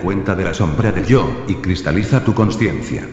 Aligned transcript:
Cuenta 0.00 0.34
de 0.34 0.44
la 0.44 0.54
sombra 0.54 0.92
del 0.92 1.06
yo, 1.06 1.44
y 1.48 1.54
cristaliza 1.54 2.24
tu 2.24 2.34
conciencia. 2.34 3.08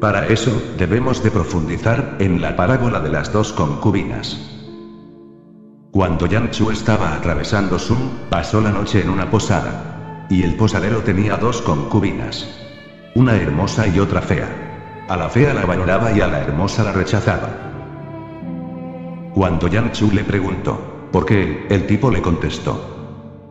Para 0.00 0.26
eso, 0.26 0.50
debemos 0.76 1.22
de 1.22 1.30
profundizar 1.30 2.16
en 2.18 2.40
la 2.40 2.54
parábola 2.56 3.00
de 3.00 3.10
las 3.10 3.32
dos 3.32 3.52
concubinas. 3.52 4.38
Cuando 5.90 6.26
Yang 6.26 6.50
Chu 6.50 6.70
estaba 6.70 7.14
atravesando 7.14 7.78
Sun, 7.78 8.10
pasó 8.28 8.60
la 8.60 8.70
noche 8.70 9.00
en 9.00 9.10
una 9.10 9.30
posada. 9.30 10.26
Y 10.28 10.42
el 10.42 10.56
posadero 10.56 11.02
tenía 11.02 11.36
dos 11.36 11.62
concubinas. 11.62 12.46
Una 13.14 13.36
hermosa 13.36 13.86
y 13.86 13.98
otra 13.98 14.20
fea. 14.20 15.06
A 15.08 15.16
la 15.16 15.28
fea 15.28 15.54
la 15.54 15.64
valoraba 15.64 16.12
y 16.12 16.20
a 16.20 16.26
la 16.26 16.40
hermosa 16.40 16.84
la 16.84 16.92
rechazaba. 16.92 17.48
Cuando 19.34 19.68
Yang 19.68 19.92
Chu 19.92 20.10
le 20.12 20.24
preguntó, 20.24 21.08
¿por 21.10 21.24
qué? 21.24 21.66
El 21.70 21.86
tipo 21.86 22.10
le 22.10 22.20
contestó. 22.20 22.93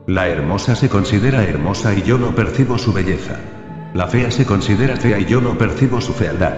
La 0.07 0.27
hermosa 0.27 0.75
se 0.75 0.89
considera 0.89 1.43
hermosa 1.43 1.93
y 1.93 2.01
yo 2.01 2.17
no 2.17 2.35
percibo 2.35 2.77
su 2.77 2.91
belleza. 2.91 3.37
La 3.93 4.07
fea 4.07 4.31
se 4.31 4.45
considera 4.45 4.97
fea 4.97 5.17
y 5.17 5.25
yo 5.25 5.39
no 5.39 5.57
percibo 5.57 6.01
su 6.01 6.11
fealdad. 6.11 6.55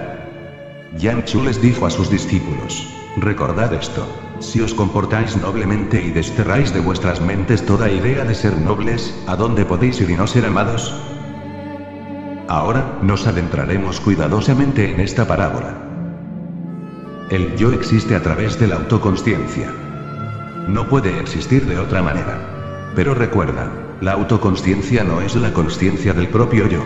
Yang 0.97 1.25
Chu 1.25 1.43
les 1.43 1.61
dijo 1.61 1.85
a 1.85 1.91
sus 1.91 2.09
discípulos, 2.09 2.91
recordad 3.17 3.71
esto. 3.71 4.07
Si 4.39 4.61
os 4.61 4.73
comportáis 4.73 5.37
noblemente 5.37 6.01
y 6.01 6.09
desterráis 6.09 6.73
de 6.73 6.79
vuestras 6.79 7.21
mentes 7.21 7.63
toda 7.63 7.91
idea 7.91 8.23
de 8.25 8.33
ser 8.33 8.57
nobles, 8.59 9.13
¿a 9.27 9.35
dónde 9.35 9.63
podéis 9.63 10.01
ir 10.01 10.09
y 10.09 10.15
no 10.15 10.25
ser 10.25 10.47
amados? 10.47 10.99
Ahora, 12.47 12.97
nos 13.03 13.27
adentraremos 13.27 13.99
cuidadosamente 13.99 14.91
en 14.91 15.01
esta 15.01 15.27
parábola. 15.27 15.75
El 17.29 17.55
yo 17.57 17.71
existe 17.73 18.15
a 18.15 18.23
través 18.23 18.59
de 18.59 18.67
la 18.67 18.77
autoconsciencia. 18.77 19.71
No 20.67 20.87
puede 20.87 21.19
existir 21.19 21.67
de 21.67 21.77
otra 21.77 22.01
manera. 22.01 22.54
Pero 22.95 23.13
recuerda, 23.13 23.69
la 23.99 24.13
autoconsciencia 24.13 25.03
no 25.03 25.19
es 25.19 25.35
la 25.35 25.51
consciencia 25.51 26.13
del 26.13 26.29
propio 26.29 26.67
yo. 26.67 26.81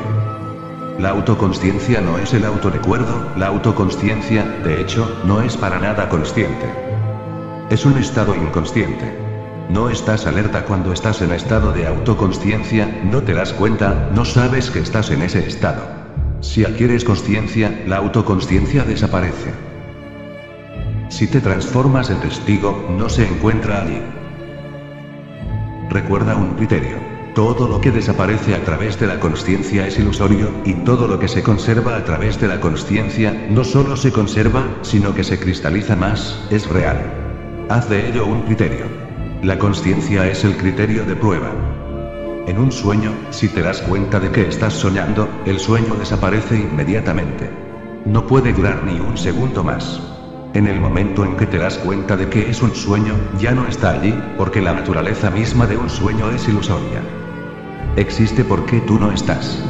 La 0.97 1.09
autoconsciencia 1.09 2.01
no 2.01 2.17
es 2.17 2.33
el 2.33 2.45
autorrecuerdo, 2.45 3.31
la 3.37 3.47
autoconsciencia, 3.47 4.43
de 4.63 4.81
hecho, 4.81 5.07
no 5.23 5.41
es 5.41 5.55
para 5.55 5.79
nada 5.79 6.09
consciente. 6.09 6.65
Es 7.69 7.85
un 7.85 7.97
estado 7.97 8.35
inconsciente. 8.35 9.17
No 9.69 9.89
estás 9.91 10.25
alerta 10.25 10.65
cuando 10.65 10.91
estás 10.91 11.21
en 11.21 11.31
estado 11.31 11.71
de 11.71 11.85
autoconsciencia, 11.85 13.01
no 13.03 13.21
te 13.21 13.35
das 13.35 13.53
cuenta, 13.53 14.09
no 14.15 14.25
sabes 14.25 14.71
que 14.71 14.79
estás 14.79 15.11
en 15.11 15.21
ese 15.21 15.47
estado. 15.47 15.83
Si 16.41 16.65
adquieres 16.65 17.03
conciencia, 17.03 17.83
la 17.85 17.97
autoconsciencia 17.97 18.83
desaparece. 18.83 19.53
Si 21.09 21.27
te 21.27 21.39
transformas 21.39 22.09
en 22.09 22.19
testigo, 22.19 22.87
no 22.97 23.09
se 23.09 23.27
encuentra 23.27 23.83
allí. 23.83 24.01
Recuerda 25.89 26.35
un 26.35 26.53
criterio. 26.53 26.97
Todo 27.33 27.67
lo 27.67 27.81
que 27.81 27.89
desaparece 27.91 28.53
a 28.53 28.63
través 28.63 28.99
de 28.99 29.07
la 29.07 29.19
conciencia 29.19 29.87
es 29.87 29.97
ilusorio, 29.97 30.51
y 30.63 30.73
todo 30.73 31.07
lo 31.07 31.17
que 31.17 31.27
se 31.27 31.41
conserva 31.41 31.95
a 31.95 32.03
través 32.03 32.39
de 32.39 32.47
la 32.47 32.59
conciencia, 32.59 33.47
no 33.49 33.63
solo 33.63 33.97
se 33.97 34.11
conserva, 34.11 34.65
sino 34.83 35.15
que 35.15 35.23
se 35.23 35.39
cristaliza 35.39 35.95
más, 35.95 36.45
es 36.51 36.69
real. 36.69 37.01
Haz 37.69 37.89
de 37.89 38.07
ello 38.07 38.27
un 38.27 38.43
criterio. 38.43 38.85
La 39.41 39.57
conciencia 39.57 40.29
es 40.29 40.43
el 40.43 40.57
criterio 40.57 41.05
de 41.05 41.15
prueba. 41.15 41.51
En 42.45 42.59
un 42.59 42.71
sueño, 42.71 43.11
si 43.31 43.47
te 43.47 43.63
das 43.63 43.81
cuenta 43.81 44.19
de 44.19 44.29
que 44.29 44.47
estás 44.47 44.73
soñando, 44.73 45.27
el 45.47 45.59
sueño 45.59 45.95
desaparece 45.95 46.55
inmediatamente. 46.55 47.49
No 48.05 48.27
puede 48.27 48.53
durar 48.53 48.83
ni 48.83 48.99
un 48.99 49.17
segundo 49.17 49.63
más. 49.63 50.18
En 50.55 50.65
el 50.65 50.79
momento 50.79 51.23
en 51.23 51.37
que 51.37 51.45
te 51.45 51.59
das 51.59 51.77
cuenta 51.77 52.17
de 52.17 52.27
que 52.27 52.49
es 52.49 52.63
un 52.63 52.73
sueño, 52.73 53.13
ya 53.37 53.51
no 53.51 53.67
está 53.67 53.91
allí, 53.91 54.19
porque 54.35 54.61
la 54.61 54.73
naturaleza 54.73 55.29
misma 55.29 55.67
de 55.67 55.77
un 55.77 55.91
sueño 55.91 56.31
es 56.31 56.47
ilusoria. 56.47 57.01
Existe 57.97 58.43
porque 58.43 58.79
tú 58.81 58.99
no 58.99 59.11
estás. 59.11 59.63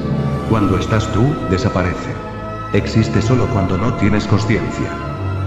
Cuando 0.50 0.78
estás 0.78 1.12
tú, 1.12 1.36
desaparece. 1.50 2.14
Existe 2.72 3.22
solo 3.22 3.48
cuando 3.48 3.78
no 3.78 3.94
tienes 3.96 4.26
conciencia. 4.26 4.90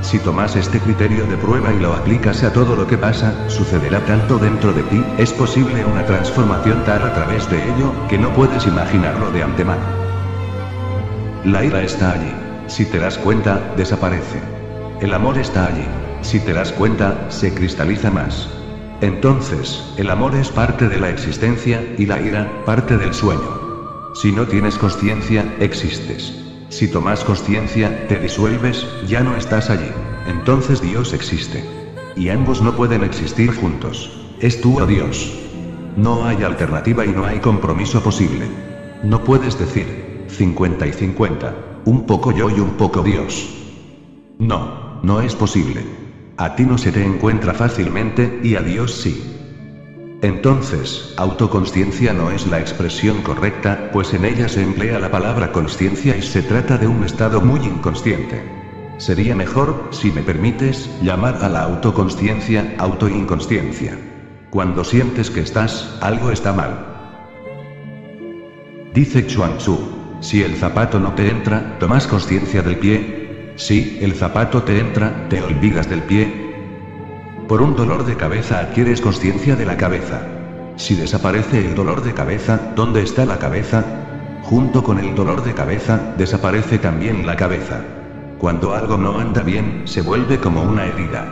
Si 0.03 0.19
tomas 0.19 0.55
este 0.55 0.79
criterio 0.81 1.25
de 1.25 1.39
prueba 1.39 1.73
y 1.73 1.79
lo 1.79 1.95
aplicas 1.95 2.43
a 2.45 2.53
todo 2.53 2.77
lo 2.77 2.87
que 2.87 2.99
pasa, 2.99 3.33
sucederá 3.49 4.01
tanto 4.01 4.37
dentro 4.37 4.75
de 4.75 4.83
ti, 4.83 5.03
es 5.17 5.33
posible 5.33 5.83
una 5.87 6.05
transformación 6.05 6.85
tal 6.85 7.05
a 7.05 7.15
través 7.15 7.49
de 7.49 7.57
ello, 7.57 7.91
que 8.11 8.19
no 8.19 8.29
puedes 8.35 8.67
imaginarlo 8.67 9.31
de 9.31 9.45
antemano. 9.45 9.87
La 11.47 11.65
ira 11.65 11.83
está 11.83 12.13
allí. 12.13 12.35
Si 12.67 12.85
te 12.85 12.99
das 12.99 13.17
cuenta, 13.17 13.61
desaparece. 13.79 14.62
El 15.03 15.15
amor 15.15 15.37
está 15.37 15.67
allí. 15.67 15.85
Si 16.21 16.39
te 16.39 16.53
das 16.53 16.71
cuenta, 16.71 17.29
se 17.29 17.53
cristaliza 17.53 18.13
más. 18.13 18.49
Entonces, 19.01 19.83
el 19.97 20.09
amor 20.09 20.37
es 20.37 20.49
parte 20.51 20.89
de 20.89 21.01
la 21.01 21.11
existencia, 21.11 21.83
y 21.99 22.07
la 22.07 22.21
ira, 22.21 22.63
parte 22.65 22.97
del 22.97 23.13
sueño. 23.13 24.13
Si 24.15 24.31
no 24.31 24.47
tienes 24.47 24.79
conciencia, 24.79 25.57
existes. 25.59 26.33
Si 26.69 26.87
tomas 26.87 27.25
conciencia, 27.25 28.07
te 28.07 28.21
disuelves, 28.21 28.87
ya 29.09 29.25
no 29.25 29.35
estás 29.35 29.71
allí. 29.71 29.91
Entonces 30.29 30.81
Dios 30.81 31.13
existe. 31.15 31.65
Y 32.15 32.29
ambos 32.29 32.63
no 32.63 32.77
pueden 32.77 33.03
existir 33.03 33.53
juntos. 33.57 34.09
Es 34.39 34.61
tú 34.61 34.79
o 34.79 34.87
Dios. 34.87 35.37
No 35.97 36.27
hay 36.27 36.45
alternativa 36.45 37.05
y 37.05 37.09
no 37.09 37.25
hay 37.25 37.41
compromiso 37.41 38.05
posible. 38.05 38.47
No 39.03 39.25
puedes 39.25 39.59
decir, 39.59 40.27
50 40.29 40.87
y 40.87 40.93
50, 40.93 41.55
un 41.87 42.07
poco 42.07 42.31
yo 42.31 42.49
y 42.51 42.61
un 42.61 42.77
poco 42.77 43.03
Dios. 43.03 43.49
No, 44.39 44.92
no 45.03 45.21
es 45.21 45.35
posible. 45.35 45.85
A 46.37 46.55
ti 46.55 46.65
no 46.65 46.79
se 46.79 46.93
te 46.93 47.05
encuentra 47.05 47.53
fácilmente, 47.53 48.41
y 48.43 48.55
a 48.55 48.61
Dios 48.61 48.93
sí. 48.93 49.23
Entonces, 50.23 51.15
autoconsciencia 51.17 52.13
no 52.13 52.31
es 52.31 52.47
la 52.47 52.61
expresión 52.61 53.23
correcta, 53.23 53.91
pues 53.93 54.15
en 54.15 54.25
ella 54.25 54.49
se 54.49 54.63
emplea 54.63 55.01
la 55.01 55.11
palabra 55.11 55.51
consciencia 55.51 56.17
y 56.17 56.23
se 56.23 56.43
trata 56.43 56.79
de 56.79 56.87
un 56.87 57.03
estado 57.03 57.41
muy 57.41 57.61
inconsciente. 57.61 58.41
Sería 58.99 59.35
mejor, 59.35 59.89
si 59.91 60.13
me 60.13 60.23
permites, 60.23 60.89
llamar 61.03 61.39
a 61.43 61.49
la 61.49 61.63
autoconsciencia 61.63 62.77
autoinconsciencia. 62.79 63.99
Cuando 64.51 64.85
sientes 64.85 65.29
que 65.31 65.41
estás, 65.41 65.99
algo 66.01 66.31
está 66.31 66.53
mal. 66.53 66.93
Dice 68.95 69.27
Chuang 69.27 69.57
Tzu, 69.57 69.79
si 70.21 70.43
el 70.43 70.55
zapato 70.55 71.01
no 71.01 71.15
te 71.15 71.31
entra, 71.31 71.79
tomas 71.81 72.07
conciencia 72.07 72.63
del 72.63 72.77
pie. 72.77 73.22
Si 73.57 73.99
el 74.01 74.15
zapato 74.15 74.63
te 74.63 74.79
entra, 74.79 75.29
te 75.29 75.43
olvidas 75.43 75.89
del 75.89 76.03
pie, 76.03 76.53
por 77.49 77.61
un 77.61 77.77
dolor 77.77 78.07
de 78.07 78.17
cabeza 78.17 78.61
adquieres 78.61 79.01
conciencia 79.01 79.57
de 79.57 79.67
la 79.67 79.77
cabeza. 79.77 80.23
Si 80.77 80.95
desaparece 80.95 81.59
el 81.59 81.75
dolor 81.75 82.03
de 82.03 82.15
cabeza, 82.15 82.59
¿dónde 82.75 83.03
está 83.03 83.27
la 83.27 83.39
cabeza? 83.39 83.85
Junto 84.43 84.83
con 84.83 84.99
el 84.99 85.15
dolor 85.15 85.45
de 85.45 85.53
cabeza, 85.53 86.01
desaparece 86.17 86.79
también 86.79 87.27
la 87.27 87.37
cabeza. 87.37 87.81
Cuando 88.39 88.75
algo 88.75 88.97
no 88.97 89.19
anda 89.19 89.43
bien, 89.43 89.83
se 89.85 90.01
vuelve 90.01 90.39
como 90.39 90.63
una 90.63 90.87
herida. 90.87 91.27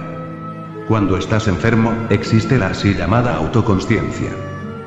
Cuando 0.86 1.16
estás 1.16 1.48
enfermo, 1.48 1.92
existe 2.10 2.58
la 2.58 2.66
así 2.66 2.94
llamada 2.94 3.36
autoconsciencia. 3.36 4.30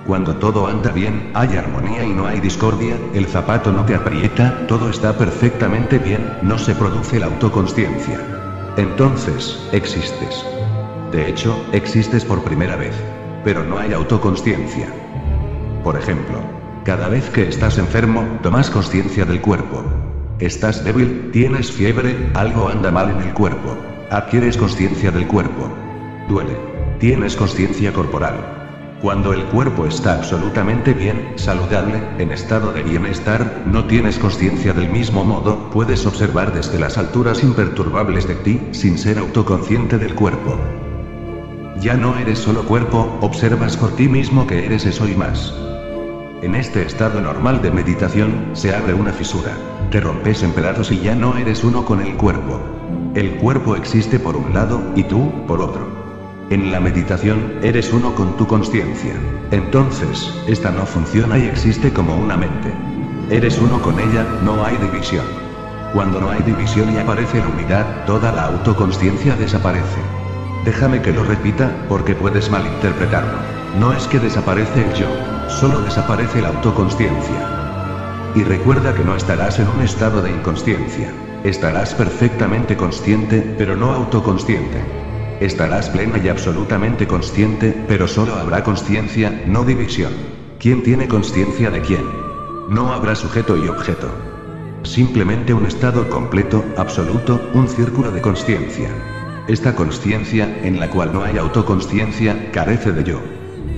Cuando 0.06 0.36
todo 0.36 0.68
anda 0.68 0.91
bien, 0.91 1.31
hay 1.34 1.56
armonía 1.56 2.03
y 2.03 2.09
no 2.09 2.28
hay 2.28 2.41
discordia, 2.41 2.97
el 3.14 3.25
zapato 3.25 3.72
no 3.72 3.86
te 3.86 3.96
aprieta, 3.96 4.68
todo 4.68 4.90
está 4.90 5.18
perfectamente 5.18 5.97
bien, 5.97 6.40
no 6.41 6.58
se 6.58 6.75
produce 6.75 7.22
la 7.22 7.28
autoconsciencia. 7.28 8.19
Entonces, 8.75 9.58
existes. 9.72 10.46
De 11.14 11.30
hecho, 11.30 11.56
existes 11.72 12.25
por 12.25 12.44
primera 12.44 12.75
vez. 12.75 12.94
Pero 13.46 13.64
no 13.64 13.78
hay 13.78 13.94
autoconsciencia. 13.94 14.88
Por 15.84 15.96
ejemplo, 15.96 16.40
cada 16.84 17.08
vez 17.08 17.29
que 17.29 17.47
estás 17.47 17.78
enfermo, 17.78 18.26
tomas 18.41 18.70
conciencia 18.70 19.23
del 19.23 19.40
cuerpo. 19.40 19.84
Estás 20.40 20.84
débil, 20.84 21.29
tienes 21.32 21.72
fiebre, 21.72 22.29
algo 22.34 22.67
anda 22.67 22.91
mal 22.91 23.09
en 23.09 23.22
el 23.22 23.34
cuerpo. 23.34 23.78
Adquieres 24.09 24.58
conciencia 24.58 25.11
del 25.11 25.28
cuerpo. 25.28 25.70
Duele. 26.28 26.58
Tienes 27.00 27.35
conciencia 27.35 27.94
corporal. 27.94 28.63
Cuando 29.03 29.34
el 29.34 29.44
cuerpo 29.47 29.85
está 29.85 30.14
absolutamente 30.14 30.94
bien, 30.94 31.34
saludable, 31.35 32.02
en 32.20 32.32
estado 32.32 32.72
de 32.72 32.84
bienestar, 32.84 33.64
no 33.66 33.84
tienes 33.84 34.17
conciencia 34.17 34.72
del 34.72 34.90
mismo 34.90 35.26
modo, 35.26 35.70
puedes 35.72 36.05
observar 36.05 36.53
desde 36.53 36.79
las 36.79 36.97
alturas 36.97 37.44
imperturbables 37.44 38.29
de 38.29 38.35
ti, 38.35 38.61
sin 38.72 38.97
ser 38.97 39.17
autoconsciente 39.17 39.97
del 39.97 40.16
cuerpo. 40.16 40.58
Ya 41.82 41.96
no 41.96 42.17
eres 42.17 42.40
solo 42.40 42.64
cuerpo, 42.64 43.17
observas 43.20 43.76
por 43.76 43.94
ti 43.94 44.08
mismo 44.08 44.47
que 44.47 44.66
eres 44.66 44.85
eso 44.85 45.05
y 45.05 45.16
más. 45.16 45.53
En 46.41 46.55
este 46.55 46.84
estado 46.84 47.20
normal 47.20 47.61
de 47.61 47.72
meditación, 47.72 48.52
se 48.53 48.73
abre 48.73 48.94
una 48.94 49.11
fisura. 49.11 49.52
Te 49.91 50.00
rompes 50.00 50.44
en 50.44 50.53
pedazos 50.53 50.94
y 50.94 51.02
ya 51.02 51.14
no 51.14 51.35
eres 51.35 51.66
uno 51.66 51.84
con 51.84 52.00
el 52.00 52.16
cuerpo. 52.16 52.58
El 53.16 53.32
cuerpo 53.35 53.76
existe 53.76 54.17
por 54.17 54.38
un 54.38 54.53
lado, 54.53 54.82
y 54.96 55.03
tú, 55.03 55.29
por 55.46 55.59
otro. 55.59 56.03
En 56.49 56.72
la 56.72 56.79
meditación, 56.79 57.53
eres 57.63 57.93
uno 57.93 58.13
con 58.16 58.35
tu 58.35 58.45
conciencia. 58.45 59.13
Entonces, 59.51 60.29
esta 60.45 60.72
no 60.72 60.85
funciona 60.85 61.37
y 61.37 61.43
existe 61.43 61.91
como 61.91 62.16
una 62.16 62.35
mente. 62.35 62.72
Eres 63.29 63.59
uno 63.59 63.81
con 63.81 63.97
ella, 63.99 64.25
no 64.43 64.63
hay 64.66 64.75
división. 64.78 65.25
Cuando 65.93 66.19
no 66.19 66.29
hay 66.29 66.41
división 66.41 66.93
y 66.93 66.97
aparece 66.97 67.40
la 67.40 67.47
unidad, 67.47 68.05
toda 68.05 68.31
la 68.34 68.45
autoconsciencia 68.47 69.35
desaparece. 69.35 70.01
Déjame 70.66 71.01
que 71.01 71.13
lo 71.13 71.23
repita, 71.23 71.72
porque 71.87 72.13
puedes 72.13 72.51
malinterpretarlo. 72.51 73.40
No 73.79 73.93
es 73.93 74.05
que 74.07 74.19
desaparece 74.19 74.85
el 74.85 74.93
yo. 74.93 75.07
solo 75.47 75.81
desaparece 75.81 76.41
la 76.41 76.49
autoconsciencia. 76.49 78.31
Y 78.35 78.43
recuerda 78.43 78.93
que 78.93 79.03
no 79.03 79.16
estarás 79.16 79.59
en 79.59 79.67
un 79.69 79.81
estado 79.81 80.22
de 80.22 80.31
inconsciencia. 80.31 81.11
Estarás 81.43 81.93
perfectamente 81.93 82.75
consciente, 82.75 83.55
pero 83.57 83.75
no 83.75 83.91
autoconsciente. 83.91 85.03
Estarás 85.43 85.90
plena 85.90 86.19
y 86.23 86.29
absolutamente 86.29 87.05
consciente, 87.05 87.75
pero 87.85 88.07
solo 88.07 88.34
habrá 88.35 88.63
consciencia, 88.63 89.43
no 89.45 89.66
división. 89.66 90.13
¿Quién 90.57 90.84
tiene 90.84 91.09
consciencia 91.09 91.69
de 91.69 91.81
quién? 91.81 92.05
No 92.69 92.93
habrá 92.93 93.13
sujeto 93.13 93.57
y 93.57 93.67
objeto. 93.67 94.07
Simplemente 94.84 95.53
un 95.53 95.66
estado 95.66 96.09
completo, 96.09 96.63
absoluto, 96.78 97.41
un 97.53 97.67
círculo 97.67 98.09
de 98.11 98.22
consciencia. 98.22 98.87
Esta 99.49 99.75
consciencia, 99.75 100.61
en 100.63 100.79
la 100.79 100.90
cual 100.90 101.11
no 101.11 101.25
hay 101.25 101.37
autoconsciencia, 101.37 102.49
carece 102.53 102.93
de 102.93 103.03
yo. 103.03 103.19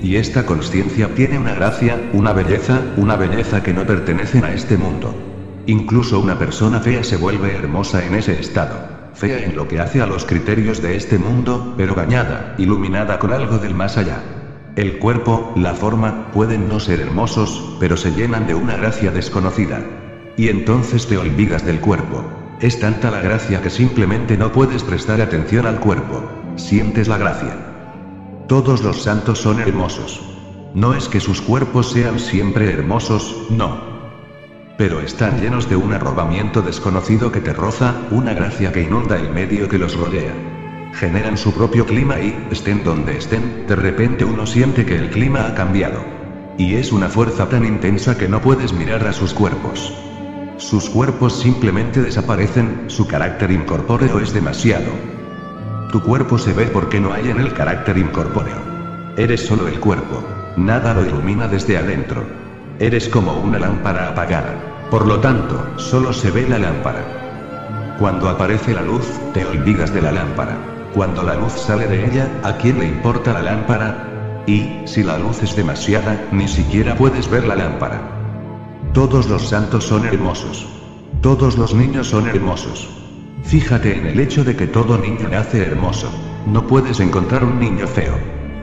Y 0.04 0.18
esta 0.18 0.46
conciencia 0.46 1.16
tiene 1.16 1.40
una 1.40 1.56
gracia, 1.56 2.00
una 2.14 2.32
belleza, 2.32 2.80
una 2.96 3.16
belleza 3.16 3.64
que 3.64 3.74
no 3.74 3.88
pertenecen 3.88 4.46
a 4.46 4.54
este 4.54 4.78
mundo. 4.78 5.16
Incluso 5.66 6.20
una 6.20 6.38
persona 6.38 6.80
fea 6.80 7.04
se 7.04 7.18
vuelve 7.18 7.56
hermosa 7.56 8.06
en 8.06 8.14
ese 8.14 8.40
estado. 8.40 8.95
Fea 9.16 9.46
en 9.46 9.56
lo 9.56 9.68
que 9.68 9.80
hace 9.80 10.02
a 10.02 10.08
los 10.08 10.26
criterios 10.26 10.82
de 10.82 10.98
este 10.98 11.18
mundo, 11.18 11.74
pero 11.78 11.96
bañada, 11.96 12.54
iluminada 12.58 13.18
con 13.18 13.32
algo 13.32 13.58
del 13.58 13.74
más 13.74 13.98
allá. 13.98 14.22
El 14.76 15.00
cuerpo, 15.00 15.54
la 15.56 15.74
forma, 15.74 16.32
pueden 16.34 16.68
no 16.68 16.82
ser 16.82 17.00
hermosos, 17.00 17.78
pero 17.80 17.96
se 17.96 18.12
llenan 18.12 18.46
de 18.46 18.56
una 18.56 18.76
gracia 18.76 19.12
desconocida. 19.12 19.82
Y 20.36 20.50
entonces 20.50 21.08
te 21.08 21.18
olvidas 21.18 21.66
del 21.66 21.80
cuerpo. 21.80 22.26
Es 22.60 22.82
tanta 22.82 23.10
la 23.10 23.22
gracia 23.22 23.62
que 23.62 23.70
simplemente 23.70 24.36
no 24.36 24.52
puedes 24.52 24.84
prestar 24.84 25.22
atención 25.22 25.66
al 25.66 25.80
cuerpo. 25.80 26.22
Sientes 26.58 27.08
la 27.08 27.18
gracia. 27.18 27.56
Todos 28.50 28.84
los 28.84 29.02
santos 29.02 29.40
son 29.40 29.62
hermosos. 29.62 30.22
No 30.74 30.94
es 30.94 31.08
que 31.08 31.22
sus 31.22 31.40
cuerpos 31.40 31.90
sean 31.90 32.20
siempre 32.20 32.70
hermosos, 32.70 33.48
no. 33.50 33.85
Pero 34.78 35.00
están 35.00 35.40
llenos 35.40 35.70
de 35.70 35.78
un 35.78 35.94
arrobamiento 35.94 36.62
desconocido 36.62 37.32
que 37.32 37.40
te 37.40 37.54
roza, 37.54 37.96
una 38.12 38.34
gracia 38.34 38.74
que 38.74 38.82
inunda 38.82 39.18
el 39.18 39.30
medio 39.30 39.70
que 39.70 39.78
los 39.78 39.96
rodea. 39.96 40.34
Generan 40.94 41.38
su 41.38 41.54
propio 41.54 41.86
clima 41.86 42.20
y, 42.20 42.48
estén 42.52 42.84
donde 42.84 43.18
estén, 43.18 43.66
de 43.68 43.76
repente 43.76 44.26
uno 44.26 44.46
siente 44.46 44.86
que 44.86 44.96
el 44.96 45.10
clima 45.10 45.48
ha 45.48 45.56
cambiado. 45.56 46.04
Y 46.58 46.76
es 46.76 46.92
una 46.92 47.08
fuerza 47.08 47.48
tan 47.48 47.66
intensa 47.66 48.18
que 48.18 48.28
no 48.28 48.42
puedes 48.42 48.74
mirar 48.74 49.08
a 49.08 49.14
sus 49.14 49.34
cuerpos. 49.34 49.94
Sus 50.58 50.90
cuerpos 50.90 51.40
simplemente 51.40 52.02
desaparecen, 52.02 52.86
su 52.88 53.08
carácter 53.08 53.52
incorpóreo 53.52 54.20
es 54.20 54.34
demasiado. 54.34 54.92
Tu 55.90 56.02
cuerpo 56.02 56.38
se 56.38 56.52
ve 56.52 56.66
porque 56.66 57.00
no 57.00 57.14
hay 57.14 57.30
en 57.30 57.40
el 57.40 57.54
carácter 57.54 57.98
incorpóreo. 57.98 58.62
Eres 59.16 59.46
solo 59.46 59.70
el 59.70 59.80
cuerpo. 59.80 60.22
Nada 60.58 60.94
lo 60.94 61.06
ilumina 61.06 61.48
desde 61.48 61.78
adentro. 61.78 62.45
Eres 62.80 63.08
como 63.08 63.32
una 63.40 63.58
lámpara 63.58 64.10
apagada. 64.10 64.54
Por 64.92 65.08
lo 65.08 65.22
tanto, 65.22 65.66
solo 65.78 66.12
se 66.12 66.30
ve 66.30 66.46
la 66.48 66.60
lámpara. 66.60 67.96
Cuando 68.00 68.28
aparece 68.28 68.74
la 68.74 68.82
luz, 68.82 69.08
te 69.34 69.46
olvidas 69.46 69.94
de 69.94 70.02
la 70.02 70.12
lámpara. 70.12 70.58
Cuando 70.94 71.24
la 71.24 71.36
luz 71.36 71.54
sale 71.54 71.88
de 71.88 72.06
ella, 72.06 72.30
¿a 72.44 72.58
quién 72.58 72.80
le 72.80 72.88
importa 72.88 73.32
la 73.32 73.44
lámpara? 73.44 74.44
Y, 74.46 74.82
si 74.84 75.04
la 75.04 75.18
luz 75.18 75.42
es 75.42 75.56
demasiada, 75.56 76.22
ni 76.34 76.50
siquiera 76.50 76.96
puedes 76.96 77.30
ver 77.30 77.48
la 77.48 77.56
lámpara. 77.56 78.02
Todos 78.94 79.30
los 79.30 79.48
santos 79.48 79.86
son 79.86 80.06
hermosos. 80.06 80.68
Todos 81.22 81.58
los 81.58 81.74
niños 81.74 82.08
son 82.08 82.28
hermosos. 82.28 82.90
Fíjate 83.44 83.98
en 83.98 84.08
el 84.08 84.20
hecho 84.20 84.44
de 84.44 84.58
que 84.58 84.68
todo 84.68 84.98
niño 84.98 85.30
nace 85.30 85.62
hermoso. 85.62 86.10
No 86.46 86.68
puedes 86.68 87.00
encontrar 87.00 87.46
un 87.46 87.58
niño 87.58 87.88
feo. 87.88 88.18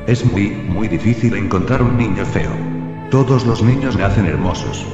Es 0.06 0.22
muy, 0.30 0.50
muy 0.50 0.88
difícil 0.88 1.34
encontrar 1.34 1.82
un 1.82 1.96
niño 1.96 2.26
feo. 2.26 2.71
Todos 3.12 3.44
los 3.44 3.62
niños 3.62 3.98
nacen 3.98 4.24
hermosos. 4.24 4.86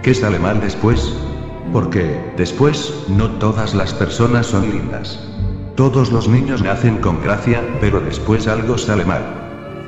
¿Qué 0.00 0.14
sale 0.14 0.38
mal 0.38 0.60
después? 0.60 1.12
Porque, 1.72 2.20
después, 2.36 2.94
no 3.08 3.28
todas 3.32 3.74
las 3.74 3.92
personas 3.92 4.46
son 4.46 4.70
lindas. 4.70 5.18
Todos 5.74 6.12
los 6.12 6.28
niños 6.28 6.62
nacen 6.62 6.98
con 6.98 7.20
gracia, 7.20 7.60
pero 7.80 8.00
después 8.00 8.46
algo 8.46 8.78
sale 8.78 9.04
mal. 9.04 9.24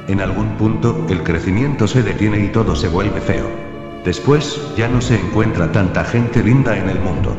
En 0.09 0.21
algún 0.21 0.57
punto, 0.57 1.07
el 1.09 1.23
crecimiento 1.23 1.87
se 1.87 2.03
detiene 2.03 2.41
y 2.41 2.49
todo 2.49 2.75
se 2.75 2.89
vuelve 2.89 3.21
feo. 3.21 3.47
Después, 4.05 4.61
ya 4.77 4.89
no 4.89 5.01
se 5.01 5.21
encuentra 5.21 5.71
tanta 5.71 6.03
gente 6.03 6.43
linda 6.43 6.77
en 6.77 6.89
el 6.89 6.99
mundo. 6.99 7.37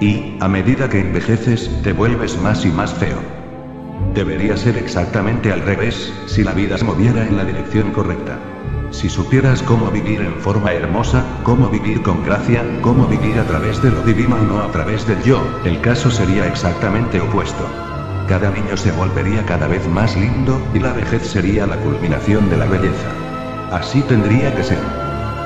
Y, 0.00 0.36
a 0.38 0.46
medida 0.46 0.88
que 0.88 1.00
envejeces, 1.00 1.68
te 1.82 1.92
vuelves 1.92 2.40
más 2.40 2.64
y 2.64 2.68
más 2.68 2.94
feo. 2.94 3.18
Debería 4.14 4.56
ser 4.56 4.76
exactamente 4.76 5.50
al 5.50 5.62
revés, 5.62 6.12
si 6.26 6.44
la 6.44 6.52
vida 6.52 6.78
se 6.78 6.84
moviera 6.84 7.26
en 7.26 7.36
la 7.36 7.44
dirección 7.44 7.90
correcta. 7.90 8.38
Si 8.90 9.08
supieras 9.08 9.62
cómo 9.62 9.90
vivir 9.90 10.22
en 10.22 10.34
forma 10.40 10.72
hermosa, 10.72 11.22
cómo 11.42 11.68
vivir 11.68 12.02
con 12.02 12.24
gracia, 12.24 12.64
cómo 12.80 13.06
vivir 13.06 13.38
a 13.38 13.44
través 13.44 13.82
de 13.82 13.90
lo 13.90 14.02
divino 14.02 14.36
y 14.42 14.46
no 14.46 14.60
a 14.60 14.70
través 14.72 15.06
del 15.06 15.22
yo, 15.22 15.40
el 15.64 15.80
caso 15.80 16.10
sería 16.10 16.46
exactamente 16.46 17.20
opuesto. 17.20 17.64
Cada 18.28 18.50
niño 18.50 18.76
se 18.76 18.90
volvería 18.92 19.44
cada 19.44 19.68
vez 19.68 19.86
más 19.88 20.16
lindo, 20.16 20.60
y 20.74 20.78
la 20.78 20.92
vejez 20.92 21.26
sería 21.26 21.66
la 21.66 21.76
culminación 21.76 22.48
de 22.50 22.56
la 22.56 22.66
belleza. 22.66 23.08
Así 23.72 24.00
tendría 24.02 24.54
que 24.54 24.64
ser. 24.64 24.78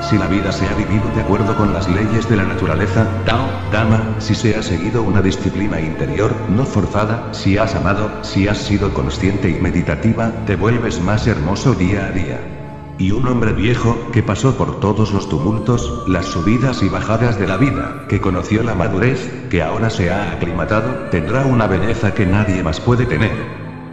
Si 0.09 0.17
la 0.17 0.27
vida 0.27 0.51
se 0.51 0.65
ha 0.67 0.73
vivido 0.75 1.09
de 1.15 1.21
acuerdo 1.21 1.55
con 1.55 1.73
las 1.73 1.87
leyes 1.87 2.27
de 2.29 2.37
la 2.37 2.43
naturaleza, 2.43 3.05
Tao, 3.25 3.47
Dama, 3.71 4.15
si 4.19 4.35
se 4.35 4.55
ha 4.55 4.63
seguido 4.63 5.01
una 5.03 5.21
disciplina 5.21 5.79
interior, 5.79 6.33
no 6.49 6.65
forzada, 6.65 7.33
si 7.33 7.57
has 7.57 7.75
amado, 7.75 8.09
si 8.21 8.47
has 8.47 8.57
sido 8.57 8.93
consciente 8.93 9.49
y 9.49 9.61
meditativa, 9.61 10.31
te 10.45 10.55
vuelves 10.55 11.01
más 11.01 11.27
hermoso 11.27 11.73
día 11.73 12.07
a 12.07 12.11
día. 12.11 12.62
Y 12.99 13.11
un 13.11 13.27
hombre 13.27 13.53
viejo, 13.53 13.97
que 14.11 14.21
pasó 14.21 14.55
por 14.55 14.79
todos 14.79 15.13
los 15.13 15.27
tumultos, 15.27 16.03
las 16.07 16.27
subidas 16.27 16.83
y 16.83 16.89
bajadas 16.89 17.39
de 17.39 17.47
la 17.47 17.57
vida, 17.57 18.05
que 18.07 18.21
conoció 18.21 18.61
la 18.61 18.75
madurez, 18.75 19.47
que 19.49 19.63
ahora 19.63 19.89
se 19.89 20.11
ha 20.11 20.31
aclimatado, 20.31 21.09
tendrá 21.09 21.45
una 21.45 21.65
belleza 21.65 22.13
que 22.13 22.27
nadie 22.27 22.61
más 22.61 22.79
puede 22.79 23.05
tener. 23.07 23.31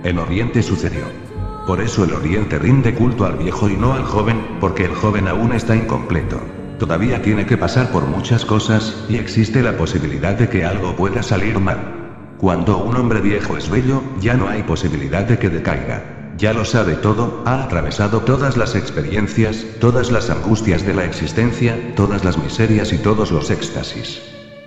En 0.05 0.19
Oriente 0.19 0.62
sucedió. 0.62 1.05
Por 1.67 1.81
eso 1.81 2.05
el 2.05 2.12
Oriente 2.12 2.58
rinde 2.58 2.94
culto 2.94 3.25
al 3.25 3.37
viejo 3.37 3.70
y 3.70 3.76
no 3.76 3.94
al 3.94 4.05
joven, 4.05 4.58
porque 4.61 4.85
el 4.85 4.94
joven 4.94 5.29
aún 5.29 5.52
está 5.55 5.75
incompleto. 5.75 6.38
Todavía 6.79 7.23
tiene 7.23 7.47
que 7.47 7.56
pasar 7.56 7.90
por 7.90 8.07
muchas 8.07 8.45
cosas, 8.45 9.04
y 9.09 9.16
existe 9.16 9.62
la 9.62 9.78
posibilidad 9.78 10.35
de 10.35 10.49
que 10.49 10.64
algo 10.64 10.95
pueda 10.95 11.23
salir 11.23 11.59
mal. 11.59 12.37
Cuando 12.38 12.78
un 12.78 12.97
hombre 12.97 13.21
viejo 13.21 13.57
es 13.57 13.71
bello, 13.71 14.02
ya 14.21 14.35
no 14.35 14.49
hay 14.49 14.62
posibilidad 14.62 15.25
de 15.25 15.38
que 15.38 15.49
decaiga. 15.49 16.20
Ya 16.40 16.54
lo 16.54 16.64
sabe 16.64 16.94
todo, 16.94 17.42
ha 17.44 17.62
atravesado 17.64 18.20
todas 18.20 18.56
las 18.56 18.75
experiencias, 18.75 19.66
todas 19.78 20.11
las 20.11 20.30
angustias 20.30 20.87
de 20.87 20.94
la 20.94 21.04
existencia, 21.04 21.94
todas 21.94 22.25
las 22.25 22.38
miserias 22.38 22.94
y 22.94 22.97
todos 22.97 23.30
los 23.30 23.50
éxtasis. 23.50 24.23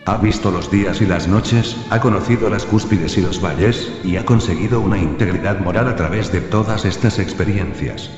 Ha 0.06 0.18
visto 0.18 0.52
los 0.52 0.70
días 0.70 1.02
y 1.02 1.08
las 1.08 1.28
noches, 1.28 1.76
ha 1.90 2.00
conocido 2.00 2.48
las 2.52 2.66
cúspides 2.66 3.18
y 3.18 3.22
los 3.22 3.42
valles, 3.42 3.92
y 4.04 4.18
ha 4.18 4.26
conseguido 4.26 4.82
una 4.82 5.00
integridad 5.00 5.62
moral 5.62 5.88
a 5.88 5.96
través 5.96 6.32
de 6.32 6.42
todas 6.42 6.86
estas 6.86 7.18
experiencias. 7.18 8.12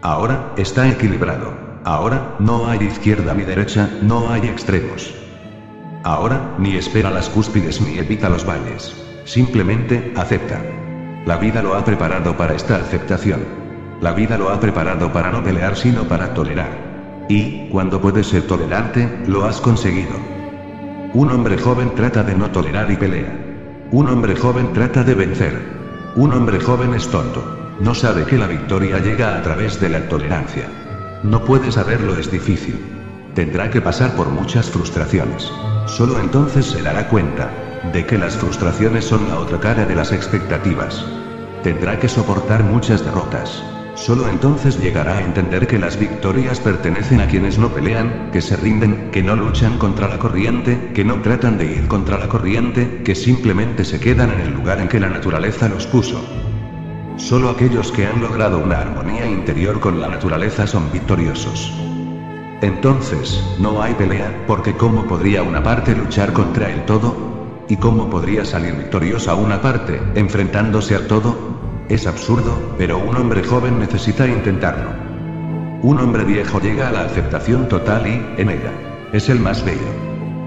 Ahora, 0.00 0.54
está 0.56 0.88
equilibrado. 0.88 1.52
Ahora, 1.84 2.36
no 2.38 2.66
hay 2.66 2.82
izquierda 2.82 3.34
ni 3.34 3.42
derecha, 3.42 3.90
no 4.00 4.30
hay 4.30 4.46
extremos. 4.46 5.12
Ahora, 6.02 6.54
ni 6.58 6.76
espera 6.76 7.10
las 7.10 7.28
cúspides 7.28 7.78
ni 7.78 7.98
evita 7.98 8.30
los 8.30 8.46
valles. 8.46 8.94
Simplemente, 9.26 10.14
acepta. 10.16 10.81
La 11.24 11.36
vida 11.36 11.62
lo 11.62 11.76
ha 11.76 11.84
preparado 11.84 12.36
para 12.36 12.54
esta 12.54 12.76
aceptación. 12.76 13.44
La 14.00 14.12
vida 14.12 14.36
lo 14.36 14.50
ha 14.50 14.58
preparado 14.58 15.12
para 15.12 15.30
no 15.30 15.44
pelear 15.44 15.76
sino 15.76 16.02
para 16.02 16.34
tolerar. 16.34 17.26
Y, 17.28 17.68
cuando 17.68 18.00
puedes 18.00 18.26
ser 18.26 18.42
tolerante, 18.48 19.08
lo 19.28 19.44
has 19.44 19.60
conseguido. 19.60 20.14
Un 21.14 21.30
hombre 21.30 21.56
joven 21.58 21.94
trata 21.94 22.24
de 22.24 22.34
no 22.34 22.50
tolerar 22.50 22.90
y 22.90 22.96
pelea. 22.96 23.32
Un 23.92 24.08
hombre 24.08 24.34
joven 24.34 24.72
trata 24.72 25.04
de 25.04 25.14
vencer. 25.14 25.60
Un 26.16 26.32
hombre 26.32 26.58
joven 26.58 26.92
es 26.92 27.06
tonto. 27.06 27.56
No 27.78 27.94
sabe 27.94 28.24
que 28.24 28.36
la 28.36 28.48
victoria 28.48 28.98
llega 28.98 29.38
a 29.38 29.42
través 29.42 29.80
de 29.80 29.90
la 29.90 30.08
tolerancia. 30.08 30.64
No 31.22 31.44
puede 31.44 31.70
saberlo 31.70 32.16
es 32.16 32.32
difícil. 32.32 32.84
Tendrá 33.36 33.70
que 33.70 33.80
pasar 33.80 34.16
por 34.16 34.28
muchas 34.28 34.68
frustraciones. 34.68 35.52
Solo 35.86 36.18
entonces 36.18 36.66
se 36.66 36.82
dará 36.82 37.08
cuenta 37.08 37.48
de 37.92 38.06
que 38.06 38.18
las 38.18 38.36
frustraciones 38.36 39.04
son 39.04 39.28
la 39.28 39.38
otra 39.38 39.58
cara 39.58 39.84
de 39.84 39.94
las 39.94 40.12
expectativas. 40.12 41.04
Tendrá 41.62 41.98
que 41.98 42.08
soportar 42.08 42.62
muchas 42.62 43.04
derrotas. 43.04 43.62
Solo 43.94 44.28
entonces 44.28 44.80
llegará 44.80 45.18
a 45.18 45.22
entender 45.22 45.66
que 45.66 45.78
las 45.78 45.98
victorias 45.98 46.60
pertenecen 46.60 47.20
a 47.20 47.26
quienes 47.26 47.58
no 47.58 47.68
pelean, 47.68 48.30
que 48.32 48.40
se 48.40 48.56
rinden, 48.56 49.10
que 49.10 49.22
no 49.22 49.36
luchan 49.36 49.78
contra 49.78 50.08
la 50.08 50.18
corriente, 50.18 50.92
que 50.94 51.04
no 51.04 51.20
tratan 51.20 51.58
de 51.58 51.66
ir 51.66 51.88
contra 51.88 52.18
la 52.18 52.28
corriente, 52.28 53.02
que 53.04 53.14
simplemente 53.14 53.84
se 53.84 54.00
quedan 54.00 54.32
en 54.32 54.40
el 54.40 54.54
lugar 54.54 54.80
en 54.80 54.88
que 54.88 54.98
la 54.98 55.10
naturaleza 55.10 55.68
los 55.68 55.86
puso. 55.86 56.24
Solo 57.16 57.50
aquellos 57.50 57.92
que 57.92 58.06
han 58.06 58.22
logrado 58.22 58.58
una 58.58 58.80
armonía 58.80 59.26
interior 59.26 59.78
con 59.78 60.00
la 60.00 60.08
naturaleza 60.08 60.66
son 60.66 60.90
victoriosos. 60.90 61.72
Entonces, 62.62 63.44
no 63.58 63.82
hay 63.82 63.92
pelea, 63.94 64.44
porque 64.46 64.72
¿cómo 64.74 65.04
podría 65.04 65.42
una 65.42 65.62
parte 65.62 65.94
luchar 65.94 66.32
contra 66.32 66.70
el 66.70 66.86
todo? 66.86 67.31
¿Y 67.68 67.76
cómo 67.76 68.10
podría 68.10 68.44
salir 68.44 68.74
victoriosa 68.74 69.34
una 69.34 69.62
parte, 69.62 70.00
enfrentándose 70.14 70.96
al 70.96 71.06
todo? 71.06 71.36
Es 71.88 72.06
absurdo, 72.06 72.58
pero 72.76 72.98
un 72.98 73.16
hombre 73.16 73.44
joven 73.44 73.78
necesita 73.78 74.26
intentarlo. 74.26 74.90
Un 75.82 75.98
hombre 75.98 76.24
viejo 76.24 76.60
llega 76.60 76.88
a 76.88 76.92
la 76.92 77.02
aceptación 77.02 77.68
total 77.68 78.06
y, 78.06 78.40
en 78.40 78.50
ella, 78.50 78.72
es 79.12 79.28
el 79.28 79.40
más 79.40 79.64
bello. 79.64 79.80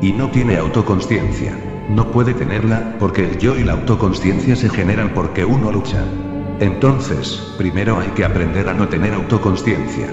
Y 0.02 0.12
no 0.12 0.30
tiene 0.30 0.58
autoconsciencia. 0.58 1.58
No 1.90 2.12
puede 2.12 2.34
tenerla, 2.34 2.96
porque 3.00 3.26
el 3.26 3.38
yo 3.38 3.56
y 3.56 3.64
la 3.64 3.74
autoconsciencia 3.74 4.56
se 4.56 4.70
generan 4.70 5.14
porque 5.14 5.46
uno 5.46 5.72
lucha. 5.72 6.04
Entonces, 6.60 7.54
primero 7.58 8.00
hay 8.00 8.10
que 8.10 8.26
aprender 8.26 8.68
a 8.70 8.74
no 8.74 8.88
tener 8.88 9.14
autoconsciencia. 9.14 10.08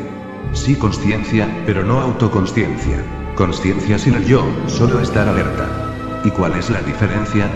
Sí 0.53 0.77
conciencia, 0.77 1.49
pero 1.67 1.85
no 1.85 2.01
autoconsciencia. 2.01 3.03
Conciencia 3.37 3.99
sin 3.99 4.15
el 4.15 4.25
yo, 4.27 4.45
solo 4.67 5.01
estar 5.01 5.29
alerta. 5.29 5.92
¿Y 6.25 6.31
cuál 6.31 6.55
es 6.55 6.71
la 6.71 6.81
diferencia? 6.83 7.51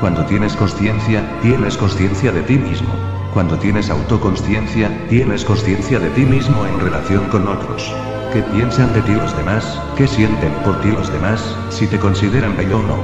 Cuando 0.00 0.24
tienes 0.26 0.54
conciencia, 0.54 1.22
tienes 1.42 1.76
conciencia 1.76 2.30
de 2.30 2.42
ti 2.42 2.58
mismo. 2.58 2.94
Cuando 3.32 3.58
tienes 3.58 3.90
autoconsciencia, 3.90 4.88
tienes 5.08 5.44
conciencia 5.44 5.98
de 5.98 6.10
ti 6.10 6.24
mismo 6.24 6.64
en 6.66 6.78
relación 6.78 7.24
con 7.30 7.48
otros. 7.48 7.92
¿Qué 8.32 8.42
piensan 8.42 8.92
de 8.92 9.02
ti 9.02 9.12
los 9.14 9.36
demás? 9.36 9.80
¿Qué 9.96 10.06
sienten 10.06 10.52
por 10.64 10.80
ti 10.80 10.90
los 10.92 11.12
demás? 11.12 11.56
Si 11.70 11.88
te 11.88 11.98
consideran 11.98 12.56
bello 12.56 12.78
o 12.78 12.82
no. 12.82 12.98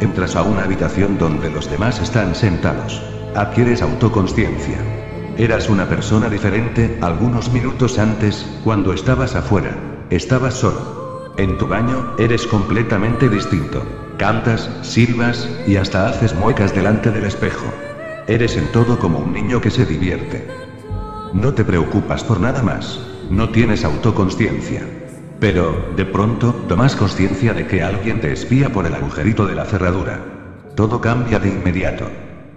Entras 0.00 0.34
a 0.34 0.42
una 0.42 0.64
habitación 0.64 1.18
donde 1.18 1.50
los 1.50 1.70
demás 1.70 2.00
están 2.00 2.34
sentados. 2.34 3.00
Adquieres 3.36 3.82
autoconsciencia. 3.82 4.78
Eras 5.36 5.68
una 5.68 5.88
persona 5.88 6.28
diferente 6.28 6.98
algunos 7.00 7.52
minutos 7.52 7.98
antes, 8.00 8.44
cuando 8.64 8.92
estabas 8.92 9.36
afuera. 9.36 9.76
Estabas 10.10 10.54
solo. 10.54 11.32
En 11.36 11.56
tu 11.58 11.68
baño, 11.68 12.14
eres 12.18 12.46
completamente 12.46 13.28
distinto. 13.28 14.07
Cantas, 14.18 14.68
silbas, 14.82 15.48
y 15.68 15.76
hasta 15.76 16.08
haces 16.08 16.34
muecas 16.34 16.74
delante 16.74 17.12
del 17.12 17.24
espejo. 17.24 17.66
Eres 18.26 18.56
en 18.56 18.66
todo 18.72 18.98
como 18.98 19.20
un 19.20 19.32
niño 19.32 19.60
que 19.60 19.70
se 19.70 19.86
divierte. 19.86 20.44
No 21.32 21.54
te 21.54 21.64
preocupas 21.64 22.24
por 22.24 22.40
nada 22.40 22.60
más. 22.64 23.00
No 23.30 23.50
tienes 23.50 23.84
autoconsciencia. 23.84 24.82
Pero, 25.38 25.92
de 25.96 26.04
pronto, 26.04 26.52
tomas 26.66 26.96
conciencia 26.96 27.54
de 27.54 27.68
que 27.68 27.80
alguien 27.80 28.20
te 28.20 28.32
espía 28.32 28.72
por 28.72 28.86
el 28.86 28.94
agujerito 28.96 29.46
de 29.46 29.54
la 29.54 29.64
cerradura. 29.64 30.20
Todo 30.74 31.00
cambia 31.00 31.38
de 31.38 31.50
inmediato. 31.50 32.10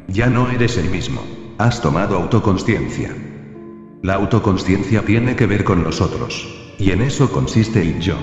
Ya 0.07 0.31
no 0.31 0.49
eres 0.49 0.77
el 0.77 0.89
mismo. 0.89 1.21
Has 1.59 1.79
tomado 1.79 2.15
autoconsciencia. 2.15 3.15
La 4.01 4.15
autoconsciencia 4.15 5.03
tiene 5.03 5.35
que 5.35 5.45
ver 5.45 5.63
con 5.63 5.83
nosotros. 5.83 6.73
Y 6.79 6.89
en 6.89 7.03
eso 7.03 7.31
consiste 7.31 7.83
el 7.83 7.99
yo. 7.99 8.15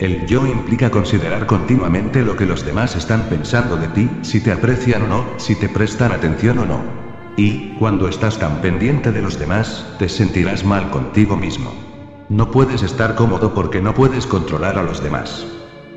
El 0.00 0.26
yo 0.26 0.44
implica 0.44 0.90
considerar 0.90 1.46
continuamente 1.46 2.24
lo 2.24 2.36
que 2.36 2.46
los 2.46 2.66
demás 2.66 2.96
están 2.96 3.22
pensando 3.28 3.76
de 3.76 3.86
ti, 3.88 4.10
si 4.22 4.40
te 4.40 4.50
aprecian 4.50 5.02
o 5.02 5.06
no, 5.06 5.24
si 5.36 5.54
te 5.54 5.68
prestan 5.68 6.10
atención 6.10 6.58
o 6.58 6.64
no. 6.64 6.80
Y, 7.36 7.76
cuando 7.78 8.08
estás 8.08 8.38
tan 8.38 8.60
pendiente 8.60 9.12
de 9.12 9.22
los 9.22 9.38
demás, 9.38 9.86
te 9.98 10.08
sentirás 10.08 10.64
mal 10.64 10.90
contigo 10.90 11.36
mismo. 11.36 11.72
No 12.28 12.50
puedes 12.50 12.82
estar 12.82 13.14
cómodo 13.14 13.54
porque 13.54 13.80
no 13.80 13.94
puedes 13.94 14.26
controlar 14.26 14.78
a 14.78 14.82
los 14.82 15.02
demás. 15.02 15.46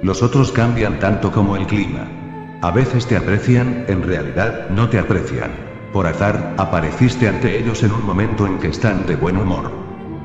Los 0.03 0.21
otros 0.21 0.51
cambian 0.51 0.99
tanto 0.99 1.31
como 1.31 1.55
el 1.55 1.65
clima. 1.65 2.07
A 2.61 2.69
veces 2.69 3.07
te 3.07 3.17
aprecian, 3.17 3.85
en 3.87 4.03
realidad, 4.03 4.69
no 4.69 4.89
te 4.89 4.99
aprecian. 4.99 5.51
Por 5.91 6.05
azar, 6.05 6.53
apareciste 6.57 7.27
ante 7.27 7.57
ellos 7.57 7.81
en 7.81 7.91
un 7.91 8.05
momento 8.05 8.45
en 8.45 8.59
que 8.59 8.67
están 8.67 9.07
de 9.07 9.15
buen 9.15 9.37
humor. 9.37 9.71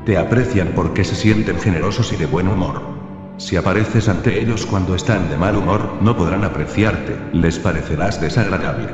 Te 0.05 0.17
aprecian 0.17 0.73
porque 0.75 1.03
se 1.03 1.15
sienten 1.15 1.57
generosos 1.59 2.13
y 2.13 2.17
de 2.17 2.27
buen 2.27 2.47
humor. 2.47 2.92
Si 3.37 3.57
apareces 3.57 4.07
ante 4.09 4.39
ellos 4.39 4.65
cuando 4.65 4.95
están 4.95 5.29
de 5.29 5.37
mal 5.37 5.55
humor, 5.55 5.97
no 6.01 6.15
podrán 6.15 6.43
apreciarte, 6.43 7.17
les 7.33 7.57
parecerás 7.57 8.21
desagradable. 8.21 8.89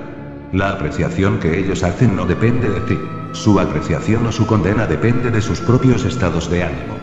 La 0.53 0.71
apreciación 0.71 1.39
que 1.39 1.59
ellos 1.59 1.83
hacen 1.83 2.15
no 2.15 2.25
depende 2.25 2.69
de 2.69 2.79
ti. 2.81 2.97
Su 3.33 3.59
apreciación 3.59 4.25
o 4.25 4.31
su 4.31 4.47
condena 4.47 4.87
depende 4.87 5.29
de 5.29 5.41
sus 5.41 5.59
propios 5.59 6.05
estados 6.05 6.49
de 6.49 6.63
ánimo. 6.63 6.97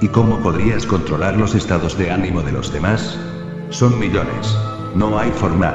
¿Y 0.00 0.08
cómo 0.08 0.38
podrías 0.38 0.86
controlar 0.86 1.36
los 1.36 1.54
estados 1.54 1.98
de 1.98 2.10
ánimo 2.10 2.42
de 2.42 2.52
los 2.52 2.72
demás? 2.72 3.18
Son 3.70 3.98
millones. 3.98 4.56
No 4.94 5.18
hay 5.18 5.30
forma. 5.32 5.74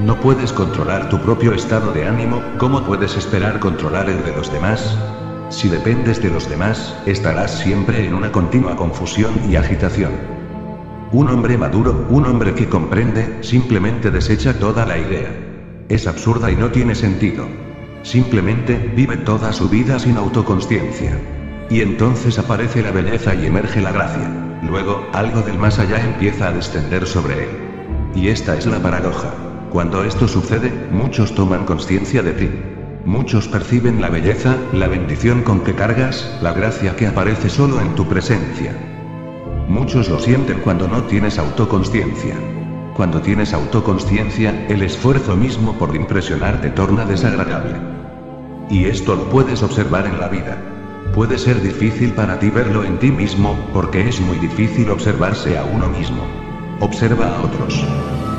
No 0.00 0.18
puedes 0.20 0.52
controlar 0.52 1.08
tu 1.08 1.18
propio 1.20 1.52
estado 1.52 1.92
de 1.92 2.06
ánimo, 2.06 2.42
¿cómo 2.58 2.82
puedes 2.82 3.16
esperar 3.16 3.60
controlar 3.60 4.10
el 4.10 4.24
de 4.24 4.34
los 4.34 4.52
demás? 4.52 4.98
Si 5.52 5.68
dependes 5.68 6.22
de 6.22 6.30
los 6.30 6.48
demás, 6.48 6.96
estarás 7.04 7.58
siempre 7.58 8.06
en 8.06 8.14
una 8.14 8.32
continua 8.32 8.74
confusión 8.74 9.34
y 9.50 9.56
agitación. 9.56 10.12
Un 11.12 11.28
hombre 11.28 11.58
maduro, 11.58 12.06
un 12.08 12.24
hombre 12.24 12.54
que 12.54 12.70
comprende, 12.70 13.36
simplemente 13.42 14.10
desecha 14.10 14.58
toda 14.58 14.86
la 14.86 14.96
idea. 14.96 15.28
Es 15.90 16.06
absurda 16.06 16.50
y 16.50 16.56
no 16.56 16.70
tiene 16.70 16.94
sentido. 16.94 17.46
Simplemente, 18.02 18.92
vive 18.96 19.18
toda 19.18 19.52
su 19.52 19.68
vida 19.68 19.98
sin 19.98 20.16
autoconsciencia. 20.16 21.18
Y 21.68 21.82
entonces 21.82 22.38
aparece 22.38 22.80
la 22.80 22.90
belleza 22.90 23.34
y 23.34 23.44
emerge 23.44 23.82
la 23.82 23.92
gracia. 23.92 24.30
Luego, 24.66 25.06
algo 25.12 25.42
del 25.42 25.58
más 25.58 25.78
allá 25.78 26.02
empieza 26.02 26.48
a 26.48 26.52
descender 26.52 27.06
sobre 27.06 27.44
él. 27.44 27.50
Y 28.14 28.28
esta 28.28 28.56
es 28.56 28.64
la 28.64 28.80
paradoja. 28.80 29.34
Cuando 29.70 30.02
esto 30.02 30.26
sucede, 30.26 30.72
muchos 30.90 31.34
toman 31.34 31.66
conciencia 31.66 32.22
de 32.22 32.32
ti. 32.32 32.50
Muchos 33.04 33.48
perciben 33.48 34.00
la 34.00 34.08
belleza, 34.10 34.56
la 34.72 34.86
bendición 34.86 35.42
con 35.42 35.60
que 35.64 35.74
cargas, 35.74 36.38
la 36.40 36.52
gracia 36.52 36.94
que 36.94 37.08
aparece 37.08 37.50
solo 37.50 37.80
en 37.80 37.96
tu 37.96 38.06
presencia. 38.06 38.76
Muchos 39.68 40.08
lo 40.08 40.20
sienten 40.20 40.60
cuando 40.60 40.86
no 40.86 41.02
tienes 41.04 41.36
autoconsciencia. 41.36 42.36
Cuando 42.94 43.20
tienes 43.20 43.54
autoconsciencia, 43.54 44.66
el 44.68 44.82
esfuerzo 44.82 45.34
mismo 45.34 45.76
por 45.78 45.96
impresionar 45.96 46.60
te 46.60 46.70
torna 46.70 47.04
desagradable. 47.04 47.74
Y 48.70 48.84
esto 48.84 49.16
lo 49.16 49.24
puedes 49.30 49.64
observar 49.64 50.06
en 50.06 50.20
la 50.20 50.28
vida. 50.28 50.56
Puede 51.12 51.38
ser 51.38 51.60
difícil 51.60 52.12
para 52.12 52.38
ti 52.38 52.50
verlo 52.50 52.84
en 52.84 52.98
ti 52.98 53.10
mismo, 53.10 53.58
porque 53.72 54.08
es 54.08 54.20
muy 54.20 54.38
difícil 54.38 54.90
observarse 54.90 55.58
a 55.58 55.64
uno 55.64 55.88
mismo. 55.88 56.22
Observa 56.78 57.36
a 57.36 57.42
otros. 57.42 57.84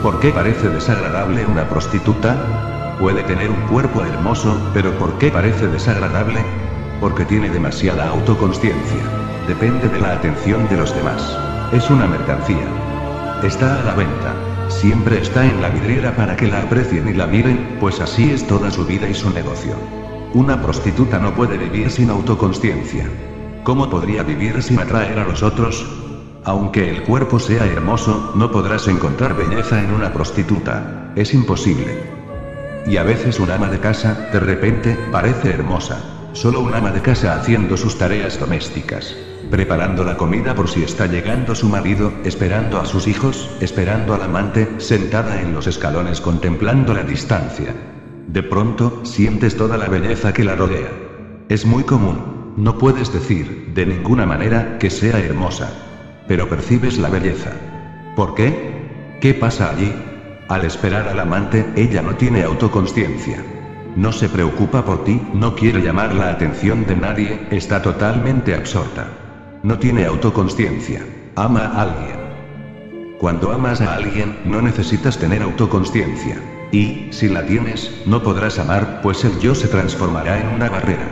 ¿Por 0.01 0.21
qué 0.21 0.29
parece 0.29 0.69
desagradable 0.69 1.45
una 1.45 1.67
prostituta? 1.67 2.72
Puede 3.03 3.21
tener 3.23 3.49
un 3.49 3.59
cuerpo 3.67 4.01
hermoso, 4.01 4.57
pero 4.73 4.97
¿por 4.97 5.17
qué 5.17 5.29
parece 5.29 5.67
desagradable? 5.67 6.39
Porque 7.01 7.25
tiene 7.25 7.49
demasiada 7.49 8.07
autoconsciencia. 8.07 9.03
Depende 9.45 9.89
de 9.89 9.99
la 9.99 10.13
atención 10.13 10.69
de 10.69 10.77
los 10.77 10.95
demás. 10.95 11.37
Es 11.73 11.89
una 11.89 12.07
mercancía. 12.07 12.65
Está 13.43 13.81
a 13.81 13.83
la 13.83 13.93
venta. 13.95 14.33
Siempre 14.69 15.19
está 15.19 15.45
en 15.45 15.61
la 15.61 15.67
vidriera 15.67 16.15
para 16.15 16.37
que 16.37 16.47
la 16.47 16.61
aprecien 16.61 17.09
y 17.09 17.13
la 17.13 17.27
miren, 17.27 17.75
pues 17.81 17.99
así 17.99 18.31
es 18.31 18.47
toda 18.47 18.71
su 18.71 18.85
vida 18.85 19.09
y 19.09 19.13
su 19.13 19.29
negocio. 19.31 19.75
Una 20.33 20.61
prostituta 20.61 21.19
no 21.19 21.35
puede 21.35 21.57
vivir 21.57 21.91
sin 21.91 22.09
autoconsciencia. 22.09 23.09
¿Cómo 23.65 23.89
podría 23.89 24.23
vivir 24.23 24.63
sin 24.63 24.79
atraer 24.79 25.19
a 25.19 25.25
los 25.25 25.43
otros? 25.43 25.85
Aunque 26.45 26.89
el 26.89 27.03
cuerpo 27.03 27.37
sea 27.37 27.65
hermoso, 27.65 28.31
no 28.35 28.49
podrás 28.49 28.87
encontrar 28.87 29.35
belleza 29.35 29.83
en 29.83 29.93
una 29.93 30.13
prostituta. 30.13 31.11
Es 31.17 31.33
imposible. 31.33 32.22
Y 32.85 32.97
a 32.97 33.03
veces 33.03 33.39
un 33.39 33.49
ama 33.49 33.69
de 33.69 33.79
casa, 33.79 34.29
de 34.31 34.39
repente, 34.39 34.97
parece 35.11 35.51
hermosa. 35.51 36.01
Solo 36.33 36.59
un 36.59 36.73
ama 36.73 36.91
de 36.91 37.01
casa 37.01 37.35
haciendo 37.35 37.77
sus 37.77 37.97
tareas 37.97 38.39
domésticas. 38.39 39.15
Preparando 39.49 40.03
la 40.03 40.17
comida 40.17 40.53
por 40.53 40.69
si 40.69 40.83
está 40.83 41.05
llegando 41.05 41.55
su 41.55 41.69
marido, 41.69 42.11
esperando 42.25 42.79
a 42.79 42.85
sus 42.85 43.07
hijos, 43.07 43.49
esperando 43.61 44.13
al 44.13 44.23
amante, 44.23 44.67
sentada 44.79 45.41
en 45.41 45.53
los 45.53 45.67
escalones 45.67 46.19
contemplando 46.19 46.93
la 46.93 47.03
distancia. 47.03 47.73
De 48.27 48.43
pronto, 48.43 49.01
sientes 49.05 49.55
toda 49.55 49.77
la 49.77 49.87
belleza 49.87 50.33
que 50.33 50.43
la 50.43 50.55
rodea. 50.55 50.89
Es 51.49 51.65
muy 51.65 51.83
común. 51.83 52.53
No 52.57 52.77
puedes 52.77 53.13
decir, 53.13 53.71
de 53.73 53.85
ninguna 53.85 54.25
manera, 54.25 54.77
que 54.77 54.89
sea 54.89 55.19
hermosa. 55.19 55.71
Pero 56.27 56.49
percibes 56.49 56.97
la 56.97 57.09
belleza. 57.09 57.51
¿Por 58.15 58.35
qué? 58.35 59.17
¿Qué 59.21 59.33
pasa 59.33 59.69
allí? 59.69 59.93
Al 60.49 60.65
esperar 60.65 61.07
al 61.07 61.19
amante, 61.19 61.65
ella 61.75 62.01
no 62.01 62.15
tiene 62.15 62.43
autoconsciencia. 62.43 63.43
No 63.95 64.11
se 64.11 64.27
preocupa 64.27 64.83
por 64.83 65.03
ti, 65.03 65.21
no 65.33 65.55
quiere 65.55 65.81
llamar 65.81 66.13
la 66.13 66.29
atención 66.29 66.85
de 66.85 66.95
nadie, 66.95 67.47
está 67.51 67.81
totalmente 67.81 68.53
absorta. 68.53 69.07
No 69.63 69.79
tiene 69.79 70.05
autoconsciencia. 70.05 71.05
Ama 71.35 71.65
a 71.65 71.81
alguien. 71.83 72.23
Cuando 73.19 73.53
amas 73.53 73.79
a 73.79 73.95
alguien, 73.95 74.37
no 74.43 74.61
necesitas 74.61 75.17
tener 75.17 75.41
autoconsciencia. 75.41 76.37
Y, 76.71 77.07
si 77.11 77.29
la 77.29 77.45
tienes, 77.45 78.01
no 78.05 78.21
podrás 78.21 78.59
amar, 78.59 78.99
pues 79.01 79.23
el 79.23 79.39
yo 79.39 79.55
se 79.55 79.69
transformará 79.69 80.41
en 80.41 80.47
una 80.49 80.69
barrera. 80.69 81.07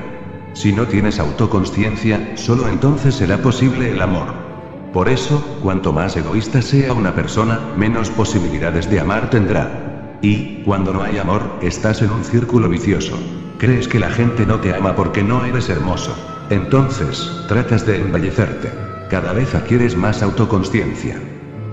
Si 0.54 0.74
no 0.74 0.88
tienes 0.88 1.20
autoconsciencia, 1.20 2.34
solo 2.36 2.68
entonces 2.68 3.16
será 3.16 3.38
posible 3.38 3.92
el 3.92 4.02
amor. 4.02 4.50
Por 4.93 5.07
eso, 5.07 5.41
cuanto 5.62 5.93
más 5.93 6.17
egoísta 6.17 6.62
sea 6.62 6.91
una 6.93 7.15
persona, 7.15 7.60
menos 7.77 8.10
posibilidades 8.10 8.89
de 8.89 9.00
amar 9.00 9.29
tendrá. 9.29 10.17
Y, 10.21 10.63
cuando 10.65 10.91
no 10.91 11.01
hay 11.01 11.17
amor, 11.17 11.43
estás 11.62 12.01
en 12.01 12.12
un 12.12 12.25
círculo 12.25 12.67
vicioso. 12.67 13.17
Crees 13.57 13.88
que 13.88 14.00
la 14.00 14.10
gente 14.10 14.45
no 14.45 14.60
te 14.60 14.75
ama 14.75 14.93
porque 14.93 15.24
no 15.24 15.45
eres 15.45 15.69
hermoso. 15.69 16.13
Entonces, 16.50 17.31
tratas 17.48 17.86
de 17.86 18.01
embellecerte. 18.01 18.69
Cada 19.10 19.31
vez 19.31 19.55
adquieres 19.55 19.95
más 19.95 20.21
autoconsciencia. 20.21 21.15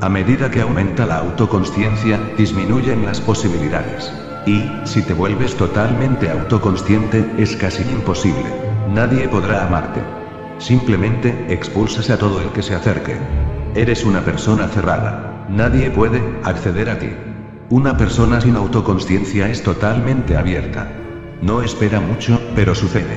A 0.00 0.08
medida 0.08 0.48
que 0.48 0.60
aumenta 0.60 1.04
la 1.04 1.16
autoconsciencia, 1.16 2.20
disminuyen 2.36 3.04
las 3.04 3.20
posibilidades. 3.20 4.12
Y, 4.46 4.70
si 4.84 5.02
te 5.02 5.12
vuelves 5.12 5.56
totalmente 5.56 6.30
autoconsciente, 6.30 7.28
es 7.36 7.56
casi 7.56 7.82
imposible. 7.82 8.46
Nadie 8.94 9.28
podrá 9.28 9.66
amarte. 9.66 10.17
Simplemente, 10.58 11.46
expulsas 11.48 12.10
a 12.10 12.18
todo 12.18 12.40
el 12.40 12.50
que 12.50 12.62
se 12.62 12.74
acerque. 12.74 13.16
Eres 13.74 14.04
una 14.04 14.24
persona 14.24 14.66
cerrada. 14.68 15.46
Nadie 15.48 15.90
puede 15.90 16.20
acceder 16.42 16.90
a 16.90 16.98
ti. 16.98 17.10
Una 17.70 17.96
persona 17.96 18.40
sin 18.40 18.56
autoconsciencia 18.56 19.48
es 19.48 19.62
totalmente 19.62 20.36
abierta. 20.36 20.90
No 21.42 21.62
espera 21.62 22.00
mucho, 22.00 22.40
pero 22.56 22.74
sucede. 22.74 23.16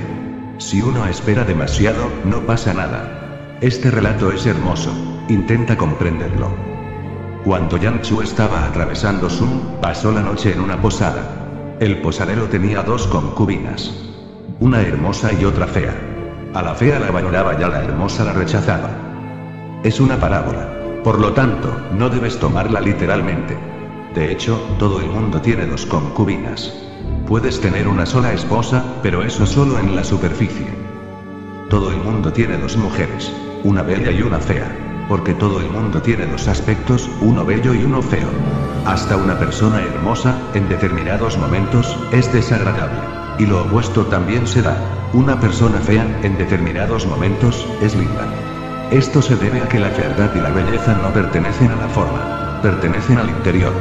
Si 0.60 0.82
uno 0.82 1.08
espera 1.08 1.44
demasiado, 1.44 2.12
no 2.26 2.42
pasa 2.42 2.74
nada. 2.74 3.58
Este 3.62 3.90
relato 3.90 4.32
es 4.32 4.46
hermoso. 4.46 4.92
Intenta 5.28 5.78
comprenderlo. 5.78 6.50
Cuando 7.44 7.78
Yang 7.78 8.02
Chu 8.02 8.22
estaba 8.22 8.66
atravesando 8.66 9.30
Sun, 9.30 9.78
pasó 9.82 10.12
la 10.12 10.22
noche 10.22 10.54
en 10.54 10.62
una 10.62 10.80
posada. 10.80 11.78
El 11.80 12.02
posadero 12.02 12.44
tenía 12.46 12.84
dos 12.84 13.08
concubinas. 13.08 13.92
Una 14.60 14.82
hermosa 14.82 15.34
y 15.34 15.46
otra 15.46 15.66
fea. 15.66 16.11
A 16.54 16.62
la 16.62 16.76
fea 16.76 17.00
la 17.00 17.12
valoraba 17.12 17.56
y 17.60 17.64
a 17.64 17.68
la 17.68 17.84
hermosa 17.84 18.24
la 18.24 18.34
rechazaba. 18.34 18.90
Es 19.84 20.00
una 20.00 20.20
parábola. 20.20 20.68
Por 21.04 21.20
lo 21.20 21.34
tanto, 21.34 21.76
no 21.98 22.10
debes 22.10 22.40
tomarla 22.40 22.82
literalmente. 22.82 23.58
De 24.14 24.32
hecho, 24.32 24.60
todo 24.78 25.00
el 25.00 25.08
mundo 25.08 25.42
tiene 25.42 25.66
dos 25.66 25.86
concubinas. 25.86 26.74
Puedes 27.28 27.60
tener 27.62 27.88
una 27.88 28.06
sola 28.06 28.34
esposa, 28.34 28.84
pero 29.02 29.24
eso 29.24 29.46
solo 29.46 29.80
en 29.80 29.96
la 29.96 30.04
superficie. 30.04 30.68
Todo 31.70 31.92
el 31.92 31.98
mundo 31.98 32.34
tiene 32.34 32.58
dos 32.58 32.78
mujeres, 32.78 33.34
una 33.64 33.82
bella 33.82 34.12
y 34.12 34.22
una 34.22 34.40
fea 34.40 34.70
porque 35.12 35.34
todo 35.34 35.60
el 35.60 35.70
mundo 35.70 36.02
tiene 36.02 36.26
dos 36.26 36.48
aspectos, 36.48 37.10
uno 37.20 37.44
bello 37.44 37.74
y 37.74 37.84
uno 37.84 38.02
feo. 38.02 38.30
Hasta 38.86 39.18
una 39.18 39.38
persona 39.38 39.82
hermosa, 39.82 40.34
en 40.54 40.70
determinados 40.70 41.38
momentos, 41.38 41.98
es 42.14 42.32
desagradable. 42.32 43.21
Y 43.42 43.48
lo 43.48 43.64
opuesto 43.64 44.06
también 44.06 44.46
se 44.46 44.62
da. 44.62 44.78
Una 45.14 45.40
persona 45.40 45.80
fea, 45.80 46.06
en 46.22 46.38
determinados 46.38 47.08
momentos, 47.08 47.66
es 47.82 47.96
linda. 47.96 48.28
Esto 48.92 49.20
se 49.20 49.36
debe 49.36 49.60
a 49.62 49.68
que 49.68 49.80
la 49.80 49.90
fealdad 49.90 50.30
y 50.36 50.40
la 50.40 50.52
belleza 50.52 50.94
no 51.02 51.12
pertenecen 51.12 51.72
a 51.72 51.76
la 51.76 51.90
forma, 51.90 52.60
pertenecen 52.62 53.18
al 53.18 53.30
interior. 53.30 53.74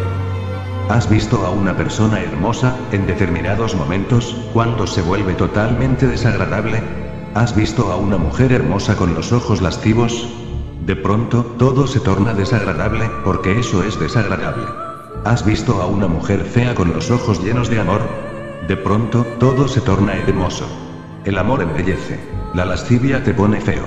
¿Has 0.88 1.10
visto 1.10 1.44
a 1.44 1.50
una 1.50 1.76
persona 1.76 2.20
hermosa, 2.20 2.74
en 2.90 3.06
determinados 3.06 3.74
momentos, 3.74 4.34
cuando 4.54 4.86
se 4.86 5.02
vuelve 5.02 5.34
totalmente 5.34 6.06
desagradable? 6.06 6.80
¿Has 7.34 7.54
visto 7.54 7.92
a 7.92 7.96
una 7.96 8.16
mujer 8.16 8.52
hermosa 8.52 8.96
con 8.96 9.12
los 9.12 9.30
ojos 9.30 9.60
lascivos? 9.60 10.26
De 10.86 10.96
pronto, 10.96 11.44
todo 11.58 11.86
se 11.86 12.00
torna 12.00 12.32
desagradable, 12.32 13.10
porque 13.26 13.60
eso 13.60 13.82
es 13.82 14.00
desagradable. 14.00 14.64
¿Has 15.26 15.44
visto 15.44 15.82
a 15.82 15.86
una 15.86 16.08
mujer 16.08 16.46
fea 16.46 16.74
con 16.74 16.94
los 16.94 17.10
ojos 17.10 17.44
llenos 17.44 17.68
de 17.68 17.78
amor? 17.78 18.29
De 18.66 18.76
pronto, 18.76 19.26
todo 19.38 19.68
se 19.68 19.80
torna 19.80 20.14
hermoso. 20.14 20.66
El 21.24 21.38
amor 21.38 21.62
embellece. 21.62 22.18
La 22.54 22.64
lascivia 22.64 23.22
te 23.22 23.34
pone 23.34 23.60
feo. 23.60 23.86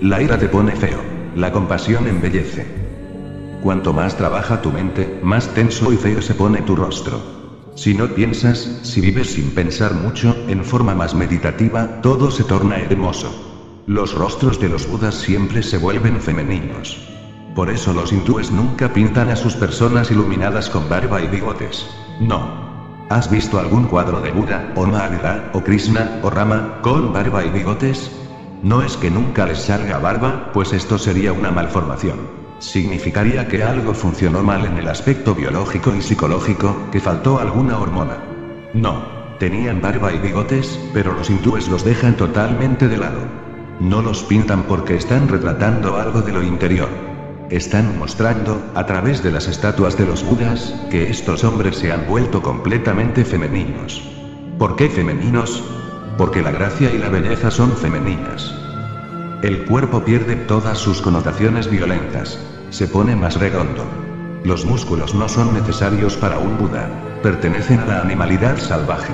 La 0.00 0.22
ira 0.22 0.38
te 0.38 0.48
pone 0.48 0.72
feo. 0.72 1.00
La 1.34 1.52
compasión 1.52 2.06
embellece. 2.08 2.66
Cuanto 3.62 3.92
más 3.92 4.16
trabaja 4.16 4.62
tu 4.62 4.72
mente, 4.72 5.20
más 5.22 5.48
tenso 5.48 5.92
y 5.92 5.96
feo 5.96 6.22
se 6.22 6.34
pone 6.34 6.62
tu 6.62 6.74
rostro. 6.76 7.20
Si 7.74 7.94
no 7.94 8.08
piensas, 8.08 8.80
si 8.82 9.00
vives 9.00 9.32
sin 9.34 9.50
pensar 9.50 9.94
mucho, 9.94 10.34
en 10.48 10.64
forma 10.64 10.94
más 10.94 11.14
meditativa, 11.14 12.00
todo 12.00 12.30
se 12.30 12.44
torna 12.44 12.78
hermoso. 12.78 13.30
Los 13.86 14.14
rostros 14.14 14.60
de 14.60 14.68
los 14.68 14.88
budas 14.88 15.14
siempre 15.14 15.62
se 15.62 15.78
vuelven 15.78 16.20
femeninos. 16.20 16.98
Por 17.54 17.70
eso 17.70 17.92
los 17.92 18.12
hindúes 18.12 18.50
nunca 18.50 18.92
pintan 18.92 19.28
a 19.28 19.36
sus 19.36 19.54
personas 19.54 20.10
iluminadas 20.10 20.70
con 20.70 20.88
barba 20.88 21.20
y 21.20 21.26
bigotes. 21.26 21.86
No. 22.20 22.69
¿Has 23.10 23.28
visto 23.28 23.58
algún 23.58 23.86
cuadro 23.86 24.20
de 24.20 24.30
Buda, 24.30 24.72
o 24.76 24.86
Mahavira, 24.86 25.50
o 25.52 25.64
Krishna, 25.64 26.20
o 26.22 26.30
Rama, 26.30 26.78
con 26.80 27.12
barba 27.12 27.44
y 27.44 27.50
bigotes? 27.50 28.08
No 28.62 28.82
es 28.82 28.96
que 28.96 29.10
nunca 29.10 29.46
les 29.46 29.58
salga 29.58 29.98
barba, 29.98 30.52
pues 30.52 30.72
esto 30.72 30.96
sería 30.96 31.32
una 31.32 31.50
malformación. 31.50 32.20
Significaría 32.60 33.48
que 33.48 33.64
algo 33.64 33.94
funcionó 33.94 34.44
mal 34.44 34.64
en 34.64 34.78
el 34.78 34.86
aspecto 34.86 35.34
biológico 35.34 35.92
y 35.92 36.02
psicológico, 36.02 36.76
que 36.92 37.00
faltó 37.00 37.40
alguna 37.40 37.78
hormona. 37.78 38.18
No. 38.74 39.02
Tenían 39.40 39.80
barba 39.80 40.12
y 40.12 40.18
bigotes, 40.18 40.78
pero 40.94 41.12
los 41.12 41.30
hindúes 41.30 41.66
los 41.66 41.84
dejan 41.84 42.16
totalmente 42.16 42.86
de 42.86 42.98
lado. 42.98 43.22
No 43.80 44.02
los 44.02 44.22
pintan 44.22 44.62
porque 44.62 44.94
están 44.94 45.26
retratando 45.26 45.96
algo 45.96 46.22
de 46.22 46.30
lo 46.30 46.44
interior. 46.44 47.09
Están 47.50 47.98
mostrando, 47.98 48.62
a 48.76 48.86
través 48.86 49.24
de 49.24 49.32
las 49.32 49.48
estatuas 49.48 49.98
de 49.98 50.06
los 50.06 50.22
Budas, 50.22 50.72
que 50.88 51.10
estos 51.10 51.42
hombres 51.42 51.78
se 51.78 51.90
han 51.90 52.06
vuelto 52.06 52.42
completamente 52.42 53.24
femeninos. 53.24 54.08
¿Por 54.56 54.76
qué 54.76 54.88
femeninos? 54.88 55.60
Porque 56.16 56.42
la 56.42 56.52
gracia 56.52 56.94
y 56.94 56.98
la 56.98 57.08
belleza 57.08 57.50
son 57.50 57.72
femeninas. 57.72 58.54
El 59.42 59.64
cuerpo 59.64 60.04
pierde 60.04 60.36
todas 60.36 60.78
sus 60.78 61.02
connotaciones 61.02 61.68
violentas. 61.68 62.38
Se 62.70 62.86
pone 62.86 63.16
más 63.16 63.40
redondo. 63.40 63.84
Los 64.44 64.64
músculos 64.64 65.16
no 65.16 65.28
son 65.28 65.52
necesarios 65.52 66.16
para 66.16 66.38
un 66.38 66.56
Buda. 66.56 66.88
Pertenecen 67.20 67.80
a 67.80 67.86
la 67.86 68.00
animalidad 68.02 68.58
salvaje. 68.58 69.12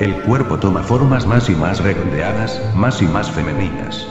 El 0.00 0.20
cuerpo 0.24 0.58
toma 0.58 0.82
formas 0.82 1.26
más 1.26 1.48
y 1.48 1.54
más 1.54 1.82
redondeadas, 1.82 2.60
más 2.76 3.00
y 3.00 3.06
más 3.06 3.30
femeninas. 3.30 4.06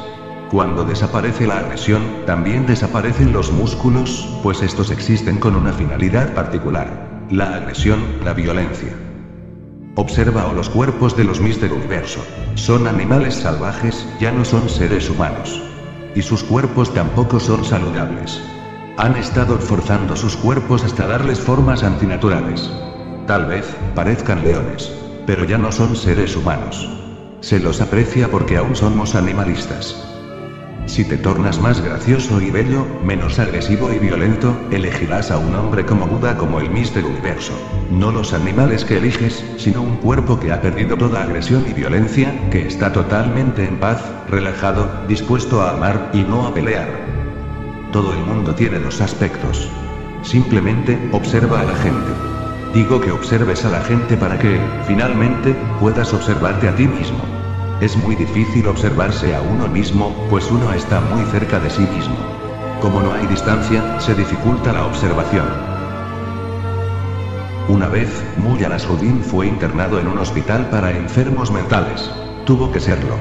Cuando 0.51 0.83
desaparece 0.83 1.45
la 1.45 1.59
agresión, 1.59 2.01
también 2.25 2.65
desaparecen 2.65 3.31
los 3.31 3.51
músculos, 3.51 4.27
pues 4.41 4.62
estos 4.62 4.91
existen 4.91 5.39
con 5.39 5.55
una 5.55 5.73
finalidad 5.73 6.33
particular. 6.33 7.25
La 7.29 7.55
agresión, 7.55 7.99
la 8.23 8.33
violencia. 8.33 8.95
Observa 9.95 10.47
o 10.47 10.53
los 10.53 10.69
cuerpos 10.69 11.15
de 11.15 11.23
los 11.23 11.39
mis 11.39 11.62
del 11.62 11.73
universo. 11.73 12.19
Son 12.55 12.88
animales 12.88 13.35
salvajes, 13.35 14.07
ya 14.19 14.31
no 14.31 14.43
son 14.43 14.69
seres 14.69 15.09
humanos. 15.09 15.62
Y 16.15 16.21
sus 16.21 16.43
cuerpos 16.43 16.93
tampoco 16.93 17.39
son 17.39 17.63
saludables. 17.63 18.41
Han 18.97 19.15
estado 19.15 19.57
forzando 19.59 20.15
sus 20.15 20.35
cuerpos 20.35 20.83
hasta 20.83 21.05
darles 21.05 21.39
formas 21.39 21.83
antinaturales. 21.83 22.71
Tal 23.27 23.45
vez, 23.45 23.75
parezcan 23.93 24.43
leones 24.43 24.91
pero 25.29 25.43
ya 25.43 25.59
no 25.59 25.71
son 25.71 25.95
seres 25.95 26.35
humanos. 26.35 26.89
Se 27.41 27.59
los 27.59 27.81
aprecia 27.81 28.31
porque 28.31 28.57
aún 28.57 28.75
somos 28.75 29.13
animalistas. 29.13 30.09
Si 30.89 31.06
te 31.06 31.19
tornas 31.19 31.60
más 31.60 31.82
gracioso 31.82 32.41
y 32.41 32.49
bello, 32.49 32.84
menos 33.04 33.38
agresivo 33.38 33.93
y 33.93 33.99
violento, 33.99 34.60
elegirás 34.71 35.30
a 35.30 35.38
un 35.38 35.54
hombre 35.54 35.86
como 35.86 36.08
Buda 36.08 36.36
como 36.36 36.60
el 36.60 36.71
Mister 36.71 37.06
Universo. 37.06 37.54
No 37.91 38.12
los 38.12 38.34
animales 38.34 38.86
que 38.86 38.97
eliges, 38.97 39.45
sino 39.58 39.84
un 39.84 39.97
cuerpo 39.97 40.39
que 40.39 40.52
ha 40.52 40.62
perdido 40.62 40.97
toda 40.97 41.21
agresión 41.21 41.63
y 41.69 41.73
violencia, 41.73 42.34
que 42.49 42.65
está 42.65 42.91
totalmente 42.91 43.65
en 43.65 43.80
paz, 43.80 44.02
relajado, 44.32 44.89
dispuesto 45.08 45.62
a 45.62 45.73
amar 45.73 46.10
y 46.12 46.23
no 46.23 46.47
a 46.47 46.56
pelear. 46.56 46.89
Todo 47.91 48.12
el 48.12 48.25
mundo 48.25 48.56
tiene 48.56 48.80
dos 48.80 48.99
aspectos. 48.99 49.69
Simplemente, 50.23 50.97
observa 51.12 51.62
a 51.62 51.65
la 51.65 51.75
gente. 51.75 52.12
Digo 52.73 52.99
que 52.99 53.12
observes 53.12 53.63
a 53.63 53.69
la 53.69 53.82
gente 53.82 54.17
para 54.17 54.39
que, 54.39 54.60
finalmente, 54.88 55.56
puedas 55.80 56.12
observarte 56.15 56.67
a 56.67 56.75
ti 56.75 56.88
mismo. 56.88 57.38
Es 57.81 57.95
muy 57.95 58.15
difícil 58.15 58.67
observarse 58.67 59.33
a 59.33 59.41
uno 59.41 59.69
mismo, 59.69 60.13
pues 60.29 60.51
uno 60.51 60.73
está 60.73 60.99
muy 60.99 61.23
cerca 61.31 61.61
de 61.61 61.69
sí 61.69 61.81
mismo. 61.81 62.15
Como 62.81 63.01
no 63.01 63.13
hay 63.13 63.25
distancia, 63.27 63.99
se 64.01 64.13
dificulta 64.15 64.73
la 64.73 64.85
observación. 64.85 65.47
Una 67.69 67.87
vez, 67.87 68.09
Muya 68.37 68.67
Nasruddin 68.67 69.21
fue 69.21 69.47
internado 69.47 69.99
en 69.99 70.07
un 70.07 70.17
hospital 70.17 70.69
para 70.69 70.91
enfermos 70.91 71.51
mentales. 71.51 72.11
Tuvo 72.45 72.69
que 72.71 72.81
serlo. 72.81 73.15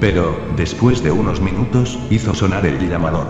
Pero, 0.00 0.38
después 0.56 1.02
de 1.02 1.10
unos 1.10 1.40
minutos, 1.40 1.98
hizo 2.10 2.34
sonar 2.34 2.66
el 2.66 2.78
llamador. 2.86 3.28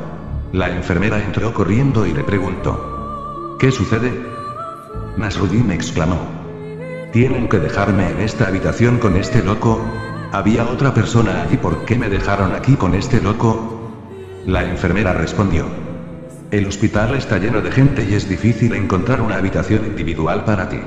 La 0.52 0.70
enfermera 0.70 1.22
entró 1.22 1.54
corriendo 1.54 2.04
y 2.04 2.14
le 2.14 2.24
preguntó. 2.24 3.56
¿Qué 3.60 3.70
sucede? 3.70 4.12
Nasruddin 5.16 5.70
exclamó. 5.70 6.18
Tienen 7.12 7.48
que 7.48 7.60
dejarme 7.60 8.10
en 8.10 8.20
esta 8.20 8.48
habitación 8.48 8.98
con 8.98 9.16
este 9.16 9.44
loco. 9.44 9.80
Había 10.35 10.64
otra 10.64 10.92
persona 10.92 11.42
allí, 11.42 11.57
¿por 11.59 11.85
qué 11.85 11.97
me 11.97 12.09
dejaron 12.09 12.57
aquí 12.57 12.75
con 12.75 12.97
este 12.97 13.20
loco? 13.20 13.92
La 14.44 14.64
enfermera 14.64 15.12
respondió. 15.12 15.64
El 16.51 16.66
hospital 16.66 17.14
está 17.14 17.38
lleno 17.38 17.61
de 17.61 17.70
gente 17.70 18.05
y 18.05 18.14
es 18.14 18.29
difícil 18.29 18.75
encontrar 18.75 19.20
una 19.20 19.37
habitación 19.37 19.87
individual 19.87 20.44
para 20.44 20.68
ti. 20.68 20.81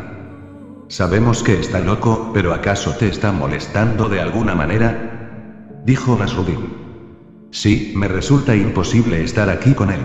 Sabemos 0.89 1.43
que 1.43 1.61
está 1.61 1.79
loco, 1.79 2.31
pero 2.33 2.53
¿acaso 2.53 2.91
te 2.97 3.07
está 3.07 3.31
molestando 3.31 4.09
de 4.09 4.19
alguna 4.19 4.53
manera? 4.53 5.79
Dijo 5.85 6.17
Nasruddin. 6.19 7.47
Sí, 7.51 7.93
me 7.95 8.09
resulta 8.09 8.53
imposible 8.53 9.23
estar 9.23 9.49
aquí 9.49 9.73
con 9.73 9.91
él. 9.91 10.01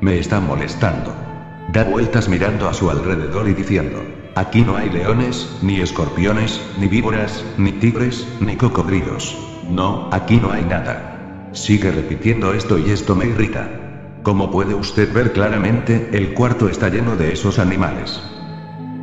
Me 0.00 0.18
está 0.18 0.40
molestando. 0.40 1.14
Da 1.74 1.84
vueltas 1.84 2.30
mirando 2.30 2.66
a 2.66 2.72
su 2.72 2.88
alrededor 2.88 3.50
y 3.50 3.52
diciendo, 3.52 4.02
aquí 4.38 4.62
no 4.62 4.76
hay 4.76 4.88
leones, 4.88 5.48
ni 5.62 5.80
escorpiones, 5.80 6.60
ni 6.78 6.86
víboras, 6.86 7.44
ni 7.56 7.72
tigres, 7.72 8.26
ni 8.40 8.56
cocodrilos. 8.56 9.36
No, 9.68 10.08
aquí 10.12 10.36
no 10.36 10.52
hay 10.52 10.62
nada. 10.62 11.50
Sigue 11.52 11.90
repitiendo 11.90 12.54
esto 12.54 12.78
y 12.78 12.90
esto 12.90 13.16
me 13.16 13.26
irrita. 13.26 13.68
Como 14.22 14.50
puede 14.50 14.74
usted 14.74 15.12
ver 15.12 15.32
claramente, 15.32 16.10
el 16.12 16.34
cuarto 16.34 16.68
está 16.68 16.88
lleno 16.88 17.16
de 17.16 17.32
esos 17.32 17.58
animales. 17.58 18.20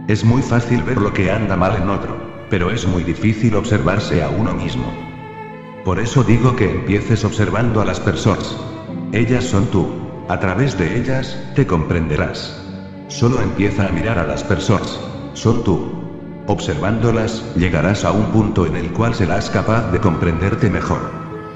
Es 0.07 0.23
muy 0.23 0.41
fácil 0.41 0.83
ver 0.83 0.97
lo 0.97 1.11
que 1.11 1.31
anda 1.31 1.57
mal 1.57 1.75
en 1.75 1.89
otro, 1.89 2.15
pero 2.49 2.71
es 2.71 2.87
muy 2.87 3.03
difícil 3.03 3.55
observarse 3.55 4.23
a 4.23 4.29
uno 4.29 4.53
mismo. 4.53 4.85
Por 5.83 5.99
eso 5.99 6.23
digo 6.23 6.55
que 6.55 6.71
empieces 6.71 7.25
observando 7.25 7.81
a 7.81 7.85
las 7.85 7.99
personas. 7.99 8.55
Ellas 9.11 9.43
son 9.43 9.65
tú. 9.67 9.87
A 10.29 10.39
través 10.39 10.77
de 10.77 10.97
ellas, 10.97 11.37
te 11.55 11.67
comprenderás. 11.67 12.61
Solo 13.09 13.41
empieza 13.41 13.87
a 13.87 13.91
mirar 13.91 14.17
a 14.17 14.25
las 14.25 14.43
personas. 14.43 14.99
Son 15.35 15.63
tú. 15.63 15.91
Observándolas, 16.47 17.43
llegarás 17.55 18.05
a 18.05 18.11
un 18.11 18.31
punto 18.31 18.65
en 18.65 18.77
el 18.77 18.91
cual 18.93 19.13
serás 19.13 19.49
capaz 19.49 19.91
de 19.91 19.99
comprenderte 19.99 20.69
mejor. 20.69 21.11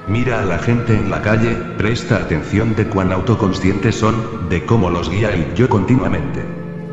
Mira 0.06 0.42
a 0.42 0.44
la 0.44 0.58
gente 0.58 0.94
en 0.94 1.10
la 1.10 1.22
calle, 1.22 1.54
presta 1.78 2.16
atención 2.16 2.74
de 2.74 2.86
cuán 2.86 3.10
autoconscientes 3.10 3.96
son, 3.96 4.48
de 4.50 4.66
cómo 4.66 4.90
los 4.90 5.08
guía 5.08 5.32
el 5.32 5.54
yo 5.54 5.68
continuamente. 5.68 6.44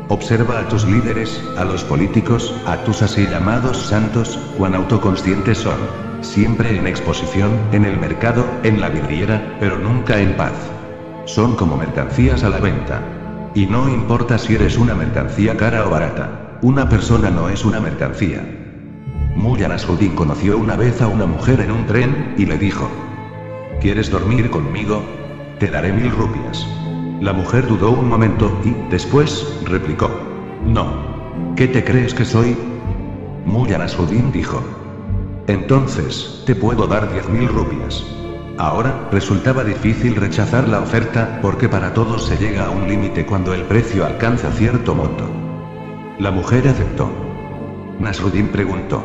Observa 0.08 0.60
a 0.60 0.68
tus 0.68 0.86
líderes, 0.86 1.42
a 1.58 1.64
los 1.64 1.84
políticos, 1.84 2.54
a 2.66 2.78
tus 2.78 3.02
así 3.02 3.26
llamados 3.26 3.76
santos, 3.76 4.38
cuán 4.56 4.74
autoconscientes 4.74 5.58
son. 5.58 5.78
Siempre 6.22 6.74
en 6.74 6.86
exposición, 6.86 7.50
en 7.72 7.84
el 7.84 7.98
mercado, 7.98 8.46
en 8.62 8.80
la 8.80 8.88
vidriera, 8.88 9.58
pero 9.60 9.78
nunca 9.78 10.18
en 10.18 10.34
paz. 10.36 10.54
Son 11.26 11.54
como 11.54 11.76
mercancías 11.76 12.44
a 12.44 12.48
la 12.48 12.58
venta. 12.58 13.02
Y 13.54 13.66
no 13.66 13.88
importa 13.90 14.38
si 14.38 14.54
eres 14.54 14.78
una 14.78 14.94
mercancía 14.94 15.56
cara 15.56 15.86
o 15.86 15.90
barata. 15.90 16.47
Una 16.60 16.88
persona 16.88 17.30
no 17.30 17.48
es 17.48 17.64
una 17.64 17.78
mercancía. 17.78 18.42
Muya 19.36 19.68
Nasruddin 19.68 20.16
conoció 20.16 20.58
una 20.58 20.74
vez 20.74 21.00
a 21.00 21.06
una 21.06 21.24
mujer 21.24 21.60
en 21.60 21.70
un 21.70 21.86
tren, 21.86 22.34
y 22.36 22.46
le 22.46 22.58
dijo, 22.58 22.90
¿Quieres 23.80 24.10
dormir 24.10 24.50
conmigo? 24.50 25.04
Te 25.60 25.68
daré 25.68 25.92
mil 25.92 26.10
rupias. 26.10 26.66
La 27.20 27.32
mujer 27.32 27.68
dudó 27.68 27.92
un 27.92 28.08
momento 28.08 28.60
y, 28.64 28.74
después, 28.90 29.46
replicó, 29.66 30.10
No. 30.66 31.54
¿Qué 31.54 31.68
te 31.68 31.84
crees 31.84 32.12
que 32.12 32.24
soy? 32.24 32.56
Muya 33.46 33.78
Nasruddin 33.78 34.32
dijo, 34.32 34.60
Entonces, 35.46 36.42
te 36.44 36.56
puedo 36.56 36.88
dar 36.88 37.12
diez 37.12 37.28
mil 37.28 37.46
rupias. 37.46 38.04
Ahora, 38.58 39.08
resultaba 39.12 39.62
difícil 39.62 40.16
rechazar 40.16 40.66
la 40.66 40.80
oferta, 40.80 41.38
porque 41.40 41.68
para 41.68 41.94
todos 41.94 42.26
se 42.26 42.36
llega 42.36 42.66
a 42.66 42.70
un 42.70 42.88
límite 42.88 43.24
cuando 43.24 43.54
el 43.54 43.62
precio 43.62 44.04
alcanza 44.04 44.50
cierto 44.50 44.96
monto. 44.96 45.47
La 46.18 46.32
mujer 46.32 46.66
aceptó. 46.66 47.08
Nasruddin 48.00 48.48
preguntó. 48.48 49.04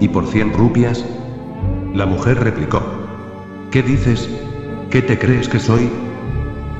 ¿Y 0.00 0.08
por 0.08 0.26
100 0.26 0.52
rupias? 0.52 1.04
La 1.94 2.06
mujer 2.06 2.42
replicó. 2.42 2.82
¿Qué 3.70 3.84
dices? 3.84 4.28
¿Qué 4.90 5.00
te 5.00 5.16
crees 5.16 5.48
que 5.48 5.60
soy? 5.60 5.88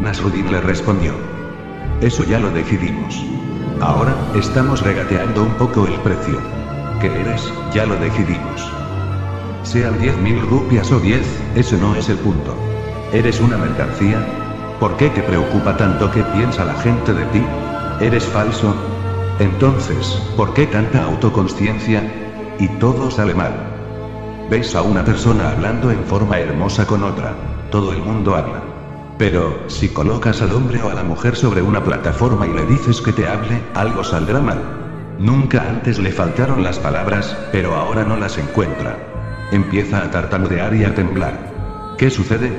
Nasruddin 0.01 0.51
le 0.51 0.61
respondió. 0.61 1.13
Eso 2.01 2.25
ya 2.25 2.41
lo 2.41 2.51
decidimos. 2.51 3.25
Ahora, 3.81 4.17
estamos 4.35 4.83
regateando 4.83 5.45
un 5.45 5.55
poco 5.55 5.87
el 5.87 5.95
precio. 6.01 6.37
¿Qué 7.01 7.07
eres? 7.07 7.49
Ya 7.73 7.87
lo 7.87 7.95
decidimos. 7.95 8.69
Sean 9.63 10.01
10 10.01 10.17
mil 10.19 10.41
rupias 10.41 10.91
o 10.91 10.99
10, 10.99 11.25
ese 11.55 11.79
no 11.79 11.95
es 11.95 12.09
el 12.09 12.17
punto. 12.17 12.57
¿Eres 13.13 13.41
una 13.41 13.57
mercancía? 13.57 14.19
¿Por 14.81 14.97
qué 14.97 15.11
te 15.11 15.23
preocupa 15.23 15.77
tanto 15.77 16.11
qué 16.11 16.25
piensa 16.35 16.65
la 16.65 16.75
gente 16.75 17.15
de 17.15 17.25
ti? 17.27 17.43
¿Eres 18.01 18.25
falso? 18.25 18.75
Entonces, 19.41 20.23
¿por 20.37 20.55
qué 20.55 20.67
tanta 20.67 21.03
autoconsciencia? 21.05 22.03
Y 22.61 22.69
todo 22.79 23.11
sale 23.11 23.35
mal. 23.35 23.53
Ves 24.49 24.77
a 24.77 24.83
una 24.83 25.05
persona 25.05 25.51
hablando 25.51 25.91
en 25.91 26.05
forma 26.05 26.39
hermosa 26.39 26.87
con 26.87 27.03
otra. 27.03 27.35
Todo 27.71 27.93
el 27.93 27.99
mundo 27.99 28.37
habla. 28.37 28.63
Pero, 29.19 29.65
si 29.67 29.89
colocas 29.89 30.41
al 30.41 30.53
hombre 30.53 30.81
o 30.83 30.91
a 30.91 30.95
la 30.95 31.03
mujer 31.03 31.35
sobre 31.35 31.63
una 31.63 31.83
plataforma 31.83 32.47
y 32.47 32.53
le 32.53 32.65
dices 32.67 33.01
que 33.01 33.13
te 33.13 33.27
hable, 33.27 33.61
algo 33.75 34.05
saldrá 34.05 34.41
mal. 34.41 34.61
Nunca 35.19 35.69
antes 35.69 35.99
le 35.99 36.13
faltaron 36.13 36.63
las 36.63 36.79
palabras, 36.79 37.37
pero 37.51 37.75
ahora 37.75 38.05
no 38.05 38.17
las 38.17 38.39
encuentra. 38.39 38.97
Empieza 39.51 39.99
a 39.99 40.11
tartamudear 40.13 40.75
y 40.77 40.85
a 40.85 40.95
temblar. 40.95 41.95
¿Qué 41.99 42.09
sucede? 42.09 42.53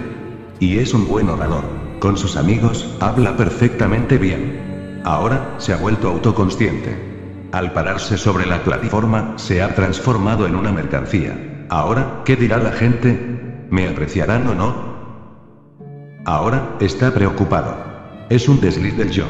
Y 0.60 0.80
es 0.80 0.94
un 0.94 1.08
buen 1.08 1.30
orador. 1.30 1.64
Con 2.00 2.18
sus 2.18 2.36
amigos, 2.36 2.90
habla 3.00 3.38
perfectamente 3.38 4.18
bien. 4.18 4.75
Ahora, 5.06 5.54
se 5.60 5.72
ha 5.72 5.78
vuelto 5.78 6.10
autoconsciente. 6.10 7.50
Al 7.52 7.74
pararse 7.74 8.18
sobre 8.18 8.48
la 8.48 8.64
plataforma, 8.64 9.34
se 9.36 9.62
ha 9.62 9.76
transformado 9.76 10.48
en 10.48 10.56
una 10.56 10.72
mercancía. 10.72 11.68
Ahora, 11.70 12.24
¿qué 12.26 12.36
dirá 12.36 12.58
la 12.58 12.72
gente? 12.72 13.68
¿Me 13.70 13.88
apreciarán 13.88 14.48
o 14.48 14.56
no? 14.56 14.96
Ahora, 16.26 16.76
está 16.80 17.14
preocupado. 17.14 17.78
Es 18.32 18.50
un 18.50 18.60
desliz 18.60 18.98
del 18.98 19.12
yo. 19.12 19.26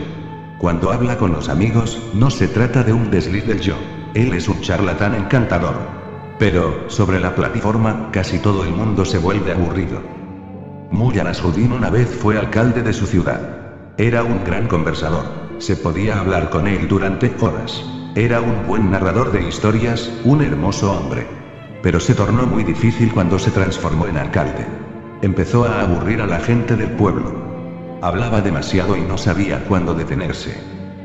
Cuando 0.60 0.94
habla 0.94 1.18
con 1.18 1.34
los 1.34 1.50
amigos, 1.50 2.02
no 2.14 2.30
se 2.30 2.48
trata 2.48 2.82
de 2.82 2.94
un 2.94 3.12
desliz 3.12 3.46
del 3.46 3.60
yo. 3.60 3.76
Él 4.14 4.32
es 4.34 4.48
un 4.48 4.62
charlatán 4.62 5.14
encantador. 5.14 5.76
Pero, 6.40 6.90
sobre 6.90 7.20
la 7.20 7.36
plataforma, 7.36 8.12
casi 8.14 8.40
todo 8.40 8.64
el 8.64 8.72
mundo 8.72 9.04
se 9.04 9.18
vuelve 9.18 9.52
aburrido. 9.52 10.00
Muya 10.90 11.26
Nasruddin 11.26 11.74
una 11.74 11.90
vez 11.90 12.08
fue 12.08 12.40
alcalde 12.40 12.82
de 12.82 12.94
su 12.94 13.06
ciudad. 13.06 13.42
Era 13.98 14.24
un 14.24 14.42
gran 14.46 14.70
conversador. 14.70 15.45
Se 15.60 15.78
podía 15.78 16.20
hablar 16.20 16.50
con 16.50 16.68
él 16.68 16.88
durante 16.88 17.34
horas. 17.40 17.82
Era 18.14 18.42
un 18.42 18.68
buen 18.68 18.92
narrador 18.92 19.32
de 19.32 19.48
historias, 19.48 20.12
un 20.26 20.42
hermoso 20.42 20.92
hombre. 20.92 21.26
Pero 21.82 22.00
se 22.00 22.14
tornó 22.14 22.46
muy 22.46 22.64
difícil 22.64 23.12
cuando 23.14 23.40
se 23.40 23.52
transformó 23.52 24.06
en 24.08 24.18
alcalde. 24.18 24.66
Empezó 25.22 25.64
a 25.64 25.82
aburrir 25.82 26.22
a 26.22 26.28
la 26.28 26.40
gente 26.40 26.76
del 26.76 26.90
pueblo. 26.92 27.34
Hablaba 28.02 28.42
demasiado 28.42 28.98
y 28.98 29.02
no 29.02 29.18
sabía 29.18 29.64
cuándo 29.66 29.94
detenerse. 29.94 30.56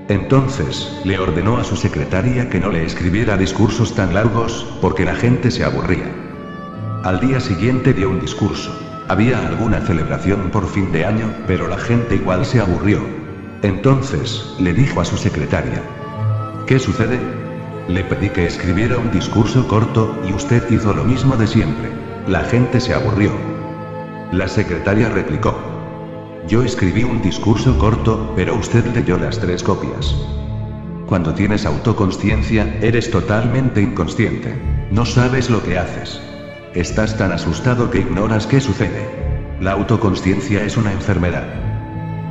Entonces, 0.08 1.00
le 1.04 1.18
ordenó 1.18 1.58
a 1.58 1.64
su 1.64 1.76
secretaria 1.76 2.50
que 2.50 2.58
no 2.58 2.70
le 2.70 2.84
escribiera 2.84 3.36
discursos 3.36 3.94
tan 3.94 4.12
largos, 4.14 4.66
porque 4.80 5.04
la 5.04 5.14
gente 5.14 5.52
se 5.52 5.64
aburría. 5.64 6.10
Al 7.04 7.20
día 7.20 7.38
siguiente 7.38 7.94
dio 7.94 8.10
un 8.10 8.20
discurso. 8.20 8.76
Había 9.06 9.46
alguna 9.46 9.80
celebración 9.80 10.50
por 10.50 10.66
fin 10.66 10.90
de 10.90 11.04
año, 11.04 11.32
pero 11.46 11.68
la 11.68 11.78
gente 11.78 12.16
igual 12.16 12.44
se 12.44 12.60
aburrió. 12.60 13.19
Entonces, 13.62 14.54
le 14.58 14.72
dijo 14.72 15.00
a 15.00 15.04
su 15.04 15.16
secretaria. 15.16 15.82
¿Qué 16.66 16.78
sucede? 16.78 17.18
Le 17.88 18.04
pedí 18.04 18.30
que 18.30 18.46
escribiera 18.46 18.96
un 18.96 19.10
discurso 19.10 19.68
corto, 19.68 20.16
y 20.26 20.32
usted 20.32 20.62
hizo 20.70 20.94
lo 20.94 21.04
mismo 21.04 21.36
de 21.36 21.46
siempre. 21.46 21.90
La 22.26 22.44
gente 22.44 22.80
se 22.80 22.94
aburrió. 22.94 23.32
La 24.32 24.48
secretaria 24.48 25.08
replicó. 25.08 25.58
Yo 26.48 26.62
escribí 26.62 27.04
un 27.04 27.20
discurso 27.20 27.76
corto, 27.78 28.32
pero 28.34 28.54
usted 28.54 28.84
leyó 28.94 29.18
las 29.18 29.38
tres 29.38 29.62
copias. 29.62 30.14
Cuando 31.06 31.34
tienes 31.34 31.66
autoconsciencia, 31.66 32.78
eres 32.80 33.10
totalmente 33.10 33.82
inconsciente. 33.82 34.54
No 34.90 35.04
sabes 35.04 35.50
lo 35.50 35.62
que 35.62 35.76
haces. 35.76 36.20
Estás 36.74 37.18
tan 37.18 37.32
asustado 37.32 37.90
que 37.90 37.98
ignoras 37.98 38.46
qué 38.46 38.60
sucede. 38.60 39.04
La 39.60 39.72
autoconsciencia 39.72 40.62
es 40.64 40.76
una 40.76 40.92
enfermedad. 40.92 41.69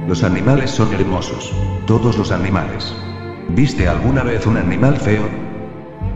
Los 0.09 0.23
animales 0.23 0.71
son 0.71 0.91
hermosos. 0.91 1.53
Todos 1.85 2.17
los 2.17 2.31
animales. 2.31 2.95
¿Viste 3.49 3.87
alguna 3.87 4.23
vez 4.23 4.47
un 4.47 4.57
animal 4.57 4.97
feo? 4.97 5.21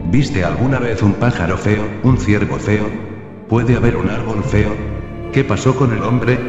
¿Viste 0.09 0.43
alguna 0.43 0.79
vez 0.79 1.03
un 1.03 1.13
pájaro 1.13 1.55
feo, 1.59 1.83
un 2.01 2.17
ciervo 2.17 2.57
feo? 2.57 2.85
¿Puede 3.47 3.75
haber 3.75 3.95
un 3.95 4.09
árbol 4.09 4.43
feo? 4.43 4.71
¿Qué 5.31 5.43
pasó 5.43 5.75
con 5.75 5.93
el 5.93 6.01
hombre? 6.01 6.39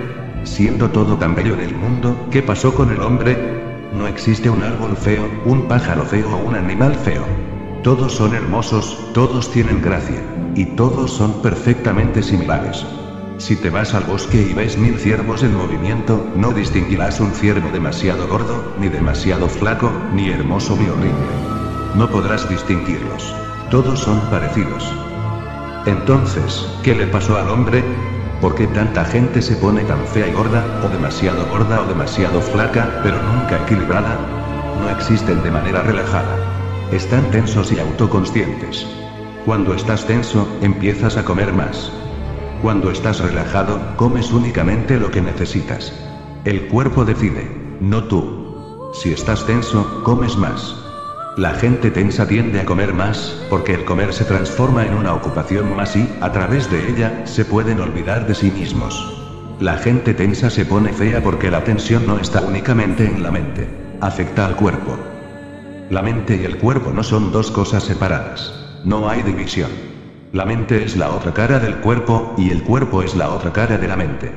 Siendo 0.45 0.89
todo 0.89 1.19
tan 1.19 1.35
bello 1.35 1.53
en 1.53 1.61
el 1.61 1.75
mundo, 1.75 2.17
¿qué 2.31 2.41
pasó 2.41 2.75
con 2.75 2.91
el 2.91 3.03
hombre? 3.03 3.37
No 3.93 4.07
existe 4.07 4.49
un 4.49 4.63
árbol 4.63 4.97
feo, 4.97 5.29
un 5.45 5.69
pájaro 5.69 6.03
feo 6.07 6.35
o 6.35 6.49
un 6.49 6.55
animal 6.55 6.95
feo. 6.95 7.27
Todos 7.83 8.15
son 8.15 8.35
hermosos, 8.35 8.99
todos 9.13 9.53
tienen 9.53 9.83
gracia. 9.83 10.23
Y 10.55 10.65
todos 10.65 11.13
son 11.13 11.43
perfectamente 11.43 12.23
similares. 12.23 12.87
Si 13.45 13.57
te 13.57 13.69
vas 13.69 13.93
al 13.93 14.05
bosque 14.05 14.41
y 14.41 14.55
ves 14.55 14.79
mil 14.79 14.97
ciervos 14.97 15.43
en 15.43 15.55
movimiento, 15.55 16.27
no 16.35 16.53
distinguirás 16.53 17.21
un 17.21 17.31
ciervo 17.31 17.69
demasiado 17.71 18.27
gordo, 18.27 18.73
ni 18.81 18.89
demasiado 18.89 19.51
flaco, 19.51 19.93
ni 20.15 20.31
hermoso 20.31 20.75
ni 20.81 20.89
horrible. 20.89 21.29
No 21.95 22.09
podrás 22.09 22.49
distinguirlos. 22.49 23.37
Todos 23.71 24.01
son 24.01 24.19
parecidos. 24.31 24.91
Entonces, 25.85 26.67
¿qué 26.83 26.95
le 26.95 27.07
pasó 27.07 27.37
al 27.37 27.51
hombre? 27.51 27.85
¿Por 28.41 28.55
qué 28.55 28.67
tanta 28.69 29.05
gente 29.05 29.43
se 29.43 29.57
pone 29.57 29.85
tan 29.85 30.03
fea 30.07 30.27
y 30.27 30.33
gorda, 30.33 30.65
o 30.83 30.89
demasiado 30.89 31.45
gorda 31.51 31.83
o 31.83 31.87
demasiado 31.87 32.41
flaca, 32.41 32.99
pero 33.03 33.23
nunca 33.25 33.63
equilibrada? 33.65 34.17
No 34.81 34.89
existen 34.89 35.43
de 35.43 35.51
manera 35.51 35.83
relajada. 35.83 36.35
Están 36.93 37.31
tensos 37.31 37.71
y 37.73 37.79
autoconscientes. 37.79 38.87
Cuando 39.45 39.75
estás 39.75 40.07
tenso, 40.07 40.49
empiezas 40.63 41.19
a 41.19 41.27
comer 41.27 41.53
más. 41.53 41.93
Cuando 42.65 42.91
estás 42.91 43.21
relajado, 43.21 43.79
comes 43.97 44.33
únicamente 44.33 44.99
lo 44.99 45.11
que 45.11 45.21
necesitas. 45.21 45.93
El 46.47 46.67
cuerpo 46.69 47.05
decide, 47.05 47.47
no 47.79 48.05
tú. 48.05 48.91
Si 48.95 49.13
estás 49.13 49.45
tenso, 49.45 50.03
comes 50.03 50.39
más. 50.39 50.75
La 51.37 51.51
gente 51.51 51.91
tensa 51.91 52.27
tiende 52.27 52.61
a 52.61 52.65
comer 52.65 52.95
más, 52.95 53.39
porque 53.51 53.75
el 53.75 53.85
comer 53.85 54.15
se 54.15 54.25
transforma 54.25 54.87
en 54.87 54.95
una 54.95 55.13
ocupación 55.13 55.77
más 55.77 55.95
y, 55.95 56.09
a 56.23 56.33
través 56.33 56.71
de 56.71 56.89
ella, 56.89 57.27
se 57.27 57.45
pueden 57.45 57.81
olvidar 57.81 58.27
de 58.27 58.35
sí 58.35 58.51
mismos. 58.51 59.15
La 59.61 59.77
gente 59.77 60.15
tensa 60.15 60.49
se 60.49 60.65
pone 60.65 60.91
fea 60.95 61.23
porque 61.23 61.51
la 61.51 61.65
tensión 61.65 62.07
no 62.07 62.19
está 62.19 62.41
únicamente 62.41 63.05
en 63.05 63.23
la 63.23 63.31
mente. 63.31 63.69
Afecta 64.01 64.47
al 64.47 64.57
cuerpo. 64.57 64.97
La 65.91 66.01
mente 66.01 66.41
y 66.41 66.47
el 66.47 66.57
cuerpo 66.57 66.93
no 66.95 67.03
son 67.03 67.31
dos 67.31 67.51
cosas 67.51 67.85
separadas. 67.85 68.55
No 68.85 69.11
hay 69.11 69.21
división. 69.21 69.94
La 70.35 70.45
mente 70.45 70.83
es 70.83 70.97
la 70.97 71.11
otra 71.11 71.33
cara 71.33 71.61
del 71.61 71.77
cuerpo, 71.77 72.35
y 72.37 72.51
el 72.51 72.65
cuerpo 72.65 73.05
es 73.05 73.15
la 73.15 73.31
otra 73.31 73.53
cara 73.53 73.79
de 73.79 73.87
la 73.87 73.95
mente. 73.95 74.33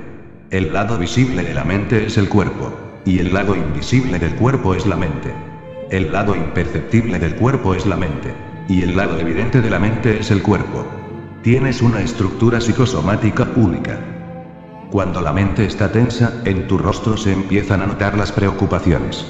El 0.52 0.72
lado 0.72 0.96
visible 1.00 1.42
de 1.42 1.56
la 1.56 1.64
mente 1.64 2.06
es 2.06 2.20
el 2.20 2.30
cuerpo. 2.30 2.72
Y 3.04 3.18
el 3.18 3.34
lado 3.34 3.56
invisible 3.56 4.20
del 4.20 4.36
cuerpo 4.36 4.76
es 4.76 4.86
la 4.86 4.96
mente. 4.96 5.34
El 5.90 6.12
lado 6.14 6.36
imperceptible 6.36 7.18
del 7.18 7.34
cuerpo 7.34 7.74
es 7.74 7.88
la 7.88 7.96
mente. 7.96 8.32
Y 8.70 8.84
el 8.84 8.96
lado 8.96 9.18
evidente 9.20 9.60
de 9.60 9.72
la 9.72 9.80
mente 9.80 10.20
es 10.20 10.30
el 10.30 10.44
cuerpo. 10.44 10.86
Tienes 11.42 11.82
una 11.82 12.02
estructura 12.02 12.62
psicosomática 12.62 13.48
única. 13.56 13.98
Cuando 14.92 15.20
la 15.20 15.34
mente 15.34 15.66
está 15.66 15.92
tensa, 15.92 16.44
en 16.46 16.68
tu 16.68 16.78
rostro 16.78 17.18
se 17.18 17.34
empiezan 17.34 17.82
a 17.82 17.88
notar 17.88 18.16
las 18.16 18.32
preocupaciones. 18.32 19.26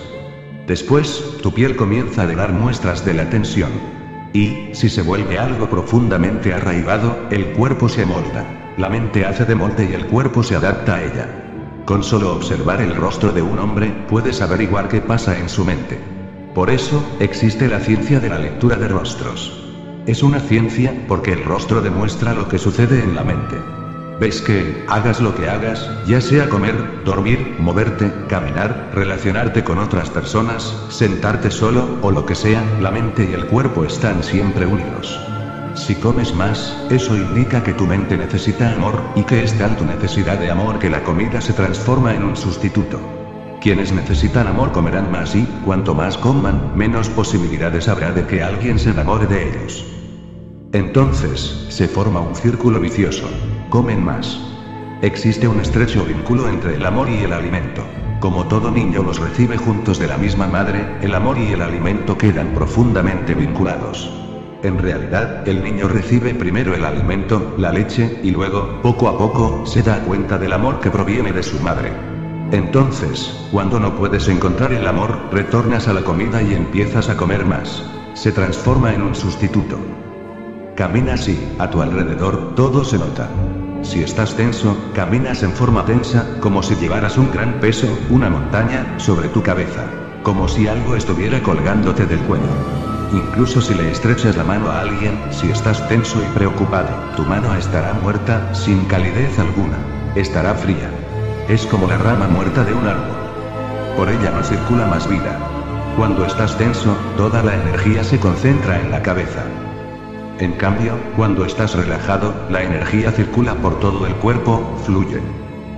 Después, 0.68 1.24
tu 1.42 1.54
piel 1.54 1.78
comienza 1.78 2.24
a 2.24 2.28
dar 2.28 2.52
muestras 2.52 3.06
de 3.06 3.14
la 3.14 3.30
tensión. 3.30 3.97
Y, 4.38 4.70
si 4.72 4.88
se 4.88 5.02
vuelve 5.02 5.40
algo 5.40 5.68
profundamente 5.68 6.54
arraigado, 6.54 7.18
el 7.32 7.54
cuerpo 7.54 7.90
se 7.90 8.06
molda. 8.06 8.46
La 8.78 8.88
mente 8.88 9.26
hace 9.26 9.46
de 9.46 9.56
molde 9.56 9.90
y 9.90 9.96
el 9.96 10.06
cuerpo 10.06 10.44
se 10.44 10.56
adapta 10.56 10.94
a 10.94 11.04
ella. 11.04 11.28
Con 11.86 12.04
solo 12.04 12.36
observar 12.36 12.80
el 12.80 12.96
rostro 12.96 13.32
de 13.32 13.42
un 13.42 13.58
hombre, 13.58 13.92
puedes 14.08 14.40
averiguar 14.40 14.90
qué 14.90 15.02
pasa 15.02 15.40
en 15.40 15.50
su 15.50 15.66
mente. 15.66 15.98
Por 16.54 16.70
eso, 16.70 17.04
existe 17.20 17.68
la 17.68 17.80
ciencia 17.80 18.20
de 18.20 18.30
la 18.30 18.38
lectura 18.38 18.76
de 18.76 18.88
rostros. 18.88 19.74
Es 20.06 20.22
una 20.22 20.40
ciencia, 20.40 20.94
porque 21.08 21.34
el 21.34 21.44
rostro 21.44 21.82
demuestra 21.82 22.36
lo 22.36 22.48
que 22.48 22.60
sucede 22.60 23.02
en 23.04 23.16
la 23.16 23.24
mente. 23.24 23.56
Ves 24.20 24.42
que, 24.42 24.84
hagas 24.88 25.22
lo 25.22 25.36
que 25.36 25.48
hagas, 25.48 25.92
ya 26.08 26.20
sea 26.22 26.50
comer, 26.50 26.76
dormir, 27.06 27.56
moverte, 27.60 28.12
caminar, 28.28 28.90
relacionarte 28.92 29.64
con 29.64 29.78
otras 29.78 30.10
personas, 30.10 30.76
sentarte 30.90 31.52
solo, 31.52 32.00
o 32.02 32.10
lo 32.10 32.26
que 32.26 32.34
sea, 32.34 32.64
la 32.82 32.90
mente 32.90 33.28
y 33.30 33.34
el 33.36 33.46
cuerpo 33.46 33.86
están 33.86 34.24
siempre 34.24 34.66
unidos. 34.66 35.20
Si 35.76 35.94
comes 35.94 36.34
más, 36.34 36.76
eso 36.90 37.16
indica 37.16 37.64
que 37.64 37.76
tu 37.76 37.86
mente 37.86 38.18
necesita 38.18 38.74
amor, 38.74 39.00
y 39.16 39.22
que 39.22 39.44
es 39.44 39.56
tal 39.60 39.78
tu 39.78 39.86
necesidad 39.86 40.40
de 40.40 40.50
amor 40.50 40.80
que 40.80 40.90
la 40.90 41.04
comida 41.04 41.40
se 41.40 41.54
transforma 41.54 42.16
en 42.16 42.24
un 42.24 42.36
sustituto. 42.36 43.00
Quienes 43.62 43.92
necesitan 43.92 44.48
amor 44.48 44.72
comerán 44.72 45.12
más 45.12 45.36
y, 45.36 45.46
cuanto 45.64 45.94
más 45.94 46.18
coman, 46.18 46.72
menos 46.76 47.08
posibilidades 47.10 47.88
habrá 47.88 48.12
de 48.12 48.26
que 48.26 48.42
alguien 48.42 48.80
se 48.80 48.90
enamore 48.90 49.28
de 49.28 49.50
ellos. 49.50 49.86
Entonces, 50.74 51.68
se 51.70 51.88
forma 51.88 52.20
un 52.20 52.36
círculo 52.36 52.80
vicioso. 52.80 53.30
Comen 53.70 54.04
más. 54.04 54.40
Existe 55.02 55.46
un 55.46 55.60
estrecho 55.60 56.06
vínculo 56.06 56.48
entre 56.48 56.76
el 56.76 56.86
amor 56.86 57.10
y 57.10 57.18
el 57.18 57.34
alimento. 57.34 57.84
Como 58.22 58.48
todo 58.48 58.72
niño 58.72 59.04
los 59.04 59.20
recibe 59.20 59.58
juntos 59.58 60.00
de 60.00 60.08
la 60.08 60.18
misma 60.18 60.48
madre, 60.48 60.86
el 61.02 61.14
amor 61.14 61.38
y 61.38 61.52
el 61.52 61.62
alimento 61.62 62.18
quedan 62.18 62.54
profundamente 62.54 63.36
vinculados. 63.36 64.10
En 64.64 64.80
realidad, 64.80 65.46
el 65.48 65.66
niño 65.66 65.90
recibe 65.90 66.34
primero 66.34 66.74
el 66.74 66.86
alimento, 66.86 67.56
la 67.58 67.74
leche, 67.74 68.22
y 68.24 68.32
luego, 68.32 68.82
poco 68.82 69.10
a 69.10 69.18
poco, 69.18 69.66
se 69.66 69.84
da 69.84 70.00
cuenta 70.00 70.38
del 70.38 70.54
amor 70.54 70.80
que 70.80 70.90
proviene 70.90 71.34
de 71.34 71.44
su 71.44 71.60
madre. 71.60 71.92
Entonces, 72.52 73.38
cuando 73.52 73.82
no 73.82 73.98
puedes 73.98 74.30
encontrar 74.30 74.72
el 74.72 74.88
amor, 74.88 75.20
retornas 75.34 75.90
a 75.90 75.94
la 75.94 76.04
comida 76.04 76.42
y 76.42 76.54
empiezas 76.54 77.10
a 77.10 77.18
comer 77.18 77.46
más. 77.46 77.84
Se 78.14 78.32
transforma 78.32 78.94
en 78.94 79.02
un 79.02 79.14
sustituto. 79.14 79.78
Caminas 80.78 81.28
y, 81.28 81.56
a 81.58 81.72
tu 81.72 81.82
alrededor, 81.82 82.54
todo 82.54 82.86
se 82.86 83.00
nota. 83.00 83.28
Si 83.82 84.04
estás 84.04 84.36
tenso, 84.36 84.78
caminas 84.94 85.42
en 85.42 85.52
forma 85.52 85.84
tensa, 85.86 86.24
como 86.40 86.62
si 86.62 86.76
llevaras 86.76 87.18
un 87.18 87.32
gran 87.32 87.60
peso, 87.60 87.88
una 88.12 88.30
montaña, 88.30 88.86
sobre 89.00 89.28
tu 89.30 89.42
cabeza. 89.42 89.86
Como 90.22 90.48
si 90.48 90.68
algo 90.68 90.96
estuviera 90.96 91.42
colgándote 91.42 92.06
del 92.06 92.20
cuello. 92.20 92.46
Incluso 93.12 93.60
si 93.60 93.74
le 93.74 93.90
estrechas 93.90 94.38
la 94.38 94.44
mano 94.44 94.70
a 94.70 94.82
alguien, 94.82 95.20
si 95.32 95.50
estás 95.50 95.90
tenso 95.90 96.22
y 96.22 96.38
preocupado, 96.38 96.90
tu 97.16 97.24
mano 97.24 97.56
estará 97.56 97.94
muerta, 97.94 98.54
sin 98.54 98.86
calidez 98.86 99.40
alguna. 99.40 99.80
Estará 100.14 100.54
fría. 100.54 100.92
Es 101.50 101.66
como 101.66 101.88
la 101.88 101.98
rama 101.98 102.28
muerta 102.28 102.64
de 102.64 102.76
un 102.76 102.86
árbol. 102.86 103.18
Por 103.96 104.10
ella 104.10 104.30
no 104.30 104.44
circula 104.44 104.86
más 104.86 105.10
vida. 105.10 105.40
Cuando 105.98 106.24
estás 106.24 106.56
tenso, 106.56 106.96
toda 107.18 107.42
la 107.42 107.56
energía 107.56 108.04
se 108.04 108.20
concentra 108.20 108.80
en 108.80 108.92
la 108.92 109.02
cabeza. 109.02 109.44
En 110.40 110.52
cambio, 110.52 110.94
cuando 111.16 111.46
estás 111.46 111.74
relajado, 111.74 112.32
la 112.52 112.62
energía 112.62 113.12
circula 113.12 113.56
por 113.56 113.80
todo 113.80 114.06
el 114.06 114.14
cuerpo, 114.16 114.78
fluye. 114.86 115.20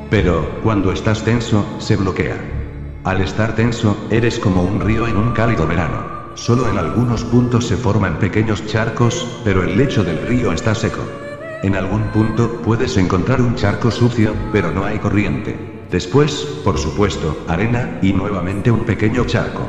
Pero, 0.10 0.60
cuando 0.64 0.92
estás 0.92 1.24
tenso, 1.24 1.66
se 1.80 1.96
bloquea. 1.96 2.36
Al 3.06 3.22
estar 3.22 3.56
tenso, 3.56 3.96
eres 4.10 4.38
como 4.38 4.64
un 4.64 4.82
río 4.82 5.08
en 5.08 5.16
un 5.16 5.32
cálido 5.32 5.66
verano. 5.66 6.04
Solo 6.36 6.70
en 6.70 6.78
algunos 6.78 7.24
puntos 7.24 7.68
se 7.68 7.78
forman 7.78 8.20
pequeños 8.20 8.66
charcos, 8.66 9.40
pero 9.46 9.64
el 9.64 9.78
lecho 9.78 10.04
del 10.04 10.28
río 10.28 10.52
está 10.52 10.76
seco. 10.76 11.04
En 11.64 11.78
algún 11.78 12.04
punto 12.12 12.62
puedes 12.62 12.98
encontrar 12.98 13.42
un 13.42 13.56
charco 13.56 13.92
sucio, 13.92 14.34
pero 14.52 14.72
no 14.72 14.84
hay 14.84 15.00
corriente. 15.00 15.58
Después, 15.90 16.46
por 16.66 16.78
supuesto, 16.78 17.46
arena, 17.48 18.00
y 18.02 18.12
nuevamente 18.12 18.72
un 18.72 18.82
pequeño 18.82 19.24
charco. 19.26 19.66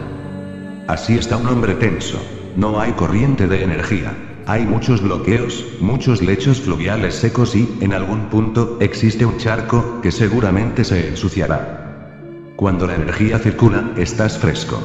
Así 0.88 1.16
está 1.16 1.36
un 1.36 1.46
hombre 1.46 1.74
tenso. 1.74 2.18
No 2.56 2.80
hay 2.80 2.92
corriente 2.92 3.46
de 3.46 3.62
energía. 3.62 4.29
Hay 4.46 4.66
muchos 4.66 5.02
bloqueos, 5.02 5.66
muchos 5.80 6.22
lechos 6.22 6.60
fluviales 6.60 7.14
secos 7.14 7.54
y, 7.54 7.68
en 7.80 7.92
algún 7.92 8.26
punto, 8.30 8.78
existe 8.80 9.24
un 9.24 9.36
charco, 9.36 10.00
que 10.00 10.10
seguramente 10.10 10.84
se 10.84 11.08
ensuciará. 11.08 12.52
Cuando 12.56 12.86
la 12.86 12.96
energía 12.96 13.38
circula, 13.38 13.92
estás 13.96 14.38
fresco. 14.38 14.82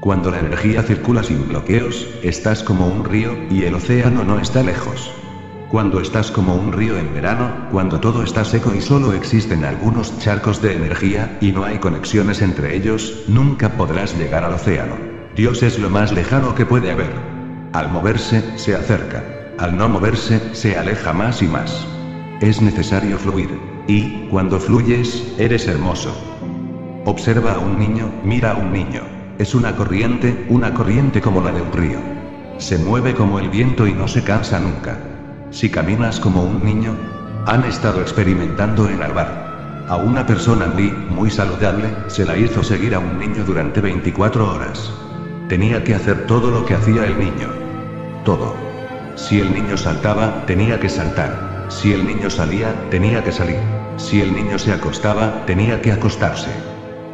Cuando 0.00 0.30
la 0.30 0.40
energía 0.40 0.82
circula 0.82 1.22
sin 1.22 1.48
bloqueos, 1.48 2.08
estás 2.22 2.62
como 2.62 2.86
un 2.86 3.04
río, 3.04 3.36
y 3.50 3.64
el 3.64 3.74
océano 3.74 4.24
no 4.24 4.38
está 4.38 4.62
lejos. 4.62 5.10
Cuando 5.68 6.00
estás 6.00 6.30
como 6.30 6.54
un 6.54 6.72
río 6.72 6.98
en 6.98 7.14
verano, 7.14 7.68
cuando 7.70 7.98
todo 7.98 8.22
está 8.22 8.44
seco 8.44 8.74
y 8.74 8.80
solo 8.80 9.14
existen 9.14 9.64
algunos 9.64 10.18
charcos 10.18 10.60
de 10.60 10.74
energía, 10.74 11.38
y 11.40 11.52
no 11.52 11.64
hay 11.64 11.78
conexiones 11.78 12.42
entre 12.42 12.76
ellos, 12.76 13.24
nunca 13.26 13.70
podrás 13.70 14.16
llegar 14.18 14.44
al 14.44 14.52
océano. 14.52 14.96
Dios 15.34 15.62
es 15.62 15.78
lo 15.78 15.88
más 15.88 16.12
lejano 16.12 16.54
que 16.54 16.66
puede 16.66 16.90
haber. 16.90 17.41
Al 17.72 17.90
moverse, 17.90 18.44
se 18.56 18.74
acerca. 18.74 19.24
Al 19.58 19.74
no 19.74 19.88
moverse, 19.88 20.42
se 20.52 20.76
aleja 20.76 21.14
más 21.14 21.40
y 21.40 21.46
más. 21.46 21.86
Es 22.42 22.60
necesario 22.60 23.16
fluir. 23.16 23.48
Y, 23.86 24.28
cuando 24.28 24.60
fluyes, 24.60 25.32
eres 25.38 25.66
hermoso. 25.66 26.14
Observa 27.06 27.54
a 27.54 27.58
un 27.58 27.78
niño, 27.78 28.12
mira 28.24 28.52
a 28.52 28.56
un 28.56 28.72
niño. 28.72 29.00
Es 29.38 29.54
una 29.54 29.74
corriente, 29.74 30.44
una 30.50 30.74
corriente 30.74 31.22
como 31.22 31.40
la 31.40 31.50
de 31.50 31.62
un 31.62 31.72
río. 31.72 31.98
Se 32.58 32.76
mueve 32.76 33.14
como 33.14 33.38
el 33.38 33.48
viento 33.48 33.86
y 33.86 33.94
no 33.94 34.06
se 34.06 34.22
cansa 34.22 34.60
nunca. 34.60 34.98
Si 35.50 35.70
caminas 35.70 36.20
como 36.20 36.42
un 36.42 36.62
niño, 36.62 36.94
han 37.46 37.64
estado 37.64 38.02
experimentando 38.02 38.86
en 38.90 39.02
Alvar. 39.02 39.86
A 39.88 39.96
una 39.96 40.26
persona 40.26 40.66
muy, 40.66 40.90
muy 40.90 41.30
saludable, 41.30 41.88
se 42.08 42.26
la 42.26 42.36
hizo 42.36 42.62
seguir 42.62 42.94
a 42.94 42.98
un 42.98 43.18
niño 43.18 43.44
durante 43.44 43.80
24 43.80 44.56
horas. 44.56 44.92
Tenía 45.48 45.82
que 45.82 45.94
hacer 45.94 46.26
todo 46.26 46.50
lo 46.50 46.66
que 46.66 46.74
hacía 46.74 47.06
el 47.06 47.18
niño. 47.18 47.61
Todo. 48.24 48.54
Si 49.16 49.40
el 49.40 49.52
niño 49.52 49.76
saltaba, 49.76 50.46
tenía 50.46 50.78
que 50.78 50.88
saltar. 50.88 51.66
Si 51.68 51.92
el 51.92 52.06
niño 52.06 52.30
salía, 52.30 52.72
tenía 52.88 53.24
que 53.24 53.32
salir. 53.32 53.58
Si 53.96 54.20
el 54.20 54.32
niño 54.32 54.58
se 54.58 54.72
acostaba, 54.72 55.44
tenía 55.44 55.82
que 55.82 55.90
acostarse. 55.90 56.50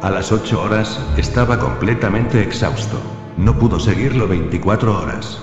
A 0.01 0.11
las 0.11 0.31
8 0.31 0.61
horas, 0.61 0.99
estaba 1.17 1.57
completamente 1.57 2.41
exhausto. 2.41 3.01
No 3.37 3.57
pudo 3.57 3.79
seguirlo 3.79 4.27
24 4.27 5.01
horas. 5.01 5.41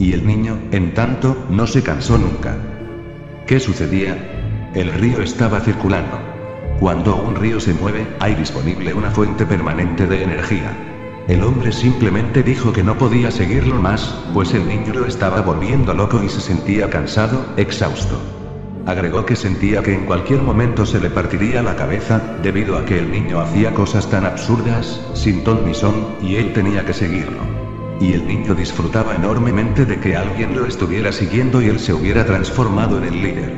Y 0.00 0.12
el 0.14 0.26
niño, 0.26 0.58
en 0.72 0.94
tanto, 0.94 1.36
no 1.48 1.68
se 1.68 1.82
cansó 1.84 2.18
nunca. 2.18 2.56
¿Qué 3.46 3.60
sucedía? 3.60 4.70
El 4.74 4.92
río 4.94 5.22
estaba 5.22 5.60
circulando. 5.60 6.18
Cuando 6.80 7.14
un 7.14 7.36
río 7.36 7.60
se 7.60 7.72
mueve, 7.72 8.04
hay 8.18 8.34
disponible 8.34 8.92
una 8.92 9.12
fuente 9.12 9.46
permanente 9.46 10.08
de 10.08 10.24
energía. 10.24 10.93
El 11.26 11.42
hombre 11.42 11.72
simplemente 11.72 12.42
dijo 12.42 12.70
que 12.70 12.82
no 12.82 12.98
podía 12.98 13.30
seguirlo 13.30 13.80
más, 13.80 14.14
pues 14.34 14.52
el 14.52 14.68
niño 14.68 14.92
lo 14.92 15.06
estaba 15.06 15.40
volviendo 15.40 15.94
loco 15.94 16.22
y 16.22 16.28
se 16.28 16.40
sentía 16.40 16.90
cansado, 16.90 17.46
exhausto. 17.56 18.20
Agregó 18.84 19.24
que 19.24 19.34
sentía 19.34 19.82
que 19.82 19.94
en 19.94 20.04
cualquier 20.04 20.42
momento 20.42 20.84
se 20.84 21.00
le 21.00 21.08
partiría 21.08 21.62
la 21.62 21.76
cabeza, 21.76 22.20
debido 22.42 22.76
a 22.76 22.84
que 22.84 22.98
el 22.98 23.10
niño 23.10 23.40
hacía 23.40 23.72
cosas 23.72 24.10
tan 24.10 24.26
absurdas, 24.26 25.00
sin 25.14 25.42
ton 25.42 25.64
ni 25.64 25.72
son, 25.72 25.94
y 26.20 26.36
él 26.36 26.52
tenía 26.52 26.84
que 26.84 26.92
seguirlo. 26.92 27.40
Y 28.00 28.12
el 28.12 28.26
niño 28.26 28.54
disfrutaba 28.54 29.14
enormemente 29.14 29.86
de 29.86 29.98
que 29.98 30.16
alguien 30.16 30.54
lo 30.54 30.66
estuviera 30.66 31.10
siguiendo 31.10 31.62
y 31.62 31.68
él 31.68 31.78
se 31.78 31.94
hubiera 31.94 32.26
transformado 32.26 32.98
en 32.98 33.04
el 33.04 33.22
líder. 33.22 33.54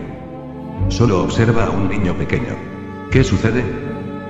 Solo 0.88 1.24
observa 1.24 1.64
a 1.64 1.70
un 1.70 1.88
niño 1.88 2.14
pequeño. 2.14 2.54
¿Qué 3.10 3.24
sucede? 3.24 3.64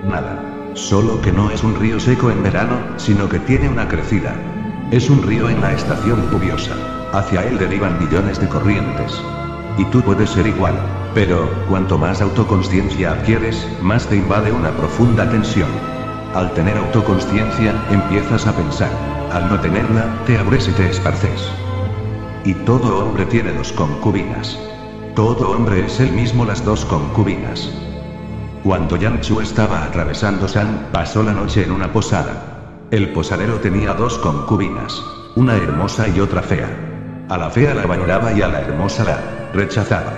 Nada. 0.09 0.56
Solo 0.77 1.23
que 1.23 1.33
no 1.33 1.51
es 1.51 1.65
un 1.65 1.75
río 1.75 1.99
seco 1.99 2.31
en 2.31 2.43
verano, 2.43 2.77
sino 2.99 3.31
que 3.31 3.39
tiene 3.41 3.69
una 3.69 3.89
crecida. 3.89 4.35
Es 4.91 5.09
un 5.09 5.23
río 5.23 5.49
en 5.49 5.63
la 5.63 5.73
estación 5.73 6.31
lluviosa. 6.31 6.75
Hacia 7.15 7.45
él 7.45 7.59
derivan 7.59 7.99
millones 7.99 8.39
de 8.39 8.49
corrientes. 8.49 9.19
Y 9.79 9.87
tú 9.87 10.03
puedes 10.03 10.31
ser 10.31 10.47
igual. 10.47 10.75
Pero, 11.15 11.49
cuanto 11.69 11.97
más 11.97 12.21
autoconsciencia 12.21 13.13
adquieres, 13.13 13.67
más 13.81 14.07
te 14.07 14.17
invade 14.17 14.53
una 14.53 14.71
profunda 14.77 15.29
tensión. 15.31 15.71
Al 16.35 16.53
tener 16.53 16.77
autoconsciencia, 16.77 17.75
empiezas 17.91 18.47
a 18.47 18.55
pensar. 18.55 18.91
Al 19.33 19.49
no 19.49 19.59
tenerla, 19.61 20.15
te 20.27 20.37
abres 20.39 20.69
y 20.69 20.73
te 20.73 20.91
esparces. 20.91 21.51
y 22.45 22.55
todo 22.65 23.05
hombre 23.07 23.27
tiene 23.27 23.53
dos 23.53 23.73
concubinas. 23.73 24.59
Todo 25.17 25.51
hombre 25.51 25.87
es 25.87 25.99
el 26.01 26.13
mismo 26.13 26.45
las 26.45 26.65
dos 26.65 26.85
concubinas. 26.85 27.73
Cuando 28.67 28.97
Yang 28.97 29.21
Chu 29.21 29.41
estaba 29.41 29.85
atravesando 29.85 30.49
San, 30.49 30.89
pasó 30.91 31.23
la 31.23 31.33
noche 31.33 31.63
en 31.63 31.71
una 31.71 31.93
posada. 31.93 32.89
El 32.91 33.13
posadero 33.13 33.61
tenía 33.61 33.95
dos 33.95 34.19
concubinas, 34.19 35.05
una 35.37 35.55
hermosa 35.55 36.09
y 36.09 36.19
otra 36.19 36.43
fea. 36.43 36.69
A 37.29 37.39
la 37.39 37.49
fea 37.49 37.75
la 37.75 37.87
bañaba 37.87 38.33
y 38.33 38.43
a 38.43 38.49
la 38.49 38.63
hermosa 38.63 39.05
la 39.05 39.51
rechazaba. 39.55 40.15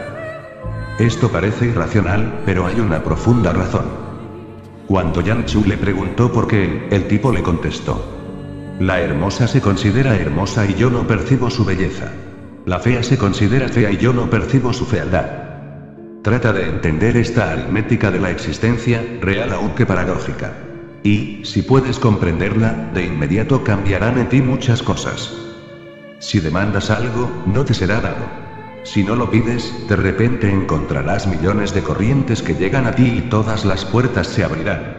Esto 0.99 1.29
parece 1.29 1.67
irracional, 1.67 2.41
pero 2.47 2.65
hay 2.65 2.81
una 2.81 3.05
profunda 3.05 3.53
razón. 3.53 3.85
Cuando 4.87 5.21
Yang 5.21 5.45
Chu 5.45 5.65
le 5.67 5.77
preguntó 5.77 6.33
por 6.33 6.49
qué, 6.49 6.89
el 6.91 7.07
tipo 7.07 7.31
le 7.31 7.43
contestó. 7.43 8.03
La 8.81 8.99
hermosa 8.99 9.47
se 9.47 9.61
considera 9.61 10.17
hermosa 10.17 10.65
y 10.65 10.73
yo 10.73 10.89
no 10.89 11.07
percibo 11.07 11.51
su 11.51 11.67
belleza. 11.67 12.13
La 12.65 12.79
fea 12.79 13.03
se 13.03 13.19
considera 13.19 13.69
fea 13.69 13.91
y 13.91 13.99
yo 13.99 14.15
no 14.15 14.31
percibo 14.31 14.73
su 14.73 14.87
fealdad. 14.87 15.48
Trata 16.29 16.53
de 16.53 16.69
entender 16.69 17.17
esta 17.17 17.53
aritmética 17.53 18.11
de 18.11 18.21
la 18.21 18.31
existencia, 18.31 19.03
real 19.23 19.51
aunque 19.51 19.87
paradójica. 19.87 20.53
Y, 21.03 21.41
si 21.43 21.63
puedes 21.63 21.99
comprenderla, 21.99 22.91
de 22.93 23.07
inmediato 23.07 23.65
cambiarán 23.65 24.19
en 24.19 24.29
ti 24.29 24.43
muchas 24.43 24.83
cosas. 24.83 25.33
Si 26.19 26.39
demandas 26.41 26.91
algo, 26.91 27.31
no 27.47 27.65
te 27.65 27.73
será 27.73 28.03
dado. 28.03 28.27
Si 28.83 29.05
no 29.05 29.17
lo 29.17 29.31
pides, 29.31 29.73
de 29.89 29.97
repente 29.97 30.51
encontrarás 30.51 31.27
millones 31.27 31.73
de 31.73 31.83
corrientes 31.83 32.43
que 32.43 32.57
llegan 32.57 32.87
a 32.87 32.93
ti 32.93 33.07
y 33.07 33.31
todas 33.31 33.65
las 33.65 33.87
puertas 33.87 34.27
se 34.27 34.45
abrirán. 34.45 34.99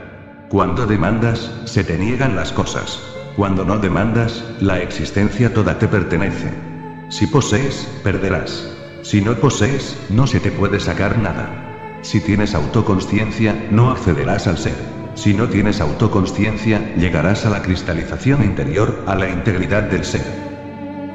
Cuando 0.50 0.88
demandas, 0.88 1.52
se 1.66 1.84
te 1.84 1.96
niegan 2.00 2.36
las 2.36 2.52
cosas. 2.52 3.00
Cuando 3.36 3.64
no 3.66 3.78
demandas, 3.78 4.44
la 4.62 4.82
existencia 4.82 5.54
toda 5.54 5.78
te 5.78 5.88
pertenece. 5.88 6.50
Si 7.10 7.28
posees, 7.28 7.88
perderás. 8.04 8.79
Si 9.02 9.22
no 9.22 9.36
posees, 9.36 9.98
no 10.10 10.28
se 10.28 10.40
te 10.40 10.52
puede 10.52 10.80
sacar 10.80 11.18
nada. 11.20 12.00
Si 12.02 12.20
tienes 12.20 12.54
autoconsciencia, 12.54 13.68
no 13.72 13.92
accederás 13.92 14.48
al 14.48 14.58
ser. 14.58 14.76
Si 15.16 15.34
no 15.34 15.48
tienes 15.48 15.82
autoconsciencia, 15.82 16.94
llegarás 16.96 17.46
a 17.46 17.50
la 17.50 17.62
cristalización 17.62 18.44
interior, 18.44 19.04
a 19.08 19.16
la 19.16 19.30
integridad 19.30 19.84
del 19.84 20.04
ser. 20.04 20.26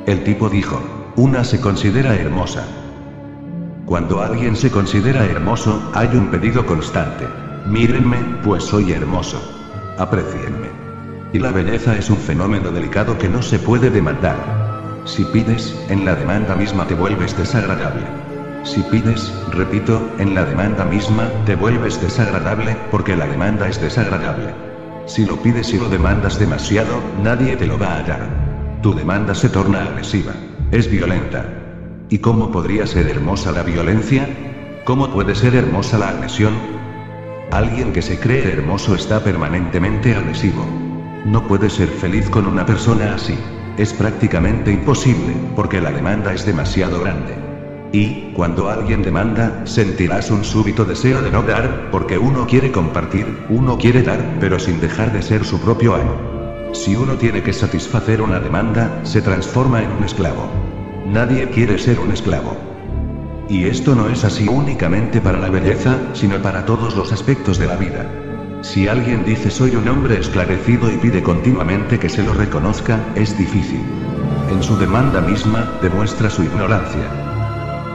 El 0.06 0.24
tipo 0.24 0.48
dijo, 0.48 0.80
una 1.16 1.44
se 1.44 1.60
considera 1.60 2.14
hermosa. 2.14 2.64
Cuando 3.86 4.22
alguien 4.22 4.56
se 4.56 4.70
considera 4.70 5.24
hermoso, 5.24 5.90
hay 5.94 6.08
un 6.08 6.30
pedido 6.30 6.66
constante. 6.66 7.26
Mírenme, 7.66 8.18
pues 8.42 8.64
soy 8.64 8.92
hermoso. 8.92 9.40
Aprecienme. 9.98 10.68
Y 11.32 11.38
la 11.38 11.50
belleza 11.50 11.96
es 11.96 12.10
un 12.10 12.16
fenómeno 12.16 12.70
delicado 12.70 13.18
que 13.18 13.28
no 13.28 13.42
se 13.42 13.58
puede 13.58 13.90
demandar. 13.90 14.63
Si 15.04 15.22
pides, 15.22 15.78
en 15.90 16.06
la 16.06 16.14
demanda 16.14 16.54
misma 16.54 16.86
te 16.86 16.94
vuelves 16.94 17.36
desagradable. 17.36 18.06
Si 18.62 18.80
pides, 18.84 19.30
repito, 19.52 20.00
en 20.18 20.34
la 20.34 20.46
demanda 20.46 20.86
misma, 20.86 21.28
te 21.44 21.54
vuelves 21.54 22.00
desagradable, 22.00 22.74
porque 22.90 23.14
la 23.14 23.26
demanda 23.26 23.68
es 23.68 23.78
desagradable. 23.78 24.54
Si 25.04 25.26
lo 25.26 25.36
pides 25.36 25.74
y 25.74 25.78
lo 25.78 25.90
demandas 25.90 26.38
demasiado, 26.38 27.02
nadie 27.22 27.54
te 27.56 27.66
lo 27.66 27.78
va 27.78 27.96
a 27.96 28.02
dar. 28.02 28.28
Tu 28.80 28.94
demanda 28.94 29.34
se 29.34 29.50
torna 29.50 29.82
agresiva. 29.82 30.32
Es 30.70 30.90
violenta. 30.90 31.44
¿Y 32.08 32.18
cómo 32.18 32.50
podría 32.50 32.86
ser 32.86 33.06
hermosa 33.08 33.52
la 33.52 33.62
violencia? 33.62 34.26
¿Cómo 34.84 35.10
puede 35.10 35.34
ser 35.34 35.54
hermosa 35.54 35.98
la 35.98 36.08
agresión? 36.08 36.54
Alguien 37.50 37.92
que 37.92 38.00
se 38.00 38.18
cree 38.18 38.50
hermoso 38.50 38.94
está 38.94 39.20
permanentemente 39.20 40.14
agresivo. 40.14 40.64
No 41.26 41.46
puede 41.46 41.68
ser 41.68 41.88
feliz 41.88 42.30
con 42.30 42.46
una 42.46 42.64
persona 42.64 43.14
así. 43.14 43.38
Es 43.76 43.92
prácticamente 43.92 44.70
imposible, 44.70 45.34
porque 45.56 45.80
la 45.80 45.90
demanda 45.90 46.32
es 46.32 46.46
demasiado 46.46 47.00
grande. 47.00 47.34
Y, 47.92 48.32
cuando 48.32 48.70
alguien 48.70 49.02
demanda, 49.02 49.62
sentirás 49.64 50.30
un 50.30 50.44
súbito 50.44 50.84
deseo 50.84 51.22
de 51.22 51.32
no 51.32 51.42
dar, 51.42 51.90
porque 51.90 52.16
uno 52.16 52.46
quiere 52.46 52.70
compartir, 52.70 53.26
uno 53.48 53.76
quiere 53.76 54.02
dar, 54.02 54.36
pero 54.38 54.60
sin 54.60 54.80
dejar 54.80 55.12
de 55.12 55.22
ser 55.22 55.44
su 55.44 55.60
propio 55.60 55.94
amo. 55.96 56.72
Si 56.72 56.94
uno 56.94 57.14
tiene 57.14 57.42
que 57.42 57.52
satisfacer 57.52 58.22
una 58.22 58.38
demanda, 58.38 59.00
se 59.02 59.22
transforma 59.22 59.82
en 59.82 59.90
un 59.90 60.04
esclavo. 60.04 60.48
Nadie 61.06 61.48
quiere 61.50 61.76
ser 61.78 61.98
un 61.98 62.12
esclavo. 62.12 62.56
Y 63.48 63.64
esto 63.64 63.94
no 63.94 64.08
es 64.08 64.24
así 64.24 64.48
únicamente 64.48 65.20
para 65.20 65.38
la 65.38 65.50
belleza, 65.50 65.98
sino 66.14 66.40
para 66.40 66.64
todos 66.64 66.96
los 66.96 67.12
aspectos 67.12 67.58
de 67.58 67.66
la 67.66 67.76
vida. 67.76 68.23
Si 68.64 68.88
alguien 68.88 69.26
dice 69.26 69.50
soy 69.50 69.76
un 69.76 69.86
hombre 69.88 70.18
esclarecido 70.18 70.90
y 70.90 70.96
pide 70.96 71.22
continuamente 71.22 71.98
que 71.98 72.08
se 72.08 72.22
lo 72.22 72.32
reconozca, 72.32 72.98
es 73.14 73.36
difícil. 73.36 73.84
En 74.50 74.62
su 74.62 74.78
demanda 74.78 75.20
misma, 75.20 75.70
demuestra 75.82 76.30
su 76.30 76.42
ignorancia. 76.42 77.04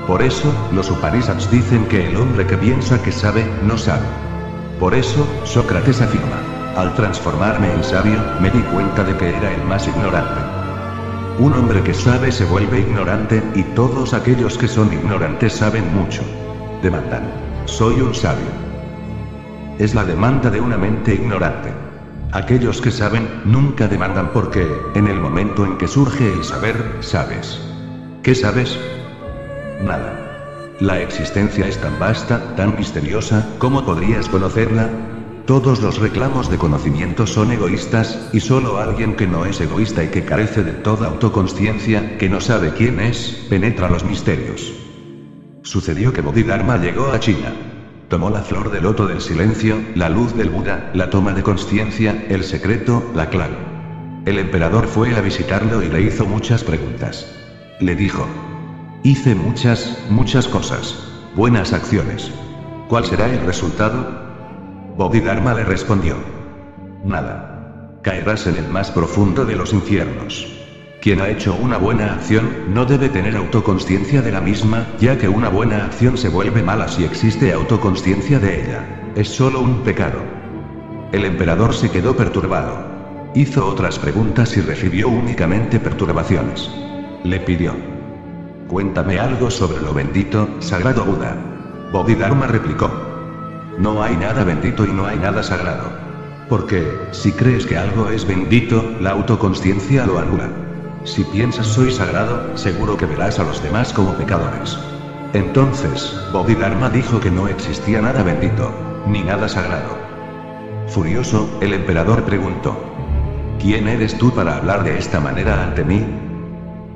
Por 0.06 0.22
eso, 0.22 0.54
los 0.72 0.92
Upanishads 0.92 1.50
dicen 1.50 1.86
que 1.88 2.08
el 2.08 2.16
hombre 2.18 2.46
que 2.46 2.56
piensa 2.56 3.02
que 3.02 3.12
sabe, 3.12 3.44
no 3.64 3.80
sabe. 3.80 4.06
Por 4.80 4.94
eso, 4.94 5.28
Sócrates 5.44 6.02
afirma, 6.02 6.38
al 6.78 6.94
transformarme 6.94 7.74
en 7.74 7.84
sabio, 7.84 8.20
me 8.40 8.52
di 8.52 8.62
cuenta 8.72 9.04
de 9.04 9.18
que 9.18 9.30
era 9.30 9.52
el 9.52 9.64
más 9.64 9.88
ignorante. 9.88 10.40
Un 11.40 11.54
hombre 11.54 11.82
que 11.82 11.96
sabe 11.96 12.32
se 12.32 12.46
vuelve 12.46 12.82
ignorante, 12.82 13.42
y 13.56 13.64
todos 13.64 14.14
aquellos 14.14 14.56
que 14.56 14.68
son 14.68 14.94
ignorantes 14.94 15.54
saben 15.54 15.92
mucho. 15.96 16.22
Demandan, 16.84 17.24
soy 17.66 18.02
un 18.02 18.14
sabio 18.14 18.69
es 19.80 19.96
la 19.96 20.04
demanda 20.04 20.50
de 20.50 20.60
una 20.60 20.78
mente 20.78 21.16
ignorante. 21.16 21.70
Aquellos 22.34 22.82
que 22.82 22.92
saben, 22.92 23.28
nunca 23.46 23.88
demandan 23.88 24.32
porque, 24.34 24.68
en 24.94 25.08
el 25.08 25.20
momento 25.20 25.66
en 25.66 25.78
que 25.78 25.88
surge 25.88 26.32
el 26.32 26.44
saber, 26.44 26.98
sabes. 27.00 27.60
¿Qué 28.22 28.36
sabes? 28.36 28.78
Nada. 29.84 30.76
La 30.82 31.02
existencia 31.02 31.66
es 31.66 31.78
tan 31.80 31.98
vasta, 31.98 32.56
tan 32.56 32.78
misteriosa, 32.78 33.48
¿cómo 33.58 33.86
podrías 33.86 34.30
conocerla? 34.30 34.90
Todos 35.46 35.82
los 35.82 35.98
reclamos 35.98 36.52
de 36.52 36.58
conocimiento 36.58 37.26
son 37.26 37.52
egoístas, 37.52 38.30
y 38.34 38.42
solo 38.42 38.78
alguien 38.78 39.16
que 39.16 39.28
no 39.28 39.46
es 39.46 39.60
egoísta 39.62 40.04
y 40.04 40.10
que 40.10 40.26
carece 40.26 40.64
de 40.64 40.74
toda 40.74 41.08
autoconsciencia, 41.08 42.18
que 42.18 42.30
no 42.30 42.42
sabe 42.42 42.74
quién 42.74 43.00
es, 43.00 43.48
penetra 43.50 43.90
los 43.90 44.04
misterios. 44.04 44.74
Sucedió 45.64 46.14
que 46.14 46.22
Bodhidharma 46.22 46.78
llegó 46.78 47.08
a 47.12 47.20
China. 47.20 47.69
Tomó 48.10 48.32
la 48.32 48.42
flor 48.42 48.72
de 48.72 48.82
loto 48.82 49.06
del 49.06 49.22
silencio, 49.22 49.80
la 49.94 50.10
luz 50.10 50.36
del 50.36 50.50
Buda, 50.50 50.90
la 50.96 51.12
toma 51.12 51.34
de 51.34 51.44
conciencia, 51.44 52.26
el 52.28 52.44
secreto, 52.44 53.08
la 53.14 53.30
clave. 53.30 53.56
El 54.26 54.40
emperador 54.40 54.88
fue 54.88 55.16
a 55.16 55.22
visitarlo 55.22 55.84
y 55.84 55.90
le 55.90 56.02
hizo 56.02 56.26
muchas 56.26 56.64
preguntas. 56.64 57.32
Le 57.80 57.96
dijo, 57.96 58.26
hice 59.04 59.36
muchas, 59.36 60.06
muchas 60.10 60.48
cosas. 60.48 60.98
Buenas 61.36 61.72
acciones. 61.72 62.32
¿Cuál 62.88 63.06
será 63.06 63.28
el 63.28 63.42
resultado? 63.46 64.08
Bodhidharma 64.98 65.54
le 65.54 65.64
respondió. 65.64 66.16
Nada. 67.06 68.00
Caerás 68.02 68.48
en 68.48 68.56
el 68.58 68.68
más 68.70 68.90
profundo 68.90 69.46
de 69.46 69.56
los 69.56 69.72
infiernos. 69.72 70.59
Quien 71.02 71.22
ha 71.22 71.30
hecho 71.30 71.56
una 71.56 71.78
buena 71.78 72.14
acción, 72.14 72.74
no 72.74 72.86
debe 72.86 73.08
tener 73.08 73.38
autoconsciencia 73.38 74.22
de 74.22 74.34
la 74.34 74.42
misma, 74.42 74.86
ya 75.00 75.18
que 75.18 75.30
una 75.30 75.48
buena 75.48 75.86
acción 75.86 76.18
se 76.18 76.28
vuelve 76.28 76.62
mala 76.62 76.90
si 76.90 77.06
existe 77.06 77.54
autoconsciencia 77.54 78.38
de 78.38 78.62
ella. 78.62 79.12
Es 79.16 79.30
solo 79.30 79.62
un 79.62 79.82
pecado. 79.84 80.20
El 81.14 81.24
emperador 81.24 81.74
se 81.74 81.90
quedó 81.90 82.18
perturbado. 82.18 82.84
Hizo 83.34 83.66
otras 83.66 83.98
preguntas 83.98 84.58
y 84.58 84.62
recibió 84.62 85.08
únicamente 85.08 85.80
perturbaciones. 85.80 86.70
Le 87.24 87.40
pidió. 87.40 87.76
Cuéntame 88.68 89.20
algo 89.20 89.50
sobre 89.50 89.82
lo 89.82 89.94
bendito, 89.94 90.50
sagrado 90.60 91.06
Buda. 91.06 91.38
Bodhidharma 91.94 92.48
replicó. 92.48 92.92
No 93.78 94.04
hay 94.04 94.18
nada 94.18 94.44
bendito 94.44 94.86
y 94.86 94.92
no 94.92 95.06
hay 95.06 95.18
nada 95.18 95.44
sagrado. 95.44 95.92
Porque, 96.50 96.86
si 97.12 97.32
crees 97.32 97.66
que 97.66 97.78
algo 97.78 98.10
es 98.10 98.28
bendito, 98.28 98.84
la 99.00 99.12
autoconsciencia 99.12 100.06
lo 100.06 100.20
anula. 100.20 100.50
Si 101.04 101.24
piensas 101.24 101.68
soy 101.68 101.92
sagrado, 101.92 102.58
seguro 102.58 102.98
que 102.98 103.06
verás 103.06 103.40
a 103.40 103.44
los 103.44 103.64
demás 103.64 103.94
como 103.94 104.14
pecadores. 104.16 104.78
Entonces, 105.34 106.14
Bodhidharma 106.34 106.90
dijo 106.90 107.20
que 107.20 107.32
no 107.32 107.48
existía 107.48 108.02
nada 108.02 108.24
bendito, 108.24 108.72
ni 109.08 109.24
nada 109.24 109.48
sagrado. 109.48 109.98
Furioso, 110.88 111.50
el 111.62 111.74
emperador 111.74 112.24
preguntó, 112.24 112.78
¿Quién 113.60 113.88
eres 113.88 114.18
tú 114.18 114.32
para 114.32 114.58
hablar 114.58 114.84
de 114.84 114.98
esta 114.98 115.20
manera 115.20 115.64
ante 115.64 115.84
mí? 115.84 116.06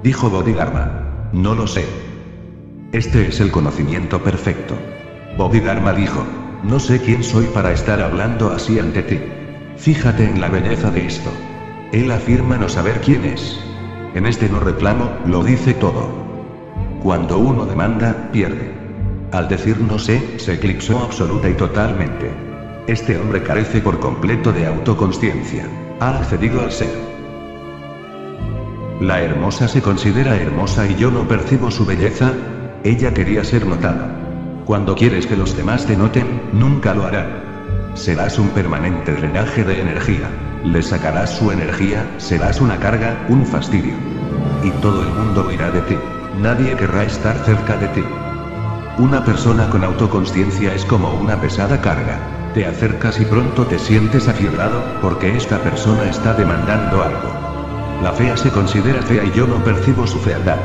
Dijo 0.02 0.30
Bodhidharma, 0.30 1.30
no 1.32 1.56
lo 1.56 1.68
sé. 1.68 1.86
Este 2.92 3.28
es 3.28 3.40
el 3.40 3.52
conocimiento 3.52 4.24
perfecto. 4.24 4.76
Bodhidharma 5.38 5.94
dijo, 5.94 6.26
no 6.64 6.80
sé 6.80 7.02
quién 7.02 7.24
soy 7.24 7.46
para 7.48 7.72
estar 7.72 8.02
hablando 8.02 8.52
así 8.52 8.80
ante 8.80 9.04
ti. 9.04 9.20
Fíjate 9.78 10.26
en 10.26 10.40
la 10.40 10.50
belleza 10.50 10.92
de 10.92 11.06
esto. 11.06 11.30
Él 11.92 12.12
afirma 12.12 12.58
no 12.58 12.70
saber 12.70 13.02
quién 13.02 13.26
es. 13.26 13.60
En 14.16 14.28
este 14.28 14.48
no 14.48 14.60
reclamo, 14.60 15.10
lo 15.26 15.44
dice 15.44 15.74
todo. 15.74 16.08
Cuando 17.02 17.40
uno 17.40 17.66
demanda, 17.66 18.30
pierde. 18.32 18.72
Al 19.32 19.48
decir 19.48 19.80
no 19.80 19.98
sé, 19.98 20.40
se 20.40 20.54
eclipsó 20.54 21.00
absoluta 21.00 21.50
y 21.50 21.54
totalmente. 21.54 22.30
Este 22.86 23.18
hombre 23.18 23.42
carece 23.42 23.82
por 23.82 24.00
completo 24.00 24.52
de 24.52 24.68
autoconsciencia. 24.68 25.66
Ha 26.00 26.20
accedido 26.20 26.62
al 26.62 26.72
ser. 26.72 26.94
La 29.02 29.22
hermosa 29.22 29.68
se 29.68 29.82
considera 29.82 30.36
hermosa 30.36 30.88
y 30.88 30.96
yo 30.96 31.10
no 31.10 31.28
percibo 31.28 31.72
su 31.72 31.84
belleza. 31.86 32.34
Ella 32.84 33.14
quería 33.14 33.44
ser 33.44 33.66
notada. 33.66 34.16
Cuando 34.66 34.96
quieres 34.96 35.26
que 35.26 35.36
los 35.36 35.58
demás 35.58 35.88
te 35.88 35.98
noten, 35.98 36.42
nunca 36.54 36.94
lo 36.94 37.06
harán. 37.06 37.92
Serás 37.96 38.38
un 38.38 38.50
permanente 38.50 39.14
drenaje 39.14 39.64
de 39.64 39.82
energía. 39.82 40.30
Le 40.64 40.82
sacarás 40.82 41.30
su 41.32 41.52
energía, 41.52 42.06
serás 42.18 42.62
una 42.62 42.78
carga, 42.78 43.26
un 43.28 43.46
fastidio. 43.46 43.96
Y 44.64 44.70
todo 44.82 45.04
el 45.04 45.10
mundo 45.10 45.46
huirá 45.48 45.70
de 45.72 45.82
ti. 45.82 45.98
Nadie 46.42 46.74
querrá 46.78 47.04
estar 47.04 47.36
cerca 47.40 47.76
de 47.76 47.90
ti. 47.90 48.04
Una 48.98 49.26
persona 49.26 49.70
con 49.70 49.84
autoconsciencia 49.84 50.74
es 50.74 50.86
como 50.86 51.14
una 51.16 51.36
pesada 51.42 51.82
carga. 51.82 52.18
Te 52.54 52.66
acercas 52.66 53.20
y 53.20 53.26
pronto 53.26 53.66
te 53.66 53.78
sientes 53.78 54.30
afiebrado, 54.30 54.82
porque 55.02 55.36
esta 55.36 55.58
persona 55.60 56.06
está 56.06 56.34
demandando 56.34 57.04
algo. 57.04 57.30
La 58.02 58.14
fea 58.14 58.38
se 58.38 58.50
considera 58.50 59.02
fea 59.02 59.26
y 59.26 59.32
yo 59.32 59.46
no 59.46 59.62
percibo 59.66 60.08
su 60.08 60.18
fealdad. 60.20 60.60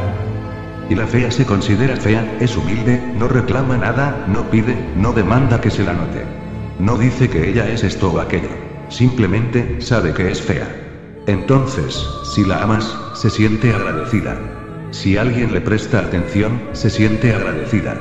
Y 0.88 0.94
la 0.94 1.08
fea 1.08 1.30
se 1.32 1.44
considera 1.44 1.96
fea, 1.96 2.24
es 2.38 2.56
humilde, 2.56 3.02
no 3.18 3.26
reclama 3.26 3.76
nada, 3.76 4.24
no 4.28 4.42
pide, 4.44 4.76
no 4.96 5.12
demanda 5.12 5.60
que 5.60 5.70
se 5.70 5.82
la 5.82 5.92
note. 5.92 6.24
No 6.78 6.96
dice 6.96 7.28
que 7.28 7.50
ella 7.50 7.68
es 7.68 7.82
esto 7.82 8.12
o 8.12 8.20
aquello. 8.20 8.67
Simplemente, 8.88 9.80
sabe 9.80 10.12
que 10.12 10.30
es 10.30 10.40
fea. 10.40 10.66
Entonces, 11.26 12.06
si 12.34 12.44
la 12.44 12.62
amas, 12.62 12.96
se 13.14 13.28
siente 13.28 13.72
agradecida. 13.72 14.38
Si 14.90 15.18
alguien 15.18 15.52
le 15.52 15.60
presta 15.60 16.00
atención, 16.00 16.62
se 16.72 16.88
siente 16.88 17.34
agradecida. 17.34 17.96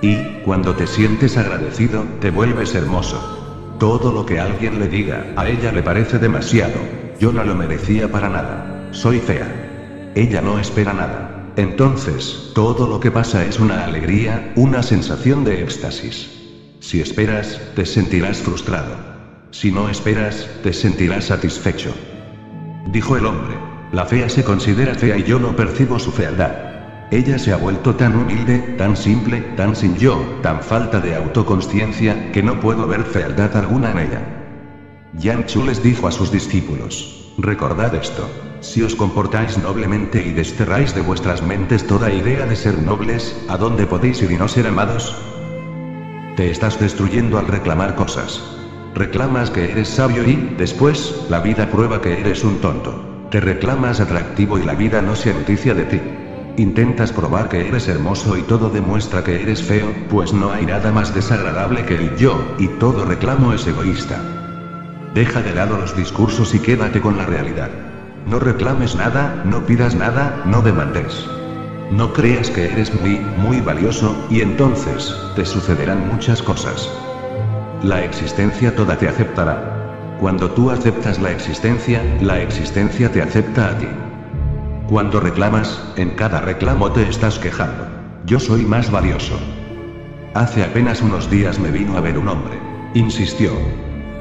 Y, 0.00 0.16
cuando 0.44 0.74
te 0.76 0.86
sientes 0.86 1.36
agradecido, 1.36 2.04
te 2.20 2.30
vuelves 2.30 2.74
hermoso. 2.76 3.76
Todo 3.80 4.12
lo 4.12 4.24
que 4.24 4.38
alguien 4.38 4.78
le 4.78 4.86
diga, 4.86 5.26
a 5.36 5.48
ella 5.48 5.72
le 5.72 5.82
parece 5.82 6.18
demasiado. 6.18 6.78
Yo 7.18 7.32
no 7.32 7.42
lo 7.42 7.56
merecía 7.56 8.10
para 8.10 8.28
nada. 8.28 8.88
Soy 8.92 9.18
fea. 9.18 10.12
Ella 10.14 10.40
no 10.40 10.60
espera 10.60 10.92
nada. 10.92 11.52
Entonces, 11.56 12.52
todo 12.54 12.86
lo 12.86 13.00
que 13.00 13.10
pasa 13.10 13.44
es 13.44 13.58
una 13.58 13.84
alegría, 13.84 14.52
una 14.54 14.84
sensación 14.84 15.42
de 15.44 15.64
éxtasis. 15.64 16.30
Si 16.78 17.00
esperas, 17.00 17.60
te 17.74 17.84
sentirás 17.84 18.38
frustrado. 18.38 19.07
Si 19.50 19.72
no 19.72 19.88
esperas, 19.88 20.48
te 20.62 20.72
sentirás 20.72 21.24
satisfecho. 21.26 21.94
Dijo 22.92 23.16
el 23.16 23.26
hombre. 23.26 23.56
La 23.92 24.04
fea 24.04 24.28
se 24.28 24.44
considera 24.44 24.94
fea 24.94 25.16
y 25.16 25.22
yo 25.22 25.38
no 25.38 25.56
percibo 25.56 25.98
su 25.98 26.12
fealdad. 26.12 26.52
Ella 27.10 27.38
se 27.38 27.54
ha 27.54 27.56
vuelto 27.56 27.94
tan 27.94 28.14
humilde, 28.14 28.58
tan 28.76 28.94
simple, 28.94 29.40
tan 29.56 29.74
sin 29.74 29.96
yo, 29.96 30.20
tan 30.42 30.62
falta 30.62 31.00
de 31.00 31.14
autoconsciencia, 31.14 32.30
que 32.32 32.42
no 32.42 32.60
puedo 32.60 32.86
ver 32.86 33.04
fealdad 33.04 33.56
alguna 33.56 33.92
en 33.92 33.98
ella. 33.98 34.20
Yang 35.14 35.46
Chu 35.46 35.64
les 35.64 35.82
dijo 35.82 36.06
a 36.06 36.12
sus 36.12 36.30
discípulos, 36.30 37.32
recordad 37.38 37.94
esto. 37.94 38.28
Si 38.60 38.82
os 38.82 38.94
comportáis 38.94 39.56
noblemente 39.56 40.22
y 40.22 40.32
desterráis 40.32 40.94
de 40.94 41.00
vuestras 41.00 41.42
mentes 41.42 41.86
toda 41.86 42.12
idea 42.12 42.44
de 42.44 42.56
ser 42.56 42.82
nobles, 42.82 43.34
¿a 43.48 43.56
dónde 43.56 43.86
podéis 43.86 44.20
ir 44.20 44.30
y 44.30 44.36
no 44.36 44.48
ser 44.48 44.66
amados? 44.66 45.16
Te 46.36 46.50
estás 46.50 46.78
destruyendo 46.78 47.38
al 47.38 47.46
reclamar 47.46 47.94
cosas. 47.94 48.57
Reclamas 48.94 49.50
que 49.50 49.70
eres 49.70 49.88
sabio 49.88 50.24
y, 50.24 50.54
después, 50.56 51.14
la 51.28 51.40
vida 51.40 51.70
prueba 51.70 52.00
que 52.00 52.20
eres 52.20 52.42
un 52.44 52.58
tonto. 52.58 53.26
Te 53.30 53.40
reclamas 53.40 54.00
atractivo 54.00 54.58
y 54.58 54.64
la 54.64 54.74
vida 54.74 55.02
no 55.02 55.14
se 55.14 55.34
noticia 55.34 55.74
de 55.74 55.84
ti. 55.84 56.00
Intentas 56.56 57.12
probar 57.12 57.48
que 57.48 57.68
eres 57.68 57.86
hermoso 57.86 58.36
y 58.36 58.42
todo 58.42 58.70
demuestra 58.70 59.22
que 59.22 59.40
eres 59.40 59.62
feo, 59.62 59.92
pues 60.08 60.32
no 60.32 60.50
hay 60.50 60.66
nada 60.66 60.90
más 60.90 61.14
desagradable 61.14 61.84
que 61.84 61.94
el 61.94 62.16
yo, 62.16 62.56
y 62.58 62.66
todo 62.66 63.04
reclamo 63.04 63.52
es 63.52 63.66
egoísta. 63.66 64.20
Deja 65.14 65.42
de 65.42 65.54
lado 65.54 65.76
los 65.76 65.96
discursos 65.96 66.54
y 66.54 66.58
quédate 66.58 67.00
con 67.00 67.16
la 67.16 67.26
realidad. 67.26 67.70
No 68.26 68.40
reclames 68.40 68.96
nada, 68.96 69.42
no 69.44 69.64
pidas 69.64 69.94
nada, 69.94 70.42
no 70.46 70.62
demandes. 70.62 71.24
No 71.92 72.12
creas 72.12 72.50
que 72.50 72.64
eres 72.64 72.92
muy, 73.00 73.20
muy 73.36 73.60
valioso, 73.60 74.16
y 74.28 74.40
entonces, 74.40 75.14
te 75.36 75.46
sucederán 75.46 76.08
muchas 76.08 76.42
cosas. 76.42 76.90
La 77.82 78.02
existencia 78.02 78.74
toda 78.74 78.98
te 78.98 79.08
aceptará. 79.08 80.16
Cuando 80.18 80.50
tú 80.50 80.72
aceptas 80.72 81.20
la 81.20 81.30
existencia, 81.30 82.02
la 82.20 82.42
existencia 82.42 83.08
te 83.12 83.22
acepta 83.22 83.68
a 83.68 83.78
ti. 83.78 83.86
Cuando 84.88 85.20
reclamas, 85.20 85.80
en 85.94 86.10
cada 86.10 86.40
reclamo 86.40 86.90
te 86.90 87.08
estás 87.08 87.38
quejando. 87.38 87.86
Yo 88.26 88.40
soy 88.40 88.64
más 88.64 88.90
valioso. 88.90 89.38
Hace 90.34 90.64
apenas 90.64 91.02
unos 91.02 91.30
días 91.30 91.60
me 91.60 91.70
vino 91.70 91.96
a 91.96 92.00
ver 92.00 92.18
un 92.18 92.26
hombre. 92.26 92.58
Insistió. 92.94 93.52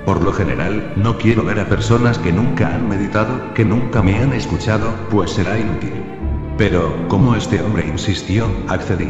Por 0.06 0.24
lo 0.24 0.32
general, 0.32 0.94
no 0.96 1.18
quiero 1.18 1.44
ver 1.44 1.60
a 1.60 1.68
personas 1.68 2.20
que 2.20 2.32
nunca 2.32 2.76
han 2.76 2.88
meditado, 2.88 3.56
que 3.56 3.66
nunca 3.66 4.04
me 4.04 4.20
han 4.20 4.34
escuchado, 4.34 4.94
pues 5.10 5.32
será 5.32 5.58
inútil. 5.58 5.94
Pero, 6.60 7.08
como 7.08 7.34
este 7.36 7.60
hombre 7.60 7.88
insistió, 7.88 8.48
accedí. 8.68 9.10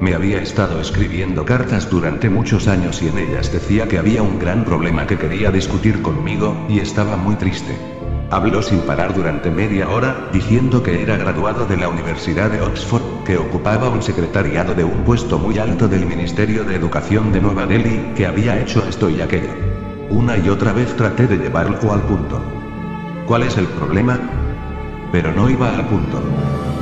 Me 0.00 0.14
había 0.14 0.40
estado 0.40 0.80
escribiendo 0.80 1.44
cartas 1.44 1.90
durante 1.90 2.30
muchos 2.30 2.68
años 2.68 3.02
y 3.02 3.08
en 3.08 3.18
ellas 3.18 3.52
decía 3.52 3.86
que 3.86 3.98
había 3.98 4.22
un 4.22 4.38
gran 4.38 4.64
problema 4.64 5.06
que 5.06 5.18
quería 5.18 5.50
discutir 5.50 6.00
conmigo, 6.00 6.56
y 6.70 6.78
estaba 6.78 7.18
muy 7.18 7.34
triste. 7.34 7.76
Habló 8.30 8.62
sin 8.62 8.78
parar 8.80 9.12
durante 9.12 9.50
media 9.50 9.90
hora, 9.90 10.30
diciendo 10.32 10.82
que 10.82 11.02
era 11.02 11.18
graduado 11.18 11.66
de 11.66 11.76
la 11.76 11.90
Universidad 11.90 12.50
de 12.50 12.62
Oxford, 12.62 13.02
que 13.26 13.36
ocupaba 13.36 13.90
un 13.90 14.02
secretariado 14.02 14.74
de 14.74 14.84
un 14.84 15.04
puesto 15.04 15.38
muy 15.38 15.58
alto 15.58 15.86
del 15.86 16.06
Ministerio 16.06 16.64
de 16.64 16.76
Educación 16.76 17.30
de 17.30 17.42
Nueva 17.42 17.66
Delhi, 17.66 18.14
que 18.16 18.26
había 18.26 18.58
hecho 18.58 18.82
esto 18.88 19.10
y 19.10 19.20
aquello. 19.20 19.52
Una 20.08 20.38
y 20.38 20.48
otra 20.48 20.72
vez 20.72 20.96
traté 20.96 21.26
de 21.26 21.36
llevarlo 21.36 21.92
al 21.92 22.00
punto. 22.00 22.40
¿Cuál 23.26 23.42
es 23.42 23.58
el 23.58 23.66
problema? 23.66 24.18
Pero 25.12 25.30
no 25.32 25.50
iba 25.50 25.68
al 25.68 25.86
punto. 25.88 26.22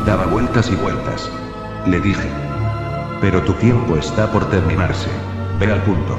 Daba 0.06 0.26
vueltas 0.26 0.70
y 0.70 0.76
vueltas. 0.76 1.28
Le 1.84 1.98
dije. 1.98 2.47
Pero 3.20 3.42
tu 3.42 3.52
tiempo 3.54 3.96
está 3.96 4.30
por 4.30 4.44
terminarse. 4.48 5.10
Ve 5.58 5.72
al 5.72 5.82
punto. 5.82 6.16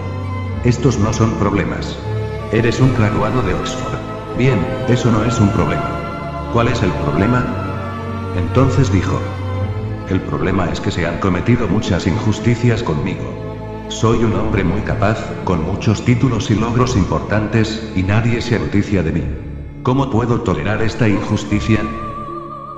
Estos 0.65 0.99
no 0.99 1.13
son 1.13 1.31
problemas. 1.35 1.97
Eres 2.51 2.81
un 2.81 2.93
graduado 2.93 3.41
de 3.41 3.53
Oxford. 3.53 3.99
Bien, 4.37 4.59
eso 4.89 5.09
no 5.09 5.23
es 5.23 5.39
un 5.39 5.49
problema. 5.49 6.49
¿Cuál 6.51 6.67
es 6.67 6.83
el 6.83 6.91
problema? 6.91 7.45
Entonces 8.37 8.91
dijo. 8.91 9.19
El 10.09 10.19
problema 10.21 10.69
es 10.71 10.81
que 10.81 10.91
se 10.91 11.05
han 11.05 11.19
cometido 11.19 11.67
muchas 11.67 12.05
injusticias 12.05 12.83
conmigo. 12.83 13.23
Soy 13.87 14.23
un 14.23 14.33
hombre 14.35 14.63
muy 14.63 14.81
capaz, 14.81 15.17
con 15.45 15.63
muchos 15.63 16.03
títulos 16.03 16.51
y 16.51 16.55
logros 16.55 16.97
importantes, 16.97 17.91
y 17.95 18.03
nadie 18.03 18.41
se 18.41 18.59
noticia 18.59 19.03
de 19.03 19.11
mí. 19.11 19.23
¿Cómo 19.83 20.09
puedo 20.09 20.41
tolerar 20.41 20.81
esta 20.81 21.07
injusticia? 21.07 21.79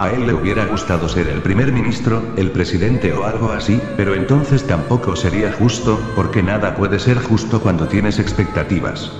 A 0.01 0.09
él 0.09 0.25
le 0.25 0.33
hubiera 0.33 0.65
gustado 0.65 1.07
ser 1.07 1.27
el 1.27 1.43
primer 1.43 1.71
ministro, 1.71 2.23
el 2.35 2.49
presidente 2.49 3.13
o 3.13 3.23
algo 3.23 3.51
así, 3.51 3.79
pero 3.97 4.15
entonces 4.15 4.65
tampoco 4.65 5.15
sería 5.15 5.53
justo, 5.53 5.99
porque 6.15 6.41
nada 6.41 6.73
puede 6.73 6.97
ser 6.97 7.19
justo 7.19 7.61
cuando 7.61 7.87
tienes 7.87 8.17
expectativas. 8.17 9.11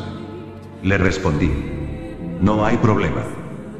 Le 0.81 0.97
respondí. 0.97 1.51
No 2.41 2.65
hay 2.65 2.77
problema. 2.77 3.21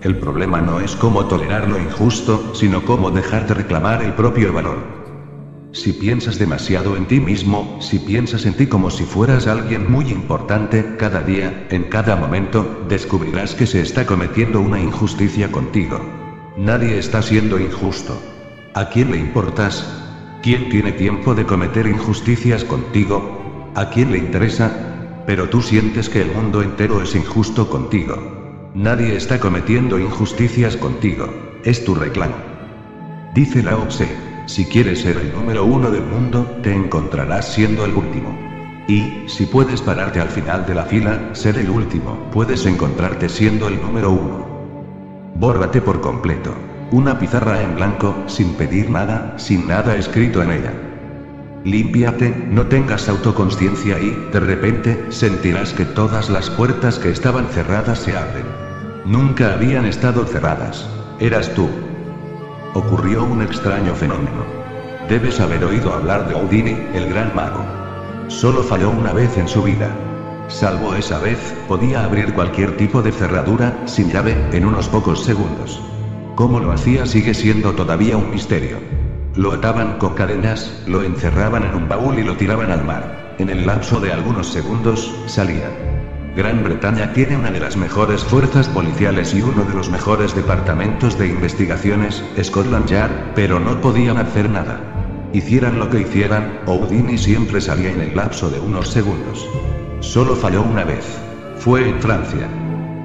El 0.04 0.16
problema 0.18 0.62
no 0.62 0.80
es 0.80 0.96
cómo 0.96 1.26
tolerar 1.26 1.68
lo 1.68 1.80
injusto, 1.80 2.54
sino 2.54 2.86
cómo 2.86 3.10
dejar 3.10 3.48
de 3.48 3.56
reclamar 3.56 4.04
el 4.04 4.14
propio 4.14 4.54
valor. 4.54 4.78
Si 5.72 5.94
piensas 5.94 6.38
demasiado 6.38 6.96
en 6.98 7.08
ti 7.08 7.20
mismo, 7.20 7.80
si 7.82 7.98
piensas 7.98 8.46
en 8.46 8.54
ti 8.54 8.68
como 8.68 8.92
si 8.92 9.06
fueras 9.06 9.48
alguien 9.48 9.92
muy 9.92 10.12
importante, 10.12 10.98
cada 11.00 11.24
día, 11.24 11.66
en 11.72 11.86
cada 11.86 12.16
momento, 12.16 12.86
descubrirás 12.88 13.56
que 13.56 13.66
se 13.66 13.82
está 13.82 14.06
cometiendo 14.06 14.62
una 14.62 14.80
injusticia 14.80 15.52
contigo. 15.52 16.21
Nadie 16.62 17.00
está 17.00 17.24
siendo 17.24 17.60
injusto. 17.60 18.22
¿A 18.76 18.90
quién 18.90 19.10
le 19.10 19.18
importas? 19.18 19.84
¿Quién 20.44 20.70
tiene 20.70 20.92
tiempo 20.92 21.34
de 21.34 21.44
cometer 21.44 21.88
injusticias 21.88 22.64
contigo? 22.64 23.72
¿A 23.74 23.90
quién 23.90 24.12
le 24.12 24.20
interesa? 24.20 25.24
Pero 25.26 25.50
tú 25.50 25.64
sientes 25.64 26.08
que 26.08 26.22
el 26.22 26.32
mundo 26.32 26.62
entero 26.62 27.02
es 27.02 27.16
injusto 27.16 27.68
contigo. 27.68 28.70
Nadie 28.76 29.16
está 29.16 29.40
cometiendo 29.40 29.98
injusticias 29.98 30.78
contigo. 30.78 31.34
Es 31.64 31.84
tu 31.84 31.96
reclamo. 31.96 32.36
Dice 33.34 33.64
Lao 33.64 33.88
Tse, 33.88 34.08
si 34.46 34.66
quieres 34.66 35.02
ser 35.02 35.18
el 35.18 35.34
número 35.34 35.66
uno 35.66 35.90
del 35.90 36.04
mundo, 36.04 36.60
te 36.62 36.72
encontrarás 36.72 37.52
siendo 37.52 37.86
el 37.86 37.96
último. 37.96 38.38
Y, 38.88 39.24
si 39.26 39.48
puedes 39.48 39.82
pararte 39.82 40.20
al 40.20 40.30
final 40.30 40.68
de 40.68 40.76
la 40.76 40.86
fila, 40.86 41.32
ser 41.34 41.58
el 41.58 41.72
último, 41.72 42.30
puedes 42.32 42.68
encontrarte 42.68 43.30
siendo 43.30 43.68
el 43.68 43.82
número 43.82 44.12
uno. 44.12 44.51
Bórrate 45.36 45.82
por 45.82 46.02
completo. 46.02 46.54
Una 46.92 47.18
pizarra 47.18 47.62
en 47.62 47.76
blanco, 47.76 48.16
sin 48.28 48.54
pedir 48.54 48.90
nada, 48.90 49.34
sin 49.38 49.68
nada 49.68 49.96
escrito 49.96 50.44
en 50.44 50.52
ella. 50.52 50.74
Límpiate, 51.64 52.36
no 52.50 52.68
tengas 52.68 53.08
autoconsciencia 53.08 53.98
y, 54.00 54.12
de 54.34 54.40
repente, 54.40 55.06
sentirás 55.10 55.74
que 55.74 55.86
todas 55.86 56.30
las 56.30 56.50
puertas 56.50 57.00
que 57.00 57.10
estaban 57.10 57.46
cerradas 57.48 58.00
se 58.00 58.18
abren. 58.18 58.46
Nunca 59.06 59.54
habían 59.54 59.86
estado 59.86 60.26
cerradas. 60.26 60.88
Eras 61.20 61.54
tú. 61.54 61.70
Ocurrió 62.74 63.24
un 63.24 63.42
extraño 63.42 63.96
fenómeno. 63.96 64.44
Debes 65.08 65.40
haber 65.40 65.64
oído 65.64 65.94
hablar 65.94 66.28
de 66.28 66.36
Houdini, 66.36 66.78
el 66.94 67.10
gran 67.10 67.34
mago. 67.36 67.64
Solo 68.28 68.64
falló 68.64 68.90
una 68.90 69.14
vez 69.14 69.38
en 69.38 69.48
su 69.48 69.64
vida. 69.64 69.90
Salvo 70.52 70.94
esa 70.96 71.18
vez, 71.18 71.56
podía 71.68 72.04
abrir 72.04 72.34
cualquier 72.34 72.76
tipo 72.78 73.02
de 73.02 73.12
cerradura, 73.12 73.76
sin 73.86 74.12
llave, 74.12 74.36
en 74.52 74.66
unos 74.66 74.90
pocos 74.90 75.24
segundos. 75.24 75.82
Cómo 76.36 76.60
lo 76.60 76.72
hacía 76.72 77.06
sigue 77.06 77.34
siendo 77.34 77.72
todavía 77.72 78.18
un 78.18 78.30
misterio. 78.30 78.78
Lo 79.36 79.54
ataban 79.54 79.98
con 79.98 80.14
cadenas, 80.14 80.84
lo 80.88 81.04
encerraban 81.04 81.64
en 81.64 81.74
un 81.74 81.88
baúl 81.88 82.20
y 82.20 82.24
lo 82.24 82.36
tiraban 82.36 82.70
al 82.70 82.84
mar. 82.84 83.36
En 83.40 83.50
el 83.50 83.66
lapso 83.66 84.00
de 84.02 84.12
algunos 84.12 84.48
segundos, 84.48 85.16
salía. 85.26 85.70
Gran 86.36 86.64
Bretaña 86.64 87.14
tiene 87.14 87.38
una 87.38 87.50
de 87.50 87.60
las 87.60 87.78
mejores 87.78 88.24
fuerzas 88.24 88.68
policiales 88.68 89.34
y 89.34 89.42
uno 89.42 89.64
de 89.64 89.74
los 89.74 89.90
mejores 89.90 90.36
departamentos 90.36 91.18
de 91.18 91.28
investigaciones, 91.28 92.24
Scotland 92.42 92.88
Yard, 92.88 93.34
pero 93.36 93.60
no 93.60 93.80
podían 93.82 94.18
hacer 94.18 94.50
nada. 94.50 94.80
Hicieran 95.34 95.80
lo 95.80 95.90
que 95.90 96.02
hicieran, 96.02 96.60
Houdini 96.66 97.18
siempre 97.18 97.62
salía 97.62 97.92
en 97.92 98.02
el 98.02 98.16
lapso 98.16 98.50
de 98.50 98.60
unos 98.60 98.90
segundos. 98.90 99.48
Solo 100.02 100.36
falló 100.36 100.64
una 100.64 100.84
vez. 100.84 101.06
Fue 101.58 101.88
en 101.88 102.02
Francia. 102.02 102.50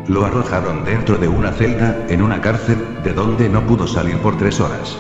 Lo 0.09 0.24
arrojaron 0.24 0.82
dentro 0.84 1.18
de 1.18 1.28
una 1.28 1.53
celda, 1.53 2.07
en 2.09 2.22
una 2.22 2.40
cárcel, 2.40 2.78
de 3.05 3.12
donde 3.12 3.51
no 3.51 3.61
pudo 3.66 3.86
salir 3.86 4.16
por 4.18 4.38
tres 4.38 4.61
horas. 4.61 4.97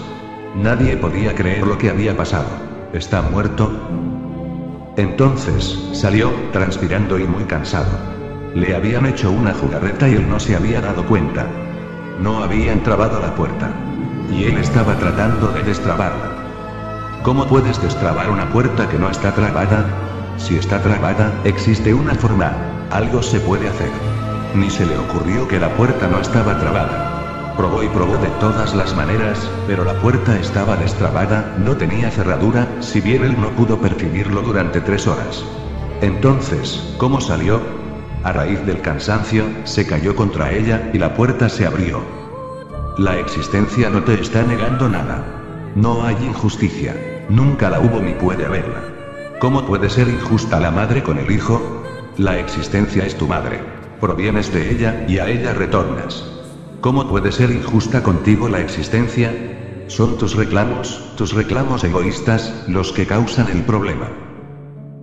Nadie 0.54 0.96
podía 0.98 1.34
creer 1.34 1.66
lo 1.66 1.78
que 1.78 1.88
había 1.88 2.14
pasado. 2.14 2.48
¿Está 2.92 3.22
muerto? 3.22 3.72
Entonces, 4.96 5.88
salió, 5.92 6.30
transpirando 6.52 7.18
y 7.18 7.24
muy 7.24 7.44
cansado. 7.44 7.90
Le 8.54 8.76
habían 8.76 9.06
hecho 9.06 9.30
una 9.30 9.54
jugarreta 9.54 10.06
y 10.06 10.14
él 10.14 10.28
no 10.28 10.38
se 10.38 10.54
había 10.54 10.82
dado 10.82 11.04
cuenta. 11.06 11.46
No 12.20 12.42
habían 12.42 12.82
trabado 12.82 13.20
la 13.20 13.34
puerta. 13.34 13.70
Y 14.30 14.44
él 14.44 14.58
estaba 14.58 14.94
tratando 14.96 15.48
de 15.48 15.62
destrabarla. 15.62 17.22
¿Cómo 17.22 17.46
puedes 17.46 17.80
destrabar 17.80 18.30
una 18.30 18.48
puerta 18.50 18.86
que 18.88 18.98
no 18.98 19.10
está 19.10 19.32
trabada? 19.32 19.86
Si 20.38 20.56
está 20.56 20.80
trabada, 20.82 21.32
existe 21.44 21.92
una 21.94 22.14
forma. 22.14 22.52
Algo 22.90 23.22
se 23.22 23.40
puede 23.40 23.68
hacer. 23.68 23.90
Ni 24.54 24.70
se 24.70 24.86
le 24.86 24.96
ocurrió 24.96 25.48
que 25.48 25.58
la 25.58 25.70
puerta 25.76 26.06
no 26.08 26.20
estaba 26.20 26.58
trabada. 26.58 27.54
Probó 27.56 27.82
y 27.82 27.88
probó 27.88 28.16
de 28.18 28.28
todas 28.38 28.74
las 28.74 28.94
maneras, 28.94 29.50
pero 29.66 29.84
la 29.84 29.94
puerta 30.00 30.38
estaba 30.38 30.76
destrabada, 30.76 31.56
no 31.64 31.76
tenía 31.76 32.10
cerradura, 32.10 32.68
si 32.80 33.00
bien 33.00 33.24
él 33.24 33.40
no 33.40 33.48
pudo 33.50 33.78
percibirlo 33.78 34.42
durante 34.42 34.80
tres 34.80 35.06
horas. 35.06 35.42
Entonces, 36.02 36.94
¿cómo 36.98 37.20
salió? 37.20 37.60
A 38.24 38.32
raíz 38.32 38.64
del 38.66 38.82
cansancio, 38.82 39.44
se 39.64 39.86
cayó 39.86 40.14
contra 40.14 40.52
ella, 40.52 40.90
y 40.92 40.98
la 40.98 41.14
puerta 41.14 41.48
se 41.48 41.66
abrió. 41.66 42.02
La 42.98 43.18
existencia 43.18 43.88
no 43.88 44.02
te 44.04 44.14
está 44.14 44.42
negando 44.42 44.88
nada. 44.88 45.24
No 45.74 46.04
hay 46.04 46.16
injusticia. 46.24 46.94
Nunca 47.28 47.68
la 47.70 47.80
hubo 47.80 48.00
ni 48.00 48.12
puede 48.14 48.46
haberla. 48.46 48.95
¿Cómo 49.38 49.66
puede 49.66 49.90
ser 49.90 50.08
injusta 50.08 50.58
la 50.60 50.70
madre 50.70 51.02
con 51.02 51.18
el 51.18 51.30
hijo? 51.30 51.82
La 52.16 52.38
existencia 52.38 53.04
es 53.04 53.18
tu 53.18 53.26
madre. 53.26 53.60
Provienes 54.00 54.50
de 54.50 54.70
ella, 54.70 55.04
y 55.06 55.18
a 55.18 55.28
ella 55.28 55.52
retornas. 55.52 56.24
¿Cómo 56.80 57.06
puede 57.06 57.30
ser 57.32 57.50
injusta 57.50 58.02
contigo 58.02 58.48
la 58.48 58.60
existencia? 58.60 59.34
Son 59.88 60.16
tus 60.16 60.36
reclamos, 60.36 61.12
tus 61.18 61.34
reclamos 61.34 61.84
egoístas, 61.84 62.64
los 62.66 62.92
que 62.92 63.06
causan 63.06 63.48
el 63.50 63.62
problema. 63.64 64.08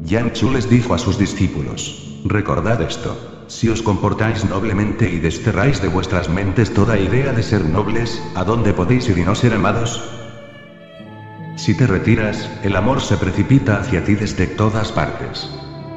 Yang 0.04 0.34
Chu 0.34 0.52
les 0.52 0.68
dijo 0.68 0.96
a 0.96 0.98
sus 0.98 1.20
discípulos. 1.20 2.20
Recordad 2.26 2.82
esto. 2.82 3.16
Si 3.46 3.70
os 3.70 3.84
comportáis 3.84 4.46
noblemente 4.46 5.12
y 5.12 5.20
desterráis 5.20 5.80
de 5.80 5.90
vuestras 5.90 6.28
mentes 6.28 6.74
toda 6.74 6.98
idea 6.98 7.34
de 7.34 7.44
ser 7.44 7.64
nobles, 7.66 8.20
¿a 8.34 8.44
dónde 8.44 8.74
podéis 8.74 9.08
ir 9.10 9.20
y 9.20 9.24
no 9.24 9.36
ser 9.36 9.54
amados? 9.54 10.23
Si 11.56 11.76
te 11.76 11.86
retiras, 11.86 12.50
el 12.64 12.76
amor 12.76 13.00
se 13.00 13.16
precipita 13.16 13.78
hacia 13.78 14.04
ti 14.04 14.16
desde 14.16 14.48
todas 14.48 14.92
partes. 14.92 15.50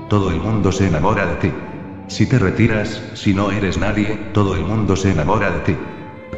Todo 0.08 0.30
el 0.30 0.38
mundo 0.38 0.70
se 0.70 0.86
enamora 0.86 1.26
de 1.26 1.36
ti. 1.36 1.52
Si 2.08 2.26
te 2.26 2.38
retiras, 2.38 3.02
si 3.14 3.32
no 3.32 3.50
eres 3.50 3.78
nadie, 3.78 4.20
todo 4.34 4.54
el 4.54 4.62
mundo 4.62 4.96
se 4.96 5.12
enamora 5.12 5.50
de 5.50 5.60
ti. 5.60 5.76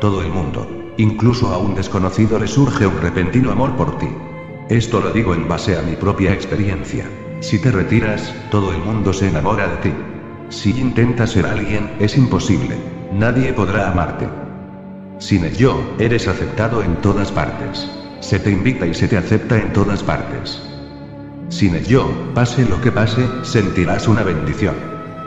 Todo 0.01 0.23
el 0.23 0.29
mundo. 0.29 0.71
Incluso 0.99 1.49
a 1.49 1.59
un 1.59 1.75
desconocido 1.75 2.39
le 2.39 2.47
surge 2.47 2.87
un 2.87 3.01
repentino 3.01 3.51
amor 3.51 3.77
por 3.77 3.99
ti. 3.99 4.09
Esto 4.69 5.01
lo 5.01 5.11
digo 5.11 5.35
en 5.35 5.49
base 5.49 5.77
a 5.77 5.83
mi 5.83 5.97
propia 5.97 6.33
experiencia. 6.33 7.05
Si 7.41 7.59
te 7.59 7.73
retiras, 7.73 8.33
todo 8.51 8.73
el 8.73 8.79
mundo 8.79 9.13
se 9.13 9.29
enamora 9.29 9.67
de 9.67 9.77
ti. 9.79 9.93
Si 10.49 10.71
intentas 10.71 11.31
ser 11.31 11.45
alguien, 11.45 11.91
es 11.99 12.17
imposible. 12.17 12.77
Nadie 13.13 13.53
podrá 13.53 13.91
amarte. 13.91 14.29
Sin 15.19 15.45
yo, 15.51 15.97
eres 15.99 16.29
aceptado 16.29 16.83
en 16.83 16.97
todas 16.97 17.33
partes. 17.33 17.91
Se 18.21 18.39
te 18.39 18.51
invita 18.51 18.87
y 18.87 18.95
se 18.95 19.09
te 19.09 19.17
acepta 19.17 19.57
en 19.57 19.73
todas 19.73 20.03
partes. 20.03 20.61
Sin 21.49 21.75
el 21.75 21.85
yo, 21.87 22.11
pase 22.35 22.65
lo 22.69 22.81
que 22.81 22.93
pase, 22.93 23.27
sentirás 23.43 24.09
una 24.09 24.23
bendición. 24.23 24.75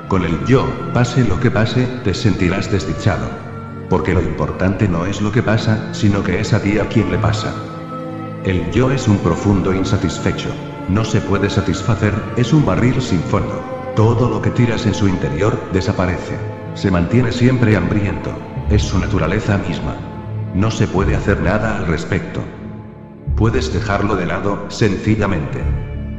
Con 0.08 0.24
el 0.24 0.46
yo, 0.46 0.68
pase 0.94 1.24
lo 1.24 1.40
que 1.40 1.50
pase, 1.50 1.88
te 2.04 2.14
sentirás 2.14 2.72
desdichado. 2.72 3.28
Porque 3.90 4.14
lo 4.14 4.22
importante 4.22 4.88
no 4.88 5.06
es 5.06 5.22
lo 5.22 5.32
que 5.32 5.42
pasa, 5.42 5.94
sino 5.94 6.24
que 6.24 6.40
es 6.40 6.54
a 6.54 6.62
ti 6.62 6.80
a 6.80 6.88
quien 6.90 7.10
le 7.12 7.18
pasa. 7.18 7.54
El 8.44 8.70
yo 8.72 8.92
es 8.92 9.08
un 9.08 9.18
profundo 9.20 9.74
insatisfecho. 9.74 10.50
No 10.90 11.06
se 11.06 11.22
puede 11.22 11.50
satisfacer, 11.50 12.14
es 12.36 12.54
un 12.54 12.66
barril 12.66 13.02
sin 13.02 13.22
fondo. 13.22 13.64
Todo 13.96 14.30
lo 14.30 14.42
que 14.42 14.50
tiras 14.50 14.86
en 14.86 14.94
su 14.94 15.08
interior, 15.08 15.58
desaparece. 15.74 16.38
Se 16.76 16.92
mantiene 16.92 17.32
siempre 17.32 17.76
hambriento. 17.76 18.32
Es 18.70 18.84
su 18.84 19.00
naturaleza 19.00 19.58
misma. 19.58 19.96
No 20.54 20.72
se 20.72 20.88
puede 20.88 21.16
hacer 21.16 21.42
nada 21.42 21.78
al 21.78 21.88
respecto. 21.88 22.42
Puedes 23.42 23.74
dejarlo 23.74 24.16
de 24.16 24.28
lado, 24.28 24.68
sencillamente. 24.70 25.64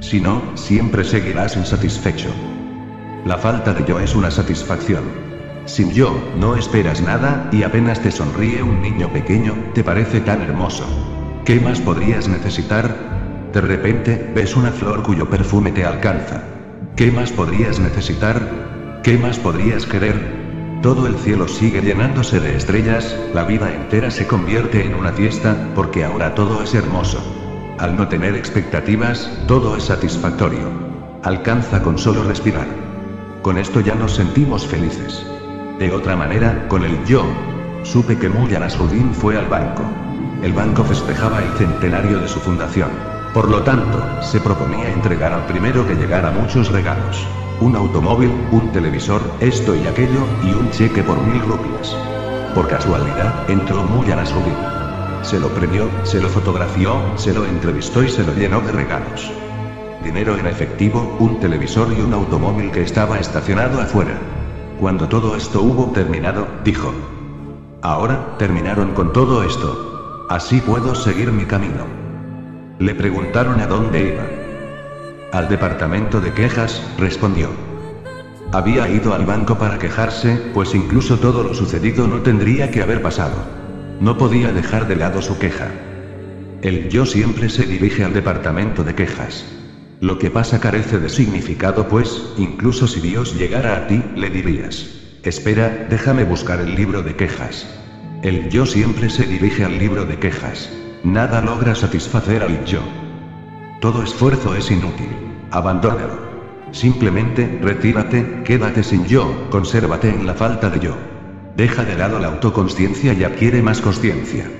Si 0.01 0.21
no, 0.21 0.43
siempre 0.57 1.05
seguirás 1.05 1.57
insatisfecho. 1.57 2.31
La 3.25 3.39
falta 3.39 3.73
de 3.73 3.85
yo 3.85 4.01
es 4.01 4.17
una 4.17 4.29
satisfacción. 4.29 5.05
Sin 5.65 5.93
yo, 5.93 6.21
no 6.37 6.57
esperas 6.57 7.01
nada, 7.01 7.49
y 7.53 7.63
apenas 7.63 8.01
te 8.01 8.11
sonríe 8.11 8.65
un 8.65 8.83
niño 8.83 9.09
pequeño, 9.13 9.55
te 9.73 9.85
parece 9.85 10.21
tan 10.21 10.43
hermoso. 10.43 10.85
¿Qué 11.45 11.61
más 11.61 11.81
podrías 11.81 12.27
necesitar? 12.27 12.93
De 13.53 13.61
repente, 13.61 14.33
ves 14.35 14.57
una 14.57 14.73
flor 14.73 15.05
cuyo 15.05 15.31
perfume 15.31 15.71
te 15.71 15.85
alcanza. 15.85 16.43
¿Qué 16.97 17.13
más 17.13 17.31
podrías 17.31 17.79
necesitar? 17.79 19.01
¿Qué 19.05 19.17
más 19.17 19.39
podrías 19.39 19.87
querer? 19.87 20.42
Todo 20.83 21.07
el 21.07 21.15
cielo 21.15 21.47
sigue 21.47 21.81
llenándose 21.81 22.41
de 22.41 22.57
estrellas, 22.57 23.17
la 23.33 23.45
vida 23.45 23.73
entera 23.73 24.11
se 24.11 24.27
convierte 24.27 24.85
en 24.85 24.97
una 24.97 25.13
fiesta, 25.13 25.57
porque 25.77 26.05
ahora 26.05 26.35
todo 26.35 26.61
es 26.61 26.75
hermoso. 26.75 27.23
Al 27.79 27.97
no 27.97 28.09
tener 28.09 28.35
expectativas, 28.35 29.31
todo 29.47 29.77
es 29.77 29.85
satisfactorio. 29.85 30.69
Alcanza 31.23 31.85
con 31.85 31.99
solo 31.99 32.25
respirar. 32.25 32.67
Con 33.43 33.59
esto 33.59 33.79
ya 33.79 33.95
nos 33.95 34.17
sentimos 34.17 34.67
felices. 34.67 35.25
De 35.79 35.93
otra 35.93 36.17
manera, 36.17 36.67
con 36.67 36.83
el 36.83 37.05
yo. 37.05 37.25
Supe 37.85 38.19
que 38.19 38.29
Muya 38.29 38.59
Nasruddin 38.59 39.15
fue 39.15 39.39
al 39.39 39.47
banco. 39.47 39.85
El 40.43 40.53
banco 40.53 40.83
festejaba 40.83 41.45
el 41.45 41.53
centenario 41.59 42.19
de 42.19 42.27
su 42.27 42.41
fundación. 42.41 42.91
Por 43.33 43.49
lo 43.49 43.63
tanto, 43.63 44.03
se 44.21 44.41
proponía 44.41 44.93
entregar 44.93 45.33
al 45.33 45.47
primero 45.47 45.87
que 45.87 45.95
llegara 45.95 46.33
muchos 46.33 46.73
regalos. 46.73 47.25
Un 47.61 47.77
automóvil, 47.77 48.33
un 48.51 48.73
televisor, 48.73 49.21
esto 49.41 49.77
y 49.77 49.87
aquello, 49.87 50.25
y 50.43 50.53
un 50.53 50.71
cheque 50.71 51.03
por 51.03 51.21
mil 51.23 51.41
rupias. 51.43 51.97
Por 52.55 52.69
casualidad, 52.69 53.49
entró 53.49 53.83
muy 53.85 54.11
a 54.11 54.17
Nasruddin. 54.17 54.57
Se 55.23 55.39
lo 55.39 55.49
premió, 55.49 55.89
se 56.03 56.21
lo 56.21 56.29
fotografió, 56.29 56.97
se 57.17 57.33
lo 57.33 57.45
entrevistó 57.47 58.03
y 58.03 58.09
se 58.09 58.25
lo 58.25 58.35
llenó 58.35 58.61
de 58.61 58.73
regalos. 58.73 59.31
Dinero 60.03 60.37
en 60.37 60.47
efectivo, 60.47 61.17
un 61.21 61.39
televisor 61.39 61.93
y 61.97 62.01
un 62.01 62.13
automóvil 62.13 62.73
que 62.73 62.83
estaba 62.83 63.21
estacionado 63.21 63.81
afuera. 63.81 64.19
Cuando 64.81 65.09
todo 65.09 65.37
esto 65.37 65.63
hubo 65.63 65.93
terminado, 65.93 66.49
dijo. 66.65 66.93
Ahora, 67.83 68.37
terminaron 68.37 68.95
con 68.95 69.13
todo 69.13 69.45
esto. 69.45 70.27
Así 70.29 70.61
puedo 70.61 70.95
seguir 70.97 71.31
mi 71.31 71.45
camino. 71.45 71.87
Le 72.81 72.95
preguntaron 72.97 73.61
a 73.61 73.67
dónde 73.67 74.09
iba. 74.09 74.42
Al 75.33 75.49
departamento 75.49 76.21
de 76.21 76.31
quejas, 76.35 76.83
respondió. 76.99 77.49
Había 78.53 78.87
ido 78.91 79.15
al 79.15 79.25
banco 79.25 79.57
para 79.57 79.79
quejarse, 79.79 80.37
pues 80.53 80.75
incluso 80.75 81.19
todo 81.21 81.43
lo 81.43 81.55
sucedido 81.55 82.07
no 82.07 82.21
tendría 82.21 82.71
que 82.71 82.83
haber 82.83 83.01
pasado. 83.01 83.37
No 83.99 84.19
podía 84.19 84.53
dejar 84.53 84.87
de 84.89 84.97
lado 84.97 85.23
su 85.23 85.39
queja. 85.39 85.69
El 86.61 86.91
yo 86.91 87.07
siempre 87.07 87.49
se 87.49 87.65
dirige 87.65 88.05
al 88.05 88.13
departamento 88.13 88.85
de 88.85 88.95
quejas. 88.95 89.47
Lo 90.01 90.19
que 90.19 90.31
pasa 90.31 90.61
carece 90.61 90.99
de 90.99 91.09
significado, 91.09 91.89
pues, 91.89 92.35
incluso 92.37 92.87
si 92.87 93.01
Dios 93.01 93.35
llegara 93.35 93.75
a 93.75 93.87
ti, 93.87 94.05
le 94.15 94.29
dirías. 94.29 94.87
Espera, 95.23 95.87
déjame 95.89 96.25
buscar 96.25 96.61
el 96.61 96.75
libro 96.75 97.03
de 97.03 97.17
quejas. 97.17 97.67
El 98.23 98.51
yo 98.51 98.67
siempre 98.67 99.09
se 99.09 99.25
dirige 99.25 99.65
al 99.65 99.79
libro 99.79 100.05
de 100.05 100.19
quejas. 100.19 100.69
Nada 101.05 101.41
logra 101.41 101.75
satisfacer 101.75 102.43
al 102.43 102.67
yo. 102.67 102.83
Todo 103.81 104.03
esfuerzo 104.03 104.55
es 104.55 104.71
inútil. 104.71 105.22
Abandónalo. 105.53 106.19
Simplemente, 106.71 107.59
retírate, 107.61 108.43
quédate 108.43 108.83
sin 108.83 109.05
yo, 109.05 109.35
consérvate 109.51 110.09
en 110.09 110.27
la 110.27 110.35
falta 110.35 110.71
de 110.71 110.81
yo. 110.81 110.97
Deja 111.55 111.85
de 111.85 111.95
lado 111.95 112.19
la 112.19 112.29
autoconsciencia 112.29 113.13
y 113.13 113.23
adquiere 113.23 113.61
más 113.63 113.83
consciencia. 113.83 114.51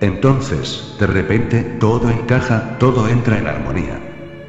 Entonces, 0.00 0.94
de 1.00 1.06
repente, 1.06 1.64
todo 1.80 2.10
encaja, 2.10 2.76
todo 2.78 3.08
entra 3.08 3.38
en 3.38 3.46
armonía. 3.46 3.98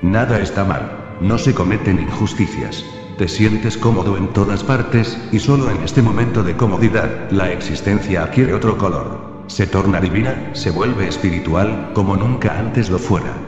Nada 0.01 0.39
está 0.39 0.65
mal. 0.65 0.91
No 1.21 1.38
se 1.38 1.53
cometen 1.53 1.99
injusticias. 1.99 2.83
Te 3.17 3.29
sientes 3.29 3.77
cómodo 3.77 4.17
en 4.17 4.27
todas 4.33 4.65
partes, 4.65 5.17
y 5.31 5.39
solo 5.39 5.71
en 5.71 5.81
este 5.83 6.01
momento 6.01 6.43
de 6.43 6.57
comodidad, 6.57 7.31
la 7.31 7.49
existencia 7.51 8.23
adquiere 8.23 8.53
otro 8.53 8.77
color. 8.77 9.45
se 9.47 9.65
torna 9.65 10.01
divina, 10.01 10.49
se 10.51 10.71
vuelve 10.71 11.07
espiritual, 11.07 11.91
como 11.93 12.17
nunca 12.17 12.59
antes 12.59 12.89
lo 12.89 12.99
fuera. 12.99 13.46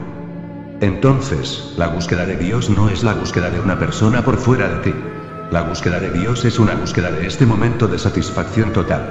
Entonces, 0.80 1.74
la 1.76 1.88
búsqueda 1.88 2.24
de 2.24 2.36
Dios 2.36 2.70
no 2.70 2.88
es 2.88 3.02
la 3.02 3.12
búsqueda 3.12 3.50
de 3.50 3.60
una 3.60 3.78
persona 3.78 4.24
por 4.24 4.38
fuera 4.38 4.66
de 4.68 4.76
ti. 4.78 4.94
La 5.50 5.60
búsqueda 5.62 6.00
de 6.00 6.10
Dios 6.10 6.46
es 6.46 6.58
una 6.58 6.74
búsqueda 6.74 7.10
de 7.10 7.26
este 7.26 7.44
momento 7.44 7.86
de 7.86 7.98
satisfacción 7.98 8.72
total. 8.72 9.02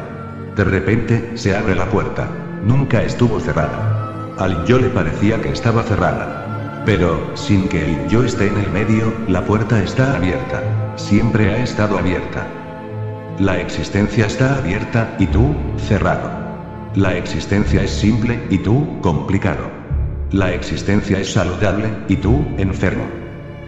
De 0.55 0.63
repente, 0.63 1.38
se 1.38 1.55
abre 1.55 1.76
la 1.76 1.88
puerta. 1.88 2.28
Nunca 2.65 3.03
estuvo 3.03 3.39
cerrada. 3.39 4.34
Al 4.39 4.65
yo 4.65 4.80
le 4.80 4.89
parecía 4.89 5.41
que 5.41 5.51
estaba 5.51 5.84
cerrada. 5.84 6.82
Pero, 6.88 7.36
sin 7.36 7.67
que 7.67 7.86
el 7.86 8.07
yo 8.07 8.24
esté 8.24 8.47
en 8.47 8.57
el 8.57 8.72
medio, 8.72 9.13
la 9.28 9.45
puerta 9.45 9.84
está 9.84 10.15
abierta. 10.15 10.63
Siempre 10.95 11.51
ha 11.51 11.63
estado 11.63 11.99
abierta. 11.99 12.47
La 13.38 13.59
existencia 13.59 14.26
está 14.26 14.57
abierta, 14.57 15.15
y 15.20 15.28
tú, 15.28 15.55
cerrado. 15.88 16.32
La 16.95 17.15
existencia 17.15 17.84
es 17.84 17.91
simple, 17.91 18.43
y 18.49 18.57
tú, 18.57 18.99
complicado. 19.01 19.78
La 20.32 20.53
existencia 20.53 21.19
es 21.19 21.34
saludable, 21.34 21.89
y 22.07 22.17
tú, 22.17 22.45
enfermo. 22.59 23.03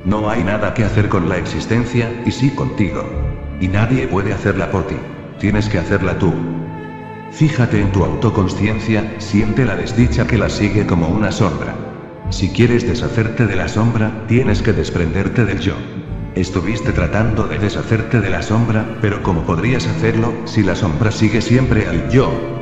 No 0.05 0.29
hay 0.29 0.43
nada 0.43 0.75
que 0.75 0.83
hacer 0.83 1.09
con 1.09 1.27
la 1.27 1.37
existencia, 1.37 2.21
y 2.23 2.29
sí 2.29 2.51
contigo. 2.51 3.03
Y 3.59 3.67
nadie 3.67 4.07
puede 4.07 4.31
hacerla 4.31 4.69
por 4.69 4.85
ti. 4.85 4.95
Tienes 5.39 5.67
que 5.69 5.79
hacerla 5.79 6.19
tú. 6.19 6.31
Fíjate 7.31 7.81
en 7.81 7.91
tu 7.91 8.03
autoconsciencia, 8.03 9.15
siente 9.17 9.65
la 9.65 9.75
desdicha 9.75 10.27
que 10.27 10.37
la 10.37 10.49
sigue 10.49 10.85
como 10.85 11.07
una 11.07 11.31
sombra. 11.31 11.73
Si 12.29 12.49
quieres 12.49 12.87
deshacerte 12.87 13.47
de 13.47 13.55
la 13.55 13.67
sombra, 13.67 14.11
tienes 14.27 14.61
que 14.61 14.73
desprenderte 14.73 15.45
del 15.45 15.61
yo. 15.61 15.73
Estuviste 16.35 16.91
tratando 16.91 17.47
de 17.47 17.57
deshacerte 17.57 18.21
de 18.21 18.29
la 18.29 18.43
sombra, 18.43 18.99
pero 19.01 19.23
¿cómo 19.23 19.41
podrías 19.47 19.87
hacerlo 19.87 20.31
si 20.45 20.61
la 20.61 20.75
sombra 20.75 21.09
sigue 21.09 21.41
siempre 21.41 21.87
al 21.87 22.07
yo? 22.11 22.60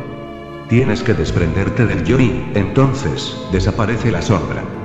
Tienes 0.70 1.02
que 1.02 1.16
desprenderte 1.16 1.88
del 1.88 2.04
yo 2.04 2.20
entonces, 2.20 3.36
desaparece 3.52 4.12
la 4.12 4.22
sombra. 4.22 4.79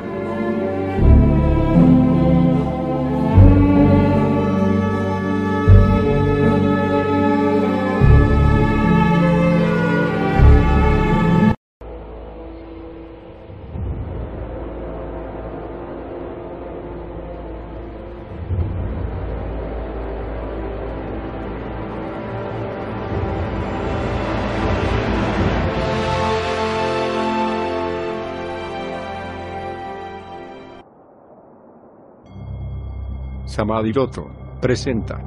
Samadiroto, 33.55 34.27
presenta 34.61 35.23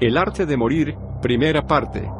El 0.00 0.16
arte 0.16 0.46
de 0.46 0.56
morir, 0.56 0.96
primera 1.20 1.66
parte. 1.66 2.10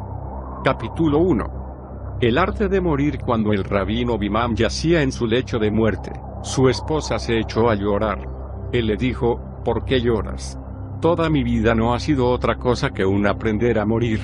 Capítulo 0.62 1.16
1. 1.20 2.18
El 2.20 2.36
arte 2.36 2.68
de 2.68 2.78
morir 2.82 3.20
cuando 3.24 3.54
el 3.54 3.64
rabino 3.64 4.18
Bimam 4.18 4.54
yacía 4.54 5.00
en 5.00 5.12
su 5.12 5.26
lecho 5.26 5.58
de 5.58 5.70
muerte, 5.70 6.12
su 6.42 6.68
esposa 6.68 7.18
se 7.18 7.38
echó 7.38 7.70
a 7.70 7.74
llorar. 7.74 8.28
Él 8.70 8.88
le 8.88 8.98
dijo, 8.98 9.40
¿por 9.64 9.86
qué 9.86 10.02
lloras? 10.02 10.58
Toda 11.00 11.30
mi 11.30 11.42
vida 11.42 11.74
no 11.74 11.94
ha 11.94 12.00
sido 12.00 12.28
otra 12.28 12.56
cosa 12.56 12.90
que 12.90 13.06
un 13.06 13.26
aprender 13.26 13.78
a 13.78 13.86
morir. 13.86 14.20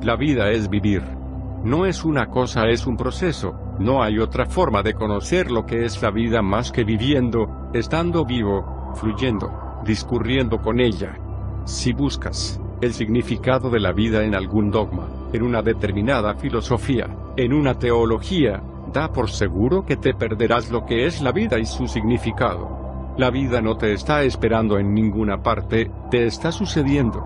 La 0.00 0.16
vida 0.16 0.50
es 0.52 0.70
vivir. 0.70 1.02
No 1.64 1.84
es 1.84 2.02
una 2.02 2.28
cosa, 2.28 2.66
es 2.68 2.86
un 2.86 2.96
proceso, 2.96 3.76
no 3.78 4.02
hay 4.02 4.18
otra 4.18 4.46
forma 4.46 4.82
de 4.82 4.94
conocer 4.94 5.50
lo 5.50 5.66
que 5.66 5.84
es 5.84 6.00
la 6.00 6.10
vida 6.10 6.40
más 6.40 6.72
que 6.72 6.82
viviendo, 6.82 7.68
estando 7.74 8.24
vivo, 8.24 8.92
fluyendo 8.94 9.65
discurriendo 9.86 10.60
con 10.60 10.80
ella. 10.80 11.18
Si 11.64 11.92
buscas 11.92 12.60
el 12.80 12.92
significado 12.92 13.70
de 13.70 13.80
la 13.80 13.92
vida 13.92 14.24
en 14.24 14.34
algún 14.34 14.70
dogma, 14.70 15.08
en 15.32 15.42
una 15.42 15.62
determinada 15.62 16.34
filosofía, 16.34 17.08
en 17.36 17.52
una 17.52 17.78
teología, 17.78 18.62
da 18.92 19.12
por 19.12 19.30
seguro 19.30 19.84
que 19.84 19.96
te 19.96 20.14
perderás 20.14 20.70
lo 20.70 20.84
que 20.84 21.06
es 21.06 21.22
la 21.22 21.32
vida 21.32 21.58
y 21.58 21.66
su 21.66 21.88
significado. 21.88 23.14
La 23.16 23.30
vida 23.30 23.62
no 23.62 23.76
te 23.76 23.92
está 23.94 24.22
esperando 24.24 24.78
en 24.78 24.92
ninguna 24.92 25.42
parte, 25.42 25.90
te 26.10 26.26
está 26.26 26.52
sucediendo. 26.52 27.24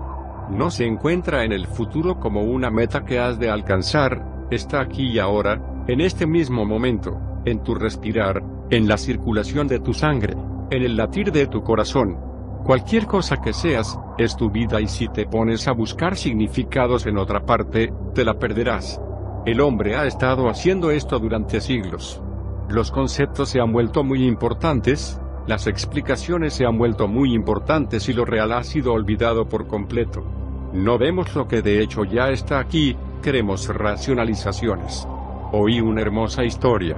No 0.49 0.71
se 0.71 0.85
encuentra 0.85 1.43
en 1.43 1.51
el 1.51 1.67
futuro 1.67 2.19
como 2.19 2.43
una 2.43 2.69
meta 2.69 3.03
que 3.03 3.19
has 3.19 3.39
de 3.39 3.49
alcanzar, 3.49 4.47
está 4.51 4.81
aquí 4.81 5.07
y 5.07 5.19
ahora, 5.19 5.61
en 5.87 6.01
este 6.01 6.25
mismo 6.25 6.65
momento, 6.65 7.19
en 7.45 7.63
tu 7.63 7.75
respirar, 7.75 8.43
en 8.69 8.87
la 8.87 8.97
circulación 8.97 9.67
de 9.67 9.79
tu 9.79 9.93
sangre, 9.93 10.35
en 10.69 10.83
el 10.83 10.95
latir 10.95 11.31
de 11.31 11.47
tu 11.47 11.63
corazón, 11.63 12.30
Cualquier 12.63 13.07
cosa 13.07 13.37
que 13.41 13.53
seas, 13.53 13.99
es 14.19 14.37
tu 14.37 14.51
vida 14.51 14.79
y 14.79 14.87
si 14.87 15.07
te 15.07 15.25
pones 15.25 15.67
a 15.67 15.71
buscar 15.71 16.15
significados 16.15 17.07
en 17.07 17.17
otra 17.17 17.43
parte, 17.43 17.91
te 18.13 18.23
la 18.23 18.35
perderás. 18.35 19.01
El 19.47 19.61
hombre 19.61 19.95
ha 19.95 20.05
estado 20.05 20.47
haciendo 20.47 20.91
esto 20.91 21.17
durante 21.17 21.59
siglos. 21.59 22.21
Los 22.69 22.91
conceptos 22.91 23.49
se 23.49 23.59
han 23.59 23.73
vuelto 23.73 24.03
muy 24.03 24.27
importantes, 24.27 25.19
las 25.47 25.65
explicaciones 25.65 26.53
se 26.53 26.67
han 26.67 26.77
vuelto 26.77 27.07
muy 27.07 27.33
importantes 27.33 28.07
y 28.09 28.13
lo 28.13 28.25
real 28.25 28.51
ha 28.51 28.63
sido 28.63 28.93
olvidado 28.93 29.49
por 29.49 29.65
completo. 29.65 30.23
No 30.71 30.99
vemos 30.99 31.35
lo 31.35 31.47
que 31.47 31.63
de 31.63 31.81
hecho 31.81 32.03
ya 32.05 32.29
está 32.29 32.59
aquí, 32.59 32.95
queremos 33.23 33.67
racionalizaciones. 33.69 35.07
Oí 35.51 35.81
una 35.81 36.01
hermosa 36.01 36.43
historia. 36.43 36.97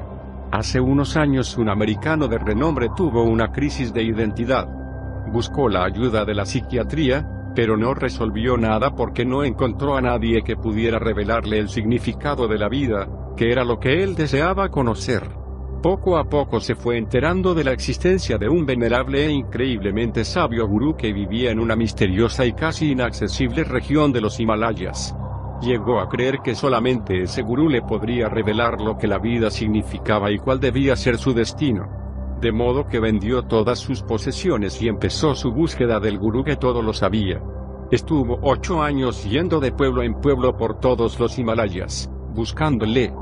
Hace 0.51 0.81
unos 0.81 1.15
años 1.15 1.57
un 1.57 1.69
americano 1.69 2.27
de 2.27 2.37
renombre 2.37 2.89
tuvo 2.95 3.23
una 3.23 3.53
crisis 3.53 3.93
de 3.93 4.03
identidad 4.03 4.82
buscó 5.33 5.67
la 5.67 5.83
ayuda 5.83 6.23
de 6.25 6.35
la 6.35 6.45
psiquiatría, 6.45 7.27
pero 7.55 7.75
no 7.75 7.95
resolvió 7.95 8.55
nada 8.55 8.95
porque 8.95 9.25
no 9.25 9.43
encontró 9.43 9.97
a 9.97 10.01
nadie 10.01 10.43
que 10.43 10.55
pudiera 10.55 10.99
revelarle 10.99 11.57
el 11.57 11.69
significado 11.69 12.47
de 12.47 12.59
la 12.59 12.69
vida, 12.69 13.09
que 13.35 13.51
era 13.51 13.65
lo 13.65 13.79
que 13.79 14.03
él 14.03 14.15
deseaba 14.15 14.69
conocer. 14.69 15.23
Poco 15.81 16.17
a 16.17 16.29
poco 16.29 16.61
se 16.61 16.75
fue 16.75 16.97
enterando 16.97 17.55
de 17.55 17.63
la 17.63 17.73
existencia 17.73 18.37
de 18.37 18.47
un 18.47 18.65
venerable 18.65 19.25
e 19.25 19.31
increíblemente 19.31 20.23
sabio 20.23 20.67
gurú 20.67 20.95
que 20.95 21.11
vivía 21.11 21.49
en 21.49 21.59
una 21.59 21.75
misteriosa 21.75 22.45
y 22.45 22.53
casi 22.53 22.91
inaccesible 22.91 23.63
región 23.63 24.13
de 24.13 24.21
los 24.21 24.39
Himalayas. 24.39 25.15
Llegó 25.61 25.99
a 25.99 26.09
creer 26.09 26.39
que 26.43 26.53
solamente 26.53 27.23
ese 27.23 27.41
gurú 27.41 27.69
le 27.69 27.81
podría 27.81 28.29
revelar 28.29 28.79
lo 28.79 28.97
que 28.97 29.07
la 29.07 29.17
vida 29.17 29.49
significaba 29.49 30.31
y 30.31 30.37
cuál 30.37 30.59
debía 30.59 30.95
ser 30.95 31.17
su 31.17 31.33
destino 31.33 32.02
de 32.43 32.51
modo 32.51 32.85
que 32.85 32.99
vendió 32.99 33.43
todas 33.43 33.79
sus 33.79 34.01
posesiones 34.03 34.81
y 34.81 34.89
empezó 34.89 35.33
su 35.33 35.53
búsqueda 35.53 36.01
del 36.01 36.19
gurú 36.19 36.43
que 36.43 36.57
todo 36.57 36.81
lo 36.81 36.91
sabía. 36.91 37.41
Estuvo 37.89 38.37
ocho 38.41 38.83
años 38.83 39.23
yendo 39.23 39.61
de 39.61 39.71
pueblo 39.71 40.03
en 40.03 40.15
pueblo 40.15 40.57
por 40.57 40.77
todos 40.81 41.21
los 41.21 41.39
Himalayas, 41.39 42.11
buscándole. 42.35 43.13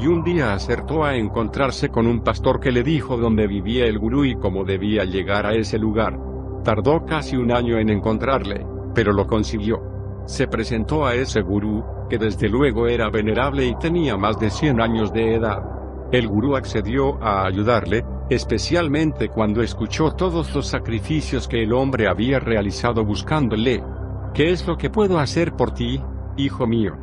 Y 0.00 0.08
un 0.08 0.24
día 0.24 0.54
acertó 0.54 1.04
a 1.04 1.14
encontrarse 1.14 1.88
con 1.88 2.08
un 2.08 2.24
pastor 2.24 2.58
que 2.58 2.72
le 2.72 2.82
dijo 2.82 3.16
dónde 3.16 3.46
vivía 3.46 3.86
el 3.86 3.96
gurú 3.96 4.24
y 4.24 4.34
cómo 4.34 4.64
debía 4.64 5.04
llegar 5.04 5.46
a 5.46 5.54
ese 5.54 5.78
lugar. 5.78 6.18
Tardó 6.64 7.06
casi 7.06 7.36
un 7.36 7.52
año 7.52 7.78
en 7.78 7.90
encontrarle, 7.90 8.66
pero 8.92 9.12
lo 9.12 9.28
consiguió. 9.28 9.80
Se 10.26 10.48
presentó 10.48 11.06
a 11.06 11.14
ese 11.14 11.42
gurú, 11.42 11.84
que 12.10 12.18
desde 12.18 12.48
luego 12.48 12.88
era 12.88 13.08
venerable 13.08 13.66
y 13.66 13.76
tenía 13.76 14.16
más 14.16 14.40
de 14.40 14.50
100 14.50 14.80
años 14.80 15.12
de 15.12 15.36
edad. 15.36 15.62
El 16.10 16.26
gurú 16.26 16.56
accedió 16.56 17.22
a 17.22 17.46
ayudarle, 17.46 18.04
especialmente 18.30 19.28
cuando 19.28 19.62
escuchó 19.62 20.12
todos 20.12 20.54
los 20.54 20.66
sacrificios 20.66 21.46
que 21.46 21.62
el 21.62 21.72
hombre 21.72 22.08
había 22.08 22.40
realizado 22.40 23.04
buscándole. 23.04 23.82
¿Qué 24.32 24.50
es 24.50 24.66
lo 24.66 24.76
que 24.76 24.90
puedo 24.90 25.18
hacer 25.18 25.52
por 25.52 25.72
ti, 25.72 26.00
hijo 26.36 26.66
mío? 26.66 26.96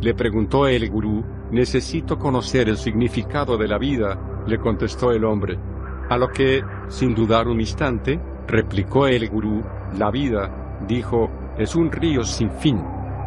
Le 0.00 0.14
preguntó 0.14 0.66
el 0.68 0.88
gurú, 0.88 1.24
necesito 1.50 2.18
conocer 2.18 2.68
el 2.68 2.76
significado 2.76 3.56
de 3.56 3.66
la 3.66 3.78
vida, 3.78 4.44
le 4.46 4.58
contestó 4.58 5.10
el 5.10 5.24
hombre. 5.24 5.58
A 6.08 6.16
lo 6.16 6.28
que, 6.28 6.62
sin 6.88 7.14
dudar 7.14 7.48
un 7.48 7.60
instante, 7.60 8.20
replicó 8.46 9.06
el 9.06 9.28
gurú, 9.28 9.62
la 9.98 10.10
vida, 10.10 10.78
dijo, 10.86 11.28
es 11.58 11.74
un 11.74 11.90
río 11.90 12.22
sin 12.22 12.50
fin. 12.50 12.80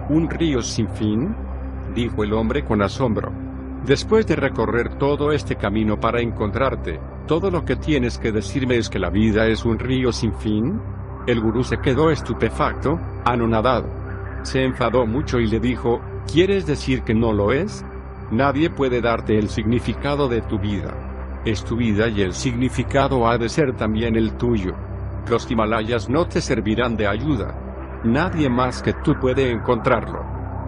¿Un 0.10 0.30
río 0.30 0.62
sin 0.62 0.88
fin? 0.89 1.36
dijo 1.93 2.24
el 2.24 2.34
hombre 2.34 2.64
con 2.64 2.82
asombro. 2.82 3.32
Después 3.86 4.26
de 4.26 4.36
recorrer 4.36 4.97
todo 4.97 5.32
este 5.32 5.56
camino 5.58 5.99
para 5.99 6.22
encontrarte, 6.22 6.99
todo 7.28 7.51
lo 7.51 7.63
que 7.65 7.76
tienes 7.76 8.17
que 8.17 8.32
decirme 8.32 8.78
es 8.78 8.89
que 8.89 8.99
la 8.99 9.09
vida 9.09 9.47
es 9.47 9.65
un 9.65 9.80
río 9.80 10.11
sin 10.11 10.34
fin. 10.34 10.80
El 11.28 11.39
gurú 11.39 11.63
se 11.63 11.78
quedó 11.78 12.11
estupefacto, 12.11 12.99
anonadado. 13.26 13.88
Se 14.43 14.63
enfadó 14.63 15.05
mucho 15.05 15.39
y 15.39 15.47
le 15.47 15.59
dijo, 15.59 16.01
¿quieres 16.32 16.65
decir 16.65 17.03
que 17.03 17.13
no 17.13 17.32
lo 17.32 17.51
es? 17.51 17.86
Nadie 18.32 18.69
puede 18.69 19.01
darte 19.01 19.38
el 19.38 19.49
significado 19.49 20.28
de 20.28 20.41
tu 20.41 20.57
vida. 20.57 21.41
Es 21.45 21.63
tu 21.63 21.76
vida 21.76 22.07
y 22.07 22.22
el 22.22 22.34
significado 22.34 23.28
ha 23.28 23.38
de 23.38 23.49
ser 23.49 23.76
también 23.76 24.15
el 24.15 24.34
tuyo. 24.34 24.74
Los 25.30 25.49
Himalayas 25.49 26.09
no 26.09 26.28
te 26.28 26.41
servirán 26.41 26.97
de 26.97 27.07
ayuda. 27.07 27.55
Nadie 28.03 28.49
más 28.49 28.82
que 28.82 28.93
tú 28.93 29.15
puede 29.19 29.51
encontrarlo. 29.51 30.24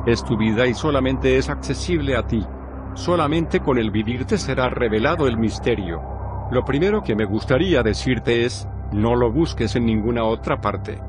Es 0.06 0.24
tu 0.24 0.38
vida 0.38 0.68
y 0.68 0.74
solamente 0.74 1.38
es 1.38 1.50
accesible 1.50 2.16
a 2.16 2.28
ti. 2.28 2.46
Solamente 2.94 3.60
con 3.60 3.78
el 3.78 3.90
vivir 3.90 4.26
te 4.26 4.38
será 4.38 4.70
revelado 4.70 5.28
el 5.28 5.38
misterio. 5.38 6.13
Lo 6.54 6.64
primero 6.64 7.02
que 7.02 7.16
me 7.16 7.26
gustaría 7.26 7.82
decirte 7.82 8.46
es, 8.46 8.68
no 8.92 9.16
lo 9.16 9.32
busques 9.32 9.76
en 9.76 9.88
ninguna 9.88 10.24
otra 10.24 10.62
parte. 10.62 11.00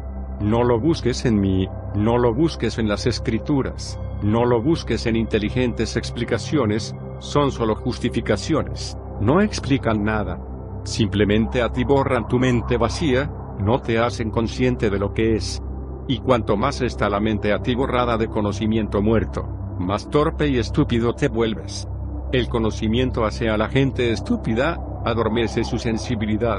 No 0.40 0.64
lo 0.64 0.80
busques 0.80 1.26
en 1.26 1.38
mí, 1.38 1.68
no 1.94 2.16
lo 2.16 2.32
busques 2.32 2.78
en 2.78 2.88
las 2.88 3.04
escrituras, 3.04 4.00
no 4.22 4.46
lo 4.46 4.62
busques 4.62 5.04
en 5.04 5.16
inteligentes 5.16 5.98
explicaciones, 5.98 6.96
son 7.18 7.52
solo 7.52 7.74
justificaciones, 7.74 8.96
no 9.20 9.42
explican 9.42 10.02
nada. 10.02 10.40
Simplemente 10.84 11.60
atiborran 11.60 12.26
tu 12.26 12.38
mente 12.38 12.78
vacía, 12.78 13.30
no 13.58 13.82
te 13.82 13.98
hacen 13.98 14.30
consciente 14.30 14.88
de 14.88 14.98
lo 14.98 15.12
que 15.12 15.36
es. 15.36 15.62
Y 16.08 16.20
cuanto 16.20 16.56
más 16.56 16.80
está 16.80 17.10
la 17.10 17.20
mente 17.20 17.52
atiborrada 17.52 18.16
de 18.16 18.28
conocimiento 18.28 19.02
muerto, 19.02 19.46
más 19.78 20.08
torpe 20.08 20.48
y 20.48 20.56
estúpido 20.56 21.12
te 21.14 21.28
vuelves. 21.28 21.86
El 22.34 22.48
conocimiento 22.48 23.24
hace 23.24 23.48
a 23.48 23.56
la 23.56 23.68
gente 23.68 24.10
estúpida, 24.10 24.76
adormece 25.04 25.62
su 25.62 25.78
sensibilidad. 25.78 26.58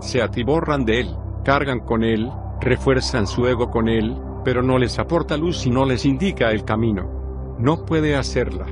Se 0.00 0.20
atiborran 0.20 0.84
de 0.84 0.98
él, 0.98 1.16
cargan 1.44 1.78
con 1.78 2.02
él, 2.02 2.28
refuerzan 2.60 3.28
su 3.28 3.46
ego 3.46 3.70
con 3.70 3.88
él, 3.88 4.16
pero 4.44 4.64
no 4.64 4.78
les 4.78 4.98
aporta 4.98 5.36
luz 5.36 5.64
y 5.64 5.70
no 5.70 5.84
les 5.84 6.06
indica 6.06 6.50
el 6.50 6.64
camino. 6.64 7.54
No 7.60 7.86
puede 7.86 8.16
hacerla. 8.16 8.66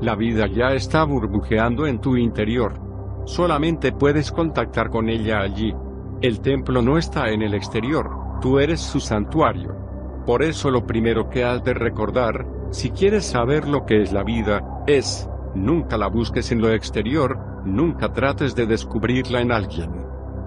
La 0.00 0.16
vida 0.16 0.46
ya 0.46 0.72
está 0.72 1.04
burbujeando 1.04 1.86
en 1.86 2.00
tu 2.00 2.16
interior. 2.16 2.80
Solamente 3.26 3.92
puedes 3.92 4.32
contactar 4.32 4.88
con 4.88 5.10
ella 5.10 5.40
allí. 5.40 5.74
El 6.22 6.40
templo 6.40 6.80
no 6.80 6.96
está 6.96 7.28
en 7.28 7.42
el 7.42 7.52
exterior, 7.52 8.40
tú 8.40 8.58
eres 8.58 8.80
su 8.80 9.00
santuario. 9.00 9.76
Por 10.24 10.42
eso 10.42 10.70
lo 10.70 10.86
primero 10.86 11.28
que 11.28 11.44
has 11.44 11.62
de 11.62 11.74
recordar, 11.74 12.46
si 12.70 12.88
quieres 12.88 13.26
saber 13.26 13.68
lo 13.68 13.84
que 13.84 14.00
es 14.00 14.14
la 14.14 14.24
vida, 14.24 14.82
es, 14.86 15.28
nunca 15.54 15.96
la 15.96 16.08
busques 16.08 16.52
en 16.52 16.60
lo 16.60 16.72
exterior, 16.72 17.38
nunca 17.64 18.12
trates 18.12 18.54
de 18.54 18.66
descubrirla 18.66 19.40
en 19.40 19.52
alguien. 19.52 19.90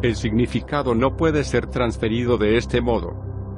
El 0.02 0.16
significado 0.16 0.96
no 0.96 1.16
puede 1.16 1.44
ser 1.44 1.68
transferido 1.68 2.38
de 2.38 2.58
este 2.58 2.82
modo. 2.82 3.14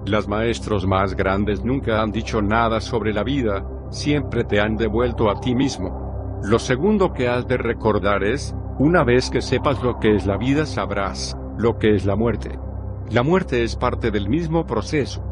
Los 0.05 0.27
maestros 0.27 0.85
más 0.85 1.15
grandes 1.15 1.63
nunca 1.63 2.01
han 2.01 2.11
dicho 2.11 2.41
nada 2.41 2.79
sobre 2.79 3.13
la 3.13 3.23
vida, 3.23 3.65
siempre 3.89 4.43
te 4.43 4.59
han 4.59 4.77
devuelto 4.77 5.29
a 5.29 5.39
ti 5.39 5.55
mismo. 5.55 6.39
Lo 6.43 6.59
segundo 6.59 7.13
que 7.13 7.27
has 7.27 7.47
de 7.47 7.57
recordar 7.57 8.23
es, 8.23 8.55
una 8.77 9.03
vez 9.03 9.29
que 9.29 9.41
sepas 9.41 9.81
lo 9.81 9.99
que 9.99 10.15
es 10.15 10.25
la 10.25 10.37
vida 10.37 10.65
sabrás, 10.65 11.35
lo 11.57 11.79
que 11.79 11.95
es 11.95 12.05
la 12.05 12.15
muerte. 12.15 12.59
La 13.09 13.23
muerte 13.23 13.63
es 13.63 13.75
parte 13.75 14.11
del 14.11 14.29
mismo 14.29 14.65
proceso. 14.65 15.23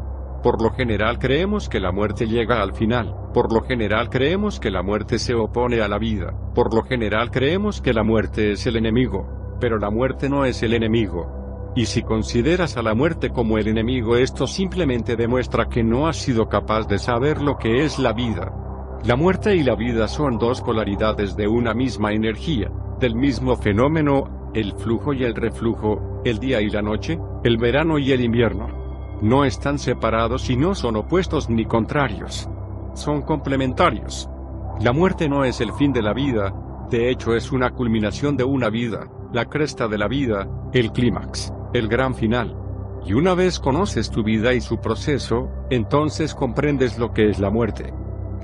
Por 0.44 0.60
lo 0.60 0.72
general 0.72 1.18
creemos 1.18 1.70
que 1.70 1.80
la 1.80 1.90
muerte 1.90 2.26
llega 2.26 2.60
al 2.60 2.74
final, 2.74 3.16
por 3.32 3.50
lo 3.50 3.62
general 3.62 4.10
creemos 4.10 4.60
que 4.60 4.70
la 4.70 4.82
muerte 4.82 5.18
se 5.18 5.34
opone 5.34 5.80
a 5.80 5.88
la 5.88 5.96
vida, 5.96 6.34
por 6.54 6.74
lo 6.74 6.82
general 6.82 7.30
creemos 7.30 7.80
que 7.80 7.94
la 7.94 8.02
muerte 8.02 8.52
es 8.52 8.66
el 8.66 8.76
enemigo, 8.76 9.56
pero 9.58 9.78
la 9.78 9.88
muerte 9.88 10.28
no 10.28 10.44
es 10.44 10.62
el 10.62 10.74
enemigo. 10.74 11.72
Y 11.74 11.86
si 11.86 12.02
consideras 12.02 12.76
a 12.76 12.82
la 12.82 12.94
muerte 12.94 13.30
como 13.30 13.56
el 13.56 13.68
enemigo 13.68 14.18
esto 14.18 14.46
simplemente 14.46 15.16
demuestra 15.16 15.70
que 15.70 15.82
no 15.82 16.08
has 16.08 16.18
sido 16.18 16.46
capaz 16.46 16.88
de 16.88 16.98
saber 16.98 17.40
lo 17.40 17.56
que 17.56 17.82
es 17.82 17.98
la 17.98 18.12
vida. 18.12 18.52
La 19.02 19.16
muerte 19.16 19.56
y 19.56 19.62
la 19.62 19.76
vida 19.76 20.08
son 20.08 20.36
dos 20.36 20.60
polaridades 20.60 21.36
de 21.36 21.48
una 21.48 21.72
misma 21.72 22.12
energía, 22.12 22.70
del 23.00 23.14
mismo 23.14 23.56
fenómeno, 23.56 24.50
el 24.52 24.74
flujo 24.74 25.14
y 25.14 25.24
el 25.24 25.34
reflujo, 25.34 26.20
el 26.22 26.38
día 26.38 26.60
y 26.60 26.68
la 26.68 26.82
noche, 26.82 27.18
el 27.44 27.56
verano 27.56 27.98
y 27.98 28.12
el 28.12 28.20
invierno 28.20 28.83
no 29.24 29.46
están 29.46 29.78
separados 29.78 30.50
y 30.50 30.56
no 30.56 30.74
son 30.74 30.96
opuestos 30.96 31.48
ni 31.48 31.64
contrarios. 31.64 32.46
Son 32.92 33.22
complementarios. 33.22 34.28
La 34.80 34.92
muerte 34.92 35.30
no 35.30 35.46
es 35.46 35.62
el 35.62 35.72
fin 35.72 35.94
de 35.94 36.02
la 36.02 36.12
vida, 36.12 36.54
de 36.90 37.08
hecho 37.08 37.34
es 37.34 37.50
una 37.50 37.70
culminación 37.70 38.36
de 38.36 38.44
una 38.44 38.68
vida, 38.68 39.08
la 39.32 39.46
cresta 39.46 39.88
de 39.88 39.96
la 39.96 40.08
vida, 40.08 40.46
el 40.74 40.92
clímax, 40.92 41.54
el 41.72 41.88
gran 41.88 42.14
final. 42.14 42.54
Y 43.06 43.14
una 43.14 43.32
vez 43.34 43.58
conoces 43.58 44.10
tu 44.10 44.22
vida 44.22 44.52
y 44.52 44.60
su 44.60 44.78
proceso, 44.78 45.48
entonces 45.70 46.34
comprendes 46.34 46.98
lo 46.98 47.14
que 47.14 47.30
es 47.30 47.38
la 47.38 47.48
muerte. 47.48 47.94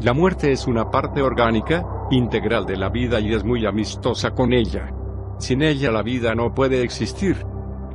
La 0.00 0.14
muerte 0.14 0.50
es 0.50 0.66
una 0.66 0.90
parte 0.90 1.20
orgánica, 1.20 1.84
integral 2.10 2.64
de 2.64 2.78
la 2.78 2.88
vida 2.88 3.20
y 3.20 3.34
es 3.34 3.44
muy 3.44 3.66
amistosa 3.66 4.30
con 4.30 4.54
ella. 4.54 4.94
Sin 5.38 5.60
ella 5.60 5.90
la 5.92 6.02
vida 6.02 6.34
no 6.34 6.54
puede 6.54 6.82
existir. 6.82 7.44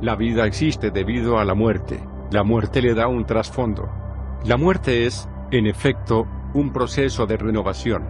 La 0.00 0.14
vida 0.14 0.46
existe 0.46 0.92
debido 0.92 1.40
a 1.40 1.44
la 1.44 1.54
muerte. 1.54 2.00
La 2.30 2.42
muerte 2.42 2.82
le 2.82 2.94
da 2.94 3.06
un 3.06 3.24
trasfondo. 3.24 3.88
La 4.44 4.56
muerte 4.56 5.06
es, 5.06 5.28
en 5.52 5.66
efecto, 5.66 6.26
un 6.54 6.72
proceso 6.72 7.24
de 7.26 7.36
renovación. 7.36 8.02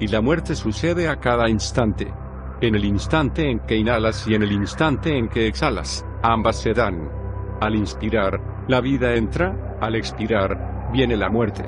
Y 0.00 0.08
la 0.08 0.20
muerte 0.20 0.56
sucede 0.56 1.08
a 1.08 1.20
cada 1.20 1.48
instante. 1.48 2.12
En 2.60 2.74
el 2.74 2.84
instante 2.84 3.48
en 3.48 3.60
que 3.60 3.76
inhalas 3.76 4.26
y 4.26 4.34
en 4.34 4.42
el 4.42 4.52
instante 4.52 5.16
en 5.16 5.28
que 5.28 5.46
exhalas, 5.46 6.04
ambas 6.22 6.56
se 6.56 6.74
dan. 6.74 7.08
Al 7.60 7.76
inspirar, 7.76 8.40
la 8.66 8.80
vida 8.80 9.14
entra, 9.14 9.76
al 9.80 9.94
expirar, 9.94 10.90
viene 10.92 11.16
la 11.16 11.28
muerte. 11.28 11.64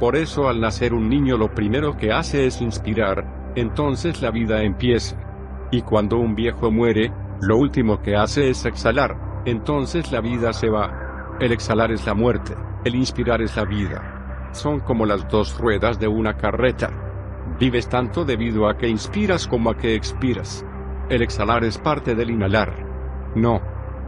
Por 0.00 0.16
eso 0.16 0.48
al 0.48 0.60
nacer 0.60 0.94
un 0.94 1.08
niño 1.08 1.36
lo 1.36 1.54
primero 1.54 1.96
que 1.96 2.12
hace 2.12 2.46
es 2.46 2.60
inspirar, 2.60 3.52
entonces 3.56 4.22
la 4.22 4.30
vida 4.30 4.62
empieza. 4.62 5.16
Y 5.70 5.82
cuando 5.82 6.16
un 6.16 6.34
viejo 6.34 6.70
muere, 6.70 7.12
lo 7.40 7.56
último 7.58 8.00
que 8.00 8.16
hace 8.16 8.50
es 8.50 8.64
exhalar, 8.64 9.42
entonces 9.44 10.10
la 10.10 10.20
vida 10.20 10.52
se 10.52 10.68
va. 10.68 11.01
El 11.42 11.50
exhalar 11.50 11.90
es 11.90 12.06
la 12.06 12.14
muerte, 12.14 12.54
el 12.84 12.94
inspirar 12.94 13.42
es 13.42 13.56
la 13.56 13.64
vida. 13.64 14.48
Son 14.52 14.78
como 14.78 15.04
las 15.04 15.26
dos 15.28 15.58
ruedas 15.58 15.98
de 15.98 16.06
una 16.06 16.36
carreta. 16.36 16.88
Vives 17.58 17.88
tanto 17.88 18.24
debido 18.24 18.68
a 18.68 18.78
que 18.78 18.86
inspiras 18.86 19.48
como 19.48 19.70
a 19.70 19.76
que 19.76 19.96
expiras. 19.96 20.64
El 21.08 21.20
exhalar 21.20 21.64
es 21.64 21.78
parte 21.78 22.14
del 22.14 22.30
inhalar. 22.30 22.72
No. 23.34 23.60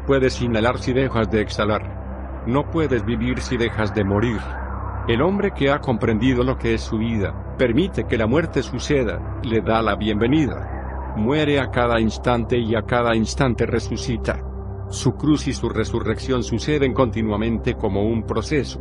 Puedes 0.07 0.41
inhalar 0.41 0.79
si 0.79 0.93
dejas 0.93 1.29
de 1.29 1.41
exhalar. 1.41 2.45
No 2.47 2.71
puedes 2.71 3.05
vivir 3.05 3.41
si 3.41 3.57
dejas 3.57 3.93
de 3.97 4.05
morir. 4.05 4.39
El 5.09 5.21
hombre 5.21 5.51
que 5.51 5.73
ha 5.73 5.81
comprendido 5.81 6.45
lo 6.45 6.57
que 6.57 6.75
es 6.75 6.83
su 6.83 6.99
vida, 6.99 7.57
permite 7.59 8.05
que 8.05 8.17
la 8.17 8.29
muerte 8.29 8.63
suceda, 8.63 9.41
le 9.43 9.61
da 9.61 9.83
la 9.83 9.97
bienvenida. 9.97 11.15
Muere 11.17 11.59
a 11.59 11.73
cada 11.73 11.99
instante 11.99 12.57
y 12.57 12.77
a 12.77 12.83
cada 12.83 13.17
instante 13.17 13.67
resucita. 13.67 14.54
Su 14.89 15.15
cruz 15.15 15.49
y 15.49 15.53
su 15.53 15.69
resurrección 15.69 16.43
suceden 16.43 16.93
continuamente 16.93 17.75
como 17.75 18.05
un 18.05 18.25
proceso. 18.25 18.81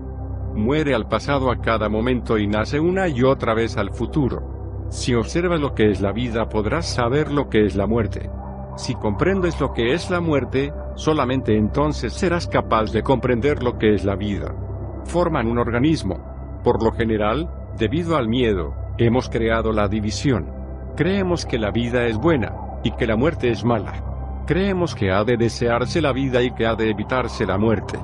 Muere 0.54 0.93
al 0.93 1.08
pasado 1.08 1.49
a 1.49 1.62
cada 1.62 1.89
momento 1.89 2.38
y 2.38 2.47
nace 2.47 2.80
una 2.80 3.08
y 3.08 3.24
otra 3.24 3.54
vez 3.54 3.78
al 3.78 3.91
futuro. 3.91 4.88
Si 4.89 5.16
observas 5.16 5.60
lo 5.60 5.74
que 5.74 5.89
es 5.89 6.01
la 6.01 6.12
vida 6.12 6.49
podrás 6.49 6.88
saber 6.88 7.32
lo 7.32 7.49
que 7.49 7.66
es 7.66 7.76
la 7.76 7.88
muerte. 7.88 8.30
Si 8.76 8.93
comprendes 8.95 9.60
lo 9.60 9.74
que 9.74 9.93
es 9.93 10.10
la 10.10 10.20
muerte, 10.20 10.72
solamente 10.95 11.58
entonces 11.58 12.14
serás 12.14 12.47
capaz 12.47 12.91
de 12.91 13.01
comprender 13.01 13.64
lo 13.64 13.78
que 13.78 13.93
es 13.95 14.04
la 14.04 14.16
vida. 14.16 14.54
Forman 15.06 15.47
un 15.47 15.58
organismo. 15.58 16.60
Por 16.64 16.84
lo 16.84 16.91
general, 16.91 17.49
debido 17.78 18.18
al 18.18 18.28
miedo, 18.28 18.76
hemos 18.97 19.30
creado 19.30 19.72
la 19.72 19.88
división. 19.88 20.51
Creemos 20.95 21.45
que 21.45 21.58
la 21.58 21.72
vida 21.72 22.06
es 22.06 22.18
buena, 22.18 22.54
y 22.84 22.91
que 22.91 23.08
la 23.08 23.16
muerte 23.16 23.49
es 23.49 23.64
mala. 23.64 24.12
Creemos 24.46 24.94
que 24.94 25.10
ha 25.10 25.24
de 25.24 25.38
desearse 25.38 26.02
la 26.02 26.12
vida 26.12 26.41
y 26.41 26.52
que 26.52 26.66
ha 26.66 26.76
de 26.76 26.89
evitarse 26.89 27.46
la 27.46 27.58
muerte. 27.58 27.98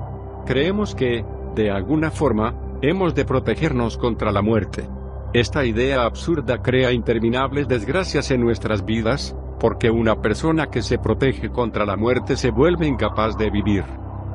Creemos 0.46 0.96
que, 0.96 1.26
de 1.54 1.70
alguna 1.70 2.12
forma, 2.12 2.56
hemos 2.82 3.14
de 3.14 3.26
protegernos 3.26 3.98
contra 3.98 4.32
la 4.32 4.42
muerte. 4.42 4.88
Esta 5.34 5.66
idea 5.66 6.06
absurda 6.06 6.62
crea 6.62 6.94
interminables 6.94 7.68
desgracias 7.68 8.32
en 8.32 8.40
nuestras 8.40 8.86
vidas, 8.86 9.36
porque 9.60 9.92
una 9.92 10.22
persona 10.22 10.68
que 10.68 10.82
se 10.82 10.98
protege 10.98 11.50
contra 11.50 11.86
la 11.86 11.98
muerte 11.98 12.38
se 12.38 12.52
vuelve 12.52 12.88
incapaz 12.88 13.38
de 13.38 13.50
vivir. 13.50 13.84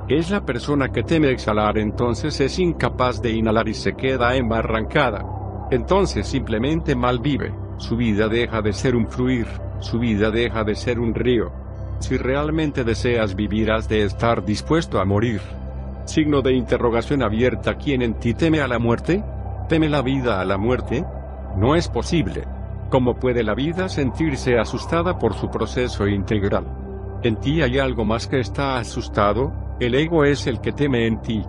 Es 0.07 0.31
la 0.31 0.45
persona 0.45 0.93
que 0.93 1.03
teme 1.03 1.31
exhalar 1.31 1.79
entonces 1.79 2.39
es 2.39 2.59
incapaz 2.59 3.23
de 3.23 3.31
inhalar 3.31 3.67
y 3.67 3.73
se 3.73 3.95
queda 3.95 4.37
embarrancada. 4.37 5.25
Entonces 5.71 6.29
simplemente 6.29 6.95
malvive, 6.95 7.55
su 7.79 7.97
vida 7.97 8.29
deja 8.29 8.61
de 8.61 8.75
ser 8.75 8.95
un 8.95 9.09
fluir, 9.09 9.47
su 9.81 9.99
vida 9.99 10.31
deja 10.31 10.63
de 10.63 10.75
ser 10.75 11.01
un 11.01 11.15
río. 11.15 11.64
Si 12.01 12.17
realmente 12.17 12.85
deseas 12.85 13.35
vivir 13.35 13.71
has 13.71 13.89
de 13.89 14.05
estar 14.05 14.45
dispuesto 14.45 15.01
a 15.01 15.05
morir. 15.05 15.41
Signo 16.05 16.43
de 16.43 16.53
interrogación 16.55 17.23
abierta. 17.23 17.77
¿Quién 17.77 18.03
en 18.03 18.15
ti 18.15 18.35
teme 18.35 18.61
a 18.61 18.69
la 18.69 18.79
muerte? 18.79 19.25
¿Teme 19.69 19.89
la 19.89 20.03
vida 20.03 20.41
a 20.41 20.45
la 20.45 20.59
muerte? 20.59 21.05
No 21.57 21.75
es 21.75 21.89
posible. 21.89 22.45
¿Cómo 22.91 23.15
puede 23.15 23.43
la 23.43 23.55
vida 23.55 23.89
sentirse 23.89 24.59
asustada 24.59 25.19
por 25.19 25.35
su 25.35 25.51
proceso 25.51 26.07
integral? 26.07 26.67
En 27.23 27.37
ti 27.37 27.63
hay 27.63 27.79
algo 27.79 28.05
más 28.05 28.27
que 28.27 28.39
está 28.39 28.77
asustado, 28.77 29.53
el 29.81 29.95
ego 29.95 30.25
es 30.25 30.47
el 30.47 30.61
que 30.61 30.73
teme 30.73 31.07
en 31.07 31.23
ti. 31.23 31.43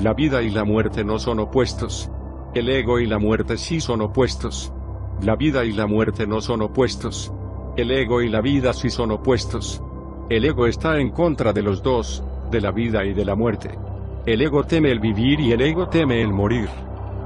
La 0.00 0.14
vida 0.14 0.42
y 0.42 0.50
la 0.50 0.64
muerte 0.64 1.04
no 1.04 1.18
son 1.18 1.40
opuestos. 1.40 2.10
El 2.54 2.68
ego 2.68 3.00
y 3.00 3.06
la 3.06 3.18
muerte 3.18 3.58
sí 3.58 3.80
son 3.80 4.00
opuestos. 4.02 4.72
La 5.20 5.36
vida 5.36 5.64
y 5.64 5.72
la 5.72 5.86
muerte 5.86 6.26
no 6.26 6.40
son 6.40 6.62
opuestos. 6.62 7.32
El 7.76 7.90
ego 7.90 8.22
y 8.22 8.28
la 8.28 8.40
vida 8.40 8.72
sí 8.72 8.88
son 8.88 9.10
opuestos. 9.10 9.82
El 10.28 10.44
ego 10.44 10.66
está 10.66 10.98
en 10.98 11.10
contra 11.10 11.52
de 11.52 11.62
los 11.62 11.84
dos, 11.84 12.24
de 12.50 12.60
la 12.60 12.72
vida 12.72 13.04
y 13.04 13.14
de 13.14 13.24
la 13.24 13.36
muerte. 13.36 13.70
El 14.26 14.42
ego 14.42 14.64
teme 14.64 14.90
el 14.90 14.98
vivir 14.98 15.38
y 15.38 15.52
el 15.52 15.60
ego 15.60 15.88
teme 15.88 16.20
el 16.20 16.32
morir. 16.32 16.68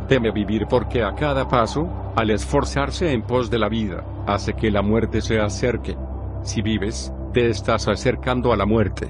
Teme 0.06 0.30
vivir 0.30 0.66
porque 0.68 1.02
a 1.02 1.14
cada 1.14 1.48
paso, 1.48 1.88
Al 2.16 2.28
esforzarse 2.30 3.12
en 3.12 3.22
pos 3.22 3.48
de 3.48 3.58
la 3.58 3.68
vida, 3.68 4.04
hace 4.26 4.52
que 4.54 4.70
la 4.70 4.82
muerte 4.82 5.22
se 5.22 5.40
acerque. 5.40 5.96
Si 6.42 6.60
vives, 6.60 7.14
te 7.32 7.48
estás 7.48 7.88
acercando 7.88 8.52
a 8.52 8.56
la 8.56 8.66
muerte. 8.66 9.08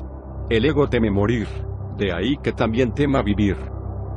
El 0.51 0.67
ego 0.67 0.89
teme 0.89 1.11
morir, 1.11 1.49
de 1.97 2.13
ahí 2.13 2.37
que 2.37 2.53
también 2.53 2.93
tema 2.93 3.23
vivir. 3.23 3.57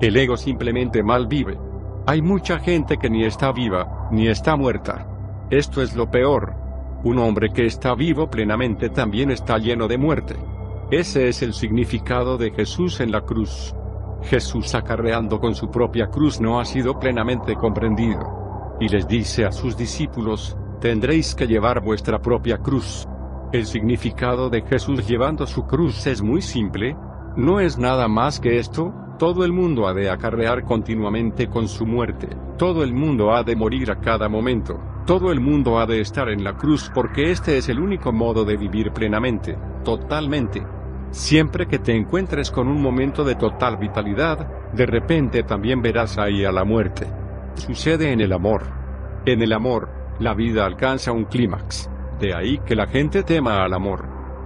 El 0.01 0.17
ego 0.17 0.35
simplemente 0.35 1.01
mal 1.01 1.27
vive. 1.27 1.57
Hay 2.05 2.21
mucha 2.21 2.59
gente 2.59 2.97
que 2.97 3.09
ni 3.09 3.23
está 3.23 3.53
viva, 3.53 4.09
ni 4.11 4.27
está 4.27 4.55
muerta. 4.57 5.07
Esto 5.49 5.81
es 5.81 5.95
lo 5.95 6.11
peor. 6.11 6.62
Un 7.03 7.19
hombre 7.19 7.51
que 7.51 7.65
está 7.65 7.95
vivo 7.95 8.29
plenamente 8.29 8.89
también 8.89 9.29
está 9.29 9.57
lleno 9.57 9.89
de 9.89 9.97
muerte. 9.97 10.35
Ese 10.89 11.27
es 11.27 11.41
el 11.41 11.53
significado 11.53 12.37
de 12.37 12.51
Jesús 12.51 13.01
en 13.01 13.11
la 13.11 13.21
cruz. 13.21 13.75
Jesús 14.23 14.73
acarreando 14.73 15.37
con 15.39 15.53
su 15.53 15.69
propia 15.69 16.07
cruz 16.07 16.39
no 16.39 16.61
ha 16.61 16.65
sido 16.65 16.97
plenamente 16.97 17.55
comprendido. 17.55 18.77
Y 18.79 18.87
les 18.87 19.05
dice 19.05 19.43
a 19.43 19.51
sus 19.51 19.75
discípulos, 19.75 20.55
tendréis 20.79 21.35
que 21.35 21.45
llevar 21.45 21.81
vuestra 21.81 22.21
propia 22.21 22.57
cruz. 22.57 23.05
El 23.51 23.65
significado 23.65 24.49
de 24.49 24.61
Jesús 24.61 25.05
llevando 25.05 25.45
su 25.45 25.63
cruz 25.65 26.07
es 26.07 26.21
muy 26.21 26.41
simple, 26.41 26.95
no 27.35 27.59
es 27.59 27.77
nada 27.77 28.07
más 28.07 28.39
que 28.39 28.59
esto, 28.59 28.93
todo 29.19 29.43
el 29.43 29.51
mundo 29.51 29.87
ha 29.87 29.93
de 29.93 30.09
acarrear 30.09 30.63
continuamente 30.63 31.47
con 31.47 31.67
su 31.67 31.85
muerte, 31.85 32.29
todo 32.57 32.81
el 32.83 32.93
mundo 32.93 33.33
ha 33.33 33.43
de 33.43 33.55
morir 33.55 33.91
a 33.91 33.99
cada 33.99 34.27
momento, 34.29 34.79
todo 35.05 35.31
el 35.31 35.39
mundo 35.39 35.79
ha 35.79 35.85
de 35.85 35.99
estar 35.99 36.29
en 36.29 36.43
la 36.43 36.53
cruz 36.53 36.89
porque 36.93 37.31
este 37.31 37.57
es 37.57 37.67
el 37.69 37.79
único 37.79 38.11
modo 38.11 38.45
de 38.45 38.55
vivir 38.55 38.91
plenamente, 38.91 39.57
totalmente. 39.83 40.63
Siempre 41.11 41.67
que 41.67 41.79
te 41.79 41.95
encuentres 41.95 42.49
con 42.49 42.67
un 42.67 42.81
momento 42.81 43.23
de 43.23 43.35
total 43.35 43.77
vitalidad, 43.77 44.71
de 44.73 44.85
repente 44.85 45.43
también 45.43 45.81
verás 45.81 46.17
ahí 46.17 46.45
a 46.45 46.51
la 46.51 46.63
muerte. 46.63 47.07
Sucede 47.55 48.11
en 48.11 48.21
el 48.21 48.33
amor. 48.33 48.63
En 49.25 49.41
el 49.41 49.53
amor, 49.53 49.89
la 50.19 50.33
vida 50.33 50.65
alcanza 50.65 51.11
un 51.11 51.25
clímax. 51.25 51.89
De 52.19 52.33
ahí 52.33 52.59
que 52.65 52.75
la 52.75 52.87
gente 52.87 53.23
tema 53.23 53.63
al 53.63 53.73
amor. 53.73 54.05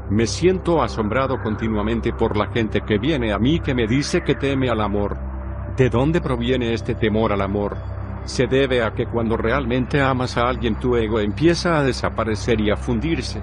Me 0.10 0.26
siento 0.26 0.82
asombrado 0.82 1.41
continuamente 1.41 2.14
por 2.14 2.36
la 2.36 2.47
gente 2.47 2.82
que 2.82 2.97
viene 2.97 3.32
a 3.32 3.39
mí 3.39 3.60
que 3.60 3.76
me 3.76 3.88
dice 3.88 4.24
que 4.24 4.36
teme 4.36 4.70
al 4.70 4.82
amor. 4.82 5.18
¿De 5.76 5.89
dónde 5.89 6.20
proviene 6.20 6.74
este 6.74 6.95
temor 6.95 7.32
al 7.32 7.41
amor? 7.41 7.97
Se 8.28 8.45
debe 8.45 8.84
a 8.84 8.93
que 8.93 9.07
cuando 9.07 9.36
realmente 9.36 10.01
amas 10.01 10.38
a 10.38 10.47
alguien 10.47 10.75
tu 10.75 10.95
ego 10.95 11.19
empieza 11.19 11.80
a 11.80 11.84
desaparecer 11.84 12.61
y 12.61 12.69
a 12.69 12.78
fundirse. 12.78 13.41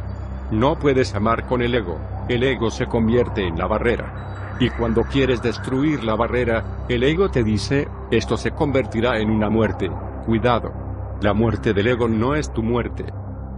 No 0.52 0.78
puedes 0.78 1.14
amar 1.14 1.46
con 1.46 1.60
el 1.62 1.74
ego, 1.74 1.98
el 2.28 2.44
ego 2.44 2.70
se 2.70 2.86
convierte 2.86 3.44
en 3.44 3.58
la 3.58 3.66
barrera. 3.66 4.56
Y 4.60 4.70
cuando 4.70 5.02
quieres 5.02 5.42
destruir 5.42 6.04
la 6.04 6.14
barrera, 6.14 6.84
el 6.88 7.02
ego 7.02 7.30
te 7.30 7.42
dice, 7.42 7.88
esto 8.12 8.36
se 8.36 8.52
convertirá 8.52 9.18
en 9.18 9.30
una 9.30 9.50
muerte, 9.50 9.90
cuidado. 10.24 10.72
La 11.20 11.34
muerte 11.34 11.72
del 11.72 11.88
ego 11.88 12.06
no 12.06 12.36
es 12.36 12.52
tu 12.52 12.62
muerte, 12.62 13.06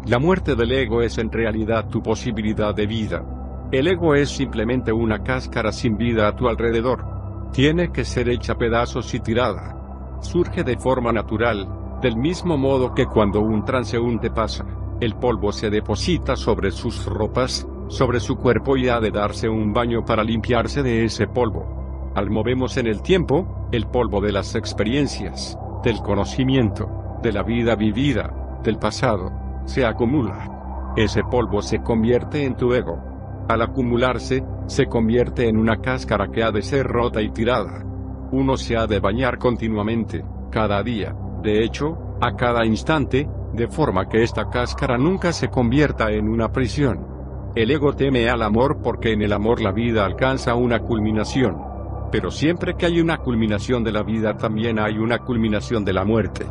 la 0.07 0.21
muerte 0.21 0.55
del 0.55 0.71
ego 0.71 1.03
es 1.03 1.19
en 1.19 1.33
realidad 1.33 1.89
tu 1.89 2.01
posibilidad 2.01 2.73
de 2.73 2.87
vida. 2.87 3.25
El 3.73 3.89
ego 3.89 4.15
es 4.15 4.31
simplemente 4.31 4.93
una 4.93 5.25
cáscara 5.25 5.73
sin 5.73 5.99
vida 5.99 6.29
a 6.29 6.37
tu 6.37 6.49
alrededor. 6.49 7.51
Tiene 7.53 7.91
que 7.91 8.05
ser 8.05 8.29
hecha 8.29 8.55
pedazos 8.55 9.13
y 9.15 9.19
tirada. 9.19 9.77
Surge 10.27 10.65
de 10.65 10.77
forma 10.77 11.13
natural, 11.13 11.69
del 12.03 12.17
mismo 12.17 12.59
modo 12.59 12.93
que 12.93 13.07
cuando 13.07 13.41
un 13.41 13.65
transeúnte 13.65 14.29
pasa, 14.29 14.67
el 15.01 15.15
polvo 15.15 15.53
se 15.53 15.71
deposita 15.71 16.35
sobre 16.35 16.73
sus 16.73 17.07
ropas, 17.07 17.65
sobre 17.87 18.19
su 18.19 18.35
cuerpo 18.35 18.77
y 18.77 18.89
ha 18.89 18.99
de 18.99 19.13
darse 19.13 19.49
un 19.49 19.73
baño 19.73 20.05
para 20.05 20.25
limpiarse 20.25 20.83
de 20.83 21.05
ese 21.05 21.29
polvo. 21.29 22.13
Al 22.17 22.29
movemos 22.29 22.77
en 22.77 22.89
el 22.89 23.03
tiempo, 23.03 23.69
el 23.71 23.87
polvo 23.87 24.21
de 24.21 24.33
las 24.33 24.57
experiencias, 24.57 25.57
del 25.85 25.99
conocimiento, 25.99 26.91
de 27.23 27.33
la 27.33 27.45
vida 27.45 27.77
vivida, 27.77 28.59
del 28.65 28.79
pasado, 28.79 29.31
se 29.65 29.87
acumula. 29.87 30.93
Ese 30.97 31.23
polvo 31.23 31.63
se 31.63 31.83
convierte 31.83 32.45
en 32.45 32.57
tu 32.57 32.75
ego. 32.75 32.99
Al 33.49 33.63
acumularse, 33.63 34.43
se 34.67 34.87
convierte 34.87 35.49
en 35.49 35.57
una 35.57 35.77
cáscara 35.77 36.33
que 36.33 36.43
ha 36.43 36.51
de 36.51 36.63
ser 36.63 36.85
rota 36.85 37.23
y 37.23 37.31
tirada. 37.31 37.85
Uno 38.33 38.57
se 38.57 38.77
ha 38.77 38.87
de 38.87 39.01
bañar 39.01 39.39
continuamente, 39.39 40.25
cada 40.51 40.83
día, 40.83 41.15
de 41.43 41.63
hecho, 41.63 41.97
a 42.21 42.35
cada 42.35 42.65
instante, 42.65 43.29
de 43.53 43.69
forma 43.69 44.09
que 44.09 44.23
esta 44.23 44.49
cáscara 44.51 44.99
nunca 44.99 45.33
se 45.33 45.49
convierta 45.49 46.11
en 46.11 46.29
una 46.29 46.51
prisión. 46.53 47.07
El 47.55 47.71
ego 47.71 47.95
teme 47.95 48.29
al 48.29 48.43
amor 48.43 48.83
porque 48.83 49.13
en 49.13 49.23
el 49.23 49.33
amor 49.33 49.63
la 49.63 49.73
vida 49.73 50.05
alcanza 50.05 50.55
una 50.55 50.81
culminación. 50.81 51.57
Pero 52.11 52.31
siempre 52.31 52.75
que 52.75 52.87
hay 52.87 53.01
una 53.01 53.19
culminación 53.19 53.83
de 53.83 53.93
la 53.93 54.03
vida 54.03 54.37
también 54.37 54.79
hay 54.79 54.99
una 54.99 55.21
culminación 55.21 55.85
de 55.85 55.93
la 55.93 56.05
muerte. 56.05 56.47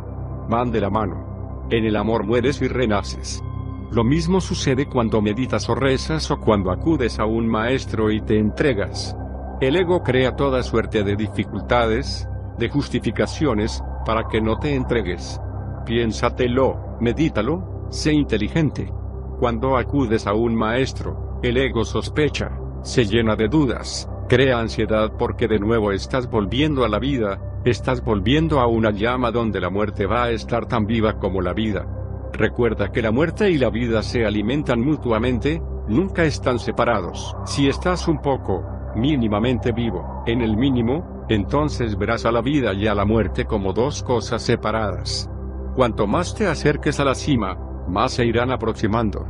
Van 0.48 0.70
de 0.70 0.80
la 0.80 0.90
mano. 0.90 1.66
En 1.70 1.84
el 1.84 1.96
amor 1.96 2.24
mueres 2.24 2.60
y 2.60 2.68
renaces. 2.68 3.42
Lo 3.90 4.02
mismo 4.02 4.40
sucede 4.40 4.86
cuando 4.86 5.22
meditas 5.22 5.68
o 5.68 5.74
rezas 5.74 6.30
o 6.30 6.40
cuando 6.40 6.72
acudes 6.72 7.18
a 7.20 7.24
un 7.24 7.46
maestro 7.46 8.10
y 8.10 8.20
te 8.20 8.38
entregas. 8.38 9.16
El 9.60 9.76
ego 9.76 10.02
crea 10.02 10.36
toda 10.36 10.62
suerte 10.62 11.02
de 11.02 11.16
dificultades, 11.16 12.28
de 12.58 12.68
justificaciones, 12.68 13.82
para 14.04 14.28
que 14.28 14.40
no 14.40 14.58
te 14.58 14.74
entregues. 14.74 15.40
Piénsatelo, 15.84 16.96
medítalo, 17.00 17.86
sé 17.90 18.12
inteligente. 18.12 18.92
Cuando 19.38 19.76
acudes 19.76 20.26
a 20.26 20.34
un 20.34 20.54
maestro, 20.54 21.40
el 21.42 21.56
ego 21.56 21.84
sospecha, 21.84 22.58
se 22.82 23.04
llena 23.04 23.36
de 23.36 23.48
dudas, 23.48 24.08
crea 24.28 24.58
ansiedad 24.58 25.12
porque 25.18 25.48
de 25.48 25.58
nuevo 25.58 25.92
estás 25.92 26.30
volviendo 26.30 26.84
a 26.84 26.88
la 26.88 26.98
vida, 26.98 27.40
Estás 27.66 28.04
volviendo 28.04 28.60
a 28.60 28.68
una 28.68 28.92
llama 28.92 29.32
donde 29.32 29.60
la 29.60 29.70
muerte 29.70 30.06
va 30.06 30.22
a 30.22 30.30
estar 30.30 30.66
tan 30.66 30.86
viva 30.86 31.18
como 31.18 31.40
la 31.40 31.52
vida. 31.52 31.84
Recuerda 32.32 32.92
que 32.92 33.02
la 33.02 33.10
muerte 33.10 33.50
y 33.50 33.58
la 33.58 33.70
vida 33.70 34.04
se 34.04 34.24
alimentan 34.24 34.80
mutuamente, 34.80 35.60
nunca 35.88 36.22
están 36.22 36.60
separados. 36.60 37.36
Si 37.44 37.68
estás 37.68 38.06
un 38.06 38.22
poco, 38.22 38.64
mínimamente 38.96 39.72
vivo, 39.72 40.24
en 40.26 40.42
el 40.42 40.56
mínimo, 40.56 41.24
entonces 41.28 41.96
verás 41.96 42.24
a 42.24 42.32
la 42.32 42.40
vida 42.40 42.72
y 42.72 42.86
a 42.86 42.94
la 42.94 43.04
muerte 43.04 43.44
como 43.44 43.72
dos 43.72 44.02
cosas 44.02 44.42
separadas. 44.42 45.30
Cuanto 45.74 46.06
más 46.06 46.34
te 46.34 46.46
acerques 46.46 46.98
a 47.00 47.04
la 47.04 47.14
cima, 47.14 47.56
más 47.88 48.12
se 48.12 48.24
irán 48.24 48.50
aproximando. 48.50 49.26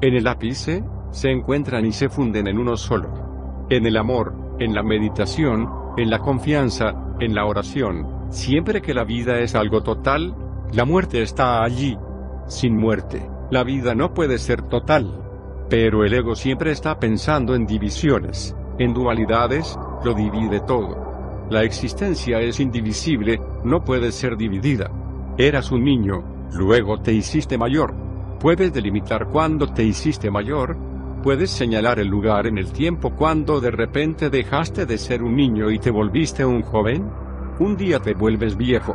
En 0.00 0.14
el 0.14 0.26
ápice, 0.26 0.84
se 1.10 1.30
encuentran 1.30 1.84
y 1.86 1.92
se 1.92 2.08
funden 2.08 2.46
en 2.46 2.58
uno 2.58 2.76
solo. 2.76 3.66
En 3.70 3.86
el 3.86 3.96
amor, 3.96 4.34
en 4.58 4.74
la 4.74 4.82
meditación, 4.82 5.68
en 5.96 6.10
la 6.10 6.20
confianza, 6.20 6.94
en 7.20 7.34
la 7.34 7.44
oración, 7.46 8.06
siempre 8.30 8.80
que 8.80 8.94
la 8.94 9.04
vida 9.04 9.40
es 9.40 9.54
algo 9.54 9.82
total, 9.82 10.34
la 10.72 10.84
muerte 10.84 11.22
está 11.22 11.62
allí. 11.64 11.98
Sin 12.46 12.76
muerte, 12.76 13.28
la 13.50 13.64
vida 13.64 13.94
no 13.94 14.14
puede 14.14 14.38
ser 14.38 14.62
total. 14.62 15.24
Pero 15.68 16.04
el 16.04 16.14
ego 16.14 16.34
siempre 16.34 16.70
está 16.70 16.98
pensando 16.98 17.54
en 17.54 17.66
divisiones, 17.66 18.56
en 18.78 18.94
dualidades, 18.94 19.78
lo 20.04 20.14
divide 20.14 20.60
todo. 20.60 21.46
La 21.50 21.62
existencia 21.62 22.40
es 22.40 22.60
indivisible, 22.60 23.40
no 23.64 23.82
puede 23.82 24.12
ser 24.12 24.36
dividida. 24.36 24.90
Eras 25.36 25.70
un 25.70 25.84
niño, 25.84 26.22
luego 26.52 27.00
te 27.00 27.12
hiciste 27.12 27.56
mayor. 27.56 27.94
¿Puedes 28.38 28.72
delimitar 28.72 29.26
cuándo 29.28 29.66
te 29.66 29.82
hiciste 29.82 30.30
mayor? 30.30 30.76
¿Puedes 31.22 31.50
señalar 31.50 31.98
el 31.98 32.08
lugar 32.08 32.46
en 32.46 32.58
el 32.58 32.70
tiempo 32.70 33.10
cuando 33.10 33.60
de 33.60 33.70
repente 33.70 34.30
dejaste 34.30 34.86
de 34.86 34.98
ser 34.98 35.22
un 35.22 35.34
niño 35.34 35.70
y 35.70 35.78
te 35.78 35.90
volviste 35.90 36.44
un 36.44 36.62
joven? 36.62 37.10
Un 37.58 37.76
día 37.76 37.98
te 37.98 38.14
vuelves 38.14 38.56
viejo. 38.56 38.94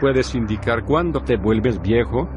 ¿Puedes 0.00 0.34
indicar 0.34 0.84
cuándo 0.84 1.22
te 1.22 1.36
vuelves 1.36 1.80
viejo? 1.80 2.28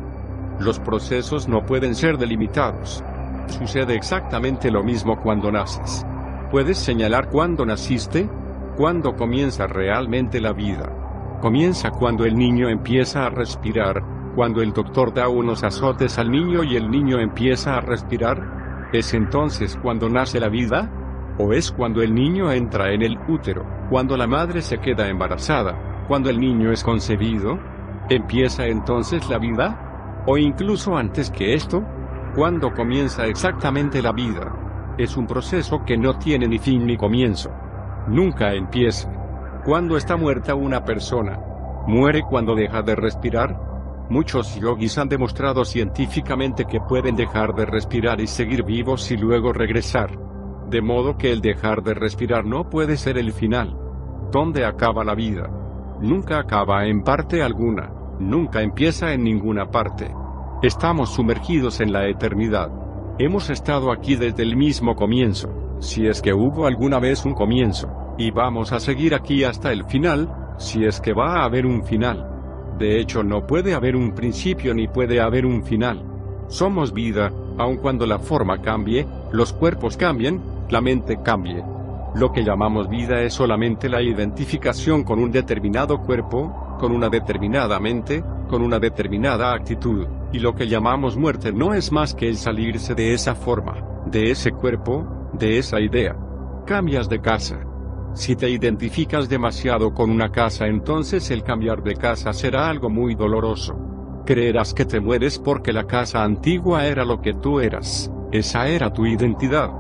Los 0.59 0.79
procesos 0.79 1.47
no 1.49 1.65
pueden 1.65 1.95
ser 1.95 2.17
delimitados. 2.17 3.03
Sucede 3.47 3.95
exactamente 3.95 4.71
lo 4.71 4.83
mismo 4.83 5.19
cuando 5.21 5.51
naces. 5.51 6.05
¿Puedes 6.51 6.77
señalar 6.77 7.27
cuándo 7.27 7.65
naciste? 7.65 8.29
¿Cuándo 8.77 9.17
comienza 9.17 9.67
realmente 9.67 10.39
la 10.39 10.53
vida? 10.53 11.37
Comienza 11.41 11.91
cuando 11.91 12.23
el 12.23 12.37
niño 12.37 12.69
empieza 12.69 13.25
a 13.25 13.29
respirar, 13.29 14.01
cuando 14.33 14.61
el 14.61 14.71
doctor 14.71 15.13
da 15.13 15.27
unos 15.27 15.65
azotes 15.65 16.17
al 16.17 16.31
niño 16.31 16.63
y 16.63 16.77
el 16.77 16.89
niño 16.89 17.19
empieza 17.19 17.75
a 17.75 17.81
respirar. 17.81 18.87
¿Es 18.93 19.13
entonces 19.13 19.77
cuando 19.81 20.07
nace 20.07 20.39
la 20.39 20.47
vida? 20.47 20.89
¿O 21.37 21.51
es 21.51 21.69
cuando 21.69 22.01
el 22.01 22.15
niño 22.15 22.49
entra 22.49 22.93
en 22.93 23.01
el 23.01 23.19
útero, 23.27 23.65
cuando 23.89 24.15
la 24.15 24.25
madre 24.25 24.61
se 24.61 24.77
queda 24.77 25.09
embarazada, 25.09 26.05
cuando 26.07 26.29
el 26.29 26.39
niño 26.39 26.71
es 26.71 26.81
concebido? 26.81 27.59
¿Empieza 28.09 28.67
entonces 28.67 29.29
la 29.29 29.37
vida? 29.37 30.23
¿O 30.25 30.37
incluso 30.37 30.95
antes 30.95 31.29
que 31.29 31.55
esto? 31.55 31.83
¿Cuándo 32.35 32.73
comienza 32.73 33.25
exactamente 33.25 34.01
la 34.01 34.13
vida? 34.13 34.66
Es 34.97 35.15
un 35.15 35.27
proceso 35.27 35.85
que 35.85 35.95
no 35.95 36.17
tiene 36.17 36.47
ni 36.47 36.57
fin 36.57 36.87
ni 36.87 36.97
comienzo. 36.97 37.51
Nunca 38.07 38.53
empieza. 38.55 39.11
¿Cuándo 39.63 39.95
está 39.95 40.17
muerta 40.17 40.55
una 40.55 40.83
persona? 40.83 41.39
¿Muere 41.85 42.23
cuando 42.23 42.55
deja 42.55 42.81
de 42.81 42.95
respirar? 42.95 43.59
Muchos 44.09 44.55
yogis 44.59 44.97
han 44.97 45.07
demostrado 45.07 45.65
científicamente 45.65 46.65
que 46.65 46.79
pueden 46.79 47.15
dejar 47.15 47.53
de 47.53 47.65
respirar 47.65 48.19
y 48.21 48.27
seguir 48.27 48.63
vivos 48.63 49.11
y 49.11 49.17
luego 49.17 49.53
regresar. 49.53 50.17
De 50.67 50.81
modo 50.81 51.15
que 51.15 51.31
el 51.31 51.41
dejar 51.41 51.83
de 51.83 51.93
respirar 51.93 52.45
no 52.45 52.67
puede 52.67 52.97
ser 52.97 53.19
el 53.19 53.31
final. 53.33 53.77
¿Dónde 54.31 54.65
acaba 54.65 55.03
la 55.03 55.13
vida? 55.13 55.47
Nunca 56.01 56.39
acaba 56.39 56.87
en 56.87 57.03
parte 57.03 57.43
alguna. 57.43 57.91
Nunca 58.19 58.61
empieza 58.61 59.13
en 59.13 59.23
ninguna 59.23 59.69
parte. 59.69 60.11
Estamos 60.63 61.11
sumergidos 61.11 61.81
en 61.81 61.93
la 61.93 62.07
eternidad. 62.07 62.86
Hemos 63.19 63.49
estado 63.49 63.91
aquí 63.91 64.15
desde 64.15 64.43
el 64.43 64.55
mismo 64.55 64.95
comienzo, 64.95 65.49
si 65.79 66.05
es 66.05 66.21
que 66.21 66.33
hubo 66.33 66.67
alguna 66.67 66.99
vez 66.99 67.25
un 67.25 67.33
comienzo, 67.33 67.89
y 68.15 68.29
vamos 68.29 68.71
a 68.73 68.79
seguir 68.79 69.15
aquí 69.15 69.43
hasta 69.43 69.71
el 69.71 69.85
final, 69.85 70.53
si 70.59 70.85
es 70.85 71.01
que 71.01 71.13
va 71.13 71.39
a 71.39 71.45
haber 71.45 71.65
un 71.65 71.83
final. 71.83 72.75
De 72.77 72.99
hecho, 72.99 73.23
no 73.23 73.47
puede 73.47 73.73
haber 73.73 73.95
un 73.95 74.13
principio 74.13 74.75
ni 74.75 74.87
puede 74.87 75.19
haber 75.19 75.47
un 75.47 75.63
final. 75.63 76.03
Somos 76.47 76.93
vida, 76.93 77.31
aun 77.57 77.77
cuando 77.77 78.05
la 78.05 78.19
forma 78.19 78.61
cambie, 78.61 79.07
los 79.31 79.51
cuerpos 79.51 79.97
cambien, 79.97 80.39
la 80.69 80.79
mente 80.79 81.17
cambie. 81.23 81.63
Lo 82.13 82.31
que 82.31 82.43
llamamos 82.43 82.87
vida 82.87 83.23
es 83.23 83.33
solamente 83.33 83.89
la 83.89 84.03
identificación 84.03 85.03
con 85.03 85.17
un 85.17 85.31
determinado 85.31 86.01
cuerpo, 86.01 86.77
con 86.79 86.91
una 86.91 87.09
determinada 87.09 87.79
mente, 87.79 88.23
con 88.47 88.61
una 88.61 88.77
determinada 88.77 89.53
actitud, 89.53 90.05
y 90.31 90.39
lo 90.39 90.55
que 90.55 90.67
llamamos 90.67 91.17
muerte 91.17 91.51
no 91.51 91.73
es 91.73 91.91
más 91.91 92.13
que 92.13 92.27
el 92.27 92.37
salirse 92.37 92.95
de 92.95 93.13
esa 93.13 93.35
forma, 93.35 93.83
de 94.05 94.31
ese 94.31 94.51
cuerpo, 94.51 95.29
de 95.33 95.57
esa 95.57 95.79
idea. 95.79 96.15
Cambias 96.65 97.07
de 97.09 97.21
casa. 97.21 97.59
Si 98.13 98.35
te 98.35 98.49
identificas 98.49 99.29
demasiado 99.29 99.93
con 99.93 100.09
una 100.09 100.31
casa 100.31 100.67
entonces 100.67 101.29
el 101.31 101.43
cambiar 101.43 101.83
de 101.83 101.95
casa 101.95 102.33
será 102.33 102.67
algo 102.69 102.89
muy 102.89 103.15
doloroso. 103.15 103.77
Creerás 104.25 104.73
que 104.73 104.85
te 104.85 104.99
mueres 104.99 105.39
porque 105.39 105.71
la 105.71 105.85
casa 105.85 106.23
antigua 106.23 106.85
era 106.85 107.05
lo 107.05 107.21
que 107.21 107.33
tú 107.33 107.59
eras, 107.59 108.11
esa 108.31 108.67
era 108.67 108.91
tu 108.91 109.05
identidad. 109.05 109.71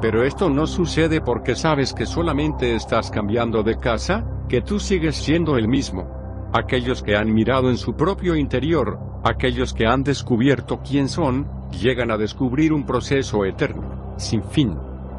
Pero 0.00 0.22
esto 0.22 0.50
no 0.50 0.66
sucede 0.66 1.20
porque 1.20 1.56
sabes 1.56 1.94
que 1.94 2.06
solamente 2.06 2.74
estás 2.74 3.10
cambiando 3.10 3.62
de 3.62 3.78
casa, 3.78 4.24
que 4.48 4.60
tú 4.60 4.78
sigues 4.78 5.16
siendo 5.16 5.56
el 5.56 5.66
mismo. 5.66 6.15
Aquellos 6.56 7.02
que 7.02 7.14
han 7.14 7.34
mirado 7.34 7.68
en 7.68 7.76
su 7.76 7.96
propio 7.96 8.34
interior, 8.34 8.98
aquellos 9.22 9.74
que 9.74 9.86
han 9.86 10.02
descubierto 10.02 10.80
quién 10.80 11.10
son, 11.10 11.46
llegan 11.70 12.10
a 12.10 12.16
descubrir 12.16 12.72
un 12.72 12.86
proceso 12.86 13.44
eterno, 13.44 14.14
sin 14.16 14.42
fin. 14.42 14.74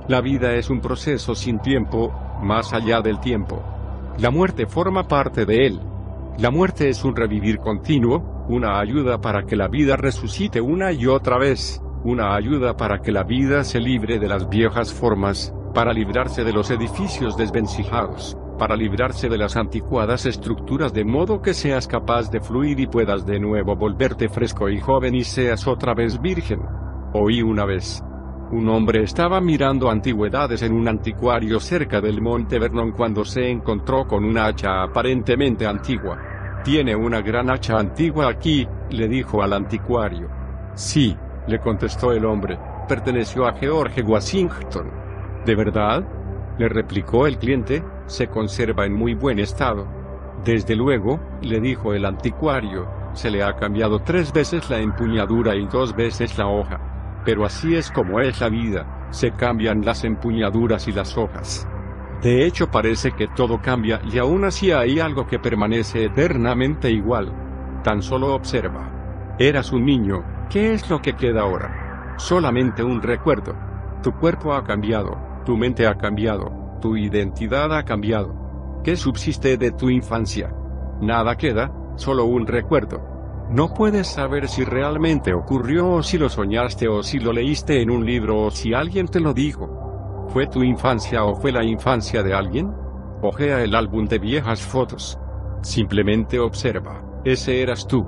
La 0.08 0.20
vida 0.20 0.56
es 0.56 0.72
un 0.72 0.82
proceso 0.82 1.36
sin 1.36 1.60
tiempo, 1.60 2.12
más 2.42 2.74
allá 2.74 3.02
del 3.02 3.20
tiempo. 3.20 3.62
La 4.18 4.32
muerte 4.32 4.66
forma 4.66 5.08
parte 5.08 5.46
de 5.46 5.68
él. 5.68 5.80
La 6.40 6.50
muerte 6.50 6.90
es 6.90 7.04
un 7.04 7.16
revivir 7.16 7.60
continuo, 7.60 8.48
una 8.50 8.80
ayuda 8.80 9.22
para 9.22 9.46
que 9.46 9.56
la 9.56 9.68
vida 9.68 9.96
resucite 9.96 10.60
una 10.60 10.92
y 10.92 11.06
otra 11.06 11.38
vez, 11.38 11.80
una 12.04 12.34
ayuda 12.34 12.76
para 12.78 13.04
que 13.04 13.12
la 13.12 13.22
vida 13.22 13.64
se 13.64 13.80
libre 13.80 14.18
de 14.18 14.28
las 14.28 14.50
viejas 14.50 14.92
formas, 14.92 15.54
para 15.76 15.94
librarse 15.94 16.44
de 16.44 16.54
los 16.54 16.72
edificios 16.72 17.38
desvencijados, 17.38 18.36
para 18.58 18.76
librarse 18.76 19.30
de 19.30 19.38
las 19.38 19.55
anticuadas 19.55 20.26
estructuras 20.26 20.93
de 20.93 21.05
modo 21.05 21.41
que 21.41 21.53
seas 21.53 21.88
capaz 21.88 22.30
de 22.32 22.41
fluir 22.41 22.80
y 22.80 22.88
puedas 22.88 23.26
de 23.26 23.39
nuevo 23.39 23.76
volverte 23.76 24.30
fresco 24.30 24.70
y 24.70 24.80
joven 24.80 25.16
y 25.16 25.24
seas 25.24 25.68
otra 25.68 25.93
vez 25.93 26.22
virgen. 26.22 26.62
Oí 27.14 27.41
una 27.41 27.66
vez. 27.66 28.03
Un 28.51 28.70
hombre 28.70 29.03
estaba 29.03 29.41
mirando 29.41 29.89
antigüedades 29.89 30.62
en 30.62 30.74
un 30.74 30.88
anticuario 30.88 31.60
cerca 31.60 31.99
del 31.99 32.22
monte 32.22 32.60
Vernon 32.60 32.93
cuando 32.93 33.26
se 33.26 33.49
encontró 33.49 34.08
con 34.08 34.24
una 34.24 34.45
hacha 34.45 34.84
aparentemente 34.84 35.68
antigua. 35.68 36.62
Tiene 36.64 36.95
una 36.95 37.22
gran 37.22 37.49
hacha 37.49 37.78
antigua 37.78 38.30
aquí, 38.30 38.68
le 38.89 39.08
dijo 39.08 39.41
al 39.43 39.53
anticuario. 39.53 40.30
Sí, 40.76 41.16
le 41.47 41.60
contestó 41.60 42.14
el 42.14 42.24
hombre, 42.24 42.58
perteneció 42.88 43.45
a 43.47 43.53
George 43.53 44.01
Washington. 44.01 44.91
¿De 45.45 45.55
verdad? 45.55 46.05
Le 46.58 46.70
replicó 46.70 47.28
el 47.28 47.38
cliente, 47.38 47.84
se 48.08 48.28
conserva 48.28 48.86
en 48.86 48.93
muy 48.93 49.14
buen 49.14 49.39
estado. 49.39 49.88
Desde 50.43 50.76
luego, 50.76 51.20
le 51.41 51.60
dijo 51.60 51.93
el 51.93 52.05
anticuario, 52.05 52.88
se 53.14 53.30
le 53.30 53.43
ha 53.43 53.55
cambiado 53.55 53.99
tres 53.99 54.34
veces 54.34 54.70
la 54.70 54.80
empuñadura 54.80 55.55
y 55.55 55.68
dos 55.68 55.95
veces 55.95 56.38
la 56.38 56.47
hoja. 56.47 57.22
Pero 57.24 57.45
así 57.45 57.76
es 57.76 57.91
como 57.91 58.20
es 58.20 58.41
la 58.41 58.49
vida, 58.49 59.08
se 59.12 59.32
cambian 59.32 59.86
las 59.86 60.03
empuñaduras 60.03 60.88
y 60.88 60.91
las 60.91 61.18
hojas. 61.18 61.68
De 62.22 62.45
hecho 62.45 62.72
parece 62.72 63.12
que 63.12 63.28
todo 63.28 63.62
cambia 63.62 64.01
y 64.12 64.18
aún 64.18 64.45
así 64.45 64.72
hay 64.72 64.99
algo 64.99 65.28
que 65.28 65.38
permanece 65.38 66.05
eternamente 66.05 66.89
igual. 66.89 67.32
Tan 67.84 68.01
solo 68.01 68.34
observa. 68.34 68.89
Eras 69.38 69.72
un 69.72 69.86
niño, 69.86 70.24
¿Qué 70.49 70.74
es 70.74 70.89
lo 70.89 71.01
que 71.01 71.14
queda 71.14 71.41
ahora? 71.41 72.16
Solamente 72.18 72.82
un 72.82 73.01
recuerdo. 73.01 73.53
Tu 74.01 74.14
cuerpo 74.14 74.53
ha 74.53 74.64
cambiado, 74.64 75.18
tu 75.45 75.58
mente 75.58 75.86
ha 75.86 75.95
cambiado, 75.97 76.49
tu 76.80 76.97
identidad 76.97 77.75
ha 77.75 77.84
cambiado. 77.84 78.82
¿Qué 78.84 78.95
subsiste 78.95 79.57
de 79.57 79.71
tu 79.71 79.89
infancia? 79.89 80.53
Nada 81.01 81.36
queda, 81.36 81.71
solo 81.95 82.25
un 82.25 82.47
recuerdo. 82.47 83.01
No 83.49 83.73
puedes 83.73 84.07
saber 84.07 84.49
si 84.49 84.63
realmente 84.65 85.34
ocurrió 85.34 85.89
o 85.89 86.03
si 86.03 86.17
lo 86.17 86.30
soñaste 86.30 86.88
o 86.88 87.01
si 87.01 87.19
lo 87.19 87.32
leíste 87.32 87.82
en 87.82 87.89
un 87.89 88.05
libro 88.05 88.43
o 88.43 88.51
si 88.51 88.73
alguien 88.73 89.07
te 89.07 89.19
lo 89.19 89.34
dijo. 89.34 90.28
¿Fue 90.30 90.47
tu 90.47 90.63
infancia 90.63 91.23
o 91.23 91.36
fue 91.36 91.51
la 91.51 91.63
infancia 91.63 92.23
de 92.23 92.34
alguien? 92.34 92.73
Ojea 93.21 93.63
el 93.63 93.73
álbum 93.73 94.05
de 94.05 94.19
viejas 94.19 94.61
fotos. 94.61 95.17
Simplemente 95.61 96.39
observa, 96.39 97.01
ese 97.23 97.61
eras 97.61 97.88
tú. 97.88 98.05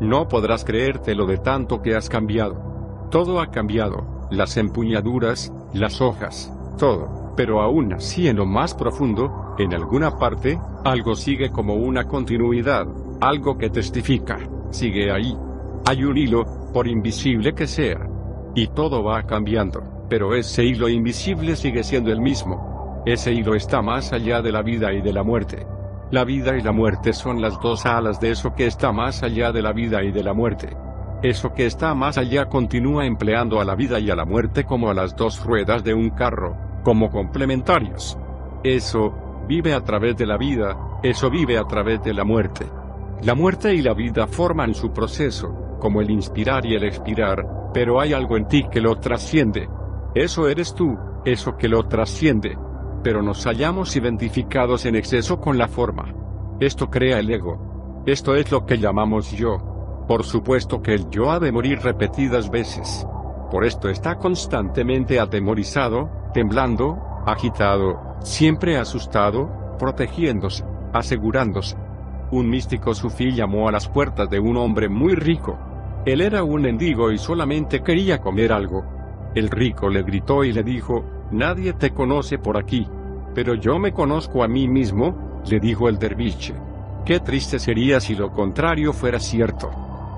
No 0.00 0.28
podrás 0.28 0.64
creértelo 0.64 1.26
de 1.26 1.38
tanto 1.38 1.82
que 1.82 1.94
has 1.94 2.08
cambiado. 2.08 3.08
Todo 3.10 3.40
ha 3.40 3.50
cambiado, 3.50 4.28
las 4.30 4.56
empuñaduras, 4.56 5.52
las 5.72 6.00
hojas, 6.00 6.52
todo, 6.78 7.19
pero 7.40 7.62
aún 7.62 7.94
así 7.94 8.28
en 8.28 8.36
lo 8.36 8.44
más 8.44 8.74
profundo, 8.74 9.54
en 9.58 9.72
alguna 9.72 10.18
parte, 10.18 10.60
algo 10.84 11.14
sigue 11.14 11.48
como 11.48 11.72
una 11.72 12.04
continuidad, 12.04 12.86
algo 13.18 13.56
que 13.56 13.70
testifica, 13.70 14.38
sigue 14.68 15.10
ahí. 15.10 15.34
Hay 15.86 16.04
un 16.04 16.18
hilo, 16.18 16.44
por 16.74 16.86
invisible 16.86 17.54
que 17.54 17.66
sea. 17.66 18.06
Y 18.54 18.66
todo 18.66 19.02
va 19.02 19.22
cambiando, 19.22 20.06
pero 20.10 20.34
ese 20.34 20.66
hilo 20.66 20.90
invisible 20.90 21.56
sigue 21.56 21.82
siendo 21.82 22.12
el 22.12 22.20
mismo. 22.20 23.02
Ese 23.06 23.32
hilo 23.32 23.54
está 23.54 23.80
más 23.80 24.12
allá 24.12 24.42
de 24.42 24.52
la 24.52 24.60
vida 24.60 24.92
y 24.92 25.00
de 25.00 25.14
la 25.14 25.22
muerte. 25.22 25.66
La 26.10 26.24
vida 26.24 26.58
y 26.58 26.60
la 26.60 26.72
muerte 26.72 27.14
son 27.14 27.40
las 27.40 27.58
dos 27.58 27.86
alas 27.86 28.20
de 28.20 28.32
eso 28.32 28.54
que 28.54 28.66
está 28.66 28.92
más 28.92 29.22
allá 29.22 29.50
de 29.50 29.62
la 29.62 29.72
vida 29.72 30.02
y 30.04 30.12
de 30.12 30.22
la 30.22 30.34
muerte. 30.34 30.76
Eso 31.22 31.54
que 31.54 31.64
está 31.64 31.94
más 31.94 32.18
allá 32.18 32.50
continúa 32.50 33.06
empleando 33.06 33.62
a 33.62 33.64
la 33.64 33.76
vida 33.76 33.98
y 33.98 34.10
a 34.10 34.14
la 34.14 34.26
muerte 34.26 34.64
como 34.64 34.90
a 34.90 34.94
las 34.94 35.16
dos 35.16 35.42
ruedas 35.42 35.82
de 35.84 35.94
un 35.94 36.10
carro, 36.10 36.69
como 36.82 37.10
complementarios. 37.10 38.18
Eso, 38.62 39.14
vive 39.48 39.74
a 39.74 39.82
través 39.82 40.16
de 40.16 40.26
la 40.26 40.36
vida, 40.36 40.76
eso 41.02 41.30
vive 41.30 41.58
a 41.58 41.64
través 41.64 42.02
de 42.02 42.14
la 42.14 42.24
muerte. 42.24 42.66
La 43.22 43.34
muerte 43.34 43.74
y 43.74 43.82
la 43.82 43.94
vida 43.94 44.26
forman 44.26 44.74
su 44.74 44.92
proceso, 44.92 45.76
como 45.78 46.00
el 46.00 46.10
inspirar 46.10 46.64
y 46.66 46.74
el 46.74 46.84
expirar, 46.84 47.70
pero 47.72 48.00
hay 48.00 48.12
algo 48.12 48.36
en 48.36 48.48
ti 48.48 48.66
que 48.70 48.80
lo 48.80 48.96
trasciende. 48.96 49.68
Eso 50.14 50.48
eres 50.48 50.74
tú, 50.74 50.96
eso 51.24 51.56
que 51.56 51.68
lo 51.68 51.86
trasciende, 51.86 52.56
pero 53.02 53.22
nos 53.22 53.44
hallamos 53.44 53.94
identificados 53.96 54.86
en 54.86 54.96
exceso 54.96 55.40
con 55.40 55.58
la 55.58 55.68
forma. 55.68 56.14
Esto 56.60 56.90
crea 56.90 57.18
el 57.18 57.30
ego. 57.30 58.02
Esto 58.06 58.34
es 58.34 58.50
lo 58.50 58.66
que 58.66 58.78
llamamos 58.78 59.32
yo. 59.32 60.04
Por 60.06 60.24
supuesto 60.24 60.82
que 60.82 60.94
el 60.94 61.08
yo 61.10 61.30
ha 61.30 61.38
de 61.38 61.52
morir 61.52 61.80
repetidas 61.80 62.50
veces. 62.50 63.06
Por 63.50 63.64
esto 63.64 63.88
está 63.88 64.16
constantemente 64.16 65.20
atemorizado, 65.20 66.10
temblando, 66.32 66.98
agitado, 67.26 68.16
siempre 68.20 68.78
asustado, 68.78 69.76
protegiéndose, 69.78 70.64
asegurándose. 70.92 71.76
Un 72.30 72.48
místico 72.48 72.94
sufí 72.94 73.32
llamó 73.32 73.68
a 73.68 73.72
las 73.72 73.88
puertas 73.88 74.30
de 74.30 74.38
un 74.38 74.56
hombre 74.56 74.88
muy 74.88 75.14
rico. 75.14 75.58
Él 76.06 76.20
era 76.20 76.44
un 76.44 76.62
mendigo 76.62 77.10
y 77.10 77.18
solamente 77.18 77.82
quería 77.82 78.20
comer 78.20 78.52
algo. 78.52 78.84
El 79.34 79.50
rico 79.50 79.88
le 79.88 80.02
gritó 80.02 80.44
y 80.44 80.52
le 80.52 80.62
dijo, 80.62 81.04
Nadie 81.30 81.72
te 81.74 81.92
conoce 81.92 82.38
por 82.38 82.56
aquí. 82.56 82.88
Pero 83.34 83.54
yo 83.54 83.78
me 83.78 83.92
conozco 83.92 84.42
a 84.42 84.48
mí 84.48 84.66
mismo, 84.66 85.42
le 85.48 85.60
dijo 85.60 85.88
el 85.88 85.98
derviche. 85.98 86.54
Qué 87.04 87.20
triste 87.20 87.58
sería 87.58 88.00
si 88.00 88.14
lo 88.14 88.32
contrario 88.32 88.92
fuera 88.92 89.20
cierto. 89.20 89.70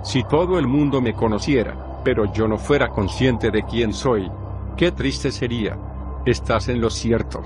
Si 0.03 0.25
todo 0.25 0.59
el 0.59 0.67
mundo 0.67 1.01
me 1.01 1.13
conociera, 1.13 2.01
pero 2.05 2.33
yo 2.33 2.49
no 2.49 2.59
fuera 2.59 2.89
consciente 2.89 3.51
de 3.51 3.63
quién 3.63 3.93
soy. 3.93 4.31
Qué 4.77 4.91
triste 4.93 5.31
sería. 5.31 5.77
Estás 6.25 6.69
en 6.69 6.81
lo 6.81 6.89
cierto. 6.89 7.43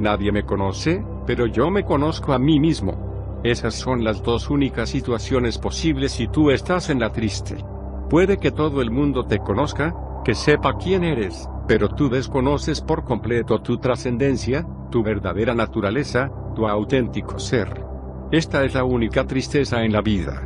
Nadie 0.00 0.32
me 0.32 0.44
conoce, 0.44 1.04
pero 1.26 1.46
yo 1.46 1.70
me 1.70 1.84
conozco 1.84 2.32
a 2.32 2.40
mí 2.40 2.58
mismo. 2.58 3.40
Esas 3.44 3.74
son 3.74 4.02
las 4.02 4.20
dos 4.24 4.50
únicas 4.50 4.88
situaciones 4.88 5.58
posibles 5.58 6.10
si 6.10 6.26
tú 6.26 6.50
estás 6.50 6.90
en 6.90 6.98
la 6.98 7.12
triste. 7.12 7.64
Puede 8.10 8.38
que 8.38 8.50
todo 8.50 8.82
el 8.82 8.90
mundo 8.90 9.26
te 9.26 9.38
conozca, 9.38 9.94
que 10.24 10.34
sepa 10.34 10.76
quién 10.76 11.04
eres, 11.04 11.48
pero 11.68 11.88
tú 11.88 12.08
desconoces 12.08 12.80
por 12.80 13.04
completo 13.04 13.62
tu 13.62 13.78
trascendencia, 13.78 14.66
tu 14.90 15.04
verdadera 15.04 15.54
naturaleza, 15.54 16.32
tu 16.56 16.66
auténtico 16.66 17.38
ser. 17.38 17.84
Esta 18.32 18.64
es 18.64 18.74
la 18.74 18.82
única 18.82 19.24
tristeza 19.24 19.84
en 19.84 19.92
la 19.92 20.00
vida. 20.00 20.42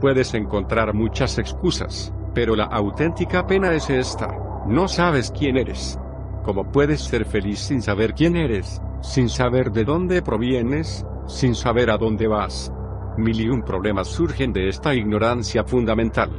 Puedes 0.00 0.34
encontrar 0.34 0.94
muchas 0.94 1.38
excusas, 1.38 2.12
pero 2.34 2.56
la 2.56 2.64
auténtica 2.64 3.46
pena 3.46 3.72
es 3.72 3.88
esta. 3.88 4.36
No 4.66 4.88
sabes 4.88 5.30
quién 5.30 5.56
eres. 5.56 5.96
¿Cómo 6.44 6.72
puedes 6.72 7.02
ser 7.02 7.26
feliz 7.26 7.58
sin 7.58 7.82
saber 7.82 8.14
quién 8.14 8.34
eres, 8.34 8.80
sin 9.02 9.28
saber 9.28 9.72
de 9.72 9.84
dónde 9.84 10.22
provienes, 10.22 11.04
sin 11.26 11.54
saber 11.54 11.90
a 11.90 11.98
dónde 11.98 12.26
vas? 12.26 12.72
Mil 13.18 13.40
y 13.40 13.48
un 13.48 13.62
problemas 13.62 14.08
surgen 14.08 14.52
de 14.52 14.68
esta 14.68 14.94
ignorancia 14.94 15.64
fundamental. 15.64 16.30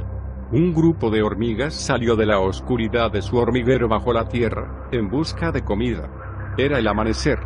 Un 0.50 0.74
grupo 0.74 1.08
de 1.10 1.22
hormigas 1.22 1.72
salió 1.72 2.16
de 2.16 2.26
la 2.26 2.40
oscuridad 2.40 3.12
de 3.12 3.22
su 3.22 3.36
hormiguero 3.36 3.88
bajo 3.88 4.12
la 4.12 4.28
tierra, 4.28 4.88
en 4.90 5.08
busca 5.08 5.52
de 5.52 5.62
comida. 5.62 6.10
Era 6.58 6.78
el 6.78 6.88
amanecer. 6.88 7.38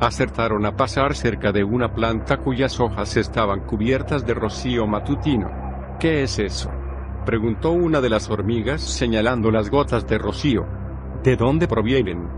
Acertaron 0.00 0.66
a 0.66 0.76
pasar 0.76 1.14
cerca 1.14 1.52
de 1.52 1.62
una 1.62 1.94
planta 1.94 2.38
cuyas 2.38 2.80
hojas 2.80 3.16
estaban 3.16 3.60
cubiertas 3.60 4.26
de 4.26 4.34
rocío 4.34 4.86
matutino. 4.86 5.50
¿Qué 6.00 6.24
es 6.24 6.38
eso? 6.38 6.70
preguntó 7.24 7.70
una 7.70 8.00
de 8.00 8.08
las 8.08 8.28
hormigas 8.28 8.80
señalando 8.80 9.50
las 9.50 9.70
gotas 9.70 10.06
de 10.06 10.18
rocío. 10.18 10.79
¿De 11.22 11.36
dónde 11.36 11.68
provienen? 11.68 12.28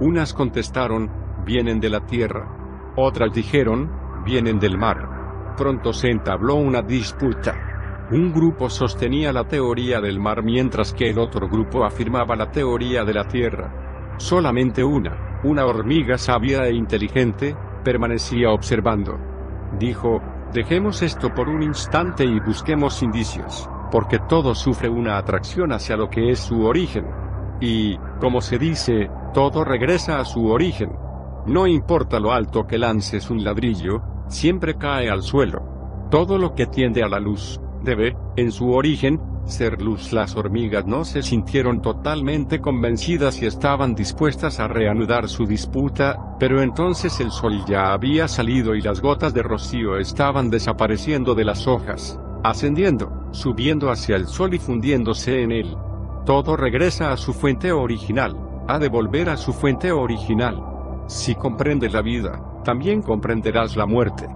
Unas 0.00 0.34
contestaron, 0.34 1.08
vienen 1.44 1.78
de 1.78 1.88
la 1.88 2.04
tierra. 2.06 2.92
Otras 2.96 3.32
dijeron, 3.32 3.90
vienen 4.24 4.58
del 4.58 4.76
mar. 4.76 5.54
Pronto 5.56 5.92
se 5.92 6.10
entabló 6.10 6.56
una 6.56 6.82
disputa. 6.82 8.08
Un 8.10 8.32
grupo 8.32 8.68
sostenía 8.68 9.32
la 9.32 9.44
teoría 9.44 10.00
del 10.00 10.18
mar 10.18 10.42
mientras 10.42 10.92
que 10.92 11.10
el 11.10 11.18
otro 11.18 11.48
grupo 11.48 11.84
afirmaba 11.84 12.34
la 12.34 12.50
teoría 12.50 13.04
de 13.04 13.14
la 13.14 13.28
tierra. 13.28 14.14
Solamente 14.16 14.82
una, 14.82 15.40
una 15.44 15.64
hormiga 15.64 16.18
sabia 16.18 16.66
e 16.66 16.74
inteligente, 16.74 17.56
permanecía 17.84 18.50
observando. 18.50 19.18
Dijo, 19.78 20.20
dejemos 20.52 21.02
esto 21.02 21.32
por 21.32 21.48
un 21.48 21.62
instante 21.62 22.24
y 22.24 22.40
busquemos 22.40 23.02
indicios 23.02 23.68
porque 23.92 24.18
todo 24.18 24.54
sufre 24.54 24.88
una 24.88 25.18
atracción 25.18 25.70
hacia 25.70 25.98
lo 25.98 26.08
que 26.08 26.30
es 26.30 26.40
su 26.40 26.64
origen. 26.64 27.04
Y, 27.62 27.96
como 28.20 28.40
se 28.40 28.58
dice, 28.58 29.08
todo 29.32 29.64
regresa 29.64 30.18
a 30.18 30.24
su 30.24 30.48
origen. 30.48 30.90
No 31.46 31.66
importa 31.68 32.18
lo 32.18 32.32
alto 32.32 32.66
que 32.66 32.76
lances 32.76 33.30
un 33.30 33.44
ladrillo, 33.44 34.02
siempre 34.26 34.76
cae 34.76 35.08
al 35.08 35.22
suelo. 35.22 35.62
Todo 36.10 36.38
lo 36.38 36.54
que 36.54 36.66
tiende 36.66 37.04
a 37.04 37.08
la 37.08 37.20
luz, 37.20 37.60
debe, 37.84 38.16
en 38.36 38.50
su 38.50 38.72
origen, 38.72 39.20
ser 39.44 39.80
luz. 39.80 40.12
Las 40.12 40.34
hormigas 40.36 40.86
no 40.86 41.04
se 41.04 41.22
sintieron 41.22 41.80
totalmente 41.80 42.60
convencidas 42.60 43.40
y 43.40 43.46
estaban 43.46 43.94
dispuestas 43.94 44.58
a 44.58 44.66
reanudar 44.66 45.28
su 45.28 45.46
disputa, 45.46 46.36
pero 46.40 46.62
entonces 46.62 47.20
el 47.20 47.30
sol 47.30 47.64
ya 47.64 47.92
había 47.92 48.26
salido 48.26 48.74
y 48.74 48.82
las 48.82 49.00
gotas 49.00 49.34
de 49.34 49.42
rocío 49.42 49.98
estaban 49.98 50.50
desapareciendo 50.50 51.34
de 51.34 51.44
las 51.44 51.66
hojas 51.68 52.18
ascendiendo, 52.44 53.28
subiendo 53.30 53.90
hacia 53.90 54.16
el 54.16 54.26
sol 54.26 54.54
y 54.54 54.58
fundiéndose 54.58 55.42
en 55.42 55.52
él. 55.52 55.76
Todo 56.24 56.56
regresa 56.56 57.10
a 57.10 57.16
su 57.16 57.32
fuente 57.32 57.72
original, 57.72 58.36
ha 58.68 58.78
de 58.78 58.88
volver 58.88 59.28
a 59.28 59.36
su 59.36 59.52
fuente 59.52 59.90
original. 59.90 61.04
Si 61.08 61.34
comprendes 61.34 61.92
la 61.92 62.00
vida, 62.00 62.40
también 62.64 63.02
comprenderás 63.02 63.76
la 63.76 63.86
muerte. 63.86 64.28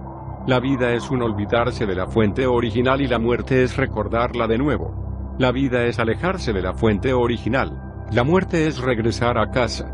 La 0.47 0.59
vida 0.59 0.93
es 0.93 1.09
un 1.09 1.21
olvidarse 1.21 1.85
de 1.85 1.95
la 1.95 2.07
fuente 2.07 2.45
original 2.45 2.99
y 2.99 3.07
la 3.07 3.19
muerte 3.19 3.63
es 3.63 3.77
recordarla 3.77 4.47
de 4.47 4.57
nuevo. 4.57 5.35
La 5.39 5.53
vida 5.53 5.85
es 5.85 5.97
alejarse 5.97 6.51
de 6.51 6.61
la 6.61 6.73
fuente 6.73 7.13
original. 7.13 8.05
La 8.11 8.25
muerte 8.25 8.67
es 8.67 8.79
regresar 8.79 9.37
a 9.37 9.49
casa. 9.49 9.89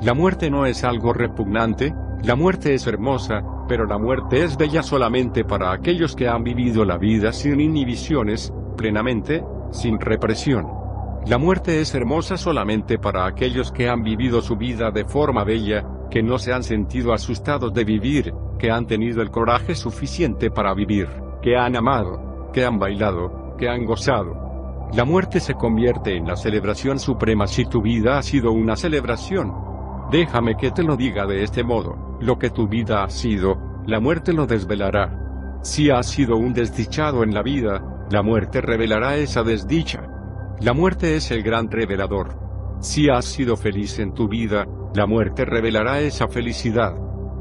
La 0.00 0.14
muerte 0.14 0.50
no 0.50 0.64
es 0.64 0.82
algo 0.82 1.12
repugnante, 1.12 1.94
la 2.22 2.36
muerte 2.36 2.72
es 2.72 2.86
hermosa, 2.86 3.42
pero 3.68 3.84
la 3.84 3.98
muerte 3.98 4.44
es 4.44 4.56
bella 4.56 4.82
solamente 4.82 5.44
para 5.44 5.72
aquellos 5.72 6.16
que 6.16 6.26
han 6.26 6.42
vivido 6.42 6.86
la 6.86 6.96
vida 6.96 7.34
sin 7.34 7.60
inhibiciones, 7.60 8.50
plenamente, 8.78 9.44
sin 9.72 10.00
represión. 10.00 10.83
La 11.26 11.38
muerte 11.38 11.80
es 11.80 11.94
hermosa 11.94 12.36
solamente 12.36 12.98
para 12.98 13.24
aquellos 13.24 13.72
que 13.72 13.88
han 13.88 14.02
vivido 14.02 14.42
su 14.42 14.56
vida 14.56 14.90
de 14.90 15.06
forma 15.06 15.42
bella, 15.42 15.82
que 16.10 16.22
no 16.22 16.38
se 16.38 16.52
han 16.52 16.62
sentido 16.62 17.14
asustados 17.14 17.72
de 17.72 17.82
vivir, 17.82 18.34
que 18.58 18.70
han 18.70 18.86
tenido 18.86 19.22
el 19.22 19.30
coraje 19.30 19.74
suficiente 19.74 20.50
para 20.50 20.74
vivir, 20.74 21.08
que 21.40 21.56
han 21.56 21.76
amado, 21.76 22.50
que 22.52 22.66
han 22.66 22.78
bailado, 22.78 23.56
que 23.56 23.70
han 23.70 23.86
gozado. 23.86 24.88
La 24.92 25.06
muerte 25.06 25.40
se 25.40 25.54
convierte 25.54 26.14
en 26.14 26.26
la 26.26 26.36
celebración 26.36 26.98
suprema 26.98 27.46
si 27.46 27.64
tu 27.64 27.80
vida 27.80 28.18
ha 28.18 28.22
sido 28.22 28.52
una 28.52 28.76
celebración. 28.76 29.50
Déjame 30.10 30.56
que 30.58 30.72
te 30.72 30.82
lo 30.82 30.94
diga 30.94 31.24
de 31.24 31.42
este 31.42 31.64
modo. 31.64 32.18
Lo 32.20 32.38
que 32.38 32.50
tu 32.50 32.68
vida 32.68 33.02
ha 33.02 33.08
sido, 33.08 33.82
la 33.86 33.98
muerte 33.98 34.34
lo 34.34 34.46
desvelará. 34.46 35.58
Si 35.62 35.88
has 35.88 36.06
sido 36.06 36.36
un 36.36 36.52
desdichado 36.52 37.22
en 37.22 37.32
la 37.32 37.42
vida, 37.42 37.82
la 38.10 38.22
muerte 38.22 38.60
revelará 38.60 39.16
esa 39.16 39.42
desdicha. 39.42 40.13
La 40.64 40.72
muerte 40.72 41.14
es 41.14 41.30
el 41.30 41.42
gran 41.42 41.70
revelador. 41.70 42.38
Si 42.80 43.10
has 43.10 43.26
sido 43.26 43.54
feliz 43.54 43.98
en 43.98 44.14
tu 44.14 44.28
vida, 44.28 44.66
la 44.94 45.04
muerte 45.04 45.44
revelará 45.44 46.00
esa 46.00 46.26
felicidad. 46.26 46.94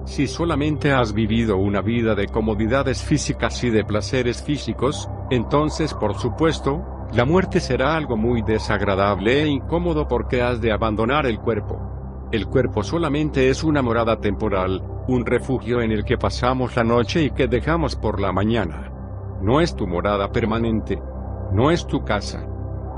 Si 0.03 0.27
solamente 0.27 0.91
has 0.91 1.13
vivido 1.13 1.55
una 1.55 1.79
vida 1.79 2.15
de 2.15 2.27
comodidades 2.27 3.01
físicas 3.01 3.63
y 3.63 3.69
de 3.69 3.85
placeres 3.85 4.43
físicos, 4.43 5.07
entonces 5.31 5.93
por 5.93 6.15
supuesto, 6.15 6.83
la 7.13 7.23
muerte 7.23 7.61
será 7.61 7.95
algo 7.95 8.17
muy 8.17 8.41
desagradable 8.41 9.43
e 9.43 9.47
incómodo 9.47 10.05
porque 10.05 10.41
has 10.41 10.59
de 10.59 10.73
abandonar 10.73 11.25
el 11.25 11.39
cuerpo. 11.39 12.27
El 12.33 12.47
cuerpo 12.47 12.83
solamente 12.83 13.49
es 13.49 13.63
una 13.63 13.81
morada 13.81 14.19
temporal, 14.19 14.83
un 15.07 15.25
refugio 15.25 15.79
en 15.79 15.93
el 15.93 16.03
que 16.03 16.17
pasamos 16.17 16.75
la 16.75 16.83
noche 16.83 17.23
y 17.23 17.31
que 17.31 17.47
dejamos 17.47 17.95
por 17.95 18.19
la 18.19 18.33
mañana. 18.33 18.91
No 19.41 19.61
es 19.61 19.77
tu 19.77 19.87
morada 19.87 20.29
permanente. 20.29 21.01
No 21.53 21.71
es 21.71 21.87
tu 21.87 22.03
casa. 22.03 22.49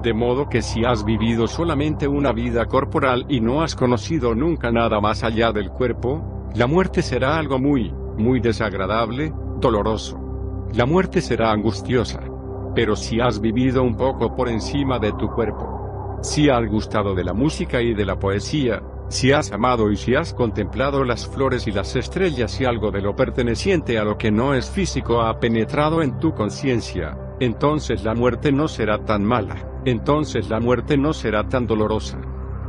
De 0.02 0.14
modo 0.14 0.50
que 0.50 0.62
si 0.62 0.86
has 0.86 1.04
vivido 1.04 1.48
solamente 1.48 2.08
una 2.08 2.32
vida 2.32 2.66
corporal 2.66 3.26
y 3.28 3.40
no 3.40 3.64
has 3.64 3.76
conocido 3.76 4.36
nunca 4.36 4.72
nada 4.72 5.02
más 5.02 5.24
allá 5.24 5.52
del 5.52 5.72
cuerpo, 5.72 6.50
la 6.54 6.68
muerte 6.68 7.02
será 7.02 7.38
algo 7.38 7.60
muy, 7.60 7.92
muy 8.18 8.40
desagradable, 8.40 9.34
doloroso. 9.60 10.20
La 10.74 10.86
muerte 10.86 11.22
será 11.22 11.52
angustiosa. 11.52 12.22
Pero 12.76 12.96
si 12.96 13.20
has 13.22 13.40
vivido 13.40 13.84
un 13.84 13.96
poco 13.96 14.36
por 14.36 14.50
encima 14.50 15.00
de 15.00 15.14
tu 15.14 15.30
cuerpo, 15.30 16.20
si 16.22 16.50
has 16.50 16.68
gustado 16.68 17.16
de 17.16 17.24
la 17.24 17.34
música 17.34 17.82
y 17.82 17.94
de 17.94 18.06
la 18.06 18.20
poesía, 18.20 18.82
si 19.08 19.32
has 19.32 19.52
amado 19.52 19.92
y 19.92 19.98
si 19.98 20.16
has 20.16 20.34
contemplado 20.34 21.04
las 21.04 21.28
flores 21.28 21.68
y 21.68 21.72
las 21.72 21.96
estrellas 21.96 22.60
y 22.60 22.66
algo 22.66 22.92
de 22.92 23.02
lo 23.02 23.16
perteneciente 23.16 23.98
a 23.98 24.04
lo 24.04 24.18
que 24.18 24.32
no 24.32 24.54
es 24.54 24.70
físico 24.70 25.22
ha 25.22 25.40
penetrado 25.40 26.02
en 26.02 26.20
tu 26.20 26.34
conciencia, 26.34 27.18
entonces 27.40 28.04
la 28.04 28.14
muerte 28.14 28.52
no 28.52 28.68
será 28.68 29.04
tan 29.06 29.24
mala, 29.24 29.56
entonces 29.86 30.50
la 30.50 30.60
muerte 30.60 30.98
no 30.98 31.14
será 31.14 31.48
tan 31.48 31.68
dolorosa. 31.68 32.20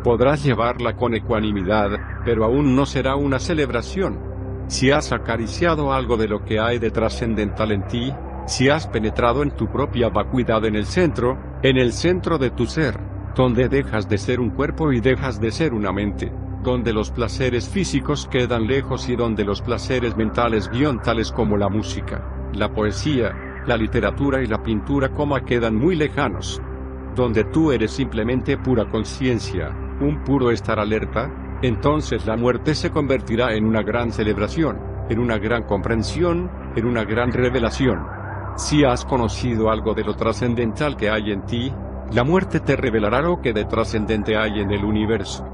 Podrás 0.03 0.45
llevarla 0.45 0.97
con 0.97 1.15
ecuanimidad, 1.15 1.91
pero 2.25 2.45
aún 2.45 2.77
no 2.77 2.87
será 2.87 3.17
una 3.17 3.39
celebración. 3.39 4.19
Si 4.69 4.91
has 4.91 5.13
acariciado 5.13 5.93
algo 5.93 6.17
de 6.17 6.29
lo 6.29 6.45
que 6.45 6.59
hay 6.59 6.79
de 6.79 6.91
trascendental 6.91 7.73
en 7.73 7.87
ti, 7.87 8.13
si 8.47 8.69
has 8.69 8.87
penetrado 8.87 9.43
en 9.43 9.51
tu 9.51 9.67
propia 9.69 10.09
vacuidad 10.09 10.65
en 10.65 10.77
el 10.77 10.87
centro, 10.87 11.39
en 11.63 11.77
el 11.77 11.93
centro 11.93 12.39
de 12.39 12.51
tu 12.51 12.67
ser, 12.67 12.99
donde 13.35 13.69
dejas 13.69 14.09
de 14.09 14.19
ser 14.19 14.41
un 14.41 14.51
cuerpo 14.51 14.93
y 14.93 15.01
dejas 15.01 15.41
de 15.41 15.51
ser 15.51 15.75
una 15.75 15.93
mente, 15.93 16.33
donde 16.63 16.93
los 16.93 17.11
placeres 17.11 17.69
físicos 17.69 18.27
quedan 18.27 18.67
lejos 18.67 19.09
y 19.09 19.17
donde 19.17 19.45
los 19.45 19.63
placeres 19.63 20.17
mentales 20.17 20.69
guion 20.71 21.01
tales 21.01 21.31
como 21.31 21.57
la 21.57 21.69
música, 21.69 22.51
la 22.53 22.73
poesía, 22.73 23.46
la 23.67 23.77
literatura 23.77 24.43
y 24.43 24.47
la 24.47 24.63
pintura 24.63 25.11
coma 25.11 25.45
quedan 25.45 25.77
muy 25.77 25.97
lejanos, 25.97 26.61
donde 27.15 27.45
tú 27.45 27.73
eres 27.73 27.91
simplemente 27.91 28.57
pura 28.59 28.89
conciencia, 28.89 29.71
un 30.01 30.23
puro 30.25 30.51
estar 30.51 30.79
alerta, 30.79 31.31
entonces 31.63 32.27
la 32.27 32.37
muerte 32.37 32.75
se 32.75 32.91
convertirá 32.91 33.55
en 33.55 33.65
una 33.65 33.83
gran 33.83 34.13
celebración, 34.13 34.79
en 35.09 35.19
una 35.19 35.39
gran 35.39 35.65
comprensión, 35.65 36.51
en 36.77 36.87
una 36.87 37.05
gran 37.05 37.33
revelación. 37.33 38.07
Si 38.57 38.85
has 38.85 39.05
conocido 39.05 39.71
algo 39.71 39.95
de 39.95 40.05
lo 40.05 40.15
trascendental 40.15 40.97
que 40.97 41.11
hay 41.11 41.33
en 41.33 41.45
ti, 41.47 41.73
la 42.13 42.25
muerte 42.25 42.61
te 42.61 42.77
revelará 42.77 43.21
lo 43.21 43.41
que 43.41 43.53
de 43.53 43.65
trascendente 43.65 44.37
hay 44.37 44.61
en 44.61 44.71
el 44.71 44.85
universo. 44.85 45.47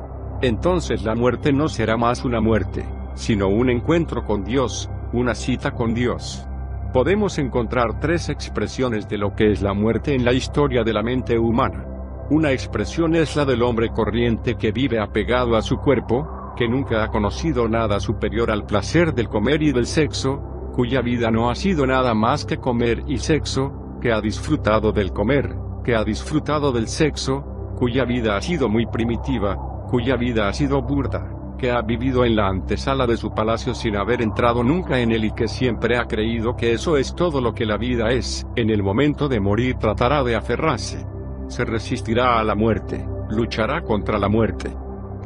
Entonces 0.43 1.03
la 1.05 1.15
muerte 1.15 1.53
no 1.53 1.69
será 1.69 1.97
más 1.97 2.25
una 2.25 2.41
muerte, 2.41 2.85
sino 3.15 3.49
un 3.49 3.71
encuentro 3.71 4.25
con 4.25 4.45
Dios, 4.45 4.91
una 5.13 5.35
cita 5.35 5.71
con 5.71 5.95
Dios. 5.95 6.47
Podemos 6.93 7.39
encontrar 7.39 8.01
tres 8.01 8.29
expresiones 8.29 9.09
de 9.09 9.17
lo 9.17 9.35
que 9.35 9.51
es 9.51 9.63
la 9.63 9.73
muerte 9.73 10.15
en 10.15 10.27
la 10.27 10.35
historia 10.35 10.85
de 10.85 10.93
la 10.93 11.03
mente 11.03 11.39
humana. 11.39 11.87
Una 12.29 12.53
expresión 12.53 13.15
es 13.15 13.35
la 13.35 13.47
del 13.47 13.63
hombre 13.63 13.89
corriente 13.89 14.57
que 14.57 14.73
vive 14.73 15.01
apegado 15.01 15.57
a 15.57 15.63
su 15.63 15.79
cuerpo, 15.79 16.53
que 16.55 16.69
nunca 16.69 17.03
ha 17.03 17.09
conocido 17.09 17.67
nada 17.67 17.99
superior 17.99 18.51
al 18.51 18.67
placer 18.67 19.15
del 19.15 19.31
comer 19.31 19.63
y 19.63 19.73
del 19.73 19.87
sexo, 19.87 20.71
cuya 20.75 21.01
vida 21.01 21.31
no 21.31 21.49
ha 21.49 21.55
sido 21.55 21.87
nada 21.87 22.13
más 22.13 22.45
que 22.45 22.59
comer 22.59 23.05
y 23.07 23.17
sexo, 23.17 23.99
que 24.03 24.13
ha 24.13 24.21
disfrutado 24.21 24.93
del 24.93 25.13
comer, 25.13 25.57
que 25.83 25.95
ha 25.95 26.05
disfrutado 26.05 26.73
del 26.73 26.89
sexo, 26.89 27.73
cuya 27.79 28.05
vida 28.05 28.37
ha 28.37 28.43
sido 28.43 28.69
muy 28.69 28.85
primitiva, 28.85 29.57
cuya 29.89 30.17
vida 30.17 30.47
ha 30.47 30.53
sido 30.53 30.83
burda, 30.83 31.42
que 31.63 31.71
ha 31.71 31.81
vivido 31.81 32.25
en 32.25 32.35
la 32.35 32.49
antesala 32.49 33.07
de 33.07 33.17
su 33.17 33.33
palacio 33.33 33.73
sin 33.73 33.95
haber 33.95 34.21
entrado 34.21 34.65
nunca 34.65 34.99
en 34.99 35.13
él 35.13 35.27
y 35.27 35.31
que 35.31 35.47
siempre 35.47 35.97
ha 35.97 36.07
creído 36.07 36.57
que 36.57 36.73
eso 36.73 36.97
es 36.97 37.15
todo 37.15 37.41
lo 37.41 37.55
que 37.55 37.67
la 37.67 37.77
vida 37.77 38.11
es, 38.11 38.45
en 38.57 38.69
el 38.69 38.83
momento 38.83 39.29
de 39.29 39.39
morir 39.39 39.77
tratará 39.77 40.25
de 40.25 40.35
aferrarse. 40.35 41.07
Se 41.47 41.65
resistirá 41.65 42.41
a 42.41 42.43
la 42.43 42.57
muerte, 42.57 43.07
luchará 43.31 43.83
contra 43.83 44.19
la 44.19 44.29
muerte. 44.29 44.77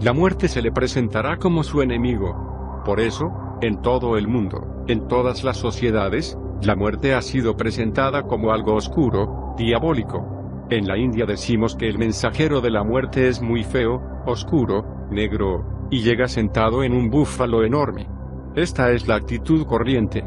La 0.02 0.12
muerte 0.12 0.48
se 0.48 0.60
le 0.60 0.72
presentará 0.72 1.38
como 1.38 1.64
su 1.64 1.80
enemigo. 1.80 2.82
Por 2.84 3.00
eso, 3.00 3.32
en 3.62 3.80
todo 3.80 4.18
el 4.18 4.28
mundo, 4.28 4.84
en 4.88 5.08
todas 5.08 5.42
las 5.42 5.56
sociedades, 5.56 6.36
La 6.62 6.74
muerte 6.74 7.14
ha 7.14 7.22
sido 7.22 7.56
presentada 7.56 8.24
como 8.24 8.50
algo 8.50 8.74
oscuro, 8.74 9.54
diabólico. 9.56 10.66
En 10.70 10.86
la 10.86 10.98
India 10.98 11.24
decimos 11.24 11.76
que 11.76 11.88
el 11.88 11.98
mensajero 11.98 12.60
de 12.60 12.70
la 12.70 12.82
muerte 12.82 13.28
es 13.28 13.40
muy 13.40 13.62
feo, 13.62 14.02
oscuro, 14.26 15.06
negro, 15.10 15.75
y 15.90 16.02
llega 16.02 16.28
sentado 16.28 16.82
en 16.82 16.92
un 16.92 17.10
búfalo 17.10 17.64
enorme. 17.64 18.08
Esta 18.54 18.90
es 18.90 19.06
la 19.06 19.16
actitud 19.16 19.66
corriente. 19.66 20.24